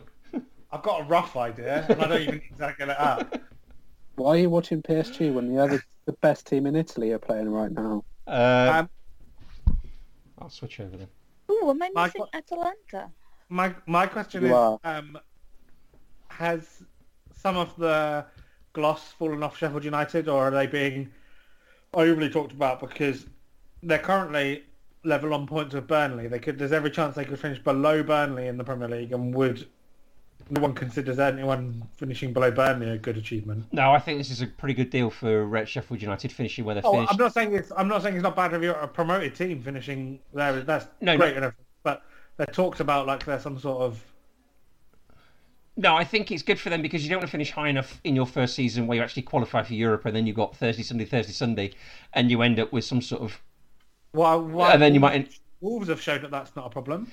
I've 0.71 0.83
got 0.83 1.01
a 1.01 1.03
rough 1.05 1.35
idea, 1.35 1.85
and 1.89 1.99
I 2.01 2.07
don't 2.07 2.21
even 2.21 2.35
need 2.51 2.57
to 2.59 2.75
get 2.77 2.89
it 2.89 2.99
up. 2.99 3.35
Why 4.15 4.35
are 4.35 4.37
you 4.37 4.49
watching 4.49 4.81
PSG 4.81 5.33
when 5.33 5.53
the 5.53 5.61
other 5.61 5.81
the 6.05 6.13
best 6.13 6.45
team 6.47 6.65
in 6.65 6.75
Italy 6.75 7.11
are 7.11 7.19
playing 7.19 7.49
right 7.49 7.71
now? 7.71 8.03
Uh, 8.27 8.73
Um, 8.79 8.89
I'll 10.39 10.49
switch 10.49 10.79
over 10.79 10.97
then. 10.97 11.07
Oh, 11.49 11.69
am 11.69 11.81
I 11.81 11.89
My 11.93 12.05
missing 12.05 12.21
qu- 12.31 12.37
Atalanta? 12.37 13.11
My 13.49 13.75
my 13.85 14.05
question 14.07 14.43
You 14.43 14.55
is, 14.55 14.79
um, 14.83 15.17
has 16.29 16.83
some 17.33 17.57
of 17.57 17.75
the 17.77 18.25
gloss 18.73 19.11
fallen 19.11 19.43
off 19.43 19.57
Sheffield 19.57 19.83
United, 19.83 20.27
or 20.27 20.47
are 20.47 20.51
they 20.51 20.67
being 20.67 21.11
overly 21.93 22.29
talked 22.29 22.51
about 22.51 22.79
because 22.79 23.27
they're 23.83 23.99
currently 23.99 24.63
level 25.03 25.33
on 25.33 25.45
points 25.47 25.75
with 25.75 25.87
Burnley? 25.87 26.27
They 26.27 26.39
could. 26.39 26.57
There's 26.57 26.71
every 26.71 26.91
chance 26.91 27.15
they 27.15 27.25
could 27.25 27.39
finish 27.39 27.59
below 27.59 28.03
Burnley 28.03 28.47
in 28.47 28.57
the 28.57 28.63
Premier 28.63 28.87
League, 28.87 29.11
and 29.11 29.33
would 29.35 29.67
no 30.49 30.61
one 30.61 30.73
considers 30.73 31.19
anyone 31.19 31.83
finishing 31.97 32.33
below 32.33 32.51
Burnley 32.51 32.89
a 32.89 32.97
good 32.97 33.17
achievement? 33.17 33.65
No, 33.71 33.91
I 33.91 33.99
think 33.99 34.17
this 34.19 34.29
is 34.31 34.41
a 34.41 34.47
pretty 34.47 34.73
good 34.73 34.89
deal 34.89 35.09
for 35.09 35.65
Sheffield 35.65 36.01
United 36.01 36.31
finishing 36.31 36.65
where 36.65 36.75
they 36.75 36.81
Oh, 36.83 36.93
finished. 36.93 37.11
I'm 37.11 37.17
not 37.17 37.33
saying 37.33 37.53
it's. 37.55 37.71
I'm 37.75 37.87
not 37.87 38.01
saying 38.01 38.15
it's 38.15 38.23
not 38.23 38.35
bad 38.35 38.53
if 38.53 38.61
you're 38.61 38.73
a 38.73 38.87
promoted 38.87 39.35
team 39.35 39.61
finishing 39.61 40.19
there. 40.33 40.61
That's 40.61 40.87
No, 41.01 41.17
great 41.17 41.31
no. 41.35 41.37
everything. 41.47 41.65
But 41.83 42.03
they're 42.37 42.45
talked 42.47 42.79
about 42.79 43.07
like 43.07 43.25
there's 43.25 43.41
some 43.43 43.59
sort 43.59 43.81
of 43.81 44.03
No, 45.75 45.95
I 45.95 46.03
think 46.03 46.31
it's 46.31 46.43
good 46.43 46.59
for 46.59 46.69
them 46.69 46.81
because 46.81 47.03
you 47.03 47.09
don't 47.09 47.17
want 47.19 47.27
to 47.27 47.31
finish 47.31 47.51
high 47.51 47.69
enough 47.69 47.99
in 48.03 48.15
your 48.15 48.25
first 48.27 48.53
season 48.55 48.85
where 48.87 48.97
you 48.97 49.03
actually 49.03 49.23
qualify 49.23 49.63
for 49.63 49.73
Europe 49.73 50.05
and 50.05 50.15
then 50.15 50.27
you've 50.27 50.35
got 50.35 50.55
Thursday, 50.55 50.83
Sunday, 50.83 51.05
Thursday, 51.05 51.33
Sunday, 51.33 51.71
and 52.13 52.29
you 52.29 52.41
end 52.41 52.59
up 52.59 52.71
with 52.71 52.85
some 52.85 53.01
sort 53.01 53.21
of. 53.21 53.41
Why, 54.11 54.35
why 54.35 54.73
And 54.73 54.81
then 54.81 54.93
you 54.93 54.99
might. 54.99 55.39
Wolves 55.61 55.87
have 55.87 56.01
shown 56.01 56.21
that 56.21 56.29
that's 56.31 56.55
not 56.55 56.67
a 56.67 56.69
problem. 56.69 57.09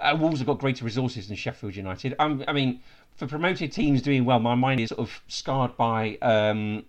Uh, 0.00 0.16
Wolves 0.18 0.38
have 0.38 0.46
got 0.46 0.58
greater 0.58 0.84
resources 0.84 1.28
than 1.28 1.36
Sheffield 1.36 1.76
United. 1.76 2.14
Um, 2.18 2.42
I 2.48 2.52
mean, 2.52 2.80
for 3.16 3.26
promoted 3.26 3.72
teams 3.72 4.00
doing 4.02 4.24
well, 4.24 4.38
my 4.38 4.54
mind 4.54 4.80
is 4.80 4.88
sort 4.88 5.00
of 5.00 5.20
scarred 5.28 5.76
by 5.76 6.16
um, 6.22 6.84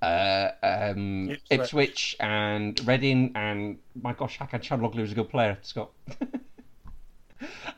uh, 0.00 0.50
um, 0.62 1.30
Ipswich. 1.30 1.60
Ipswich 1.60 2.16
and 2.20 2.86
Reading, 2.86 3.32
and 3.34 3.78
my 4.00 4.12
gosh, 4.12 4.38
Hakan 4.38 4.62
Çalhanoğlu 4.62 5.00
is 5.00 5.12
a 5.12 5.14
good 5.14 5.28
player, 5.28 5.58
Scott. 5.62 5.90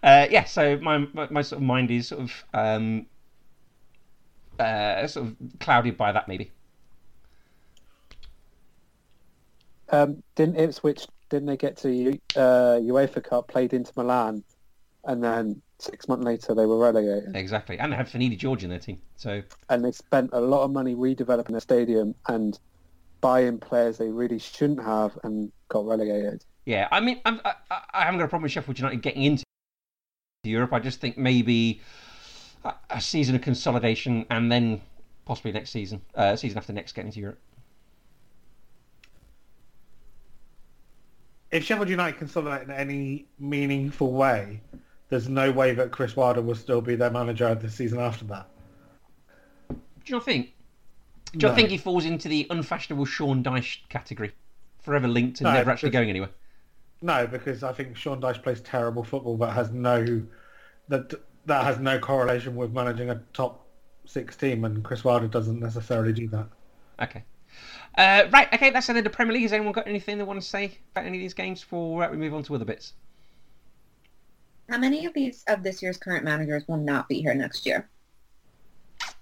uh, 0.02 0.26
yeah, 0.30 0.44
so 0.44 0.78
my, 0.78 0.98
my 1.12 1.28
my 1.30 1.42
sort 1.42 1.60
of 1.60 1.66
mind 1.66 1.90
is 1.90 2.08
sort 2.08 2.22
of 2.22 2.44
um, 2.52 3.06
uh, 4.58 5.06
sort 5.06 5.26
of 5.26 5.36
clouded 5.60 5.96
by 5.96 6.12
that, 6.12 6.28
maybe. 6.28 6.50
Um, 9.90 10.22
didn't 10.34 10.56
Ipswich? 10.56 11.06
Didn't 11.28 11.46
they 11.46 11.56
get 11.56 11.76
to 11.78 11.92
U- 11.92 12.20
uh, 12.36 12.78
UEFA 12.80 13.22
Cup? 13.22 13.48
Played 13.48 13.72
Inter 13.72 13.92
Milan, 13.96 14.44
and 15.06 15.22
then 15.22 15.60
six 15.78 16.08
months 16.08 16.24
later 16.24 16.54
they 16.54 16.66
were 16.66 16.78
relegated. 16.78 17.34
Exactly, 17.36 17.78
and 17.78 17.92
they 17.92 17.96
had 17.96 18.06
Finidi 18.06 18.38
George 18.38 18.64
in 18.64 18.70
their 18.70 18.78
team, 18.78 19.00
so 19.16 19.42
And 19.68 19.84
they 19.84 19.92
spent 19.92 20.30
a 20.32 20.40
lot 20.40 20.64
of 20.64 20.70
money 20.70 20.94
redeveloping 20.94 21.52
the 21.52 21.60
stadium 21.60 22.14
and 22.28 22.58
buying 23.20 23.58
players 23.58 23.98
they 23.98 24.08
really 24.08 24.38
shouldn't 24.38 24.82
have, 24.82 25.18
and 25.24 25.50
got 25.68 25.86
relegated. 25.86 26.44
Yeah, 26.66 26.88
I 26.90 27.00
mean, 27.00 27.20
I'm, 27.24 27.40
I, 27.44 27.54
I 27.70 27.80
I 27.94 28.02
haven't 28.04 28.18
got 28.18 28.26
a 28.26 28.28
problem 28.28 28.44
with 28.44 28.52
Sheffield 28.52 28.78
United 28.78 29.02
getting 29.02 29.22
into 29.22 29.44
Europe. 30.44 30.72
I 30.72 30.80
just 30.80 31.00
think 31.00 31.18
maybe 31.18 31.80
a, 32.64 32.74
a 32.90 33.00
season 33.00 33.34
of 33.34 33.42
consolidation 33.42 34.26
and 34.30 34.50
then 34.50 34.80
possibly 35.24 35.52
next 35.52 35.70
season, 35.70 36.02
uh, 36.14 36.36
season 36.36 36.58
after 36.58 36.72
next, 36.72 36.92
getting 36.92 37.08
into 37.08 37.20
Europe. 37.20 37.38
If 41.50 41.64
Sheffield 41.64 41.88
United 41.88 42.18
consolidate 42.18 42.64
in 42.64 42.70
any 42.70 43.26
meaningful 43.38 44.12
way, 44.12 44.60
there's 45.14 45.28
no 45.28 45.52
way 45.52 45.72
that 45.72 45.92
Chris 45.92 46.16
Wilder 46.16 46.42
will 46.42 46.56
still 46.56 46.80
be 46.80 46.96
their 46.96 47.08
manager 47.08 47.54
the 47.54 47.70
season 47.70 48.00
after 48.00 48.24
that. 48.24 48.48
Do 49.68 49.76
you 50.06 50.16
not 50.16 50.24
think? 50.24 50.52
Do 51.36 51.46
you 51.46 51.50
No. 51.50 51.54
think 51.54 51.68
he 51.68 51.78
falls 51.78 52.04
into 52.04 52.26
the 52.26 52.48
unfashionable 52.50 53.04
Sean 53.04 53.44
Dyche 53.44 53.88
category, 53.88 54.32
forever 54.82 55.06
linked 55.06 55.40
and 55.40 55.44
No, 55.44 55.52
never 55.52 55.70
actually 55.70 55.90
going 55.90 56.10
anywhere? 56.10 56.30
No, 57.00 57.28
because 57.28 57.62
I 57.62 57.72
think 57.72 57.96
Sean 57.96 58.20
Dyche 58.20 58.42
plays 58.42 58.60
terrible 58.62 59.04
football 59.04 59.36
that 59.36 59.52
has 59.52 59.70
no 59.70 60.20
that 60.88 61.14
that 61.46 61.62
has 61.62 61.78
no 61.78 62.00
correlation 62.00 62.56
with 62.56 62.72
managing 62.72 63.10
a 63.10 63.22
top 63.32 63.68
six 64.06 64.34
team, 64.34 64.64
and 64.64 64.82
Chris 64.82 65.04
Wilder 65.04 65.28
doesn't 65.28 65.60
necessarily 65.60 66.12
do 66.12 66.26
that. 66.26 66.48
Okay. 67.00 67.22
Uh, 67.96 68.24
right, 68.32 68.52
okay, 68.52 68.70
that's 68.70 68.88
the 68.88 68.90
end 68.90 68.98
of 68.98 69.04
the 69.04 69.10
Premier 69.10 69.34
League. 69.34 69.42
Has 69.42 69.52
anyone 69.52 69.72
got 69.72 69.86
anything 69.86 70.18
they 70.18 70.24
want 70.24 70.40
to 70.40 70.46
say 70.46 70.76
about 70.90 71.06
any 71.06 71.18
of 71.18 71.20
these 71.20 71.34
games 71.34 71.60
before 71.60 72.10
we 72.10 72.16
move 72.16 72.34
on 72.34 72.42
to 72.42 72.54
other 72.56 72.64
bits? 72.64 72.94
How 74.68 74.78
many 74.78 75.04
of 75.06 75.14
these 75.14 75.44
of 75.46 75.62
this 75.62 75.82
year's 75.82 75.96
current 75.96 76.24
managers 76.24 76.66
will 76.66 76.78
not 76.78 77.08
be 77.08 77.20
here 77.20 77.34
next 77.34 77.66
year? 77.66 77.88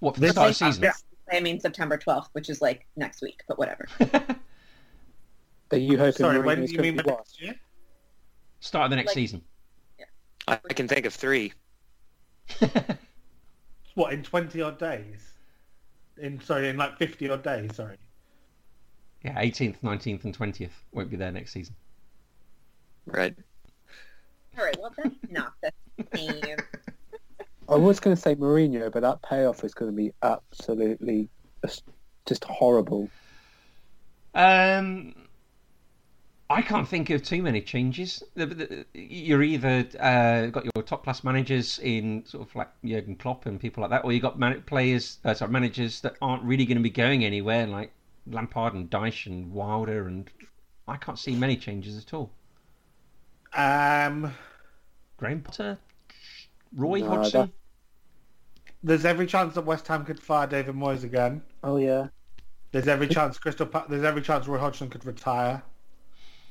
What, 0.01 0.15
for 0.15 0.21
This- 0.21 0.33
start 0.33 0.55
season? 0.55 0.91
I 1.31 1.41
mean 1.41 1.61
September 1.61 1.97
12th, 1.97 2.29
which 2.33 2.51
is 2.51 2.61
like 2.61 2.87
next 2.97 3.23
week, 3.23 3.43
but 3.49 3.59
whatever. 3.59 3.87
Are 5.71 5.79
you 5.79 5.97
hoping? 5.97 6.13
Sorry, 6.13 6.41
when 6.41 6.59
do 6.59 6.71
you 6.71 6.77
gonna 6.77 6.83
mean 6.83 6.97
be 6.97 7.03
by 7.03 7.13
what? 7.13 7.19
next 7.21 7.41
year? 7.41 7.55
Start 8.61 8.85
of 8.85 8.91
the 8.91 8.97
next 8.97 9.09
Like- 9.09 9.15
season. 9.15 9.43
I, 10.49 10.59
I 10.69 10.73
can 10.75 10.89
think 10.89 11.07
of 11.07 11.15
three. 11.15 11.53
What 13.95 14.13
in 14.15 14.23
twenty 14.23 14.63
odd 14.63 14.79
days? 14.79 15.35
In 16.19 16.41
sorry, 16.41 16.69
in 16.71 16.77
like 16.79 16.97
fifty 16.97 17.29
odd 17.29 17.43
days. 17.43 17.75
Sorry. 17.77 17.97
Yeah, 19.23 19.41
18th, 19.41 19.77
19th, 19.85 20.25
and 20.25 20.37
20th 20.37 20.71
won't 20.93 21.09
be 21.11 21.17
there 21.17 21.31
next 21.31 21.53
season. 21.53 21.77
Right. 23.07 23.37
All 24.59 24.65
right, 24.65 24.77
well 24.81 24.93
that's 24.97 25.17
not 25.31 25.53
the 25.63 25.73
same. 26.15 26.57
I 27.69 27.77
was 27.77 28.01
going 28.01 28.15
to 28.15 28.21
say 28.21 28.35
Mourinho, 28.35 28.93
but 28.93 29.01
that 29.01 29.23
payoff 29.23 29.65
is 29.65 29.73
going 29.73 29.91
to 29.91 29.97
be 29.97 30.13
absolutely 30.23 31.29
just, 31.65 31.85
just 32.27 32.45
horrible. 32.45 33.09
Um, 34.35 35.15
I 36.51 36.61
can't 36.61 36.87
think 36.87 37.09
of 37.11 37.23
too 37.23 37.43
many 37.43 37.63
changes. 37.63 38.23
The- 38.35 38.47
the- 38.47 38.87
You're 38.95 39.43
either 39.43 39.87
uh, 39.99 40.47
got 40.47 40.65
your 40.65 40.83
top 40.85 41.05
class 41.05 41.25
managers 41.25 41.79
in 41.79 42.25
sort 42.27 42.47
of 42.47 42.55
like 42.55 42.69
Jurgen 42.85 43.17
Klopp 43.17 43.47
and 43.47 43.59
people 43.59 43.81
like 43.83 43.91
that, 43.91 44.05
or 44.05 44.13
you've 44.13 44.23
got 44.23 44.39
man- 44.39 44.63
players, 44.63 45.19
uh, 45.25 45.33
sorry, 45.33 45.51
managers 45.51 46.01
that 46.03 46.17
aren't 46.21 46.43
really 46.43 46.67
going 46.67 46.77
to 46.79 46.83
be 46.83 46.91
going 46.91 47.25
anywhere, 47.25 47.67
like 47.67 47.93
Lampard 48.27 48.75
and 48.75 48.91
Dyche 48.91 49.27
and 49.27 49.51
Wilder, 49.53 50.07
and 50.09 50.29
I 50.87 50.97
can't 50.97 51.19
see 51.19 51.35
many 51.35 51.57
changes 51.57 51.97
at 51.97 52.13
all. 52.13 52.31
Um, 53.55 54.33
Graham 55.19 55.43
Potter, 55.43 55.79
Roy 56.75 57.01
No, 57.01 57.09
Hodgson. 57.09 57.41
that- 57.43 57.51
there's 58.85 59.05
every 59.05 59.27
chance 59.27 59.55
that 59.55 59.65
West 59.65 59.87
Ham 59.89 60.05
could 60.05 60.19
fire 60.21 60.47
David 60.47 60.75
Moyes 60.75 61.05
again. 61.05 61.43
Oh 61.63 61.77
yeah, 61.77 62.09
There's 62.73 62.89
every 62.89 63.07
chance 63.07 63.39
Crystal. 63.39 63.67
Pa- 63.67 63.87
there's 63.89 64.03
every 64.05 64.23
chance 64.23 64.49
Roy 64.49 64.59
Hodgson 64.59 64.89
could 64.91 65.05
retire. 65.05 65.63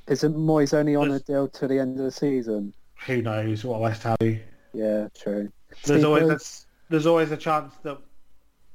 Isn't 0.07 0.35
Moyes 0.35 0.73
only 0.73 0.95
on 0.95 1.11
a 1.11 1.19
deal 1.19 1.47
to 1.47 1.67
the 1.67 1.79
end 1.79 1.97
of 1.99 2.05
the 2.05 2.11
season? 2.11 2.73
Who 3.07 3.21
knows 3.21 3.63
what 3.65 3.81
West 3.81 4.03
Ham 4.03 4.15
do? 4.19 4.39
Yeah, 4.73 5.07
true. 5.17 5.51
There's 5.83 6.01
Steve 6.01 6.05
always 6.05 6.29
a, 6.29 6.39
there's 6.89 7.05
always 7.05 7.31
a 7.31 7.37
chance 7.37 7.73
that 7.83 7.97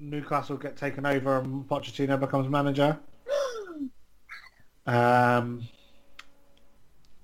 Newcastle 0.00 0.56
get 0.56 0.76
taken 0.76 1.06
over 1.06 1.38
and 1.38 1.66
Pochettino 1.68 2.18
becomes 2.18 2.48
manager. 2.48 2.98
Um, 4.88 5.66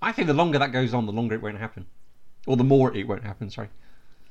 I 0.03 0.13
think 0.13 0.27
the 0.27 0.35
longer 0.35 0.59
that 0.59 0.73
goes 0.73 0.93
on, 0.95 1.07
the 1.07 1.13
longer 1.13 1.35
it 1.37 1.43
won't 1.43 1.59
happen, 1.59 1.87
or 2.47 2.57
the 2.57 2.65
more 2.65 2.95
it 2.95 3.07
won't 3.07 3.23
happen. 3.25 3.49
Sorry. 3.51 3.69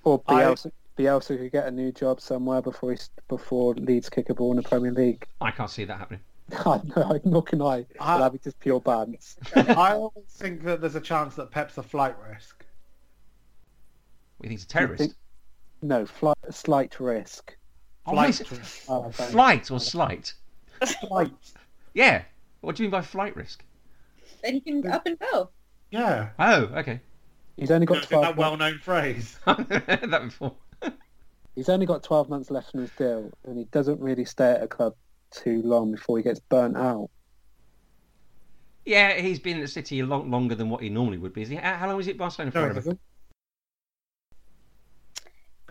Or 0.03 0.21
I- 0.27 0.43
Bielsa, 0.43 0.71
Bielsa 0.97 1.37
could 1.37 1.51
get 1.51 1.65
a 1.67 1.71
new 1.71 1.91
job 1.91 2.19
somewhere 2.19 2.61
before 2.61 2.91
he, 2.91 2.97
before 3.29 3.73
Leeds 3.75 4.09
kick 4.09 4.29
a 4.29 4.33
ball 4.33 4.51
in 4.51 4.57
the 4.57 4.63
Premier 4.63 4.91
League. 4.91 5.25
I 5.39 5.51
can't 5.51 5.69
see 5.69 5.85
that 5.85 5.97
happening. 5.97 6.19
I 6.65 6.81
know, 6.95 7.19
nor 7.23 7.41
can 7.43 7.61
I. 7.61 7.85
I- 7.99 8.17
That'd 8.19 8.33
be 8.33 8.43
just 8.43 8.59
pure 8.59 8.81
bants. 8.81 9.35
I 9.55 9.93
always 9.93 10.25
think 10.29 10.63
that 10.63 10.81
there's 10.81 10.95
a 10.95 11.01
chance 11.01 11.35
that 11.35 11.49
Pep's 11.51 11.77
a 11.77 11.83
flight 11.83 12.15
risk. 12.29 12.65
We 14.39 14.47
think 14.47 14.59
he's 14.59 14.63
a 14.65 14.67
terrorist. 14.67 14.99
think- 15.03 15.15
No, 15.81 16.05
flight, 16.05 16.37
slight 16.49 16.99
risk. 16.99 17.55
Oh, 18.05 18.11
Flight 18.13 18.41
is 18.41 18.51
risk. 18.51 18.83
Oh. 18.89 19.09
Flight 19.11 19.69
or 19.71 19.79
slight? 19.79 20.33
Flight. 21.07 21.31
Yeah. 21.93 22.23
What 22.61 22.75
do 22.75 22.83
you 22.83 22.87
mean 22.87 22.91
by 22.91 23.01
flight 23.03 23.35
risk? 23.35 23.63
Then 24.43 24.55
he 24.55 24.59
can 24.61 24.85
up 24.87 25.05
and 25.05 25.17
go. 25.19 25.49
Yeah. 25.91 26.29
Oh, 26.39 26.63
okay. 26.77 26.99
He's 27.57 27.69
only 27.71 27.85
got 27.85 27.97
Is 27.97 28.03
that 28.03 28.09
twelve. 28.09 28.23
months, 28.23 28.37
well-known 28.39 28.79
phrase? 28.79 29.37
I've 29.45 29.67
heard 29.69 30.09
that 30.11 30.23
before. 30.23 30.55
he's 31.55 31.69
only 31.69 31.85
got 31.85 32.01
twelve 32.03 32.29
months 32.29 32.49
left 32.49 32.73
in 32.73 32.79
his 32.81 32.91
deal, 32.91 33.29
and 33.45 33.57
he 33.57 33.65
doesn't 33.65 33.99
really 33.99 34.25
stay 34.25 34.51
at 34.51 34.63
a 34.63 34.67
club 34.67 34.95
too 35.31 35.61
long 35.63 35.91
before 35.91 36.17
he 36.17 36.23
gets 36.23 36.39
burnt 36.39 36.75
out. 36.77 37.09
Yeah, 38.85 39.13
he's 39.13 39.37
been 39.39 39.57
at 39.57 39.61
the 39.61 39.67
City 39.67 39.99
a 39.99 40.05
lot 40.05 40.27
longer 40.27 40.55
than 40.55 40.69
what 40.69 40.81
he 40.81 40.89
normally 40.89 41.17
would 41.19 41.33
be. 41.33 41.43
Is 41.43 41.49
he? 41.49 41.55
How 41.55 41.75
how 41.75 41.87
long 41.87 41.97
was 41.97 42.05
he 42.07 42.13
at 42.13 42.17
Barcelona 42.17 42.51
No, 42.55 42.61
for? 42.61 42.65
he 42.65 42.65
Emma? 42.71 42.73
doesn't. 42.75 42.99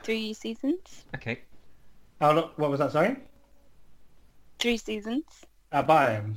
Three 0.02 0.32
seasons. 0.32 1.04
Okay. 1.14 1.40
Oh, 2.20 2.32
look, 2.32 2.56
what 2.58 2.70
was 2.70 2.78
that, 2.80 2.92
sorry? 2.92 3.16
Three 4.58 4.76
seasons. 4.76 5.24
At 5.72 5.86
Bayern. 5.86 6.34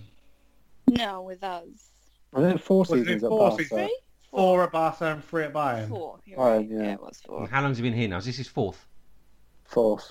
No, 0.89 1.21
with 1.21 1.43
us. 1.43 1.92
I 2.35 2.41
think 2.41 2.61
four 2.61 2.79
Was 2.79 2.91
it 2.91 2.97
seasons 3.03 3.23
at 3.23 3.29
four 3.29 3.39
Barca. 3.49 3.63
seasons? 3.63 3.81
Three? 3.81 3.97
Four 4.31 4.63
at 4.63 4.71
Barca 4.71 5.05
and 5.05 5.23
three 5.25 5.43
at 5.43 5.53
Bayern. 5.53 5.89
Four. 5.89 6.19
You're 6.25 6.39
right. 6.39 6.67
yeah. 6.67 6.81
Yeah. 6.81 6.93
it 6.93 7.01
was 7.01 7.21
four. 7.25 7.47
How 7.47 7.61
long 7.61 7.69
has 7.71 7.77
he 7.77 7.83
been 7.83 7.93
here 7.93 8.07
now? 8.07 8.17
Is 8.17 8.25
this 8.25 8.37
his 8.37 8.47
fourth? 8.47 8.85
Fourth. 9.65 10.09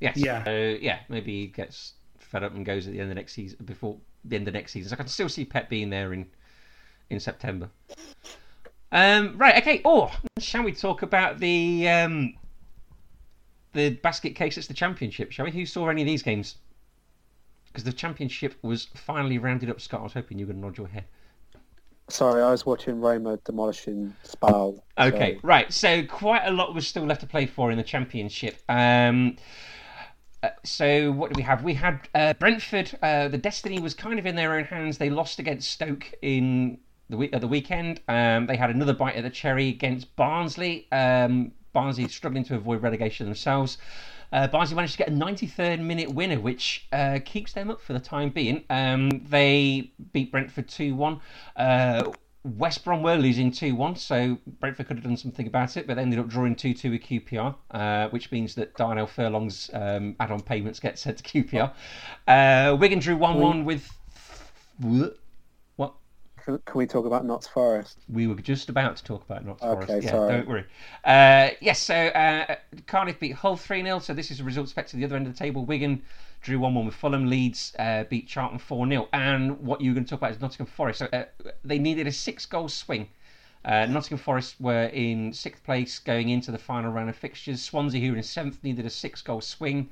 Yes. 0.00 0.16
Yeah. 0.16 0.44
So 0.44 0.76
yeah, 0.80 0.98
maybe 1.08 1.42
he 1.42 1.46
gets 1.46 1.94
fed 2.18 2.42
up 2.42 2.54
and 2.54 2.66
goes 2.66 2.86
at 2.86 2.92
the 2.92 2.98
end 2.98 3.04
of 3.04 3.08
the 3.10 3.14
next 3.14 3.32
season 3.34 3.58
before 3.64 3.96
the 4.24 4.36
end 4.36 4.48
of 4.48 4.54
next 4.54 4.72
season. 4.72 4.90
So 4.90 4.94
I 4.94 4.96
can 4.96 5.08
still 5.08 5.28
see 5.28 5.44
Pep 5.44 5.68
being 5.68 5.90
there 5.90 6.12
in 6.12 6.26
in 7.10 7.20
September. 7.20 7.70
Um, 8.92 9.36
right. 9.38 9.56
Okay. 9.58 9.80
Oh, 9.84 10.12
shall 10.38 10.62
we 10.64 10.72
talk 10.72 11.02
about 11.02 11.38
the 11.38 11.88
um, 11.88 12.34
the 13.72 13.90
basket 13.90 14.34
case? 14.34 14.56
It's 14.58 14.66
the 14.66 14.74
championship. 14.74 15.30
Shall 15.32 15.44
we? 15.44 15.52
Who 15.52 15.66
saw 15.66 15.88
any 15.88 16.02
of 16.02 16.06
these 16.06 16.22
games? 16.22 16.56
Because 17.76 17.84
the 17.84 17.92
championship 17.92 18.54
was 18.62 18.86
finally 18.94 19.36
rounded 19.36 19.68
up. 19.68 19.82
Scott, 19.82 20.00
I 20.00 20.04
was 20.04 20.14
hoping 20.14 20.38
you 20.38 20.46
were 20.46 20.54
going 20.54 20.62
to 20.62 20.66
nod 20.66 20.78
your 20.78 20.88
head. 20.88 21.04
Sorry, 22.08 22.42
I 22.42 22.50
was 22.50 22.64
watching 22.64 23.02
Roma 23.02 23.36
demolishing 23.44 24.14
Spal. 24.22 24.82
Okay, 24.96 25.34
so- 25.34 25.40
right. 25.42 25.70
So 25.70 26.02
quite 26.06 26.46
a 26.46 26.50
lot 26.52 26.74
was 26.74 26.86
still 26.86 27.04
left 27.04 27.20
to 27.20 27.26
play 27.26 27.44
for 27.44 27.70
in 27.70 27.76
the 27.76 27.84
championship. 27.84 28.62
Um, 28.70 29.36
uh, 30.42 30.48
so 30.64 31.12
what 31.12 31.34
do 31.34 31.36
we 31.36 31.42
have? 31.42 31.64
We 31.64 31.74
had 31.74 32.08
uh, 32.14 32.32
Brentford. 32.32 32.98
Uh, 33.02 33.28
the 33.28 33.36
destiny 33.36 33.78
was 33.78 33.92
kind 33.92 34.18
of 34.18 34.24
in 34.24 34.36
their 34.36 34.54
own 34.54 34.64
hands. 34.64 34.96
They 34.96 35.10
lost 35.10 35.38
against 35.38 35.70
Stoke 35.70 36.10
in 36.22 36.78
the 37.10 37.18
week 37.18 37.34
at 37.34 37.42
the 37.42 37.48
weekend. 37.48 38.00
Um, 38.08 38.46
they 38.46 38.56
had 38.56 38.70
another 38.70 38.94
bite 38.94 39.16
at 39.16 39.22
the 39.22 39.28
cherry 39.28 39.68
against 39.68 40.16
Barnsley. 40.16 40.90
Um, 40.92 41.52
Barnsley 41.74 42.08
struggling 42.08 42.44
to 42.44 42.54
avoid 42.54 42.80
relegation 42.80 43.26
themselves. 43.26 43.76
Uh, 44.32 44.46
Barnsley 44.48 44.76
managed 44.76 44.92
to 44.92 44.98
get 44.98 45.08
a 45.08 45.12
93rd 45.12 45.80
minute 45.80 46.12
winner, 46.12 46.40
which 46.40 46.86
uh, 46.92 47.18
keeps 47.24 47.52
them 47.52 47.70
up 47.70 47.80
for 47.80 47.92
the 47.92 48.00
time 48.00 48.30
being. 48.30 48.64
Um, 48.70 49.10
they 49.28 49.92
beat 50.12 50.30
Brentford 50.30 50.68
2 50.68 50.94
1. 50.94 51.20
Uh, 51.56 52.12
West 52.44 52.84
Brom 52.84 53.02
were 53.02 53.16
losing 53.16 53.50
2 53.50 53.74
1, 53.74 53.96
so 53.96 54.38
Brentford 54.60 54.86
could 54.86 54.96
have 54.96 55.04
done 55.04 55.16
something 55.16 55.46
about 55.46 55.76
it, 55.76 55.86
but 55.86 55.94
they 55.94 56.02
ended 56.02 56.18
up 56.18 56.28
drawing 56.28 56.54
2 56.54 56.74
2 56.74 56.90
with 56.92 57.02
QPR, 57.02 57.54
uh, 57.72 58.08
which 58.10 58.30
means 58.30 58.54
that 58.54 58.76
Darnell 58.76 59.06
Furlong's 59.06 59.70
um, 59.72 60.14
add 60.20 60.30
on 60.30 60.40
payments 60.40 60.78
get 60.78 60.98
sent 60.98 61.18
to 61.18 61.24
QPR. 61.24 61.72
Uh, 62.28 62.76
Wigan 62.76 62.98
drew 62.98 63.16
1 63.16 63.40
1 63.40 63.64
with. 63.64 63.90
Can, 66.46 66.58
can 66.64 66.78
we 66.78 66.86
talk 66.86 67.06
about 67.06 67.24
Notts 67.24 67.48
Forest? 67.48 67.98
We 68.08 68.28
were 68.28 68.36
just 68.36 68.68
about 68.68 68.96
to 68.98 69.02
talk 69.02 69.24
about 69.24 69.44
Notts 69.44 69.64
Okay, 69.64 69.86
Forest. 69.86 70.04
Yeah, 70.04 70.10
sorry. 70.12 70.32
don't 70.32 70.48
worry. 70.48 70.64
Uh, 71.04 71.50
yes, 71.60 71.80
so 71.80 71.94
uh, 71.96 72.54
Cardiff 72.86 73.18
beat 73.18 73.32
Hull 73.32 73.56
3 73.56 73.82
0, 73.82 73.98
so 73.98 74.14
this 74.14 74.30
is 74.30 74.38
a 74.38 74.44
result 74.44 74.68
expected 74.68 74.92
to 74.92 74.96
the 74.98 75.04
other 75.06 75.16
end 75.16 75.26
of 75.26 75.32
the 75.32 75.38
table. 75.38 75.64
Wigan 75.64 76.02
drew 76.42 76.60
1 76.60 76.72
1 76.72 76.86
with 76.86 76.94
Fulham. 76.94 77.28
Leeds 77.28 77.74
uh, 77.80 78.04
beat 78.04 78.28
Charlton 78.28 78.60
4 78.60 78.88
0. 78.88 79.08
And 79.12 79.60
what 79.60 79.80
you 79.80 79.90
were 79.90 79.94
going 79.94 80.04
to 80.04 80.10
talk 80.10 80.20
about 80.20 80.30
is 80.30 80.40
Nottingham 80.40 80.66
Forest. 80.66 81.00
So 81.00 81.08
uh, 81.12 81.24
they 81.64 81.80
needed 81.80 82.06
a 82.06 82.12
six 82.12 82.46
goal 82.46 82.68
swing. 82.68 83.08
Uh, 83.64 83.86
Nottingham 83.86 84.18
Forest 84.18 84.60
were 84.60 84.84
in 84.84 85.32
sixth 85.32 85.64
place 85.64 85.98
going 85.98 86.28
into 86.28 86.52
the 86.52 86.58
final 86.58 86.92
round 86.92 87.10
of 87.10 87.16
fixtures. 87.16 87.60
Swansea, 87.60 88.00
who 88.00 88.12
were 88.12 88.18
in 88.18 88.22
seventh, 88.22 88.62
needed 88.62 88.86
a 88.86 88.90
six 88.90 89.20
goal 89.20 89.40
swing. 89.40 89.90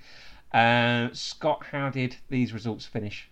Uh, 0.52 1.08
Scott, 1.14 1.64
how 1.72 1.90
did 1.90 2.14
these 2.28 2.52
results 2.52 2.86
finish? 2.86 3.28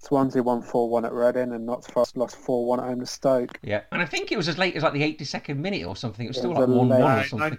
Swansea 0.00 0.42
won 0.42 0.62
4-1 0.62 1.04
at 1.04 1.12
Reading 1.12 1.52
and 1.52 1.66
Notts 1.66 1.86
Forest 1.86 2.16
lost 2.16 2.36
4-1 2.36 2.78
at 2.78 2.84
home 2.84 3.00
to 3.00 3.06
Stoke. 3.06 3.58
Yeah, 3.62 3.82
and 3.92 4.00
I 4.00 4.06
think 4.06 4.32
it 4.32 4.36
was 4.36 4.48
as 4.48 4.56
late 4.56 4.74
as 4.74 4.82
like 4.82 4.94
the 4.94 5.02
82nd 5.02 5.58
minute 5.58 5.84
or 5.84 5.94
something. 5.94 6.24
It 6.24 6.30
was 6.30 6.38
It 6.38 6.40
still 6.40 6.50
was 6.54 6.68
like 6.68 6.68
1 6.68 6.88
1 6.88 7.02
or 7.02 7.24
something. 7.24 7.58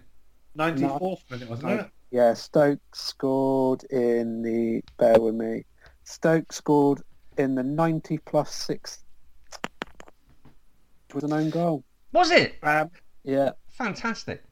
94th 0.57 1.31
minute, 1.31 1.49
wasn't 1.49 1.71
it? 1.71 1.89
Yeah, 2.09 2.33
Stoke 2.33 2.81
scored 2.93 3.83
in 3.85 4.41
the... 4.41 4.83
Bear 4.97 5.19
with 5.19 5.35
me. 5.35 5.63
Stoke 6.03 6.51
scored 6.51 7.01
in 7.37 7.55
the 7.55 7.63
90 7.63 8.17
plus 8.19 8.53
6... 8.53 9.03
with 11.13 11.23
was 11.23 11.23
an 11.23 11.33
own 11.33 11.49
goal. 11.51 11.85
Was 12.11 12.31
it? 12.31 12.55
Um, 12.63 12.89
Yeah. 13.23 13.51
Fantastic. 13.69 14.43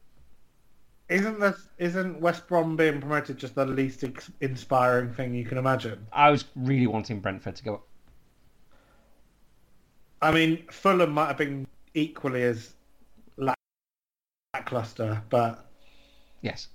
Isn't 1.10 1.40
this, 1.40 1.68
isn't 1.78 2.20
West 2.20 2.46
Brom 2.46 2.76
being 2.76 3.00
promoted 3.00 3.36
just 3.36 3.54
the 3.56 3.66
least 3.66 4.04
ex- 4.04 4.30
inspiring 4.40 5.12
thing 5.12 5.34
you 5.34 5.44
can 5.44 5.58
imagine? 5.58 6.06
I 6.12 6.30
was 6.30 6.44
really 6.54 6.86
wanting 6.86 7.20
Brentford 7.20 7.56
to 7.56 7.64
go 7.64 7.74
up. 7.74 7.86
I 10.22 10.30
mean, 10.30 10.64
Fulham 10.70 11.10
might 11.12 11.26
have 11.28 11.36
been 11.38 11.66
equally 11.94 12.42
as 12.44 12.74
lack- 13.36 13.56
lackluster, 14.54 15.22
but 15.30 15.66
Yes. 16.42 16.68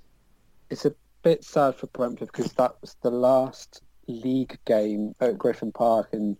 It's 0.69 0.85
a 0.85 0.93
bit 1.23 1.43
sad 1.43 1.75
for 1.75 1.87
Brentford 1.87 2.29
because 2.31 2.51
that 2.53 2.75
was 2.81 2.95
the 3.01 3.09
last 3.09 3.81
league 4.07 4.59
game 4.65 5.15
at 5.19 5.37
Griffin 5.37 5.71
Park 5.71 6.09
and 6.13 6.37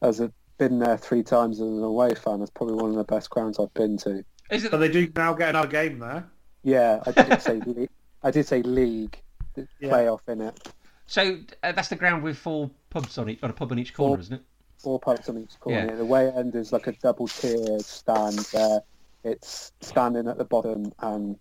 as 0.00 0.20
I've 0.20 0.32
been 0.58 0.78
there 0.78 0.96
three 0.96 1.22
times 1.22 1.60
as 1.60 1.68
an 1.68 1.82
away 1.82 2.14
fan, 2.14 2.40
it's 2.42 2.50
probably 2.50 2.76
one 2.76 2.90
of 2.90 2.96
the 2.96 3.04
best 3.04 3.30
grounds 3.30 3.58
I've 3.58 3.74
been 3.74 3.96
to. 3.98 4.24
Is 4.50 4.64
it? 4.64 4.70
but 4.70 4.78
they 4.78 4.88
do 4.88 5.10
now 5.16 5.32
get 5.32 5.50
another 5.50 5.68
game 5.68 5.98
there. 5.98 6.28
Yeah, 6.62 7.00
I 7.06 7.12
did 7.12 7.40
say 7.42 7.60
le- 7.64 7.88
I 8.22 8.30
did 8.30 8.46
say 8.46 8.62
league 8.62 9.20
the 9.54 9.66
Yeah. 9.80 9.90
playoff 9.90 10.20
in 10.28 10.40
it. 10.40 10.58
So 11.06 11.38
uh, 11.62 11.72
that's 11.72 11.88
the 11.88 11.96
ground 11.96 12.22
with 12.22 12.38
four 12.38 12.70
pubs 12.90 13.18
on 13.18 13.28
each, 13.28 13.42
on 13.42 13.50
a 13.50 13.52
pub 13.52 13.72
on 13.72 13.78
each 13.78 13.92
corner, 13.94 14.16
Four. 14.16 14.20
isn't 14.20 14.34
it? 14.36 14.42
Four 14.78 15.00
pubs 15.00 15.28
on 15.28 15.38
each 15.38 15.58
corner. 15.60 15.86
Yeah. 15.90 15.94
The 15.96 16.04
way 16.04 16.30
end 16.30 16.54
is 16.54 16.72
like 16.72 16.86
a 16.86 16.92
double 16.92 17.28
tier 17.28 17.78
stand 17.80 18.38
there. 18.52 18.80
It's 19.24 19.72
standing 19.80 20.26
at 20.28 20.38
the 20.38 20.44
bottom 20.44 20.92
and 21.00 21.36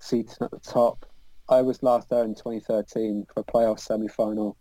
seating 0.00 0.36
at 0.42 0.50
the 0.50 0.60
top. 0.60 1.06
I 1.48 1.62
was 1.62 1.82
last 1.82 2.08
there 2.10 2.24
in 2.24 2.34
2013 2.34 3.26
for 3.32 3.40
a 3.40 3.44
playoff 3.44 3.80
semi-final, 3.80 4.56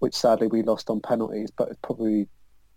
which 0.00 0.14
sadly 0.14 0.48
we 0.48 0.62
lost 0.62 0.90
on 0.90 1.00
penalties, 1.00 1.50
but 1.56 1.68
it's 1.68 1.78
probably 1.82 2.28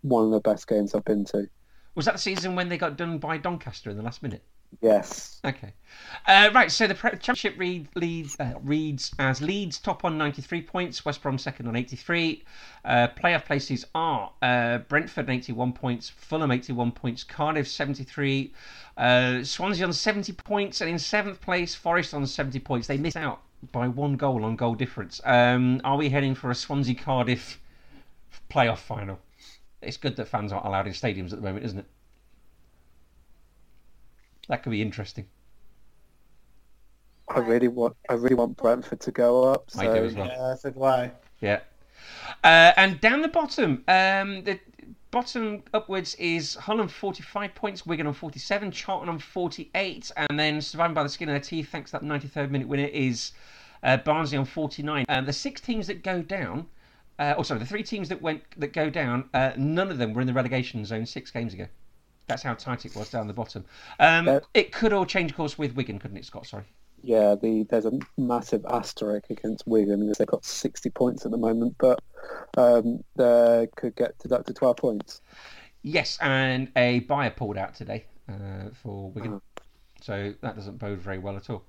one 0.02 0.24
of 0.24 0.30
the 0.30 0.40
best 0.40 0.66
games 0.68 0.94
I've 0.94 1.04
been 1.04 1.24
to. 1.26 1.48
Was 1.94 2.06
that 2.06 2.12
the 2.14 2.18
season 2.20 2.54
when 2.56 2.68
they 2.68 2.78
got 2.78 2.96
done 2.96 3.18
by 3.18 3.36
Doncaster 3.38 3.90
in 3.90 3.96
the 3.96 4.02
last 4.02 4.22
minute? 4.22 4.42
Yes. 4.80 5.40
Okay. 5.44 5.72
Uh, 6.26 6.50
right, 6.54 6.70
so 6.70 6.86
the 6.86 6.94
championship 6.94 7.54
read, 7.58 7.88
leads, 7.94 8.38
uh, 8.40 8.54
reads 8.62 9.14
as 9.18 9.42
Leeds 9.42 9.78
top 9.78 10.04
on 10.04 10.16
93 10.16 10.62
points, 10.62 11.04
West 11.04 11.22
Brom 11.22 11.38
second 11.38 11.66
on 11.66 11.76
83. 11.76 12.42
Uh, 12.84 13.08
playoff 13.08 13.44
places 13.44 13.84
are 13.94 14.32
uh, 14.42 14.78
Brentford 14.78 15.28
on 15.28 15.36
81 15.36 15.72
points, 15.72 16.08
Fulham 16.08 16.50
81 16.50 16.92
points, 16.92 17.24
Cardiff 17.24 17.68
73, 17.68 18.52
uh, 18.96 19.44
Swansea 19.44 19.86
on 19.86 19.92
70 19.92 20.32
points, 20.32 20.80
and 20.80 20.90
in 20.90 20.98
seventh 20.98 21.40
place, 21.40 21.74
Forest 21.74 22.14
on 22.14 22.26
70 22.26 22.58
points. 22.60 22.86
They 22.86 22.96
missed 22.96 23.16
out 23.16 23.42
by 23.72 23.88
one 23.88 24.16
goal 24.16 24.44
on 24.44 24.56
goal 24.56 24.74
difference. 24.74 25.20
Um, 25.24 25.80
are 25.84 25.96
we 25.96 26.08
heading 26.08 26.34
for 26.34 26.50
a 26.50 26.54
Swansea 26.54 26.94
Cardiff 26.94 27.60
playoff 28.50 28.78
final? 28.78 29.18
It's 29.82 29.96
good 29.98 30.16
that 30.16 30.28
fans 30.28 30.52
aren't 30.52 30.66
allowed 30.66 30.86
in 30.86 30.94
stadiums 30.94 31.32
at 31.32 31.40
the 31.40 31.42
moment, 31.42 31.64
isn't 31.66 31.78
it? 31.80 31.86
That 34.48 34.62
could 34.62 34.70
be 34.70 34.82
interesting. 34.82 35.26
I 37.28 37.38
really 37.38 37.68
want 37.68 37.96
I 38.08 38.14
really 38.14 38.34
want 38.34 38.56
Brentford 38.56 39.00
to 39.00 39.10
go 39.10 39.44
up. 39.44 39.70
So 39.70 39.80
I 39.80 39.86
do 39.86 40.04
as 40.04 40.14
well. 40.14 40.26
Yeah, 40.26 40.52
I 40.52 40.54
said 40.56 40.74
why. 40.74 41.12
Yeah. 41.40 41.60
Uh, 42.42 42.72
and 42.76 43.00
down 43.00 43.22
the 43.22 43.28
bottom, 43.28 43.84
um, 43.88 44.44
the 44.44 44.58
bottom 45.10 45.62
upwards 45.72 46.14
is 46.16 46.54
Hull 46.56 46.80
on 46.80 46.88
45 46.88 47.54
points, 47.54 47.86
Wigan 47.86 48.06
on 48.06 48.12
47, 48.12 48.70
Charlton 48.72 49.08
on 49.08 49.18
48, 49.18 50.10
and 50.16 50.38
then 50.38 50.60
surviving 50.60 50.94
by 50.94 51.02
the 51.02 51.08
skin 51.08 51.28
of 51.28 51.32
their 51.32 51.40
teeth, 51.40 51.70
thanks 51.70 51.92
to 51.92 51.98
that 51.98 52.04
93rd 52.04 52.50
minute 52.50 52.68
winner, 52.68 52.86
is 52.86 53.32
uh, 53.82 53.96
Barnsley 53.98 54.36
on 54.36 54.44
49. 54.44 55.06
Um, 55.08 55.24
the 55.24 55.32
six 55.32 55.60
teams 55.60 55.86
that 55.86 56.02
go 56.02 56.20
down, 56.20 56.66
uh, 57.18 57.34
oh 57.38 57.42
sorry, 57.42 57.60
the 57.60 57.66
three 57.66 57.82
teams 57.82 58.08
that 58.08 58.20
went 58.20 58.42
that 58.58 58.72
go 58.72 58.90
down, 58.90 59.28
uh, 59.32 59.52
none 59.56 59.90
of 59.90 59.98
them 59.98 60.12
were 60.12 60.20
in 60.20 60.26
the 60.26 60.32
relegation 60.34 60.84
zone 60.84 61.06
six 61.06 61.30
games 61.30 61.54
ago. 61.54 61.68
That's 62.26 62.42
how 62.42 62.54
tight 62.54 62.86
it 62.86 62.94
was 62.96 63.10
down 63.10 63.26
the 63.26 63.32
bottom. 63.34 63.64
Um, 64.00 64.26
Yeah. 64.26 64.40
It 64.54 64.72
could 64.72 64.92
all 64.92 65.04
change 65.06 65.30
of 65.32 65.36
course 65.36 65.58
with 65.58 65.74
Wigan, 65.74 65.98
couldn't 65.98 66.16
it, 66.16 66.24
Scott? 66.24 66.46
Sorry. 66.46 66.64
Yeah, 67.02 67.34
the 67.34 67.64
there's 67.68 67.84
a 67.84 67.98
massive 68.16 68.64
asterisk 68.64 69.28
against 69.28 69.66
Wigan 69.66 70.00
because 70.00 70.16
they've 70.16 70.26
got 70.26 70.44
60 70.44 70.88
points 70.90 71.26
at 71.26 71.32
the 71.32 71.36
moment, 71.36 71.76
but 71.78 72.00
um, 72.56 73.04
they 73.16 73.68
could 73.76 73.94
get 73.94 74.18
deducted 74.18 74.56
12 74.56 74.76
points. 74.78 75.20
Yes, 75.82 76.16
and 76.22 76.70
a 76.76 77.00
buyer 77.00 77.28
pulled 77.28 77.58
out 77.58 77.74
today 77.74 78.06
uh, 78.30 78.70
for 78.82 79.10
Wigan, 79.10 79.34
Oh. 79.34 79.42
so 80.00 80.32
that 80.40 80.56
doesn't 80.56 80.78
bode 80.78 80.98
very 81.00 81.18
well 81.18 81.36
at 81.36 81.50
all. 81.50 81.64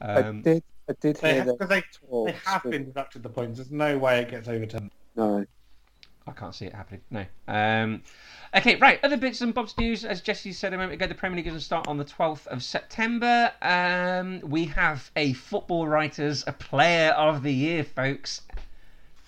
I 0.00 0.14
Um, 0.22 0.42
did 0.42 0.64
I 0.88 0.94
did 1.00 1.18
hear 1.18 1.44
ha- 1.44 1.50
'cause 1.56 1.58
that 1.58 1.68
they, 1.68 1.82
they 2.26 2.32
have 2.46 2.62
been 2.64 2.84
deducted 2.86 3.22
the 3.22 3.28
points. 3.28 3.58
There's 3.58 3.70
no 3.70 3.96
way 3.96 4.22
it 4.22 4.30
gets 4.30 4.48
overturned. 4.48 4.90
no. 5.14 5.46
I 6.30 6.32
can't 6.38 6.54
see 6.54 6.66
it 6.66 6.74
happening. 6.74 7.00
No. 7.10 7.24
Um, 7.48 8.02
okay, 8.54 8.76
right. 8.76 9.00
Other 9.02 9.16
bits 9.16 9.40
and 9.40 9.52
bobs 9.52 9.76
news. 9.76 10.04
As 10.04 10.20
Jesse 10.20 10.52
said 10.52 10.72
a 10.72 10.76
moment 10.76 10.94
ago, 10.94 11.06
the 11.08 11.14
Premier 11.14 11.36
League 11.36 11.46
is 11.46 11.50
going 11.50 11.58
to 11.58 11.64
start 11.64 11.88
on 11.88 11.98
the 11.98 12.04
12th 12.04 12.46
of 12.46 12.62
September. 12.62 13.52
Um, 13.60 14.40
we 14.48 14.66
have 14.66 15.10
a 15.16 15.32
Football 15.32 15.88
Writers 15.88 16.44
a 16.46 16.52
Player 16.52 17.10
of 17.10 17.42
the 17.42 17.52
Year, 17.52 17.82
folks. 17.82 18.42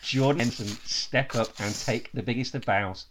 Jordan 0.01 0.41
Henderson, 0.41 0.67
step 0.85 1.35
up 1.35 1.59
and 1.59 1.75
take 1.75 2.11
the 2.13 2.23
biggest 2.23 2.55
of 2.55 2.65
bows. 2.65 3.07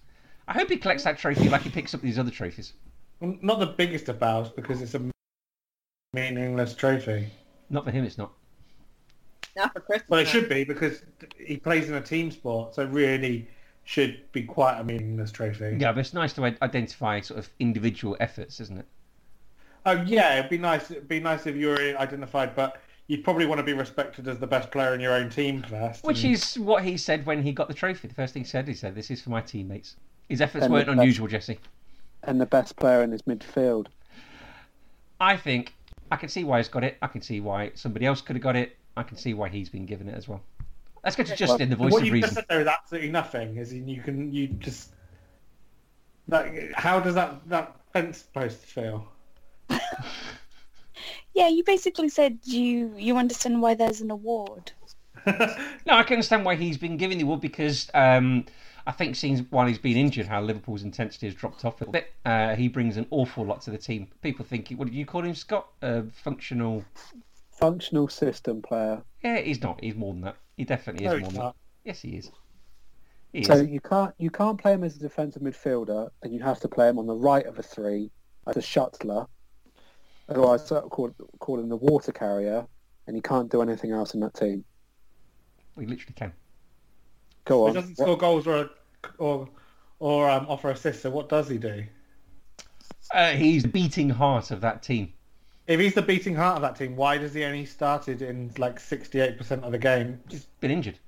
I 0.48 0.54
hope 0.54 0.70
he 0.70 0.78
collects 0.78 1.04
that 1.04 1.18
trophy 1.18 1.50
like 1.50 1.62
he 1.62 1.70
picks 1.70 1.94
up 1.94 2.02
these 2.02 2.20
other 2.20 2.32
trophies. 2.32 2.74
Well, 3.20 3.38
Not 3.42 3.60
the 3.60 3.68
biggest 3.68 4.10
of 4.10 4.20
bows 4.20 4.50
because 4.50 4.82
it's 4.82 4.94
a 4.94 5.02
meaningless 6.14 6.76
trophy. 6.76 7.30
Not 7.70 7.86
for 7.86 7.92
him, 7.92 8.04
it's 8.04 8.18
not. 8.18 8.32
Not 9.56 9.74
for 9.74 9.82
Christmas. 9.82 10.10
Well, 10.10 10.20
it 10.22 10.28
should 10.28 10.50
be 10.50 10.64
because 10.64 11.04
he 11.38 11.58
plays 11.58 11.90
in 11.90 11.96
a 11.96 12.02
team 12.02 12.32
sport, 12.32 12.76
so 12.76 12.86
really 12.86 13.48
should 13.84 14.32
be 14.32 14.44
quite 14.44 14.80
a 14.80 14.84
meaningless 14.84 15.32
trophy. 15.32 15.78
Yeah, 15.80 15.92
but 15.92 16.00
it's 16.02 16.14
nice 16.14 16.34
to 16.34 16.44
identify 16.62 17.20
sort 17.22 17.40
of 17.40 17.50
individual 17.60 18.16
efforts, 18.20 18.60
isn't 18.60 18.78
it? 18.80 18.86
Oh 19.86 19.94
yeah, 20.04 20.38
it'd 20.38 20.50
be 20.50 20.58
nice. 20.58 20.92
It'd 20.92 21.08
be 21.08 21.20
nice 21.20 21.48
if 21.48 21.56
you 21.56 21.68
were 21.68 21.96
identified, 21.98 22.56
but 22.56 22.82
you'd 23.08 23.24
probably 23.24 23.46
want 23.48 23.60
to 23.60 23.64
be 23.64 23.74
respected 23.74 24.28
as 24.28 24.38
the 24.38 24.48
best 24.48 24.72
player 24.72 24.94
in 24.94 25.02
your 25.02 25.14
own 25.14 25.30
team 25.30 25.64
first. 25.64 26.04
Which 26.04 26.24
and- 26.24 26.34
is 26.34 26.60
what 26.60 26.84
he 26.84 26.98
said 26.98 27.26
when 27.26 27.42
he 27.42 27.52
got 27.52 27.68
the 27.68 27.74
trophy. 27.74 28.08
The 28.08 28.14
first 28.14 28.34
thing 28.34 28.44
he 28.44 28.48
said, 28.48 28.68
he 28.68 28.74
said, 28.76 28.94
"This 28.96 29.10
is 29.10 29.22
for 29.22 29.32
my 29.32 29.42
teammates." 29.42 29.96
His 30.30 30.40
efforts 30.40 30.66
And 30.66 30.74
weren't 30.74 30.86
the- 30.86 30.94
unusual, 30.94 31.28
Jesse. 31.28 31.60
And 32.24 32.40
the 32.40 32.46
best 32.46 32.76
player 32.76 33.02
in 33.02 33.12
his 33.12 33.24
midfield. 33.24 33.88
I 35.20 35.36
think 35.36 35.74
I 36.12 36.16
can 36.16 36.30
see 36.30 36.44
why 36.44 36.58
he's 36.60 36.68
got 36.68 36.84
it. 36.84 36.98
I 37.02 37.08
can 37.08 37.22
see 37.22 37.40
why 37.42 37.72
somebody 37.74 38.06
else 38.06 38.22
could 38.22 38.36
have 38.36 38.44
got 38.44 38.56
it. 38.56 38.78
I 38.96 39.04
can 39.04 39.18
see 39.18 39.34
why 39.34 39.50
he's 39.50 39.70
been 39.70 39.86
given 39.86 40.08
it 40.08 40.16
as 40.16 40.28
well. 40.28 40.42
Let's 41.04 41.16
go 41.16 41.24
to 41.24 41.36
Justin, 41.36 41.70
the 41.70 41.76
voice 41.76 41.92
what 41.92 42.02
of 42.02 42.08
you 42.08 42.22
just 42.22 42.24
reason. 42.24 42.36
said 42.36 42.46
there 42.48 42.62
is 42.62 42.68
absolutely 42.68 43.10
nothing. 43.10 43.58
Is 43.58 43.74
you 43.74 44.02
can 44.02 44.32
you 44.32 44.48
just 44.48 44.94
like 46.28 46.72
how 46.76 47.00
does 47.00 47.16
that 47.16 47.48
that 47.50 47.76
fence 47.94 48.24
post 48.24 48.58
feel? 48.60 49.08
Yeah, 51.34 51.48
you 51.48 51.64
basically 51.64 52.10
said 52.10 52.40
you 52.44 52.94
you 52.98 53.18
understand 53.18 53.62
why 53.62 53.74
there's 53.74 54.02
an 54.02 54.12
award. 54.12 54.72
No, 55.86 55.94
I 55.96 56.04
can 56.04 56.16
understand 56.16 56.46
why 56.46 56.56
he's 56.56 56.78
been 56.78 56.98
given 56.98 57.18
the 57.18 57.24
award 57.24 57.42
because 57.42 57.90
um, 57.94 58.46
I 58.88 58.92
think 58.92 59.16
seeing 59.16 59.38
while 59.52 59.68
he's 59.68 59.78
been 59.78 59.98
injured, 59.98 60.26
how 60.26 60.42
Liverpool's 60.42 60.84
intensity 60.84 61.28
has 61.28 61.36
dropped 61.36 61.64
off 61.64 61.80
a 61.80 61.86
little 61.86 61.94
bit. 61.94 62.12
Uh, 62.26 62.56
he 62.56 62.68
brings 62.68 62.98
an 62.98 63.06
awful 63.12 63.46
lot 63.46 63.62
to 63.62 63.72
the 63.72 63.78
team. 63.78 64.08
People 64.22 64.46
think, 64.46 64.70
what 64.72 64.86
did 64.86 64.96
you 64.96 65.06
call 65.06 65.24
him, 65.24 65.36
Scott? 65.36 65.68
Uh, 65.82 66.04
functional. 66.12 66.84
Functional 67.52 68.08
system 68.08 68.62
player. 68.62 69.04
Yeah, 69.24 69.40
he's 69.40 69.62
not. 69.62 69.84
He's 69.84 69.96
more 69.96 70.14
than 70.14 70.22
that. 70.22 70.38
He 70.58 70.66
definitely 70.66 71.06
is 71.06 71.14
No, 71.14 71.20
more 71.20 71.32
than 71.32 71.52
Yes, 71.84 72.02
he 72.02 72.10
is. 72.18 72.32
He 73.34 73.44
So 73.44 73.54
is. 73.54 73.68
you 73.70 73.80
can't 73.80 74.14
you 74.18 74.30
can't 74.30 74.58
play 74.58 74.74
him 74.74 74.84
as 74.84 74.96
a 74.98 75.00
defensive 75.00 75.42
midfielder, 75.42 76.10
and 76.22 76.34
you 76.34 76.40
have 76.42 76.60
to 76.62 76.68
play 76.68 76.90
him 76.90 77.00
on 77.00 77.08
the 77.08 77.16
right 77.16 77.46
of 77.46 77.58
a 77.60 77.64
three 77.64 78.12
as 78.48 78.58
a 78.58 78.62
shuttler. 78.62 79.28
Otherwise, 80.30 80.66
sort 80.68 80.84
of 80.84 80.90
call, 80.92 81.12
call 81.40 81.60
him 81.60 81.68
the 81.68 81.76
water 81.76 82.12
carrier, 82.12 82.66
and 83.08 83.16
you 83.16 83.22
can't 83.22 83.50
do 83.52 83.62
anything 83.62 83.92
else 83.92 84.14
in 84.14 84.20
that 84.22 84.34
team. 84.34 84.64
We 85.76 85.86
literally 85.86 86.14
can. 86.16 86.34
Go 87.46 87.64
on. 87.64 87.70
He 87.70 87.74
doesn't 87.76 87.98
What- 87.98 88.06
score 88.06 88.18
goals 88.18 88.48
or 88.48 88.70
or 89.18 89.50
or 90.00 90.30
um, 90.30 90.46
offer 90.48 90.70
assists. 90.72 91.02
So 91.04 91.10
what 91.10 91.30
does 91.30 91.48
he 91.50 91.58
do? 91.58 91.86
Uh, 93.14 93.32
he's 93.32 93.64
the 93.64 93.70
beating 93.70 94.10
heart 94.10 94.52
of 94.52 94.62
that 94.62 94.84
team. 94.84 95.14
If 95.72 95.80
he's 95.80 95.94
the 95.94 96.02
beating 96.02 96.36
heart 96.36 96.58
of 96.58 96.62
that 96.64 96.76
team, 96.76 96.98
why 96.98 97.18
does 97.18 97.34
he 97.34 97.46
only 97.46 97.66
started 97.66 98.22
in 98.22 98.52
like 98.58 98.78
sixty-eight 98.78 99.38
percent 99.38 99.64
of 99.64 99.72
the 99.72 99.78
game? 99.78 100.20
He's 100.30 100.46
been 100.60 100.72
injured. 100.72 101.00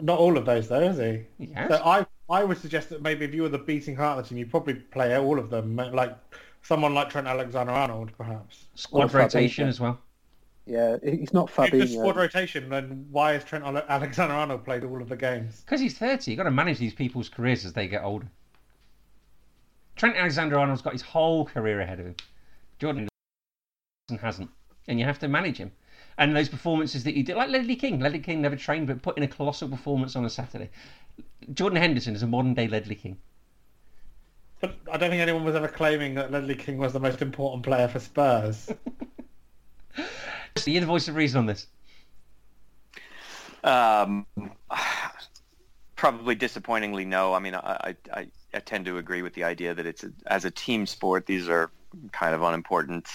Not 0.00 0.20
all 0.20 0.38
of 0.38 0.46
those, 0.46 0.68
though, 0.68 0.80
is 0.80 0.98
he? 0.98 1.46
He 1.46 1.52
has. 1.54 1.70
So 1.70 1.82
I, 1.84 2.06
I 2.30 2.44
would 2.44 2.58
suggest 2.58 2.90
that 2.90 3.02
maybe 3.02 3.24
if 3.24 3.34
you 3.34 3.42
were 3.42 3.48
the 3.48 3.58
beating 3.58 3.96
heart 3.96 4.18
of 4.18 4.24
the 4.24 4.28
team, 4.28 4.38
you'd 4.38 4.50
probably 4.50 4.74
play 4.74 5.16
all 5.18 5.40
of 5.40 5.50
them, 5.50 5.74
like 5.74 6.16
someone 6.62 6.94
like 6.94 7.10
Trent 7.10 7.26
Alexander-Arnold, 7.26 8.12
perhaps. 8.16 8.66
Squad 8.74 9.12
Or 9.12 9.18
rotation 9.18 9.64
Fabinho. 9.64 9.68
as 9.70 9.80
well. 9.80 9.98
Yeah, 10.66 10.96
he's 11.02 11.32
not 11.32 11.50
If 11.58 11.74
it's 11.74 11.92
squad 11.92 12.16
rotation, 12.16 12.68
then 12.68 13.06
why 13.10 13.32
has 13.32 13.44
Trent 13.44 13.64
Alexander-Arnold 13.64 14.64
played 14.64 14.84
all 14.84 15.00
of 15.00 15.08
the 15.08 15.16
games? 15.16 15.62
Because 15.64 15.80
he's 15.80 15.96
30, 15.96 16.30
you've 16.30 16.38
got 16.38 16.44
to 16.44 16.50
manage 16.50 16.78
these 16.78 16.94
people's 16.94 17.28
careers 17.28 17.64
as 17.64 17.72
they 17.72 17.88
get 17.88 18.04
older. 18.04 18.26
Trent 19.96 20.16
Alexander 20.16 20.58
Arnold's 20.58 20.82
got 20.82 20.92
his 20.92 21.02
whole 21.02 21.44
career 21.46 21.80
ahead 21.80 22.00
of 22.00 22.06
him. 22.06 22.16
Jordan 22.78 23.08
hasn't. 24.20 24.50
And 24.88 24.98
you 24.98 25.04
have 25.04 25.18
to 25.20 25.28
manage 25.28 25.58
him. 25.58 25.72
And 26.18 26.34
those 26.34 26.48
performances 26.48 27.04
that 27.04 27.14
you 27.14 27.22
did, 27.22 27.36
like 27.36 27.50
Ledley 27.50 27.76
King. 27.76 28.00
Ledley 28.00 28.20
King 28.20 28.40
never 28.40 28.56
trained, 28.56 28.86
but 28.86 29.02
put 29.02 29.16
in 29.16 29.22
a 29.22 29.28
colossal 29.28 29.68
performance 29.68 30.16
on 30.16 30.24
a 30.24 30.30
Saturday. 30.30 30.70
Jordan 31.52 31.78
Henderson 31.78 32.14
is 32.14 32.22
a 32.22 32.26
modern 32.26 32.54
day 32.54 32.68
Ledley 32.68 32.94
King. 32.94 33.18
But 34.60 34.76
I 34.90 34.96
don't 34.96 35.10
think 35.10 35.20
anyone 35.20 35.44
was 35.44 35.54
ever 35.54 35.68
claiming 35.68 36.14
that 36.14 36.30
Ledley 36.30 36.54
King 36.54 36.78
was 36.78 36.92
the 36.92 37.00
most 37.00 37.20
important 37.20 37.64
player 37.64 37.88
for 37.88 38.00
Spurs. 38.00 38.72
So 40.56 40.70
you're 40.70 40.80
the 40.80 40.86
voice 40.86 41.06
of 41.08 41.14
reason 41.16 41.38
on 41.38 41.46
this. 41.46 41.66
Um, 43.62 44.26
probably 45.96 46.34
disappointingly, 46.34 47.04
no. 47.04 47.34
I 47.34 47.40
mean, 47.40 47.54
I, 47.54 47.58
I, 47.60 47.96
I, 48.12 48.26
I 48.54 48.60
tend 48.60 48.86
to 48.86 48.98
agree 48.98 49.22
with 49.22 49.34
the 49.34 49.44
idea 49.44 49.74
that 49.74 49.86
it's 49.86 50.04
a, 50.04 50.12
as 50.26 50.44
a 50.44 50.50
team 50.50 50.86
sport, 50.86 51.26
these 51.26 51.48
are 51.48 51.70
kind 52.12 52.34
of 52.34 52.42
unimportant. 52.42 53.06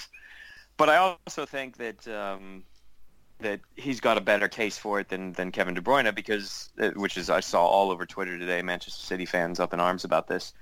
But 0.82 0.90
I 0.90 0.98
also 0.98 1.46
think 1.46 1.78
that 1.78 2.08
um, 2.08 2.64
that 3.38 3.60
he's 3.76 4.00
got 4.00 4.18
a 4.18 4.20
better 4.20 4.48
case 4.48 4.80
for 4.80 5.00
it 5.00 5.10
than, 5.10 5.32
than 5.34 5.52
Kevin 5.52 5.76
De 5.76 5.82
Bruyne 5.82 6.16
because, 6.16 6.72
uh, 6.82 6.90
which 6.96 7.18
is 7.18 7.30
I 7.30 7.40
saw 7.40 7.64
all 7.64 7.92
over 7.92 8.04
Twitter 8.08 8.36
today, 8.40 8.64
Manchester 8.64 9.06
City 9.06 9.28
fans 9.28 9.60
up 9.60 9.76
in 9.76 9.80
arms 9.80 10.06
about 10.06 10.28
this. 10.28 10.54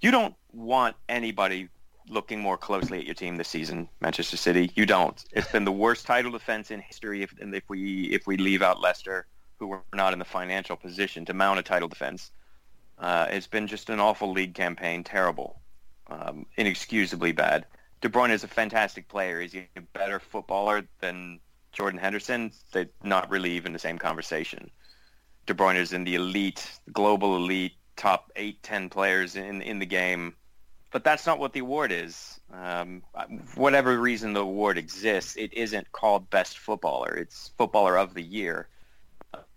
You 0.00 0.10
don't 0.10 0.34
want 0.52 0.96
anybody 1.08 1.68
looking 2.08 2.40
more 2.40 2.58
closely 2.58 2.98
at 2.98 3.04
your 3.04 3.14
team 3.14 3.36
this 3.36 3.46
season, 3.46 3.88
Manchester 4.00 4.36
City. 4.36 4.72
You 4.74 4.86
don't. 4.86 5.24
It's 5.30 5.52
been 5.52 5.64
the 5.64 5.70
worst 5.70 6.04
title 6.04 6.32
defense 6.32 6.72
in 6.72 6.80
history. 6.80 7.22
If, 7.22 7.32
and 7.40 7.54
if 7.54 7.62
we 7.68 8.06
if 8.06 8.26
we 8.26 8.38
leave 8.38 8.60
out 8.60 8.80
Leicester, 8.80 9.28
who 9.60 9.68
were 9.68 9.82
not 9.94 10.12
in 10.12 10.18
the 10.18 10.24
financial 10.24 10.74
position 10.74 11.24
to 11.26 11.32
mount 11.32 11.60
a 11.60 11.62
title 11.62 11.86
defense, 11.86 12.32
uh, 12.98 13.28
it's 13.30 13.46
been 13.46 13.68
just 13.68 13.88
an 13.88 14.00
awful 14.00 14.32
league 14.32 14.54
campaign. 14.54 15.04
Terrible, 15.04 15.60
um, 16.08 16.44
inexcusably 16.56 17.30
bad. 17.30 17.66
De 18.00 18.08
Bruyne 18.08 18.30
is 18.30 18.44
a 18.44 18.48
fantastic 18.48 19.08
player. 19.08 19.40
Is 19.40 19.52
he 19.52 19.66
a 19.76 19.80
better 19.80 20.20
footballer 20.20 20.86
than 21.00 21.40
Jordan 21.72 21.98
Henderson? 21.98 22.52
They're 22.72 22.88
not 23.02 23.30
really 23.30 23.52
even 23.52 23.72
the 23.72 23.78
same 23.78 23.98
conversation. 23.98 24.70
De 25.46 25.54
Bruyne 25.54 25.76
is 25.76 25.92
in 25.92 26.04
the 26.04 26.14
elite, 26.14 26.70
global 26.92 27.36
elite, 27.36 27.72
top 27.96 28.30
eight, 28.36 28.62
ten 28.62 28.88
players 28.88 29.36
in 29.36 29.62
in 29.62 29.78
the 29.78 29.86
game 29.86 30.34
but 30.90 31.04
that's 31.04 31.26
not 31.26 31.38
what 31.38 31.52
the 31.52 31.60
award 31.60 31.92
is. 31.92 32.40
Um, 32.52 33.02
whatever 33.54 33.98
reason 33.98 34.32
the 34.32 34.40
award 34.40 34.78
exists, 34.78 35.36
it 35.36 35.52
isn't 35.52 35.90
called 35.92 36.30
best 36.30 36.58
footballer. 36.58 37.14
It's 37.14 37.50
footballer 37.58 37.98
of 37.98 38.14
the 38.14 38.22
year. 38.22 38.68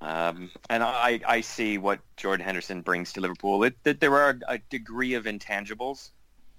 Um, 0.02 0.52
and 0.70 0.84
I, 0.84 1.22
I 1.26 1.42
see 1.42 1.78
what 1.78 2.00
Jordan 2.18 2.46
Henderson 2.46 2.82
brings 2.82 3.14
to 3.14 3.22
Liverpool. 3.22 3.64
It, 3.64 3.82
that 3.84 4.02
there 4.02 4.16
are 4.18 4.40
a 4.48 4.58
degree 4.58 5.14
of 5.14 5.24
intangibles, 5.24 6.10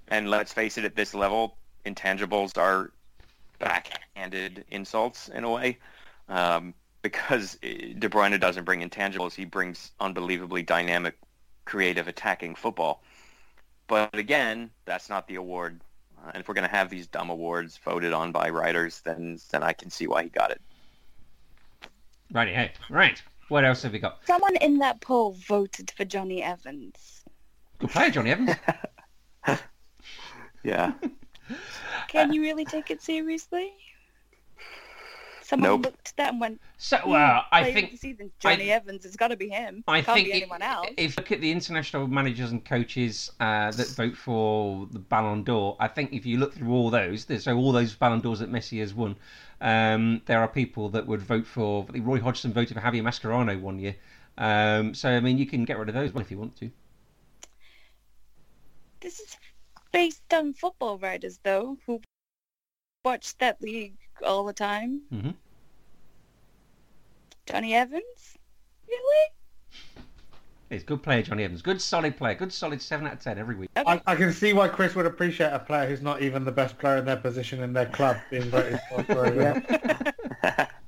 and 0.08 0.30
let's 0.30 0.52
face 0.52 0.78
it, 0.78 0.84
at 0.84 0.96
this 0.96 1.12
level, 1.12 1.58
intangibles 1.84 2.56
are 2.58 2.90
backhanded 3.58 4.64
insults 4.70 5.28
in 5.28 5.44
a 5.44 5.50
way. 5.50 5.78
Um, 6.28 6.74
because 7.02 7.56
De 7.60 8.08
Bruyne 8.08 8.38
doesn't 8.38 8.64
bring 8.64 8.88
intangibles, 8.88 9.34
he 9.34 9.44
brings 9.44 9.90
unbelievably 10.00 10.62
dynamic, 10.62 11.16
creative, 11.64 12.06
attacking 12.06 12.54
football. 12.54 13.02
But 13.88 14.16
again, 14.16 14.70
that's 14.84 15.08
not 15.08 15.26
the 15.26 15.34
award. 15.34 15.80
Uh, 16.18 16.30
and 16.34 16.40
if 16.40 16.48
we're 16.48 16.54
going 16.54 16.68
to 16.68 16.74
have 16.74 16.90
these 16.90 17.08
dumb 17.08 17.30
awards 17.30 17.78
voted 17.84 18.12
on 18.12 18.30
by 18.30 18.50
writers, 18.50 19.00
then 19.04 19.40
then 19.50 19.64
I 19.64 19.72
can 19.72 19.90
see 19.90 20.06
why 20.06 20.22
he 20.22 20.28
got 20.28 20.52
it. 20.52 20.60
Righty, 22.30 22.52
hey. 22.52 22.72
Right. 22.88 23.20
What 23.48 23.64
else 23.64 23.82
have 23.82 23.92
we 23.92 23.98
got? 23.98 24.24
Someone 24.24 24.56
in 24.56 24.78
that 24.78 25.00
poll 25.00 25.32
voted 25.32 25.90
for 25.90 26.04
Jonny 26.04 26.42
Evans. 26.42 27.24
Good 27.80 27.90
play, 27.90 28.10
Jonny 28.10 28.30
Evans. 28.30 28.54
Yeah. 30.62 30.92
Can 32.08 32.32
you 32.32 32.40
really 32.42 32.64
take 32.64 32.90
it 32.90 33.02
seriously? 33.02 33.72
Someone 35.42 35.70
Nope. 35.70 35.84
looked 35.84 36.08
at 36.08 36.16
that 36.16 36.28
and 36.30 36.40
went, 36.40 36.60
So, 36.78 36.96
"Hmm, 36.98 37.10
well, 37.10 37.44
I 37.52 37.72
think 37.72 37.90
the 37.90 37.96
season, 37.96 38.30
Jonny 38.38 38.72
I- 38.72 38.76
Evans. 38.76 39.04
It's 39.04 39.16
got 39.16 39.28
to 39.28 39.36
be 39.36 39.48
him. 39.48 39.84
I 39.88 40.00
Can't 40.00 40.16
think 40.16 40.28
be 40.28 40.32
anyone 40.34 40.62
else." 40.62 40.88
if 40.96 41.10
you 41.10 41.14
look 41.18 41.32
at 41.32 41.40
the 41.40 41.50
international 41.50 42.06
managers 42.06 42.52
and 42.52 42.64
coaches 42.64 43.30
uh, 43.40 43.70
that 43.72 43.88
vote 43.88 44.16
for 44.16 44.86
the 44.92 44.98
Ballon 45.00 45.42
d'Or, 45.42 45.76
I 45.80 45.88
think 45.88 46.12
if 46.12 46.24
you 46.24 46.38
look 46.38 46.54
through 46.54 46.70
all 46.72 46.90
those, 46.90 47.26
so 47.42 47.56
all 47.56 47.72
those 47.72 47.92
Ballon 47.94 48.20
d'Ors 48.20 48.38
that 48.38 48.50
Messi 48.50 48.78
has 48.80 48.94
won, 48.94 49.16
um, 49.60 50.22
there 50.26 50.40
are 50.40 50.48
people 50.48 50.88
that 50.90 51.06
would 51.06 51.20
vote 51.20 51.46
for. 51.46 51.84
I 51.88 51.92
think 51.92 52.06
Roy 52.06 52.20
Hodgson 52.20 52.52
voted 52.52 52.74
for 52.76 52.80
Javier 52.80 53.02
Mascherano 53.02 53.60
one 53.60 53.78
year. 53.78 53.96
Um, 54.38 54.94
so 54.94 55.10
I 55.10 55.20
mean, 55.20 55.36
you 55.38 55.44
can 55.46 55.64
get 55.64 55.76
rid 55.76 55.88
of 55.88 55.94
those 55.94 56.12
if 56.14 56.30
you 56.30 56.38
want 56.38 56.56
to. 56.56 56.70
This 59.00 59.18
is 59.20 59.36
based 59.92 60.32
on 60.32 60.54
football 60.54 60.98
writers, 60.98 61.38
though, 61.42 61.78
who 61.86 62.00
watch 63.04 63.36
that 63.38 63.60
league 63.60 63.96
all 64.24 64.44
the 64.44 64.52
time. 64.52 65.02
Mhm. 65.12 65.34
Jonny 67.46 67.74
Evans? 67.74 68.38
Really? 68.88 69.28
It's 70.70 70.84
a 70.84 70.86
good 70.86 71.02
player, 71.02 71.22
Johnny 71.22 71.44
Evans. 71.44 71.60
Good 71.60 71.82
solid 71.82 72.16
player. 72.16 72.34
Good 72.34 72.52
solid 72.52 72.80
seven 72.80 73.06
out 73.06 73.14
of 73.14 73.20
ten 73.20 73.38
every 73.38 73.54
week. 73.56 73.68
Okay. 73.76 73.90
I, 74.06 74.12
I 74.12 74.16
can 74.16 74.32
see 74.32 74.52
why 74.54 74.68
Chris 74.68 74.94
would 74.94 75.04
appreciate 75.06 75.52
a 75.52 75.58
player 75.58 75.86
who's 75.86 76.00
not 76.00 76.22
even 76.22 76.44
the 76.44 76.52
best 76.52 76.78
player 76.78 76.96
in 76.98 77.04
their 77.04 77.16
position 77.18 77.62
in 77.62 77.72
their 77.74 77.86
club 77.86 78.16
being 78.30 78.44
voted 78.44 78.80
for. 78.88 79.02
for 79.04 79.24
a- 79.26 80.68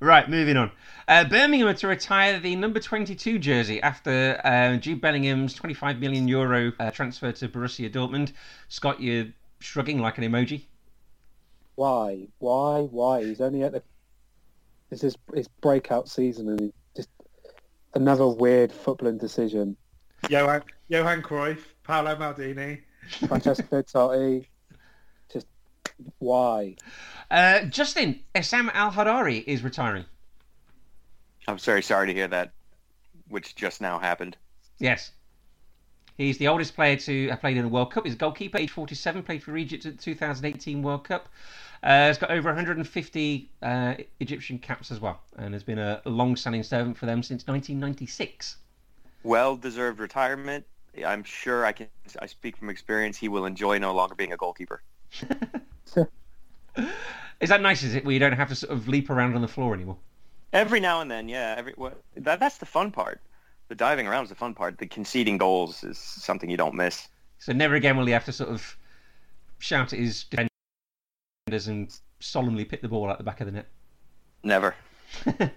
Right, 0.00 0.28
moving 0.28 0.56
on. 0.56 0.70
Uh, 1.08 1.24
Birmingham 1.24 1.68
are 1.68 1.74
to 1.74 1.88
retire 1.88 2.38
the 2.38 2.56
number 2.56 2.80
22 2.80 3.38
jersey 3.38 3.80
after 3.80 4.40
uh, 4.44 4.76
Jude 4.76 5.00
Bellingham's 5.00 5.54
25 5.54 5.98
million 5.98 6.28
euro 6.28 6.72
uh, 6.78 6.90
transfer 6.90 7.32
to 7.32 7.48
Borussia 7.48 7.90
Dortmund. 7.90 8.32
Scott, 8.68 9.00
you're 9.00 9.26
shrugging 9.60 10.00
like 10.00 10.18
an 10.18 10.24
emoji. 10.24 10.62
Why? 11.76 12.26
Why? 12.38 12.80
Why? 12.82 13.24
He's 13.24 13.40
only 13.40 13.62
at 13.62 13.72
the. 13.72 13.82
This 14.90 15.02
is 15.02 15.16
his 15.34 15.48
breakout 15.48 16.08
season, 16.08 16.48
and 16.48 16.60
he 16.60 16.72
just 16.94 17.08
another 17.94 18.28
weird 18.28 18.70
footballing 18.70 19.18
decision. 19.18 19.76
Johan, 20.28 20.62
Johan 20.88 21.22
Cruyff, 21.22 21.60
Paolo 21.82 22.16
Maldini. 22.16 22.80
Francesco 23.28 23.82
Totti. 23.82 24.46
Just 26.02 26.14
why? 26.18 26.76
Uh, 27.30 27.62
Justin, 27.62 28.20
Essam 28.34 28.70
El-Hadary 28.74 29.38
is 29.38 29.62
retiring. 29.62 30.04
I'm 31.48 31.58
very 31.58 31.82
sorry 31.82 32.08
to 32.08 32.14
hear 32.14 32.28
that, 32.28 32.52
which 33.28 33.54
just 33.54 33.80
now 33.80 33.98
happened. 33.98 34.36
Yes. 34.78 35.12
He's 36.16 36.38
the 36.38 36.48
oldest 36.48 36.74
player 36.74 36.96
to 36.96 37.28
have 37.28 37.40
played 37.40 37.56
in 37.56 37.64
a 37.64 37.68
World 37.68 37.92
Cup. 37.92 38.04
He's 38.04 38.14
a 38.14 38.16
goalkeeper, 38.16 38.58
age 38.58 38.70
47, 38.70 39.22
played 39.22 39.42
for 39.42 39.56
Egypt 39.56 39.84
at 39.86 39.96
the 39.96 40.02
2018 40.02 40.82
World 40.82 41.04
Cup. 41.04 41.28
Uh, 41.82 42.08
he's 42.08 42.18
got 42.18 42.30
over 42.30 42.48
150 42.48 43.50
uh, 43.62 43.94
Egyptian 44.20 44.58
caps 44.58 44.90
as 44.90 44.98
well, 44.98 45.20
and 45.36 45.52
has 45.52 45.62
been 45.62 45.78
a 45.78 46.00
long-standing 46.06 46.62
servant 46.62 46.96
for 46.96 47.06
them 47.06 47.22
since 47.22 47.46
1996. 47.46 48.56
Well-deserved 49.22 49.98
retirement. 49.98 50.64
I'm 51.06 51.22
sure 51.22 51.66
I 51.66 51.72
can. 51.72 51.88
I 52.20 52.26
speak 52.26 52.56
from 52.56 52.70
experience. 52.70 53.18
He 53.18 53.28
will 53.28 53.44
enjoy 53.44 53.78
no 53.78 53.92
longer 53.92 54.14
being 54.14 54.32
a 54.32 54.36
goalkeeper. 54.36 54.82
Is 57.40 57.48
that 57.50 57.60
nice? 57.60 57.82
Is 57.82 57.94
it 57.94 58.04
where 58.04 58.12
you 58.12 58.18
don't 58.18 58.32
have 58.32 58.48
to 58.48 58.54
sort 58.54 58.72
of 58.72 58.88
leap 58.88 59.10
around 59.10 59.34
on 59.34 59.42
the 59.42 59.48
floor 59.48 59.74
anymore? 59.74 59.96
Every 60.52 60.80
now 60.80 61.00
and 61.00 61.10
then, 61.10 61.28
yeah. 61.28 61.54
Every 61.56 61.72
what, 61.76 62.00
that 62.16 62.40
that's 62.40 62.58
the 62.58 62.66
fun 62.66 62.90
part. 62.90 63.20
The 63.68 63.74
diving 63.74 64.06
around 64.06 64.24
is 64.24 64.28
the 64.30 64.36
fun 64.36 64.54
part. 64.54 64.78
The 64.78 64.86
conceding 64.86 65.38
goals 65.38 65.82
is 65.84 65.98
something 65.98 66.48
you 66.48 66.56
don't 66.56 66.74
miss. 66.74 67.08
So 67.38 67.52
never 67.52 67.74
again 67.74 67.96
will 67.96 68.06
he 68.06 68.12
have 68.12 68.24
to 68.26 68.32
sort 68.32 68.50
of 68.50 68.76
shout 69.58 69.92
at 69.92 69.98
his 69.98 70.24
defenders 70.24 71.68
and 71.68 71.94
solemnly 72.20 72.64
pick 72.64 72.82
the 72.82 72.88
ball 72.88 73.10
out 73.10 73.18
the 73.18 73.24
back 73.24 73.40
of 73.40 73.46
the 73.46 73.52
net. 73.52 73.68
Never. 74.42 74.74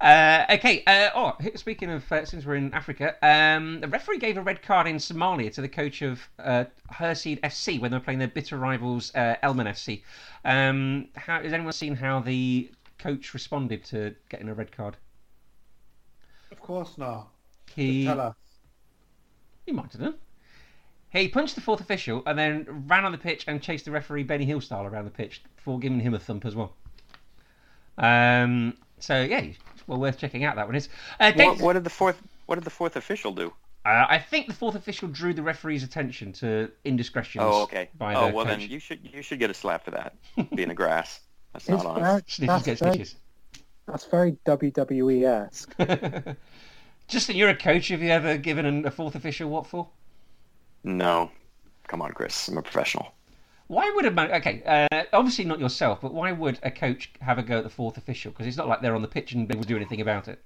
uh, 0.00 0.44
okay. 0.50 0.82
Uh, 0.86 1.10
oh, 1.14 1.36
speaking 1.54 1.90
of 1.90 2.10
uh, 2.10 2.24
since 2.24 2.44
we're 2.44 2.56
in 2.56 2.72
Africa, 2.74 3.16
um, 3.22 3.80
the 3.80 3.88
referee 3.88 4.18
gave 4.18 4.36
a 4.36 4.42
red 4.42 4.62
card 4.62 4.86
in 4.86 4.96
Somalia 4.96 5.52
to 5.54 5.60
the 5.60 5.68
coach 5.68 6.02
of 6.02 6.20
uh, 6.38 6.64
Horseed 6.92 7.40
FC 7.40 7.80
when 7.80 7.90
they 7.90 7.96
were 7.96 8.02
playing 8.02 8.18
their 8.18 8.28
bitter 8.28 8.56
rivals 8.56 9.14
uh, 9.14 9.36
Elman 9.42 9.66
FC. 9.66 10.02
Um, 10.44 11.08
how, 11.16 11.42
has 11.42 11.52
anyone 11.52 11.72
seen 11.72 11.94
how 11.94 12.20
the 12.20 12.70
coach 12.98 13.34
responded 13.34 13.84
to 13.86 14.14
getting 14.28 14.48
a 14.48 14.54
red 14.54 14.72
card? 14.72 14.96
Of 16.50 16.60
course 16.60 16.98
not. 16.98 17.28
He 17.74 18.04
Tell 18.04 18.20
us. 18.20 18.36
he 19.66 19.72
might 19.72 19.92
have 19.92 20.00
done. 20.00 20.14
He 21.10 21.28
punched 21.28 21.54
the 21.54 21.60
fourth 21.60 21.80
official 21.80 22.22
and 22.26 22.38
then 22.38 22.84
ran 22.86 23.04
on 23.04 23.12
the 23.12 23.18
pitch 23.18 23.44
and 23.46 23.60
chased 23.60 23.84
the 23.84 23.90
referee 23.90 24.22
Benny 24.22 24.46
Hill 24.46 24.60
style 24.60 24.86
around 24.86 25.04
the 25.04 25.10
pitch 25.10 25.42
before 25.56 25.78
giving 25.78 26.00
him 26.00 26.14
a 26.14 26.18
thump 26.18 26.46
as 26.46 26.54
well. 26.54 26.74
Um, 27.98 28.74
so 29.02 29.22
yeah, 29.22 29.44
well 29.86 29.98
worth 29.98 30.18
checking 30.18 30.44
out 30.44 30.56
that 30.56 30.66
one 30.66 30.76
is. 30.76 30.88
Uh, 31.20 31.30
Dave- 31.32 31.48
What, 31.48 31.60
what 31.60 31.72
did 31.74 31.84
the 31.84 31.90
fourth? 31.90 32.20
What 32.46 32.56
did 32.56 32.64
the 32.64 32.70
fourth 32.70 32.96
official 32.96 33.32
do? 33.32 33.52
Uh, 33.84 34.06
I 34.08 34.18
think 34.20 34.46
the 34.46 34.52
fourth 34.54 34.76
official 34.76 35.08
drew 35.08 35.34
the 35.34 35.42
referee's 35.42 35.82
attention 35.82 36.32
to 36.34 36.70
indiscretions. 36.84 37.44
Oh, 37.44 37.62
okay. 37.64 37.88
By 37.98 38.14
Oh, 38.14 38.28
the 38.28 38.32
well 38.34 38.44
coach. 38.46 38.60
then 38.60 38.70
you 38.70 38.78
should 38.78 39.00
you 39.12 39.22
should 39.22 39.38
get 39.40 39.50
a 39.50 39.54
slap 39.54 39.84
for 39.84 39.90
that. 39.90 40.14
Being 40.54 40.70
a 40.70 40.74
grass. 40.74 41.20
That's 41.52 41.68
not 41.68 41.82
very, 41.82 41.96
honest. 42.10 42.40
Snitches 42.40 42.46
that's, 42.46 42.64
get 42.64 42.78
very, 42.78 42.92
stitches. 42.94 43.14
that's 43.86 44.04
very 44.06 44.32
WWE 44.46 45.24
esque. 45.24 45.74
Justin, 47.08 47.36
you're 47.36 47.48
a 47.50 47.56
coach. 47.56 47.88
Have 47.88 48.00
you 48.02 48.10
ever 48.10 48.36
given 48.38 48.86
a 48.86 48.90
fourth 48.90 49.14
official 49.16 49.50
what 49.50 49.66
for? 49.66 49.88
No. 50.84 51.30
Come 51.88 52.00
on, 52.02 52.12
Chris. 52.12 52.48
I'm 52.48 52.56
a 52.58 52.62
professional. 52.62 53.12
Why 53.72 53.90
would 53.94 54.04
a 54.04 54.10
man? 54.10 54.30
Okay, 54.32 54.62
uh, 54.66 55.04
obviously 55.14 55.46
not 55.46 55.58
yourself, 55.58 56.02
but 56.02 56.12
why 56.12 56.30
would 56.30 56.58
a 56.62 56.70
coach 56.70 57.10
have 57.22 57.38
a 57.38 57.42
go 57.42 57.56
at 57.56 57.64
the 57.64 57.70
fourth 57.70 57.96
official? 57.96 58.30
Because 58.30 58.46
it's 58.46 58.58
not 58.58 58.68
like 58.68 58.82
they're 58.82 58.94
on 58.94 59.00
the 59.00 59.08
pitch 59.08 59.32
and 59.32 59.48
they 59.48 59.54
will 59.54 59.64
do 59.64 59.76
anything 59.76 60.02
about 60.02 60.28
it. 60.28 60.42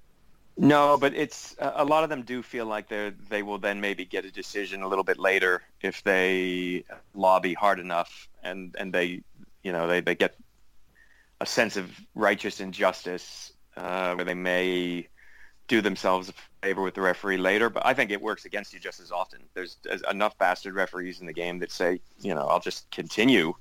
No, 0.55 0.97
but 0.97 1.13
it's 1.13 1.53
a 1.59 1.83
lot 1.83 2.05
of 2.05 2.09
them 2.09 2.21
do 2.21 2.41
feel 2.41 2.65
like 2.65 2.87
they 2.87 3.11
they 3.27 3.43
will 3.43 3.57
then 3.57 3.81
maybe 3.81 4.05
get 4.05 4.23
a 4.23 4.31
decision 4.31 4.81
a 4.81 4.87
little 4.87 5.03
bit 5.03 5.19
later 5.19 5.61
if 5.81 6.01
they 6.03 6.85
lobby 7.15 7.53
hard 7.53 7.79
enough 7.79 8.29
and 8.43 8.73
and 8.79 8.93
they 8.93 9.21
you 9.61 9.73
know 9.73 9.87
they, 9.87 9.99
they 9.99 10.15
get 10.15 10.33
a 11.41 11.45
sense 11.45 11.75
of 11.75 11.91
righteous 12.15 12.61
injustice 12.61 13.51
uh, 13.75 14.13
where 14.15 14.23
they 14.23 14.35
may 14.35 15.09
do 15.67 15.81
themselves 15.81 16.29
a 16.29 16.33
favor 16.65 16.81
with 16.81 16.93
the 16.93 17.01
referee 17.01 17.37
later. 17.37 17.69
But 17.69 17.85
I 17.85 17.93
think 17.93 18.11
it 18.11 18.21
works 18.21 18.45
against 18.45 18.73
you 18.73 18.79
just 18.79 18.99
as 18.99 19.11
often. 19.11 19.39
There's, 19.53 19.77
there's 19.83 20.01
enough 20.09 20.37
bastard 20.37 20.75
referees 20.75 21.19
in 21.19 21.25
the 21.25 21.33
game 21.33 21.59
that 21.59 21.71
say 21.71 21.99
you 22.19 22.33
know 22.33 22.47
I'll 22.47 22.59
just 22.59 22.89
continue 22.91 23.53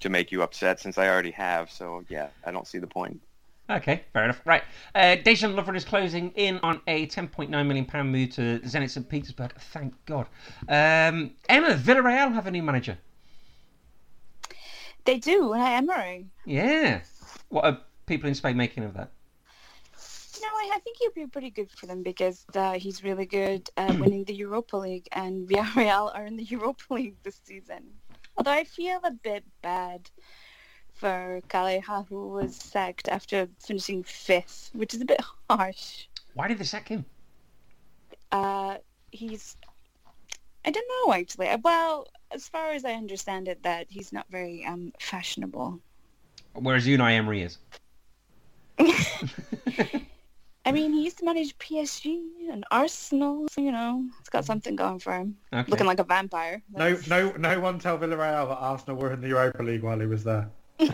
to 0.00 0.08
make 0.08 0.30
you 0.30 0.42
upset 0.42 0.80
since 0.80 0.98
I 0.98 1.08
already 1.08 1.30
have. 1.32 1.70
So 1.70 2.04
yeah, 2.08 2.28
I 2.44 2.50
don't 2.50 2.66
see 2.66 2.78
the 2.78 2.86
point. 2.86 3.20
Okay, 3.68 4.04
fair 4.12 4.24
enough. 4.24 4.40
Right. 4.44 4.62
Uh, 4.94 5.16
Dejan 5.24 5.54
Lovren 5.54 5.76
is 5.76 5.84
closing 5.84 6.30
in 6.36 6.58
on 6.62 6.80
a 6.86 7.06
£10.9 7.08 7.48
million 7.48 8.06
move 8.06 8.30
to 8.34 8.60
Zenit 8.60 8.90
St. 8.90 9.08
Petersburg. 9.08 9.52
Thank 9.58 9.92
God. 10.06 10.26
Um, 10.68 11.32
Emma, 11.48 11.74
Villarreal 11.74 12.32
have 12.32 12.46
a 12.46 12.50
new 12.52 12.62
manager. 12.62 12.96
They 15.04 15.18
do, 15.18 15.52
and 15.52 15.90
Emery. 15.90 16.26
Yeah. 16.44 17.00
What 17.48 17.64
are 17.64 17.78
people 18.06 18.28
in 18.28 18.36
Spain 18.36 18.56
making 18.56 18.84
of 18.84 18.94
that? 18.94 19.10
No, 20.40 20.48
I, 20.48 20.70
I 20.74 20.78
think 20.80 20.98
he'll 21.00 21.12
be 21.12 21.26
pretty 21.26 21.50
good 21.50 21.70
for 21.70 21.86
them 21.86 22.02
because 22.02 22.44
uh, 22.54 22.72
he's 22.72 23.02
really 23.02 23.26
good 23.26 23.68
at 23.76 23.98
winning 24.00 24.24
the 24.24 24.34
Europa 24.34 24.76
League, 24.76 25.08
and 25.12 25.48
Villarreal 25.48 26.14
are 26.14 26.26
in 26.26 26.36
the 26.36 26.44
Europa 26.44 26.82
League 26.90 27.16
this 27.22 27.40
season. 27.44 27.84
Although 28.36 28.52
I 28.52 28.64
feel 28.64 29.00
a 29.02 29.10
bit 29.10 29.44
bad 29.62 30.10
for 30.92 31.40
Calleja, 31.48 32.06
who 32.08 32.28
was 32.28 32.56
sacked 32.56 33.08
after 33.08 33.48
finishing 33.60 34.02
fifth, 34.02 34.70
which 34.74 34.94
is 34.94 35.00
a 35.00 35.04
bit 35.04 35.20
harsh. 35.48 36.06
Why 36.34 36.48
did 36.48 36.58
they 36.58 36.64
sack 36.64 36.88
him? 36.88 37.04
Uh, 38.32 38.76
he's, 39.10 39.56
I 40.64 40.70
don't 40.70 40.86
know 41.06 41.14
actually. 41.14 41.48
Uh, 41.48 41.58
Well, 41.62 42.08
as 42.30 42.48
far 42.48 42.72
as 42.72 42.84
I 42.84 42.92
understand 42.92 43.48
it, 43.48 43.62
that 43.62 43.86
he's 43.88 44.12
not 44.12 44.26
very 44.30 44.64
um, 44.66 44.92
fashionable. 45.00 45.80
Whereas 46.54 46.86
Unai 46.86 47.12
Emery 47.12 47.42
is. 47.42 47.58
I 50.66 50.72
mean, 50.72 50.92
he 50.92 51.04
used 51.04 51.18
to 51.18 51.24
manage 51.24 51.56
PSG 51.58 52.20
and 52.50 52.64
Arsenal, 52.72 53.46
so, 53.48 53.60
you 53.60 53.70
know, 53.70 54.04
it's 54.18 54.28
got 54.28 54.44
something 54.44 54.74
going 54.74 54.98
for 54.98 55.12
him. 55.12 55.36
Okay. 55.52 55.70
Looking 55.70 55.86
like 55.86 56.00
a 56.00 56.04
vampire. 56.04 56.60
No, 56.72 56.90
That's- 56.90 57.08
no, 57.08 57.30
no 57.38 57.60
one 57.60 57.78
tell 57.78 57.96
Villarreal 57.98 58.48
that 58.48 58.58
Arsenal 58.58 58.96
were 58.96 59.12
in 59.12 59.20
the 59.20 59.28
Europa 59.28 59.62
League 59.62 59.82
while 59.82 60.00
he 60.00 60.06
was 60.06 60.24
there. 60.24 60.50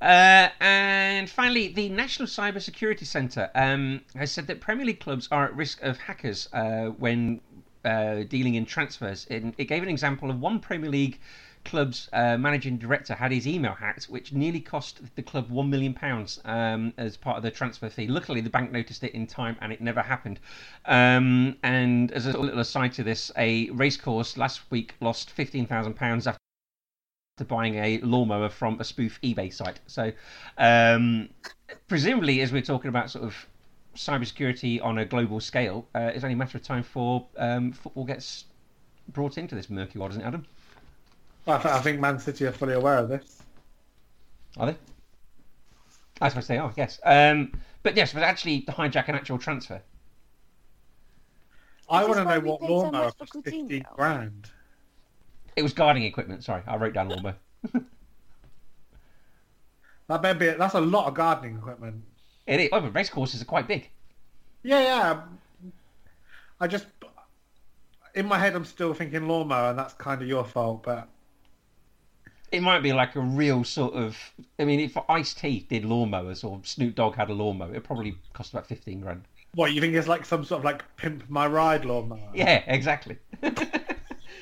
Uh, 0.00 0.48
and 0.60 1.28
finally, 1.28 1.68
the 1.68 1.90
National 1.90 2.26
Cyber 2.26 2.62
Security 2.62 3.04
Centre 3.04 3.50
um, 3.54 4.00
has 4.16 4.32
said 4.32 4.46
that 4.46 4.58
Premier 4.58 4.86
League 4.86 5.00
clubs 5.00 5.28
are 5.30 5.44
at 5.44 5.54
risk 5.54 5.82
of 5.82 5.98
hackers 5.98 6.48
uh, 6.54 6.86
when 6.86 7.38
uh, 7.84 8.22
dealing 8.22 8.54
in 8.54 8.64
transfers. 8.64 9.26
It, 9.28 9.44
it 9.58 9.66
gave 9.66 9.82
an 9.82 9.90
example 9.90 10.30
of 10.30 10.40
one 10.40 10.58
Premier 10.58 10.88
League 10.88 11.20
club's 11.64 12.08
uh, 12.12 12.36
managing 12.36 12.78
director 12.78 13.14
had 13.14 13.32
his 13.32 13.46
email 13.46 13.74
hacked, 13.74 14.04
which 14.04 14.32
nearly 14.32 14.60
cost 14.60 15.00
the 15.14 15.22
club 15.22 15.50
one 15.50 15.70
million 15.70 15.94
pounds 15.94 16.40
um, 16.44 16.92
as 16.96 17.16
part 17.16 17.36
of 17.36 17.42
the 17.42 17.50
transfer 17.50 17.88
fee. 17.88 18.06
Luckily, 18.06 18.40
the 18.40 18.50
bank 18.50 18.72
noticed 18.72 19.04
it 19.04 19.14
in 19.14 19.26
time, 19.26 19.56
and 19.60 19.72
it 19.72 19.80
never 19.80 20.02
happened. 20.02 20.40
Um, 20.86 21.56
and 21.62 22.12
as 22.12 22.26
a 22.26 22.38
little 22.38 22.60
aside 22.60 22.92
to 22.94 23.02
this, 23.02 23.30
a 23.36 23.70
racecourse 23.70 24.36
last 24.36 24.62
week 24.70 24.94
lost 25.00 25.30
fifteen 25.30 25.66
thousand 25.66 25.94
pounds 25.94 26.26
after 26.26 26.38
buying 27.46 27.76
a 27.76 27.98
lawnmower 27.98 28.48
from 28.48 28.78
a 28.80 28.84
spoof 28.84 29.18
eBay 29.22 29.52
site. 29.52 29.80
So, 29.86 30.12
um, 30.58 31.28
presumably, 31.88 32.40
as 32.42 32.52
we're 32.52 32.62
talking 32.62 32.88
about 32.88 33.10
sort 33.10 33.24
of 33.24 33.34
cybersecurity 33.96 34.84
on 34.84 34.98
a 34.98 35.04
global 35.04 35.40
scale, 35.40 35.86
uh, 35.94 36.10
it's 36.14 36.22
only 36.22 36.34
a 36.34 36.36
matter 36.36 36.58
of 36.58 36.64
time 36.64 36.82
for 36.82 37.26
um, 37.38 37.72
football 37.72 38.04
gets 38.04 38.44
brought 39.08 39.38
into 39.38 39.54
this 39.54 39.68
murky 39.70 39.98
world, 39.98 40.12
isn't 40.12 40.22
it, 40.22 40.26
Adam? 40.26 40.46
I, 41.46 41.56
th- 41.58 41.74
I 41.74 41.80
think 41.80 42.00
Man 42.00 42.18
City 42.18 42.46
are 42.46 42.52
fully 42.52 42.74
aware 42.74 42.98
of 42.98 43.08
this. 43.08 43.42
Are 44.56 44.66
they? 44.66 44.76
I 46.20 46.28
suppose 46.28 46.46
they 46.46 46.58
are. 46.58 46.72
Yes. 46.76 47.00
Um, 47.04 47.52
but 47.82 47.96
yes, 47.96 48.12
but 48.12 48.22
actually 48.22 48.60
the 48.66 48.72
hijack 48.72 49.08
an 49.08 49.14
actual 49.14 49.38
transfer. 49.38 49.80
I 51.88 52.04
want 52.04 52.16
to 52.18 52.24
know 52.24 52.40
what 52.40 52.60
paid 52.60 52.66
so 52.68 52.72
lawnmower 52.74 53.04
much 53.04 53.14
for 53.16 53.26
cost 53.26 53.44
15 53.44 53.68
Coutinho? 53.68 53.94
grand. 53.94 54.50
It 55.56 55.62
was 55.62 55.72
gardening 55.72 56.06
equipment. 56.06 56.44
Sorry, 56.44 56.62
I 56.66 56.76
wrote 56.76 56.94
down 56.94 57.08
lawnmower. 57.08 57.36
That 60.08 60.22
better 60.22 60.38
be, 60.40 60.46
that's 60.58 60.74
a 60.74 60.80
lot 60.80 61.06
of 61.06 61.14
gardening 61.14 61.56
equipment. 61.56 62.02
It 62.48 62.58
is. 62.58 62.68
Oh, 62.72 62.80
but 62.80 62.92
race 62.96 63.08
courses 63.08 63.40
are 63.42 63.44
quite 63.44 63.68
big. 63.68 63.88
Yeah, 64.64 64.80
yeah. 64.80 65.20
I 66.58 66.66
just, 66.66 66.86
in 68.16 68.26
my 68.26 68.36
head, 68.36 68.56
I'm 68.56 68.64
still 68.64 68.92
thinking 68.92 69.28
lawnmower, 69.28 69.70
and 69.70 69.78
that's 69.78 69.94
kind 69.94 70.20
of 70.20 70.26
your 70.26 70.44
fault. 70.44 70.82
But 70.82 71.08
It 72.52 72.62
might 72.62 72.80
be 72.82 72.92
like 72.92 73.14
a 73.16 73.20
real 73.20 73.62
sort 73.64 73.94
of. 73.94 74.16
I 74.58 74.64
mean, 74.64 74.80
if 74.80 74.96
Ice 75.08 75.34
T 75.34 75.66
did 75.68 75.84
lawnmowers 75.84 76.44
or 76.44 76.60
Snoop 76.64 76.94
Dogg 76.96 77.14
had 77.14 77.30
a 77.30 77.32
lawnmower, 77.32 77.74
it 77.74 77.84
probably 77.84 78.16
cost 78.32 78.52
about 78.52 78.66
fifteen 78.66 79.00
grand. 79.00 79.22
what 79.54 79.72
you 79.72 79.80
think 79.80 79.94
it's 79.94 80.08
like 80.08 80.24
some 80.24 80.44
sort 80.44 80.60
of 80.60 80.64
like 80.64 80.84
pimp 80.96 81.28
my 81.28 81.46
ride 81.46 81.84
lawnmower? 81.84 82.30
Yeah, 82.34 82.62
exactly. 82.66 83.18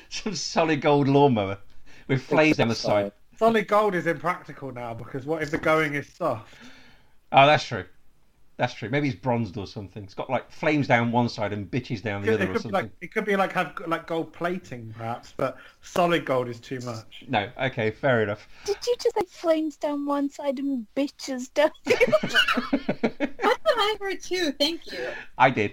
Some 0.09 0.33
solid 0.33 0.81
gold 0.81 1.07
lawnmower 1.07 1.59
with 2.07 2.23
flames 2.23 2.57
down 2.57 2.67
the 2.69 2.75
side. 2.75 3.11
Solid 3.37 3.67
gold 3.67 3.93
is 3.93 4.07
impractical 4.07 4.71
now 4.71 4.93
because 4.95 5.25
what 5.25 5.43
if 5.43 5.51
the 5.51 5.57
going 5.59 5.93
is 5.93 6.07
soft? 6.07 6.53
Oh, 7.31 7.45
that's 7.45 7.63
true. 7.63 7.85
That's 8.59 8.73
true. 8.73 8.89
Maybe 8.89 9.07
it's 9.07 9.17
bronzed 9.17 9.55
or 9.57 9.65
something. 9.65 10.03
It's 10.03 10.13
got 10.13 10.29
like 10.29 10.51
flames 10.51 10.85
down 10.85 11.13
one 11.13 11.29
side 11.29 11.53
and 11.53 11.71
bitches 11.71 12.01
down 12.03 12.23
the 12.23 12.31
It, 12.31 12.33
other 12.33 12.43
it 12.43 12.49
or 12.49 12.53
could 12.53 12.53
be 12.55 12.61
something. 12.63 12.73
like 12.73 12.91
it 12.99 13.13
could 13.13 13.23
be 13.23 13.37
like 13.37 13.53
have 13.53 13.73
like 13.87 14.05
gold 14.05 14.33
plating 14.33 14.93
perhaps, 14.97 15.33
but 15.37 15.55
solid 15.81 16.25
gold 16.25 16.49
is 16.49 16.59
too 16.59 16.79
much. 16.81 17.23
No, 17.29 17.49
okay, 17.57 17.89
fair 17.89 18.21
enough. 18.21 18.49
Did 18.65 18.75
you 18.85 18.95
just 19.01 19.15
like 19.15 19.29
flames 19.29 19.77
down 19.77 20.05
one 20.05 20.29
side 20.29 20.59
and 20.59 20.85
bitches 20.93 21.53
down 21.53 21.71
the 21.85 21.95
other? 21.95 23.17
That's 23.17 23.59
what 23.63 23.77
I 23.77 23.95
heard 24.01 24.21
too. 24.21 24.51
Thank 24.59 24.91
you. 24.91 25.07
I 25.37 25.49
did. 25.51 25.71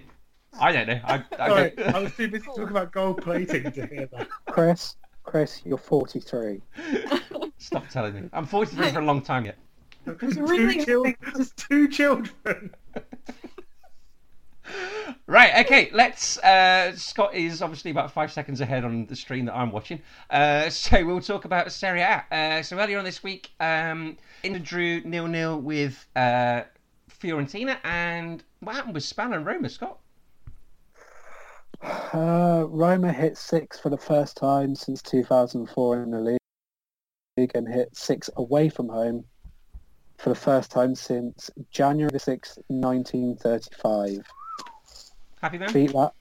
I 0.60 0.70
don't 0.70 0.86
know. 0.86 1.00
I, 1.04 1.24
I 1.40 1.48
Sorry, 1.48 1.70
don't- 1.76 1.88
I 1.96 1.98
was 2.02 2.14
too 2.14 2.28
busy 2.28 2.46
talking 2.46 2.68
about 2.68 2.92
gold 2.92 3.20
plating 3.20 3.64
to 3.72 3.86
hear 3.88 4.08
that. 4.12 4.28
Chris, 4.48 4.94
Chris, 5.24 5.60
you're 5.64 5.76
43. 5.76 6.62
Stop 7.58 7.88
telling 7.88 8.14
me. 8.14 8.28
I'm 8.32 8.46
43 8.46 8.92
for 8.92 9.00
a 9.00 9.04
long 9.04 9.22
time 9.22 9.44
yet. 9.44 9.56
Just 10.20 10.36
really 10.38 10.74
two 10.84 10.84
children. 10.84 11.16
Just 11.36 11.56
two 11.56 11.88
children. 11.88 12.70
Right, 15.28 15.64
okay, 15.66 15.90
let's. 15.92 16.38
Uh, 16.38 16.94
Scott 16.94 17.34
is 17.34 17.60
obviously 17.60 17.90
about 17.90 18.12
five 18.12 18.32
seconds 18.32 18.60
ahead 18.60 18.84
on 18.84 19.06
the 19.06 19.16
stream 19.16 19.46
that 19.46 19.54
I'm 19.56 19.72
watching. 19.72 20.00
Uh, 20.30 20.70
so 20.70 21.04
we'll 21.04 21.20
talk 21.20 21.44
about 21.44 21.72
Serie 21.72 22.00
A. 22.00 22.24
Uh, 22.30 22.62
so 22.62 22.78
earlier 22.78 22.98
on 22.98 23.04
this 23.04 23.24
week, 23.24 23.50
um, 23.58 24.16
Inter 24.44 24.60
drew 24.60 25.00
nil 25.00 25.26
nil 25.26 25.60
with 25.60 26.06
uh, 26.14 26.62
Fiorentina, 27.10 27.78
and 27.82 28.44
what 28.60 28.76
happened 28.76 28.94
with 28.94 29.02
Spal 29.02 29.32
and 29.32 29.44
Roma, 29.44 29.68
Scott? 29.68 29.98
Uh, 31.82 32.64
Roma 32.68 33.12
hit 33.12 33.36
six 33.36 33.78
for 33.78 33.90
the 33.90 33.98
first 33.98 34.36
time 34.36 34.74
since 34.74 35.02
2004 35.02 36.02
in 36.02 36.10
the 36.10 36.20
league 37.36 37.50
and 37.54 37.68
hit 37.68 37.94
six 37.94 38.30
away 38.36 38.70
from 38.70 38.88
home 38.88 39.24
for 40.18 40.28
the 40.30 40.34
first 40.34 40.70
time 40.70 40.94
since 40.94 41.50
January 41.70 42.10
the 42.10 42.18
6th, 42.18 42.58
1935. 42.68 44.24
Happy 45.42 45.58
man? 45.58 45.72
Beat 45.72 45.92
that, 45.92 46.12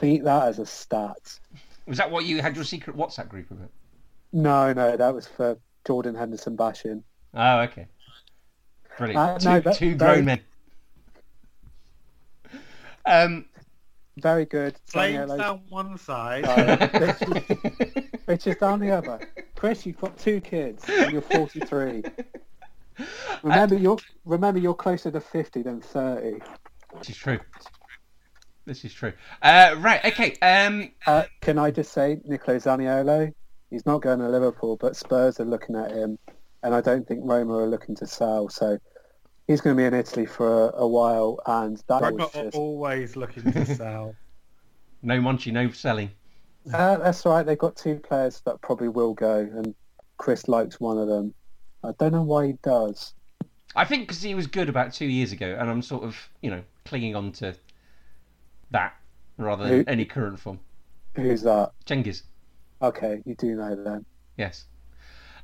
beat 0.00 0.24
that 0.24 0.48
as 0.48 0.58
a 0.58 0.66
stat. 0.66 1.38
Was 1.86 1.98
that 1.98 2.10
what 2.10 2.24
you 2.24 2.40
had 2.40 2.54
your 2.54 2.64
secret 2.64 2.96
WhatsApp 2.96 3.28
group 3.28 3.50
about? 3.50 3.70
No, 4.32 4.72
no, 4.72 4.96
that 4.96 5.12
was 5.14 5.26
for 5.26 5.58
Jordan 5.86 6.14
Henderson 6.14 6.54
bashing. 6.54 7.02
Oh, 7.34 7.60
okay. 7.60 7.86
Brilliant. 8.96 9.18
Uh, 9.18 9.38
two 9.38 9.48
no, 9.48 9.60
that- 9.60 9.74
two 9.76 9.94
that- 9.96 9.98
grown 10.14 10.24
men. 10.24 10.40
Um, 13.06 13.46
Very 14.18 14.44
good. 14.44 14.76
Flames 14.86 15.16
Daniele- 15.30 15.38
down 15.38 15.62
one 15.70 15.98
side. 15.98 16.44
Bitches, 16.44 18.24
bitches 18.26 18.58
down 18.60 18.78
the 18.78 18.90
other. 18.90 19.18
Chris, 19.56 19.84
you've 19.86 19.98
got 20.00 20.16
two 20.18 20.40
kids 20.40 20.84
and 20.88 21.10
you're 21.10 21.22
43. 21.22 22.04
Remember, 23.42 23.74
you're 23.76 23.98
remember 24.24 24.60
you're 24.60 24.74
closer 24.74 25.10
to 25.10 25.20
50 25.20 25.62
than 25.62 25.80
30. 25.80 26.38
this 26.98 27.10
is 27.10 27.16
true. 27.16 27.38
This 28.66 28.84
is 28.84 28.92
true. 28.92 29.12
Uh, 29.42 29.74
right, 29.78 30.04
okay. 30.04 30.36
Um, 30.42 30.90
Uh, 31.06 31.24
can 31.40 31.58
I 31.58 31.70
just 31.70 31.92
say, 31.92 32.20
Nicolo 32.24 32.58
Zaniolo, 32.58 33.32
he's 33.70 33.86
not 33.86 34.02
going 34.02 34.18
to 34.20 34.28
Liverpool, 34.28 34.76
but 34.76 34.96
Spurs 34.96 35.40
are 35.40 35.44
looking 35.44 35.76
at 35.76 35.90
him, 35.90 36.18
and 36.62 36.74
I 36.74 36.80
don't 36.80 37.06
think 37.08 37.20
Roma 37.24 37.54
are 37.58 37.66
looking 37.66 37.94
to 37.96 38.06
sell. 38.06 38.48
So 38.48 38.78
he's 39.46 39.60
going 39.60 39.74
to 39.76 39.80
be 39.80 39.86
in 39.86 39.94
Italy 39.94 40.26
for 40.26 40.68
a, 40.70 40.82
a 40.82 40.86
while, 40.88 41.40
and 41.46 41.82
that 41.88 42.02
Roma 42.02 42.16
was 42.24 42.36
are 42.36 42.44
just 42.44 42.56
always 42.56 43.16
looking 43.16 43.50
to 43.50 43.66
sell. 43.76 44.14
no 45.02 45.18
Monchi, 45.20 45.52
no 45.52 45.70
selling. 45.70 46.10
uh, 46.72 46.98
that's 46.98 47.24
right. 47.24 47.44
They've 47.44 47.58
got 47.58 47.76
two 47.76 47.96
players 47.96 48.42
that 48.44 48.60
probably 48.60 48.88
will 48.88 49.14
go, 49.14 49.38
and 49.38 49.74
Chris 50.18 50.46
likes 50.48 50.78
one 50.78 50.98
of 50.98 51.08
them. 51.08 51.34
I 51.82 51.92
don't 51.98 52.12
know 52.12 52.22
why 52.22 52.48
he 52.48 52.52
does. 52.62 53.14
I 53.74 53.84
think 53.84 54.02
because 54.08 54.22
he 54.22 54.34
was 54.34 54.46
good 54.46 54.68
about 54.68 54.92
two 54.92 55.06
years 55.06 55.32
ago, 55.32 55.56
and 55.58 55.70
I'm 55.70 55.82
sort 55.82 56.02
of, 56.04 56.16
you 56.42 56.50
know, 56.50 56.62
clinging 56.84 57.14
on 57.14 57.32
to 57.32 57.54
that 58.70 58.94
rather 59.36 59.64
than 59.64 59.72
Who- 59.78 59.84
any 59.86 60.04
current 60.04 60.38
form. 60.40 60.58
Who's 61.14 61.42
that? 61.42 61.72
Cengiz, 61.86 62.22
Okay, 62.82 63.22
you 63.24 63.34
do 63.34 63.54
know 63.56 63.74
then. 63.76 64.04
yes. 64.36 64.64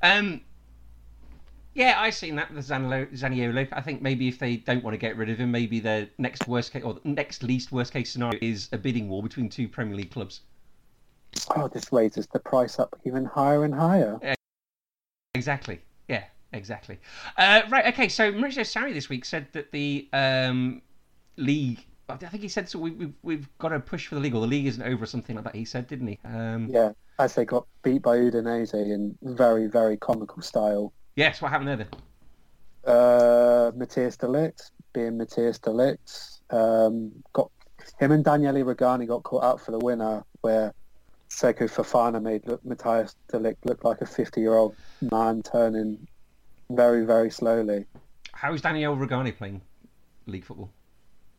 Um, 0.02 0.40
yeah, 1.74 1.94
I've 1.98 2.14
seen 2.14 2.36
that 2.36 2.52
with 2.52 2.66
Zanilo, 2.66 3.06
Zaniolo. 3.12 3.68
I 3.72 3.80
think 3.80 4.00
maybe 4.02 4.28
if 4.28 4.38
they 4.38 4.56
don't 4.56 4.82
want 4.84 4.94
to 4.94 4.98
get 4.98 5.16
rid 5.16 5.28
of 5.28 5.38
him, 5.38 5.50
maybe 5.50 5.80
their 5.80 6.08
next 6.18 6.46
worst 6.48 6.72
case 6.72 6.82
or 6.82 6.94
the 6.94 7.00
next 7.04 7.42
least 7.42 7.72
worst 7.72 7.92
case 7.92 8.10
scenario 8.12 8.38
is 8.40 8.68
a 8.72 8.78
bidding 8.78 9.08
war 9.08 9.22
between 9.22 9.48
two 9.48 9.68
Premier 9.68 9.96
League 9.96 10.10
clubs. 10.10 10.40
Oh, 11.54 11.68
this 11.68 11.92
raises 11.92 12.26
the 12.28 12.38
price 12.38 12.78
up 12.78 12.98
even 13.04 13.24
higher 13.24 13.64
and 13.64 13.74
higher. 13.74 14.18
Exactly. 15.34 15.80
Exactly. 16.52 16.98
Uh, 17.36 17.62
right. 17.68 17.86
Okay. 17.86 18.08
So 18.08 18.32
Maurizio 18.32 18.60
Sarri 18.60 18.94
this 18.94 19.08
week 19.08 19.24
said 19.24 19.46
that 19.52 19.72
the 19.72 20.08
um, 20.12 20.82
league. 21.36 21.84
I 22.08 22.16
think 22.16 22.42
he 22.42 22.48
said 22.48 22.68
so. 22.68 22.78
We, 22.78 22.92
we've 22.92 23.14
we've 23.22 23.58
got 23.58 23.70
to 23.70 23.80
push 23.80 24.06
for 24.06 24.14
the 24.14 24.20
league, 24.20 24.34
or 24.34 24.40
the 24.40 24.46
league 24.46 24.66
isn't 24.66 24.82
over, 24.82 25.04
or 25.04 25.06
something 25.06 25.34
like 25.34 25.44
that. 25.44 25.56
He 25.56 25.64
said, 25.64 25.88
didn't 25.88 26.06
he? 26.06 26.18
Um, 26.24 26.68
Yeah, 26.70 26.92
as 27.18 27.34
they 27.34 27.44
got 27.44 27.66
beat 27.82 28.02
by 28.02 28.16
Udinese 28.16 28.74
in 28.74 29.18
very, 29.22 29.66
very 29.66 29.96
comical 29.96 30.40
style. 30.40 30.92
Yes. 31.16 31.42
What 31.42 31.50
happened 31.50 31.68
there 31.68 31.76
then? 31.76 31.88
Uh, 32.84 33.72
Matthias 33.74 34.16
de 34.16 34.26
Ligt, 34.26 34.70
being 34.92 35.16
Matthias 35.18 35.58
de 35.58 35.70
Ligt, 35.70 36.40
um, 36.50 37.10
got 37.32 37.50
him 37.98 38.12
and 38.12 38.24
Daniele 38.24 38.64
Rugani 38.64 39.08
got 39.08 39.24
caught 39.24 39.42
out 39.42 39.60
for 39.60 39.72
the 39.72 39.78
winner, 39.78 40.24
where 40.42 40.72
Seko 41.28 41.68
Fofana 41.68 42.22
made 42.22 42.46
look, 42.46 42.64
Matthias 42.64 43.16
de 43.28 43.38
Ligt 43.38 43.64
look 43.64 43.82
like 43.84 44.00
a 44.00 44.04
50-year-old 44.04 44.76
man 45.00 45.42
turning 45.42 46.06
very, 46.70 47.04
very 47.04 47.30
slowly, 47.30 47.84
How 48.32 48.52
is 48.54 48.60
Daniel 48.62 48.96
Rugani 48.96 49.36
playing 49.36 49.60
league 50.26 50.44
football? 50.44 50.70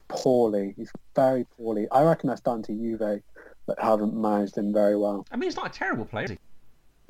poorly. 0.09 0.73
He's 0.78 0.91
very 1.15 1.45
poorly. 1.57 1.88
I 1.91 2.01
reckon 2.03 2.30
that's 2.30 2.39
down 2.41 2.63
to 2.63 2.71
Juve 2.71 2.99
that 2.99 3.80
haven't 3.80 4.13
managed 4.15 4.57
him 4.57 4.71
very 4.71 4.95
well. 4.95 5.25
I 5.32 5.36
mean, 5.36 5.43
he's 5.49 5.57
not 5.57 5.67
a 5.67 5.69
terrible 5.78 6.05
player. 6.05 6.25
Is 6.25 6.32
he? 6.32 6.38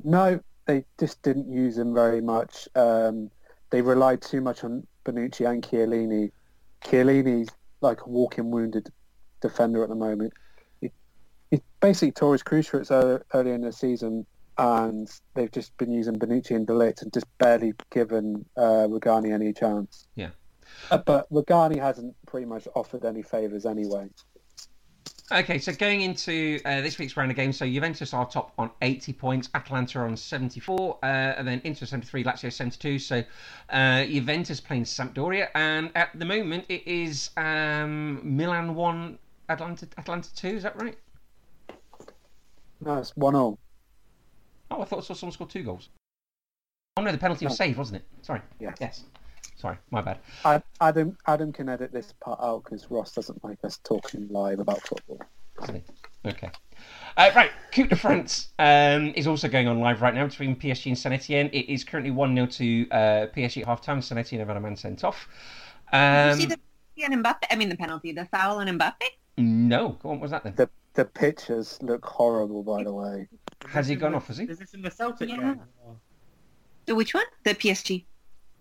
No, 0.02 0.40
they 0.66 0.84
just 0.98 1.22
didn't 1.22 1.50
use 1.52 1.78
him 1.78 1.94
very 1.94 2.20
much. 2.20 2.68
Um, 2.74 3.30
they 3.70 3.82
relied 3.82 4.20
too 4.20 4.40
much 4.40 4.64
on 4.64 4.84
Bonucci 5.04 5.48
and 5.48 5.62
Chiellini. 5.62 6.32
Chiellini's 6.84 7.48
like 7.80 8.00
a 8.04 8.08
walking 8.08 8.50
wounded 8.50 8.88
defender 9.40 9.84
at 9.84 9.88
the 9.88 9.94
moment. 9.94 10.32
He, 10.80 10.90
he 11.52 11.60
basically 11.80 12.10
tore 12.12 12.32
his 12.34 12.42
cruciates 12.42 12.90
ear- 12.90 13.24
earlier 13.32 13.54
in 13.54 13.60
the 13.62 13.72
season, 13.72 14.26
and 14.58 15.08
they've 15.34 15.52
just 15.52 15.76
been 15.76 15.92
using 15.92 16.16
Bonucci 16.16 16.56
and 16.56 16.66
de 16.66 16.72
Ligt 16.72 17.02
and 17.02 17.12
just 17.12 17.26
barely 17.38 17.72
given 17.90 18.44
uh, 18.56 18.86
Rugani 18.88 19.32
any 19.32 19.52
chance. 19.52 20.08
Yeah. 20.16 20.30
Uh, 20.90 20.98
but 20.98 21.30
Rugani 21.30 21.78
hasn't 21.78 22.14
pretty 22.26 22.46
much 22.46 22.66
offered 22.74 23.04
any 23.04 23.22
favours 23.22 23.64
anyway. 23.64 24.08
Okay, 25.30 25.58
so 25.58 25.72
going 25.74 26.00
into 26.00 26.58
uh, 26.64 26.80
this 26.80 26.98
week's 26.98 27.14
round 27.14 27.30
of 27.30 27.36
games, 27.36 27.58
so 27.58 27.66
Juventus 27.66 28.14
are 28.14 28.26
top 28.26 28.52
on 28.56 28.70
80 28.80 29.12
points, 29.12 29.50
Atalanta 29.54 29.98
on 30.00 30.16
74, 30.16 30.98
uh, 31.02 31.06
and 31.06 31.46
then 31.46 31.60
Inter 31.64 31.84
73, 31.84 32.24
Lazio 32.24 32.50
72. 32.50 32.98
So 32.98 33.22
uh, 33.68 34.04
Juventus 34.06 34.58
playing 34.58 34.84
Sampdoria, 34.84 35.48
and 35.54 35.90
at 35.94 36.18
the 36.18 36.24
moment 36.24 36.64
it 36.70 36.86
is 36.86 37.28
um, 37.36 38.22
Milan 38.24 38.74
1, 38.74 39.18
Atalanta, 39.50 39.86
Atalanta 39.98 40.34
2, 40.34 40.48
is 40.48 40.62
that 40.62 40.80
right? 40.80 40.96
No, 42.80 42.96
it's 42.96 43.14
one 43.14 43.34
all. 43.34 43.58
Oh, 44.70 44.82
I 44.82 44.84
thought 44.84 44.98
I 44.98 45.02
saw 45.02 45.14
someone 45.14 45.32
score 45.32 45.46
two 45.46 45.62
goals. 45.62 45.88
Oh 46.96 47.02
no, 47.02 47.12
the 47.12 47.18
penalty 47.18 47.46
was 47.46 47.52
No. 47.58 47.64
saved, 47.66 47.78
wasn't 47.78 48.02
it? 48.02 48.08
Sorry. 48.22 48.40
Yes. 48.60 48.76
Yes. 48.80 49.04
Sorry, 49.56 49.76
my 49.90 50.00
bad. 50.00 50.18
Ad- 50.44 50.62
Adam 50.80 51.16
Adam 51.26 51.52
can 51.52 51.68
edit 51.68 51.92
this 51.92 52.12
part 52.20 52.38
out 52.42 52.64
because 52.64 52.88
Ross 52.90 53.12
doesn't 53.12 53.42
like 53.42 53.58
us 53.64 53.78
talking 53.84 54.28
live 54.30 54.60
about 54.60 54.80
football. 54.86 55.20
Isn't 55.62 55.76
he? 55.76 56.28
Okay. 56.30 56.50
Uh, 57.16 57.30
right, 57.34 57.50
Coupe 57.72 57.88
de 57.88 57.96
France 57.96 58.48
um, 58.60 59.12
is 59.16 59.26
also 59.26 59.48
going 59.48 59.66
on 59.66 59.80
live 59.80 60.00
right 60.02 60.14
now 60.14 60.24
between 60.26 60.54
PSG 60.54 60.86
and 60.86 60.98
Saint 60.98 61.12
Etienne. 61.12 61.50
It 61.52 61.68
is 61.68 61.82
currently 61.82 62.12
1 62.12 62.34
0 62.34 62.46
to 62.46 62.88
uh, 62.90 62.96
PSG 63.34 63.62
at 63.62 63.66
half 63.66 63.80
time. 63.80 64.00
Saint 64.00 64.18
Etienne 64.20 64.38
have 64.40 64.48
had 64.48 64.56
a 64.56 64.60
man 64.60 64.76
sent 64.76 65.02
off. 65.02 65.26
Did 65.92 65.98
Um, 65.98 66.28
you 66.28 66.34
see 66.36 66.46
the 66.46 66.58
penalty 66.96 67.16
on 67.16 67.24
Mbappe? 67.24 67.44
I 67.50 67.56
mean, 67.56 67.68
the 67.68 67.76
penalty, 67.76 68.12
the 68.12 68.26
foul 68.26 68.58
on 68.58 68.68
Mbappe. 68.68 69.02
no, 69.38 69.98
what 70.02 70.20
was 70.20 70.30
that 70.30 70.44
then? 70.44 70.54
The 70.56 70.68
the 70.94 71.04
pictures 71.04 71.78
look 71.82 72.04
horrible, 72.04 72.62
by 72.62 72.84
the 72.84 72.92
way. 72.92 73.28
Has 73.66 73.88
he 73.88 73.96
gone 73.96 74.14
off, 74.14 74.28
has 74.28 74.38
he? 74.38 74.44
Is 74.44 74.58
this 74.58 74.74
in 74.74 74.82
the 74.82 74.90
Celtic 74.90 75.28
Yeah. 75.28 75.36
game? 75.36 75.60
Or- 75.84 75.96
So 76.86 76.94
which 76.94 77.12
one? 77.14 77.24
The 77.44 77.54
PSG. 77.54 78.04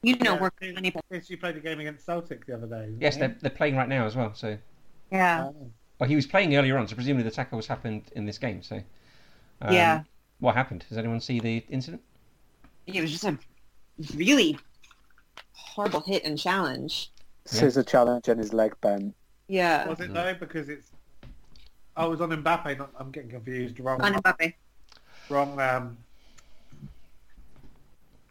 You 0.04 0.16
know, 0.18 0.34
Yeah, 0.34 0.40
we're 0.42 0.52
I 0.62 0.74
funny, 0.74 0.92
think 0.92 1.06
PSG 1.12 1.40
played 1.40 1.56
a 1.58 1.60
game 1.60 1.80
against 1.80 2.06
Celtic 2.06 2.46
the 2.46 2.56
other 2.56 2.68
day. 2.68 2.94
Yes, 3.00 3.18
they're, 3.18 3.36
they're 3.42 3.50
playing 3.52 3.76
right 3.76 3.88
now 3.90 4.06
as 4.06 4.16
well. 4.16 4.34
So, 4.34 4.58
Yeah. 5.12 5.46
Oh. 5.48 5.72
well, 6.00 6.10
he 6.10 6.16
was 6.16 6.28
playing 6.28 6.56
earlier 6.56 6.78
on, 6.78 6.88
so 6.88 6.96
presumably 6.96 7.24
the 7.24 7.32
tackle 7.32 7.58
was 7.58 7.68
happened 7.68 8.04
in 8.16 8.26
this 8.26 8.38
game. 8.38 8.62
So, 8.64 8.78
um, 9.62 9.74
Yeah. 9.74 10.04
What 10.40 10.56
happened? 10.56 10.86
Does 10.88 10.98
anyone 11.00 11.20
see 11.20 11.40
the 11.40 11.66
incident? 11.70 12.02
It 12.86 13.02
was 13.02 13.12
just 13.12 13.24
a 13.24 13.38
really 14.16 14.58
horrible 15.54 16.02
hit 16.02 16.24
and 16.26 16.38
challenge. 16.38 17.12
Scissor 17.46 17.84
challenge 17.84 18.28
and 18.28 18.40
his 18.40 18.54
leg 18.54 18.76
bent. 18.82 19.16
Yeah. 19.48 19.88
Was 19.88 20.00
it 20.00 20.14
though? 20.14 20.36
Because 20.36 20.70
it's. 20.70 20.92
I 21.96 22.06
was 22.06 22.22
on 22.22 22.30
Mbappe. 22.30 22.78
Not, 22.78 22.92
I'm 23.00 23.10
getting 23.10 23.32
confused. 23.32 23.80
Wrong. 23.80 24.00
On 24.02 24.14
Mbappe. 24.14 24.54
Wrong. 25.30 25.60
Um, 25.60 25.98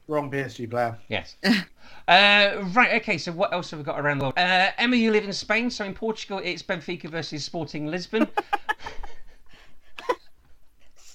wrong 0.09 0.31
PSG 0.31 0.71
player. 0.71 0.99
Yes. 1.09 1.37
uh, 1.45 2.65
right, 2.73 3.01
okay, 3.03 3.19
so 3.19 3.33
what 3.33 3.53
else 3.53 3.71
have 3.71 3.81
we 3.81 3.85
got 3.85 3.99
around 4.01 4.19
the 4.19 4.25
world? 4.25 4.39
Uh, 4.39 4.71
Emma, 4.79 4.97
you 4.97 5.11
live 5.11 5.25
in 5.25 5.33
Spain, 5.33 5.71
so 5.71 5.85
in 5.85 5.95
Portugal 5.95 6.41
it's 6.43 6.63
Benfica 6.63 7.09
versus 7.09 7.45
Sporting 7.45 7.87
Lisbon. 7.87 8.29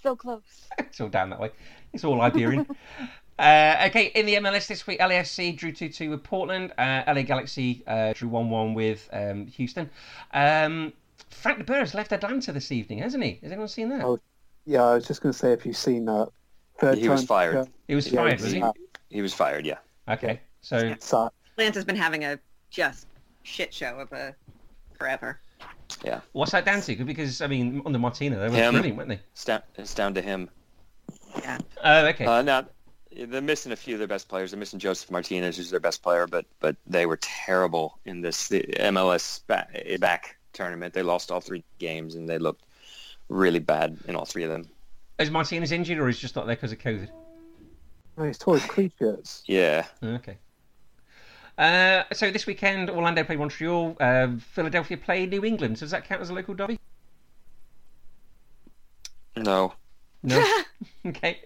So 0.01 0.15
close. 0.15 0.41
it's 0.79 0.99
all 0.99 1.09
down 1.09 1.29
that 1.29 1.39
way. 1.39 1.51
It's 1.93 2.03
all 2.03 2.19
Iberian. 2.21 2.65
uh, 3.39 3.83
okay, 3.87 4.05
in 4.15 4.25
the 4.25 4.35
MLS 4.35 4.67
this 4.67 4.87
week, 4.87 4.99
LAFC 4.99 5.55
drew 5.55 5.71
2 5.71 5.89
2 5.89 6.09
with 6.09 6.23
Portland. 6.23 6.73
Uh, 6.77 7.03
LA 7.07 7.21
Galaxy 7.21 7.83
uh, 7.85 8.13
drew 8.13 8.27
1 8.27 8.49
1 8.49 8.73
with 8.73 9.07
um, 9.13 9.45
Houston. 9.47 9.89
Um, 10.33 10.93
Frank 11.29 11.59
de 11.59 11.63
Boer 11.63 11.79
has 11.79 11.93
left 11.93 12.11
Atlanta 12.11 12.51
this 12.51 12.71
evening, 12.71 12.99
hasn't 12.99 13.23
he? 13.23 13.39
Has 13.43 13.51
anyone 13.51 13.67
seen 13.67 13.89
that? 13.89 14.03
Oh, 14.03 14.19
Yeah, 14.65 14.83
I 14.83 14.95
was 14.95 15.07
just 15.07 15.21
going 15.21 15.33
to 15.33 15.37
say 15.37 15.51
if 15.53 15.65
you've 15.65 15.77
seen 15.77 16.05
that. 16.05 16.29
Third 16.79 16.97
He 16.97 17.09
was 17.09 17.21
time- 17.21 17.27
fired. 17.27 17.67
he 17.87 17.95
was 17.95 18.07
yeah, 18.11 18.21
fired, 18.21 18.33
it's 18.33 18.43
was 18.43 18.51
he? 18.53 18.63
He 19.09 19.21
was 19.21 19.33
fired. 19.33 19.65
Yeah. 19.65 19.77
Okay, 20.09 20.39
so 20.61 20.95
sad. 20.99 21.29
Atlanta's 21.57 21.85
been 21.85 21.95
having 21.95 22.23
a 22.23 22.39
just 22.69 23.07
shit 23.43 23.73
show 23.73 23.97
of 23.99 24.11
a 24.11 24.35
forever. 24.97 25.39
Yeah. 26.03 26.21
What's 26.31 26.51
that 26.53 26.65
down 26.65 26.81
to? 26.81 26.95
Because, 27.03 27.41
I 27.41 27.47
mean, 27.47 27.81
under 27.85 27.99
Martino, 27.99 28.39
they 28.39 28.49
were 28.49 28.55
Him. 28.55 28.73
brilliant, 28.73 28.97
weren't 28.97 29.09
they? 29.09 29.19
It's 29.33 29.45
down, 29.45 29.61
it's 29.75 29.93
down 29.93 30.13
to 30.15 30.21
him. 30.21 30.49
Yeah. 31.39 31.57
Oh, 31.83 32.05
okay. 32.07 32.25
Uh, 32.25 32.41
now, 32.41 32.65
they're 33.11 33.41
missing 33.41 33.71
a 33.73 33.75
few 33.75 33.95
of 33.95 33.99
their 33.99 34.07
best 34.07 34.27
players. 34.29 34.51
They're 34.51 34.59
missing 34.59 34.79
Josef 34.79 35.11
Martinez, 35.11 35.57
who's 35.57 35.69
their 35.69 35.79
best 35.81 36.01
player, 36.01 36.25
but 36.27 36.45
but 36.61 36.77
they 36.87 37.05
were 37.05 37.17
terrible 37.17 37.99
in 38.05 38.21
this 38.21 38.47
the 38.47 38.61
MLS 38.79 39.45
back, 39.47 39.69
back 39.99 40.37
tournament. 40.53 40.93
They 40.93 41.03
lost 41.03 41.29
all 41.29 41.41
three 41.41 41.63
games, 41.77 42.15
and 42.15 42.27
they 42.27 42.37
looked 42.39 42.63
really 43.31 43.59
bad 43.59 43.97
in 44.07 44.15
all 44.15 44.25
three 44.25 44.43
of 44.43 44.49
them. 44.49 44.69
Is 45.17 45.31
Martinez 45.31 45.71
injured 45.71 45.99
or 45.99 46.09
is 46.09 46.17
he 46.17 46.21
just 46.21 46.35
not 46.35 46.45
there 46.45 46.55
because 46.55 46.71
of 46.71 46.79
COVID? 46.79 47.09
No, 48.17 48.25
he's 48.25 48.37
tore 48.37 48.55
his 48.55 48.65
creatures. 48.65 49.43
Yeah. 49.47 49.85
Okay. 50.03 50.37
Uh, 51.57 52.03
so 52.13 52.31
this 52.31 52.45
weekend, 52.45 52.89
Orlando 52.89 53.23
played 53.23 53.39
Montreal. 53.39 53.95
Uh, 53.99 54.29
Philadelphia 54.53 54.97
played 54.97 55.29
New 55.29 55.45
England. 55.45 55.77
So 55.77 55.85
does 55.85 55.91
that 55.91 56.05
count 56.05 56.21
as 56.21 56.29
a 56.29 56.33
local 56.33 56.53
derby? 56.53 56.79
No. 59.37 59.73
No. 60.23 60.43
okay. 61.05 61.39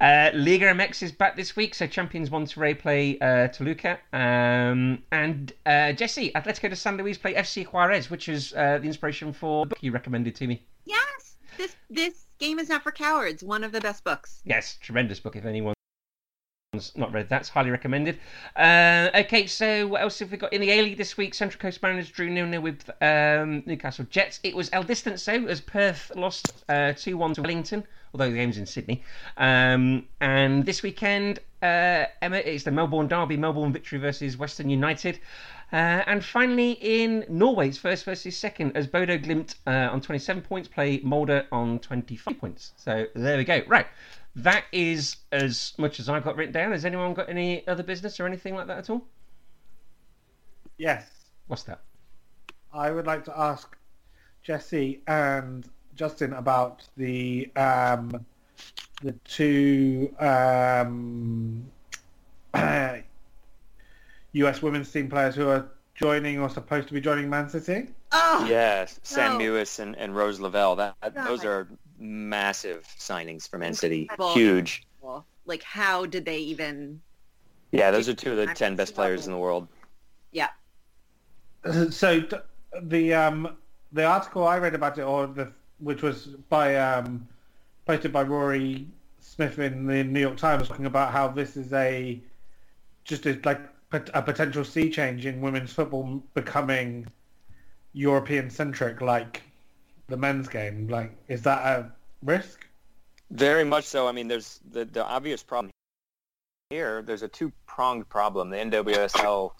Uh, 0.00 0.30
Liga 0.34 0.66
MX 0.66 1.02
is 1.02 1.12
back 1.12 1.36
this 1.36 1.56
week. 1.56 1.74
So 1.74 1.86
champions 1.86 2.30
Monterrey 2.30 2.78
play 2.78 3.18
uh, 3.18 3.48
Toluca. 3.48 3.98
Um, 4.12 5.02
and 5.12 5.52
uh, 5.66 5.92
Jesse, 5.92 6.32
Atletico 6.32 6.70
de 6.70 6.76
San 6.76 6.96
Luis 6.96 7.18
play 7.18 7.34
FC 7.34 7.64
Juarez, 7.64 8.10
which 8.10 8.28
is 8.28 8.52
uh, 8.54 8.78
the 8.78 8.86
inspiration 8.86 9.32
for 9.32 9.66
the 9.66 9.70
book 9.70 9.78
you 9.82 9.92
recommended 9.92 10.34
to 10.36 10.46
me. 10.46 10.62
Yes, 10.88 11.36
this 11.58 11.76
this 11.90 12.24
game 12.38 12.58
is 12.58 12.70
not 12.70 12.82
for 12.82 12.92
cowards. 12.92 13.44
One 13.44 13.62
of 13.62 13.72
the 13.72 13.80
best 13.80 14.04
books. 14.04 14.40
Yes, 14.44 14.78
tremendous 14.80 15.20
book. 15.20 15.36
If 15.36 15.44
anyone's 15.44 15.74
not 16.96 17.12
read 17.12 17.28
that's 17.28 17.50
highly 17.50 17.70
recommended. 17.70 18.18
Uh, 18.56 19.10
okay, 19.14 19.46
so 19.46 19.86
what 19.86 20.00
else 20.00 20.18
have 20.20 20.30
we 20.30 20.38
got 20.38 20.52
in 20.52 20.62
the 20.62 20.70
A 20.70 20.82
League 20.82 20.96
this 20.96 21.16
week? 21.18 21.34
Central 21.34 21.60
Coast 21.60 21.82
Mariners 21.82 22.08
drew 22.08 22.32
0 22.32 22.50
0 22.50 22.62
with 22.62 22.88
um, 23.02 23.62
Newcastle 23.66 24.06
Jets. 24.08 24.40
It 24.42 24.56
was 24.56 24.70
El 24.72 24.82
Distanzo 24.82 25.46
as 25.46 25.60
Perth 25.60 26.10
lost 26.16 26.64
uh, 26.70 26.94
2 26.94 27.18
1 27.18 27.34
to 27.34 27.42
Wellington, 27.42 27.84
although 28.14 28.30
the 28.30 28.36
game's 28.36 28.56
in 28.56 28.64
Sydney. 28.64 29.02
Um, 29.36 30.06
and 30.22 30.64
this 30.64 30.82
weekend, 30.82 31.40
uh, 31.62 32.06
Emma, 32.22 32.36
it's 32.36 32.64
the 32.64 32.70
Melbourne 32.70 33.08
Derby, 33.08 33.36
Melbourne 33.36 33.74
victory 33.74 33.98
versus 33.98 34.38
Western 34.38 34.70
United. 34.70 35.20
Uh, 35.70 36.02
and 36.06 36.24
finally, 36.24 36.72
in 36.80 37.26
Norway, 37.28 37.68
it's 37.68 37.76
first 37.76 38.04
versus 38.04 38.36
second 38.36 38.74
as 38.74 38.86
Bodo 38.86 39.18
Glimt 39.18 39.56
uh, 39.66 39.92
on 39.92 40.00
27 40.00 40.42
points 40.42 40.68
play 40.68 41.00
Molde 41.00 41.44
on 41.52 41.78
25 41.80 42.38
points. 42.38 42.72
So 42.76 43.06
there 43.14 43.36
we 43.36 43.44
go. 43.44 43.62
Right. 43.66 43.86
That 44.36 44.64
is 44.72 45.16
as 45.30 45.74
much 45.76 46.00
as 46.00 46.08
I've 46.08 46.24
got 46.24 46.36
written 46.36 46.54
down. 46.54 46.72
Has 46.72 46.84
anyone 46.84 47.12
got 47.12 47.28
any 47.28 47.66
other 47.68 47.82
business 47.82 48.18
or 48.18 48.26
anything 48.26 48.54
like 48.54 48.66
that 48.68 48.78
at 48.78 48.90
all? 48.90 49.04
Yes. 50.78 51.06
What's 51.48 51.64
that? 51.64 51.80
I 52.72 52.90
would 52.90 53.06
like 53.06 53.24
to 53.24 53.38
ask 53.38 53.76
Jesse 54.42 55.02
and 55.06 55.68
Justin 55.94 56.32
about 56.32 56.86
the 56.96 57.50
um, 57.56 58.24
the 59.02 59.12
two 59.24 60.14
um, 60.18 61.66
U.S. 64.32 64.62
women's 64.62 64.90
team 64.90 65.08
players 65.08 65.34
who 65.34 65.48
are 65.48 65.68
joining 65.94 66.38
or 66.38 66.48
supposed 66.48 66.88
to 66.88 66.94
be 66.94 67.00
joining 67.00 67.28
Man 67.28 67.48
City. 67.48 67.88
Oh, 68.12 68.46
Yes. 68.48 69.00
Sam 69.02 69.38
No. 69.38 69.44
Mewis 69.44 69.78
and, 69.78 69.96
and 69.96 70.14
Rose 70.14 70.38
Lavelle. 70.40 70.76
That, 70.76 70.94
God. 71.02 71.26
those 71.26 71.44
are 71.44 71.68
massive 71.98 72.86
signings 72.98 73.48
for 73.48 73.58
Man 73.58 73.74
City. 73.74 74.02
Incredible. 74.02 74.32
Huge. 74.34 74.86
well, 75.00 75.26
like 75.46 75.62
how 75.62 76.06
did 76.06 76.24
they 76.24 76.38
even? 76.38 77.00
Yeah, 77.72 77.90
those 77.90 78.08
are 78.08 78.14
two 78.14 78.30
of 78.30 78.36
the 78.38 78.46
ten 78.54 78.76
best 78.76 78.94
players 78.94 79.26
in 79.26 79.32
the 79.32 79.38
world. 79.38 79.68
Yeah, 80.32 80.48
So 81.90 82.22
the 82.82 83.14
um, 83.14 83.56
the 83.92 84.04
article 84.04 84.46
I 84.46 84.58
read 84.58 84.74
about 84.74 84.96
it, 84.98 85.02
or 85.02 85.26
the 85.26 85.52
which 85.80 86.02
was 86.02 86.26
by 86.48 86.76
um, 86.76 87.26
posted 87.86 88.12
by 88.12 88.22
Rory 88.22 88.86
Smith 89.20 89.58
in 89.58 89.86
the 89.86 90.02
New 90.04 90.20
York 90.20 90.36
Times, 90.36 90.68
talking 90.68 90.86
about 90.86 91.12
how 91.12 91.28
this 91.28 91.56
is 91.56 91.72
a 91.72 92.20
just 93.04 93.26
a, 93.26 93.38
like 93.44 93.60
pot- 93.62 93.74
a 93.92 94.22
potential 94.22 94.64
sea 94.64 94.90
change 94.90 95.24
in 95.24 95.40
women's 95.40 95.72
football 95.72 96.22
becoming 96.34 97.06
European 97.92 98.50
centric, 98.50 99.00
like 99.00 99.42
the 100.08 100.16
men's 100.16 100.48
game. 100.48 100.88
Like, 100.88 101.12
is 101.28 101.42
that 101.42 101.64
a 101.64 101.90
risk? 102.22 102.66
Very 103.30 103.64
much 103.64 103.84
so. 103.84 104.06
I 104.06 104.12
mean, 104.12 104.28
there's 104.28 104.60
the, 104.70 104.84
the 104.84 105.04
obvious 105.04 105.42
problem 105.42 105.70
here. 106.70 107.02
There's 107.02 107.22
a 107.22 107.28
two-pronged 107.28 108.08
problem. 108.08 108.50
The 108.50 108.58
NWSL 108.58 109.52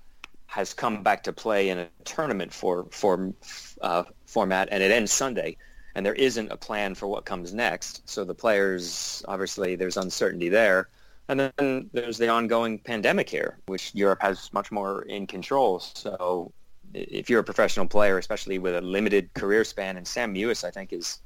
has 0.46 0.72
come 0.74 1.02
back 1.02 1.22
to 1.24 1.32
play 1.32 1.68
in 1.68 1.78
a 1.78 1.88
tournament 2.04 2.52
for, 2.52 2.86
for 2.90 3.32
uh, 3.80 4.04
format, 4.26 4.68
and 4.70 4.82
it 4.82 4.90
ends 4.90 5.12
Sunday. 5.12 5.56
And 5.94 6.04
there 6.04 6.14
isn't 6.14 6.52
a 6.52 6.56
plan 6.56 6.94
for 6.94 7.06
what 7.06 7.24
comes 7.24 7.52
next. 7.52 8.08
So 8.08 8.24
the 8.24 8.34
players, 8.34 9.22
obviously, 9.26 9.76
there's 9.76 9.96
uncertainty 9.96 10.48
there. 10.48 10.88
And 11.28 11.40
then 11.40 11.90
there's 11.92 12.16
the 12.16 12.28
ongoing 12.28 12.78
pandemic 12.78 13.28
here, 13.28 13.58
which 13.66 13.94
Europe 13.94 14.22
has 14.22 14.50
much 14.52 14.72
more 14.72 15.02
in 15.02 15.26
control. 15.26 15.78
So 15.78 16.52
if 16.94 17.28
you're 17.28 17.40
a 17.40 17.44
professional 17.44 17.86
player, 17.86 18.18
especially 18.18 18.58
with 18.58 18.74
a 18.74 18.80
limited 18.80 19.32
career 19.34 19.64
span, 19.64 19.98
and 19.98 20.06
Sam 20.06 20.34
Mewis, 20.34 20.64
I 20.64 20.70
think, 20.70 20.92
is 20.92 21.20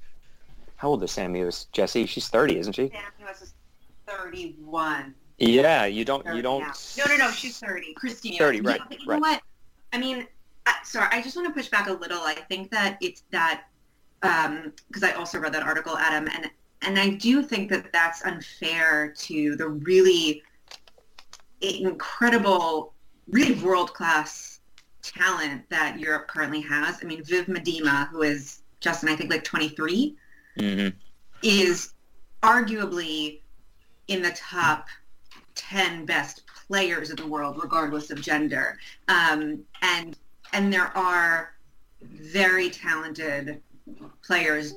how 0.76 0.88
old 0.88 1.02
is 1.04 1.12
Sam 1.12 1.32
Mewis? 1.32 1.66
Jesse, 1.70 2.06
she's 2.06 2.28
30, 2.28 2.58
isn't 2.58 2.72
she? 2.72 2.88
Sam 2.88 3.02
Mewis 3.24 3.42
is 3.42 3.54
thirty-one. 4.06 5.14
Yeah, 5.38 5.86
you 5.86 6.04
don't, 6.04 6.26
you 6.34 6.42
don't. 6.42 6.62
No, 6.96 7.04
no, 7.06 7.16
no. 7.16 7.30
She's 7.30 7.58
thirty. 7.58 7.94
Christine. 7.94 8.38
30, 8.38 8.60
right, 8.60 8.80
but 8.88 9.00
you 9.00 9.06
right. 9.06 9.16
know 9.16 9.20
what? 9.20 9.42
I 9.92 9.98
mean, 9.98 10.26
I, 10.66 10.74
sorry. 10.84 11.08
I 11.12 11.22
just 11.22 11.36
want 11.36 11.48
to 11.48 11.54
push 11.54 11.68
back 11.68 11.88
a 11.88 11.92
little. 11.92 12.20
I 12.20 12.34
think 12.34 12.70
that 12.70 12.98
it's 13.00 13.22
that 13.30 13.64
um, 14.22 14.72
because 14.88 15.02
I 15.02 15.12
also 15.12 15.38
read 15.38 15.52
that 15.54 15.62
article, 15.62 15.96
Adam, 15.96 16.28
and 16.34 16.50
and 16.82 16.98
I 16.98 17.10
do 17.10 17.42
think 17.42 17.70
that 17.70 17.92
that's 17.92 18.24
unfair 18.24 19.14
to 19.18 19.56
the 19.56 19.68
really 19.68 20.42
incredible, 21.60 22.92
really 23.28 23.54
world 23.54 23.94
class 23.94 24.60
talent 25.02 25.68
that 25.70 25.98
Europe 25.98 26.28
currently 26.28 26.60
has. 26.62 26.98
I 27.02 27.06
mean, 27.06 27.22
Viv 27.24 27.46
Miedema, 27.46 28.08
who 28.08 28.22
is 28.22 28.62
Justin, 28.80 29.08
I 29.08 29.16
think 29.16 29.30
like 29.30 29.44
23, 29.44 30.16
Mhm. 30.58 30.92
is 31.42 31.94
arguably 32.42 33.40
in 34.08 34.22
the 34.22 34.32
top 34.32 34.88
10 35.54 36.04
best 36.04 36.42
players 36.46 37.10
in 37.10 37.16
the 37.16 37.26
world, 37.26 37.58
regardless 37.62 38.10
of 38.10 38.20
gender. 38.20 38.78
Um, 39.08 39.64
and 39.82 40.18
and 40.54 40.70
there 40.70 40.94
are 40.96 41.54
very 42.02 42.68
talented 42.68 43.62
players 44.22 44.74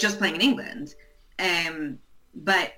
just 0.00 0.18
playing 0.18 0.34
in 0.34 0.40
England. 0.40 0.94
Um, 1.42 1.98
but 2.34 2.74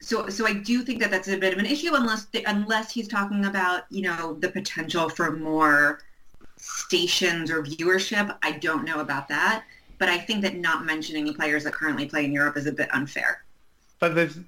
so 0.00 0.28
so 0.28 0.46
I 0.46 0.54
do 0.54 0.82
think 0.82 1.00
that 1.00 1.10
that's 1.10 1.28
a 1.28 1.36
bit 1.36 1.52
of 1.52 1.58
an 1.58 1.66
issue 1.66 1.94
unless 1.94 2.26
unless 2.46 2.90
he's 2.90 3.06
talking 3.06 3.44
about 3.44 3.82
you 3.90 4.02
know 4.02 4.34
the 4.40 4.48
potential 4.48 5.08
for 5.08 5.36
more 5.36 6.00
stations 6.56 7.50
or 7.50 7.62
viewership. 7.62 8.36
I 8.42 8.52
don't 8.52 8.84
know 8.84 9.00
about 9.00 9.28
that, 9.28 9.64
but 9.98 10.08
I 10.08 10.18
think 10.18 10.42
that 10.42 10.56
not 10.56 10.84
mentioning 10.84 11.26
the 11.26 11.34
players 11.34 11.64
that 11.64 11.74
currently 11.74 12.06
play 12.06 12.24
in 12.24 12.32
Europe 12.32 12.56
is 12.56 12.66
a 12.66 12.72
bit 12.72 12.92
unfair. 12.94 13.44
But 13.98 14.14
there's 14.14 14.38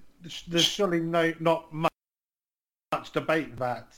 there's 0.48 0.64
surely 0.64 1.00
no 1.00 1.32
not 1.40 1.72
much, 1.72 1.92
much 2.92 3.12
debate 3.12 3.56
that 3.58 3.88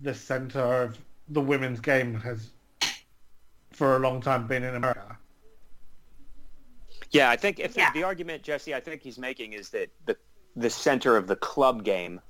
the 0.00 0.14
centre 0.14 0.82
of 0.82 0.98
the 1.28 1.40
women's 1.40 1.80
game 1.80 2.14
has 2.20 2.50
for 3.72 3.96
a 3.96 3.98
long 3.98 4.20
time 4.20 4.46
been 4.46 4.62
in 4.62 4.74
America. 4.74 4.93
Yeah, 7.14 7.30
I 7.30 7.36
think 7.36 7.60
if 7.60 7.76
Yeah. 7.76 7.92
the 7.92 8.02
argument 8.02 8.42
Jesse, 8.42 8.74
I 8.74 8.80
think 8.80 9.00
he's 9.00 9.18
making 9.18 9.52
is 9.52 9.70
that 9.70 9.88
the 10.04 10.16
the 10.56 10.70
center 10.70 11.16
of 11.16 11.26
the 11.26 11.36
club 11.36 11.84
game 11.84 12.20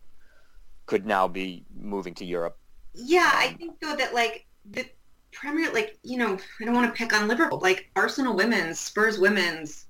could 0.87 1.07
now 1.07 1.29
be 1.29 1.65
moving 1.75 2.15
to 2.15 2.25
Europe. 2.25 2.59
Yeah, 2.95 3.31
I 3.35 3.55
think 3.55 3.81
though 3.81 3.97
that 3.97 4.15
like 4.15 4.47
the 4.71 4.89
Premier, 5.33 5.73
like 5.73 5.99
you 6.03 6.19
know, 6.19 6.39
I 6.61 6.65
don't 6.65 6.75
want 6.75 6.93
to 6.93 6.97
pick 6.97 7.13
on 7.15 7.29
Liverpool. 7.29 7.61
Like 7.61 7.91
Arsenal 7.97 8.37
women's, 8.37 8.79
Spurs 8.79 9.19
women's 9.19 9.87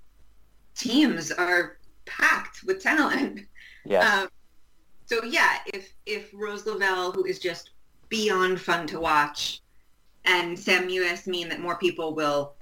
teams 0.77 1.31
are 1.33 1.79
packed 2.07 2.63
with 2.65 2.81
talent. 2.83 3.47
Yeah. 3.85 4.23
Um, 4.23 4.29
so 5.07 5.25
yeah, 5.25 5.59
if 5.67 5.93
if 6.07 6.31
Rose 6.33 6.67
Lavelle, 6.67 7.13
who 7.13 7.25
is 7.25 7.39
just 7.39 7.71
beyond 8.09 8.61
fun 8.61 8.87
to 8.89 9.01
watch, 9.01 9.61
and 10.25 10.59
Sam 10.59 10.89
Mewis 10.89 11.27
mean 11.27 11.49
that 11.49 11.61
more 11.61 11.77
people 11.77 12.15
will 12.15 12.55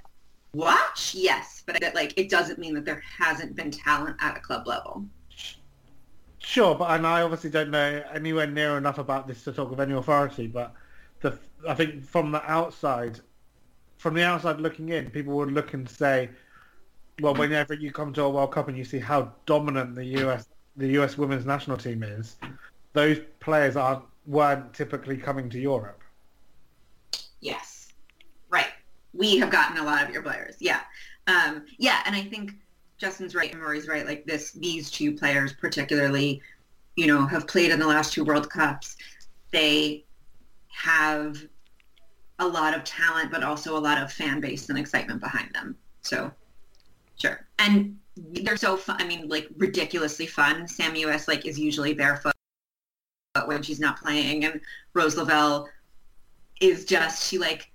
watch, 0.55 1.15
yes, 1.15 1.63
but 1.65 1.81
that 1.81 1.95
like 1.95 2.13
it 2.17 2.29
doesn't 2.29 2.59
mean 2.59 2.75
that 2.75 2.85
there 2.85 3.03
hasn't 3.19 3.57
been 3.57 3.71
talent 3.71 4.17
at 4.21 4.37
a 4.37 4.41
club 4.41 4.67
level. 4.67 5.05
Sure, 6.39 6.75
but 6.75 6.91
and 6.91 7.07
I 7.07 7.23
obviously 7.23 7.51
don't 7.51 7.71
know 7.71 8.03
anywhere 8.13 8.47
near 8.47 8.77
enough 8.77 8.99
about 8.99 9.29
this 9.29 9.45
to 9.45 9.53
talk 9.53 9.71
with 9.71 9.81
any 9.81 9.95
authority. 9.95 10.47
But 10.49 10.75
the 11.21 11.39
I 11.69 11.75
think 11.75 12.05
from 12.05 12.33
the 12.33 12.43
outside, 12.51 13.21
from 13.99 14.15
the 14.15 14.25
outside 14.25 14.61
looking 14.61 14.89
in, 14.89 15.11
people 15.11 15.35
would 15.35 15.53
look 15.53 15.73
and 15.75 15.89
say, 15.89 16.31
well, 17.21 17.35
whenever 17.35 17.75
you 17.75 17.93
come 17.93 18.13
to 18.15 18.23
a 18.23 18.31
World 18.31 18.53
Cup 18.53 18.69
and 18.69 18.77
you 18.77 18.85
see 18.85 18.99
how 18.99 19.33
dominant 19.47 19.95
the 19.95 20.05
US 20.05 20.49
the 20.77 20.89
US 20.99 21.17
women's 21.17 21.47
national 21.47 21.77
team 21.77 22.03
is, 22.03 22.37
those 22.93 23.21
players 23.41 23.77
aren't 23.77 24.05
weren't 24.27 24.73
typically 24.75 25.17
coming 25.17 25.49
to 25.51 25.59
Europe. 25.59 26.01
Yes. 27.41 27.72
We 29.13 29.39
have 29.39 29.51
gotten 29.51 29.79
a 29.79 29.85
lot 29.85 30.03
of 30.03 30.11
your 30.11 30.23
players. 30.23 30.57
Yeah. 30.59 30.81
Um, 31.27 31.67
yeah, 31.79 32.03
and 32.07 32.17
I 32.17 32.23
think 32.23 32.55
Justin's 32.99 33.35
right 33.35 33.53
and 33.53 33.61
Rory's 33.61 33.89
right. 33.89 34.07
Like 34.07 34.25
this, 34.25 34.53
these 34.53 34.91
two 34.91 35.17
players 35.17 35.53
particularly, 35.53 36.41
you 36.97 37.07
know, 37.07 37.27
have 37.27 37.47
played 37.47 37.71
in 37.71 37.79
the 37.79 37.87
last 37.87 38.13
two 38.13 38.25
World 38.25 38.51
Cups. 38.51 38.97
They 39.51 40.05
have 40.69 41.45
a 42.39 42.47
lot 42.47 42.75
of 42.75 42.85
talent, 42.85 43.31
but 43.31 43.45
also 43.45 43.77
a 43.77 43.79
lot 43.79 44.03
of 44.03 44.13
fan 44.13 44.41
base 44.41 44.69
and 44.69 44.79
excitement 44.79 45.21
behind 45.21 45.55
them. 45.55 45.77
So, 46.01 46.33
sure. 47.21 47.47
And 47.59 47.99
they're 48.17 48.57
so 48.57 48.77
fun. 48.77 48.97
I 48.99 49.05
mean, 49.05 49.29
like 49.29 49.49
ridiculously 49.57 50.27
fun. 50.27 50.67
Sam 50.67 50.95
Mewis 50.95 51.29
like 51.29 51.47
is 51.47 51.59
usually 51.59 51.95
barefoot 51.95 52.33
but 53.35 53.49
when 53.49 53.63
she's 53.63 53.81
not 53.81 54.01
playing, 54.01 54.45
and 54.45 54.61
Rose 54.95 55.17
Lavelle 55.17 55.69
is 56.61 56.85
just 56.85 57.29
she 57.29 57.39
like 57.39 57.72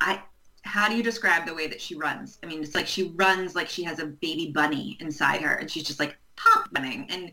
I 0.00 0.22
how 0.62 0.88
do 0.88 0.96
you 0.96 1.02
describe 1.02 1.46
the 1.46 1.54
way 1.54 1.66
that 1.66 1.80
she 1.80 1.94
runs? 1.94 2.38
I 2.42 2.46
mean, 2.46 2.62
it's 2.62 2.74
like 2.74 2.86
she 2.86 3.12
runs 3.16 3.54
like 3.54 3.68
she 3.68 3.82
has 3.84 3.98
a 3.98 4.06
baby 4.06 4.52
bunny 4.54 4.96
inside 5.00 5.40
her, 5.42 5.54
and 5.54 5.70
she's 5.70 5.84
just 5.84 5.98
like 5.98 6.16
pop 6.36 6.68
running 6.74 7.06
and 7.10 7.32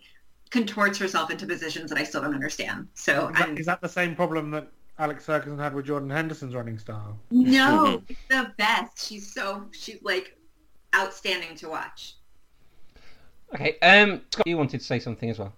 contorts 0.50 0.98
herself 0.98 1.30
into 1.30 1.46
positions 1.46 1.90
that 1.90 2.00
I 2.00 2.04
still 2.04 2.22
don't 2.22 2.34
understand. 2.34 2.88
So 2.94 3.30
Is 3.30 3.38
that, 3.38 3.60
is 3.60 3.66
that 3.66 3.82
the 3.82 3.90
same 3.90 4.16
problem 4.16 4.52
that 4.52 4.72
Alex 4.98 5.26
Ferguson 5.26 5.60
had 5.60 5.74
with 5.74 5.86
Jordan 5.86 6.10
Henderson's 6.10 6.56
running 6.56 6.78
style? 6.78 7.18
no, 7.32 8.02
it's 8.08 8.20
the 8.30 8.52
best. 8.58 9.08
She's 9.08 9.32
so 9.32 9.66
she's 9.72 10.02
like 10.04 10.38
outstanding 10.96 11.56
to 11.58 11.70
watch. 11.70 12.16
Okay, 13.54 13.78
um, 13.82 14.22
Scott, 14.32 14.48
you 14.48 14.58
wanted 14.58 14.80
to 14.80 14.86
say 14.86 15.00
something 15.00 15.30
as 15.30 15.40
well. 15.40 15.54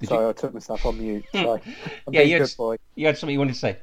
Did 0.00 0.10
Sorry, 0.10 0.24
you? 0.24 0.28
I 0.28 0.32
took 0.32 0.52
myself 0.52 0.84
on 0.84 0.98
mute. 0.98 1.24
Sorry. 1.32 1.60
I'm 2.06 2.14
Yeah, 2.14 2.22
you 2.22 2.40
had-. 2.40 2.78
You 2.94 3.06
had 3.06 3.16
something 3.16 3.32
you 3.32 3.38
wanted 3.38 3.54
to 3.54 3.58
say. 3.58 3.78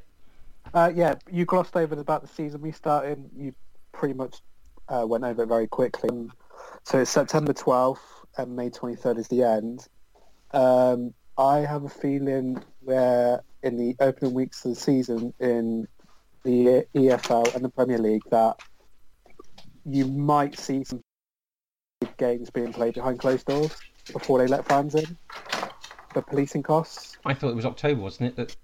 Uh, 0.74 0.92
yeah, 0.94 1.16
you 1.32 1.46
glossed 1.46 1.76
over 1.76 2.00
about 2.00 2.22
the 2.22 2.28
season 2.28 2.62
we 2.62 2.72
started. 2.72 3.24
You 3.36 3.54
pretty 3.92 4.14
much 4.14 4.38
uh, 4.90 5.06
went 5.08 5.24
over 5.24 5.44
it 5.44 5.48
very 5.48 5.68
quickly. 5.68 6.30
So 6.84 7.00
it's 7.00 7.12
September 7.12 7.54
12th 7.54 7.98
and 8.38 8.56
May 8.56 8.70
23rd 8.70 9.20
is 9.20 9.28
the 9.28 9.44
end. 9.44 9.88
Um, 10.52 11.14
I 11.38 11.60
have 11.60 11.84
a 11.84 11.90
feeling 11.90 12.64
where 12.82 13.42
in 13.64 13.78
the 13.78 13.96
opening 14.00 14.34
weeks 14.34 14.66
of 14.66 14.76
the 14.76 14.80
season 14.80 15.34
in 15.40 15.88
the 16.44 16.86
EFL 16.96 17.56
and 17.56 17.64
the 17.64 17.70
Premier 17.70 17.98
League 17.98 18.24
that 18.30 18.60
you 19.86 20.06
might 20.06 20.58
see 20.58 20.84
some 20.84 21.02
games 22.18 22.50
being 22.50 22.74
played 22.74 22.96
behind 22.96 23.20
closed 23.20 23.46
doors 23.48 23.76
before 24.12 24.40
they 24.40 24.48
let 24.48 24.66
fans 24.66 24.96
in 24.96 25.18
for 26.14 26.22
policing 26.22 26.64
costs. 26.64 27.18
I 27.26 27.34
thought 27.34 27.50
it 27.50 27.56
was 27.56 27.66
October, 27.66 28.02
wasn't 28.02 28.30
it? 28.30 28.36
That 28.36 28.56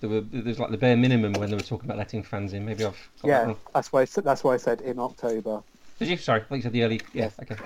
there 0.00 0.10
were 0.10 0.20
there's 0.20 0.58
like 0.58 0.70
the 0.70 0.76
bare 0.76 0.96
minimum 0.96 1.32
when 1.34 1.50
they 1.50 1.56
were 1.56 1.62
talking 1.62 1.86
about 1.86 1.98
letting 1.98 2.22
fans 2.22 2.52
in. 2.52 2.64
Maybe 2.64 2.84
I've 2.84 3.10
that 3.22 3.28
Yeah, 3.28 3.46
wrong. 3.46 3.56
that's 3.72 3.92
why 3.92 4.02
I 4.02 4.04
said, 4.04 4.24
that's 4.24 4.44
why 4.44 4.54
I 4.54 4.58
said 4.58 4.80
in 4.80 4.98
October. 4.98 5.62
Did 5.98 6.08
you? 6.08 6.16
Sorry, 6.16 6.40
I 6.40 6.44
thought 6.44 6.56
you 6.56 6.62
said 6.62 6.72
the 6.72 6.82
early. 6.82 7.00
Yeah, 7.12 7.30
okay. 7.42 7.56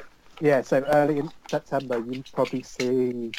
Yeah, 0.40 0.62
so 0.62 0.84
early 0.86 1.18
in 1.18 1.30
September, 1.50 1.98
you 1.98 2.22
probably 2.32 2.62
see, 2.62 2.84
you 2.84 3.34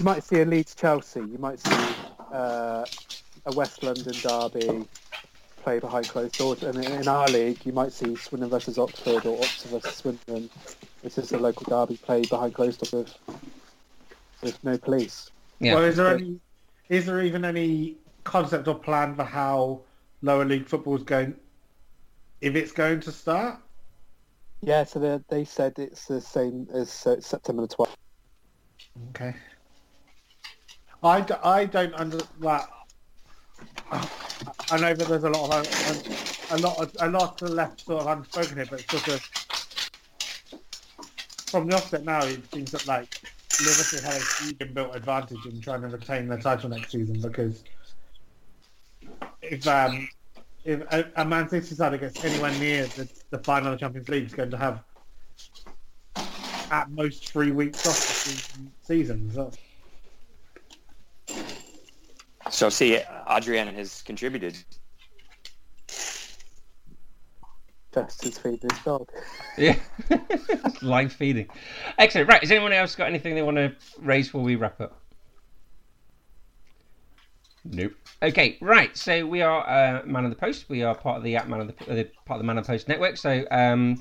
might 0.00 0.22
see 0.22 0.40
a 0.40 0.44
Leeds 0.44 0.74
Chelsea, 0.74 1.20
you 1.20 1.38
might 1.38 1.58
see 1.58 1.72
uh, 2.32 2.84
a 3.46 3.52
West 3.52 3.82
London 3.82 4.12
derby 4.22 4.86
play 5.62 5.78
behind 5.78 6.06
closed 6.06 6.36
doors, 6.36 6.62
and 6.62 6.78
in, 6.78 7.08
our 7.08 7.30
league, 7.30 7.64
you 7.64 7.72
might 7.72 7.92
see 7.92 8.14
Swindon 8.14 8.50
versus 8.50 8.76
Oxford 8.78 9.24
or 9.24 9.42
Oxford 9.42 9.70
versus 9.70 9.96
Swindon, 9.96 10.50
which 11.00 11.16
is 11.16 11.32
a 11.32 11.38
local 11.38 11.64
derby 11.64 11.96
played 11.96 12.28
behind 12.28 12.54
closed 12.54 12.80
doors 12.80 12.92
with, 13.26 13.48
with 14.42 14.62
no 14.64 14.78
police. 14.78 15.30
Yeah. 15.60 15.74
Well, 15.74 15.84
is 15.84 15.96
there 15.96 16.08
any? 16.08 16.40
Is 16.88 17.06
there 17.06 17.22
even 17.22 17.44
any 17.44 17.96
concept 18.24 18.68
or 18.68 18.74
plan 18.78 19.14
for 19.14 19.24
how 19.24 19.80
lower 20.22 20.44
league 20.44 20.66
football 20.66 20.96
is 20.96 21.02
going? 21.02 21.34
If 22.40 22.54
it's 22.54 22.72
going 22.72 23.00
to 23.00 23.12
start? 23.12 23.58
Yeah, 24.60 24.84
so 24.84 24.98
they, 24.98 25.20
they 25.28 25.44
said 25.44 25.74
it's 25.78 26.06
the 26.06 26.20
same 26.20 26.68
as 26.72 27.06
uh, 27.06 27.20
September 27.20 27.62
the 27.66 27.74
12th. 27.74 27.94
Okay. 29.10 29.34
I, 31.02 31.20
d- 31.20 31.34
I 31.42 31.64
don't 31.66 31.94
under 31.94 32.18
that. 32.40 32.68
I 34.70 34.78
know 34.78 34.94
that 34.94 35.08
there's 35.08 35.24
a 35.24 35.30
lot 35.30 35.54
of 35.54 36.50
a 36.50 36.58
lot 36.58 36.78
of, 36.78 36.96
a 37.00 37.08
lot 37.08 37.42
of 37.42 37.50
left 37.50 37.84
sort 37.84 38.02
of 38.02 38.18
unspoken 38.18 38.56
here, 38.56 38.66
but 38.68 38.80
it's 38.80 38.90
sort 38.90 39.08
of 39.08 39.20
from 41.46 41.68
the 41.68 41.76
offset 41.76 42.04
now. 42.04 42.24
It 42.24 42.50
seems 42.52 42.72
that 42.72 42.86
like 42.86 43.20
Liverpool 43.60 44.10
have 44.10 44.22
a 44.22 44.44
huge 44.44 44.58
inbuilt 44.58 44.94
advantage 44.94 45.46
in 45.46 45.60
trying 45.60 45.82
to 45.82 45.88
retain 45.88 46.28
their 46.28 46.38
title 46.38 46.70
next 46.70 46.90
season 46.92 47.20
because 47.20 47.64
if 49.42 49.66
um 49.66 50.08
if 50.64 50.80
a, 50.92 51.10
a 51.16 51.24
Man 51.24 51.48
City 51.48 51.74
side 51.74 51.98
gets 52.00 52.22
anywhere 52.24 52.52
near 52.58 52.86
the, 52.86 53.08
the 53.30 53.38
final 53.38 53.72
of 53.72 53.78
the 53.78 53.84
Champions 53.84 54.08
League, 54.08 54.26
is 54.26 54.34
going 54.34 54.50
to 54.50 54.56
have 54.58 54.82
at 56.70 56.90
most 56.90 57.28
three 57.28 57.52
weeks 57.52 57.86
off 57.86 57.94
the 57.94 58.30
season. 58.30 58.72
season. 58.82 59.30
So 59.32 59.50
So 62.50 62.68
see, 62.68 63.00
Adrian 63.28 63.68
has 63.74 64.02
contributed. 64.02 64.56
Justice 67.96 68.36
feeding 68.36 68.68
his 68.70 68.78
dog. 68.80 69.08
Yeah. 69.56 69.76
Live 70.82 71.14
feeding. 71.14 71.48
Excellent. 71.98 72.28
Right. 72.28 72.42
Has 72.42 72.50
anyone 72.50 72.72
else 72.72 72.94
got 72.94 73.08
anything 73.08 73.34
they 73.34 73.42
want 73.42 73.56
to 73.56 73.74
raise 74.00 74.26
before 74.26 74.42
we 74.42 74.54
wrap 74.54 74.80
up? 74.82 75.00
Nope. 77.64 77.94
Okay, 78.22 78.58
right. 78.60 78.94
So 78.96 79.26
we 79.26 79.40
are 79.40 79.66
uh, 79.66 80.02
Man 80.04 80.24
of 80.24 80.30
the 80.30 80.36
Post. 80.36 80.68
We 80.68 80.82
are 80.82 80.94
part 80.94 81.16
of 81.16 81.22
the 81.24 81.38
Man 81.46 81.60
of 81.60 81.68
the 81.68 82.00
uh, 82.00 82.04
part 82.26 82.36
of 82.36 82.38
the 82.38 82.44
Man 82.44 82.58
of 82.58 82.66
the 82.66 82.72
Post 82.72 82.86
network. 82.86 83.16
So 83.16 83.46
um, 83.50 83.98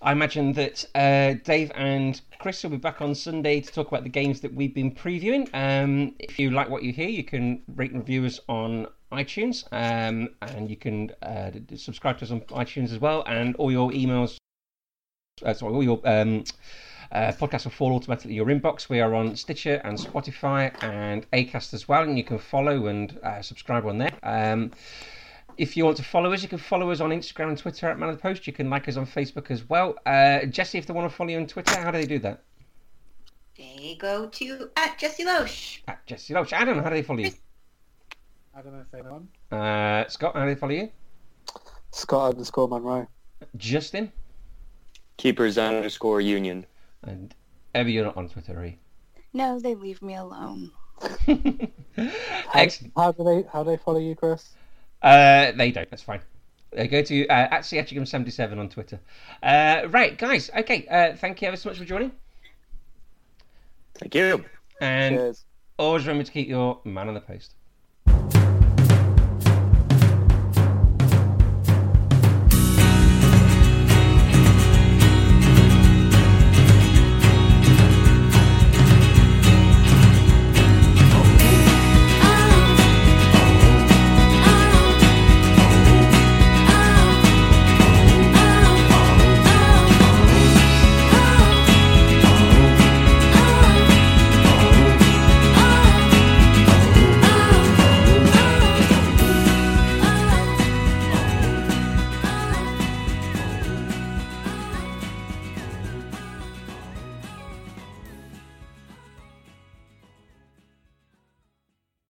I 0.00 0.12
imagine 0.12 0.54
that 0.54 0.84
uh, 0.94 1.34
Dave 1.44 1.72
and 1.74 2.20
Chris 2.38 2.62
will 2.62 2.70
be 2.70 2.78
back 2.78 3.00
on 3.02 3.14
Sunday 3.14 3.60
to 3.60 3.72
talk 3.72 3.88
about 3.88 4.04
the 4.04 4.10
games 4.10 4.40
that 4.40 4.52
we've 4.54 4.74
been 4.74 4.94
previewing. 4.94 5.48
Um, 5.54 6.14
if 6.18 6.38
you 6.38 6.50
like 6.50 6.70
what 6.70 6.82
you 6.82 6.92
hear, 6.92 7.08
you 7.08 7.24
can 7.24 7.62
rate 7.74 7.92
and 7.92 8.00
review 8.00 8.24
us 8.24 8.40
on 8.48 8.86
iTunes, 9.14 9.64
um, 9.72 10.30
and 10.42 10.68
you 10.68 10.76
can 10.76 11.10
uh, 11.22 11.50
subscribe 11.76 12.18
to 12.18 12.24
us 12.24 12.30
on 12.30 12.40
iTunes 12.42 12.92
as 12.92 12.98
well. 12.98 13.24
And 13.26 13.56
all 13.56 13.70
your 13.70 13.90
emails, 13.90 14.36
uh, 15.44 15.54
sorry, 15.54 15.74
all 15.74 15.82
your 15.82 16.00
um, 16.04 16.44
uh, 17.12 17.32
podcasts 17.32 17.64
will 17.64 17.72
fall 17.72 17.94
automatically 17.94 18.32
in 18.32 18.36
your 18.36 18.46
inbox. 18.46 18.88
We 18.88 19.00
are 19.00 19.14
on 19.14 19.36
Stitcher 19.36 19.80
and 19.84 19.96
Spotify 19.98 20.74
and 20.82 21.30
Acast 21.32 21.74
as 21.74 21.88
well, 21.88 22.02
and 22.02 22.18
you 22.18 22.24
can 22.24 22.38
follow 22.38 22.86
and 22.86 23.18
uh, 23.22 23.42
subscribe 23.42 23.86
on 23.86 23.98
there. 23.98 24.12
Um, 24.22 24.72
if 25.56 25.76
you 25.76 25.84
want 25.84 25.96
to 25.98 26.02
follow 26.02 26.32
us, 26.32 26.42
you 26.42 26.48
can 26.48 26.58
follow 26.58 26.90
us 26.90 27.00
on 27.00 27.10
Instagram 27.10 27.50
and 27.50 27.58
Twitter 27.58 27.88
at 27.88 27.98
Man 27.98 28.08
of 28.08 28.16
the 28.16 28.22
Post. 28.22 28.46
You 28.46 28.52
can 28.52 28.68
like 28.68 28.88
us 28.88 28.96
on 28.96 29.06
Facebook 29.06 29.50
as 29.50 29.68
well. 29.68 29.94
Uh, 30.04 30.46
Jesse, 30.46 30.78
if 30.78 30.86
they 30.86 30.92
want 30.92 31.08
to 31.08 31.16
follow 31.16 31.30
you 31.30 31.38
on 31.38 31.46
Twitter, 31.46 31.80
how 31.80 31.90
do 31.90 31.98
they 31.98 32.06
do 32.06 32.18
that? 32.20 32.42
They 33.56 33.96
go 34.00 34.26
to 34.26 34.70
at 34.76 34.98
Jesse 34.98 35.24
Loesch. 35.24 35.80
At 35.86 36.04
Jesse 36.06 36.34
Loach. 36.34 36.52
Adam, 36.52 36.78
how 36.78 36.88
do 36.88 36.96
they 36.96 37.02
follow 37.02 37.20
you? 37.20 37.30
I 38.56 38.62
don't 38.62 38.72
know, 38.72 38.84
say 38.92 39.00
one. 39.02 39.28
Uh, 39.50 40.06
Scott, 40.08 40.34
how 40.34 40.44
do 40.44 40.54
they 40.54 40.58
follow 40.58 40.72
you? 40.72 40.90
Scott 41.90 42.32
underscore 42.34 42.68
Monroe. 42.68 43.08
Justin? 43.56 44.12
Keepers 45.16 45.58
underscore 45.58 46.20
union. 46.20 46.66
And 47.02 47.34
Evie, 47.74 47.92
you're 47.92 48.04
not 48.04 48.16
on 48.16 48.28
Twitter, 48.28 48.58
are 48.58 48.66
you? 48.66 48.74
No, 49.32 49.58
they 49.58 49.74
leave 49.74 50.00
me 50.02 50.14
alone. 50.14 50.70
Excellent. 52.54 52.92
How 52.96 53.12
do 53.12 53.24
they 53.24 53.44
how 53.52 53.64
do 53.64 53.70
they 53.70 53.76
follow 53.76 53.98
you, 53.98 54.14
Chris? 54.14 54.50
Uh, 55.02 55.52
they 55.52 55.72
don't. 55.72 55.90
That's 55.90 56.02
fine. 56.02 56.20
Uh, 56.76 56.84
go 56.84 57.02
to 57.02 57.26
uh, 57.26 57.32
at 57.32 57.62
Siatigum77 57.62 58.58
on 58.58 58.68
Twitter. 58.68 59.00
Uh, 59.42 59.82
right, 59.90 60.16
guys. 60.16 60.50
Okay. 60.56 60.86
Uh, 60.88 61.16
thank 61.16 61.42
you 61.42 61.48
ever 61.48 61.56
so 61.56 61.68
much 61.68 61.78
for 61.78 61.84
joining. 61.84 62.12
Thank 63.94 64.14
you. 64.14 64.44
And 64.80 65.16
Cheers. 65.16 65.44
always 65.78 66.06
remember 66.06 66.24
to 66.24 66.32
keep 66.32 66.48
your 66.48 66.80
man 66.84 67.08
on 67.08 67.14
the 67.14 67.20
post. 67.20 67.54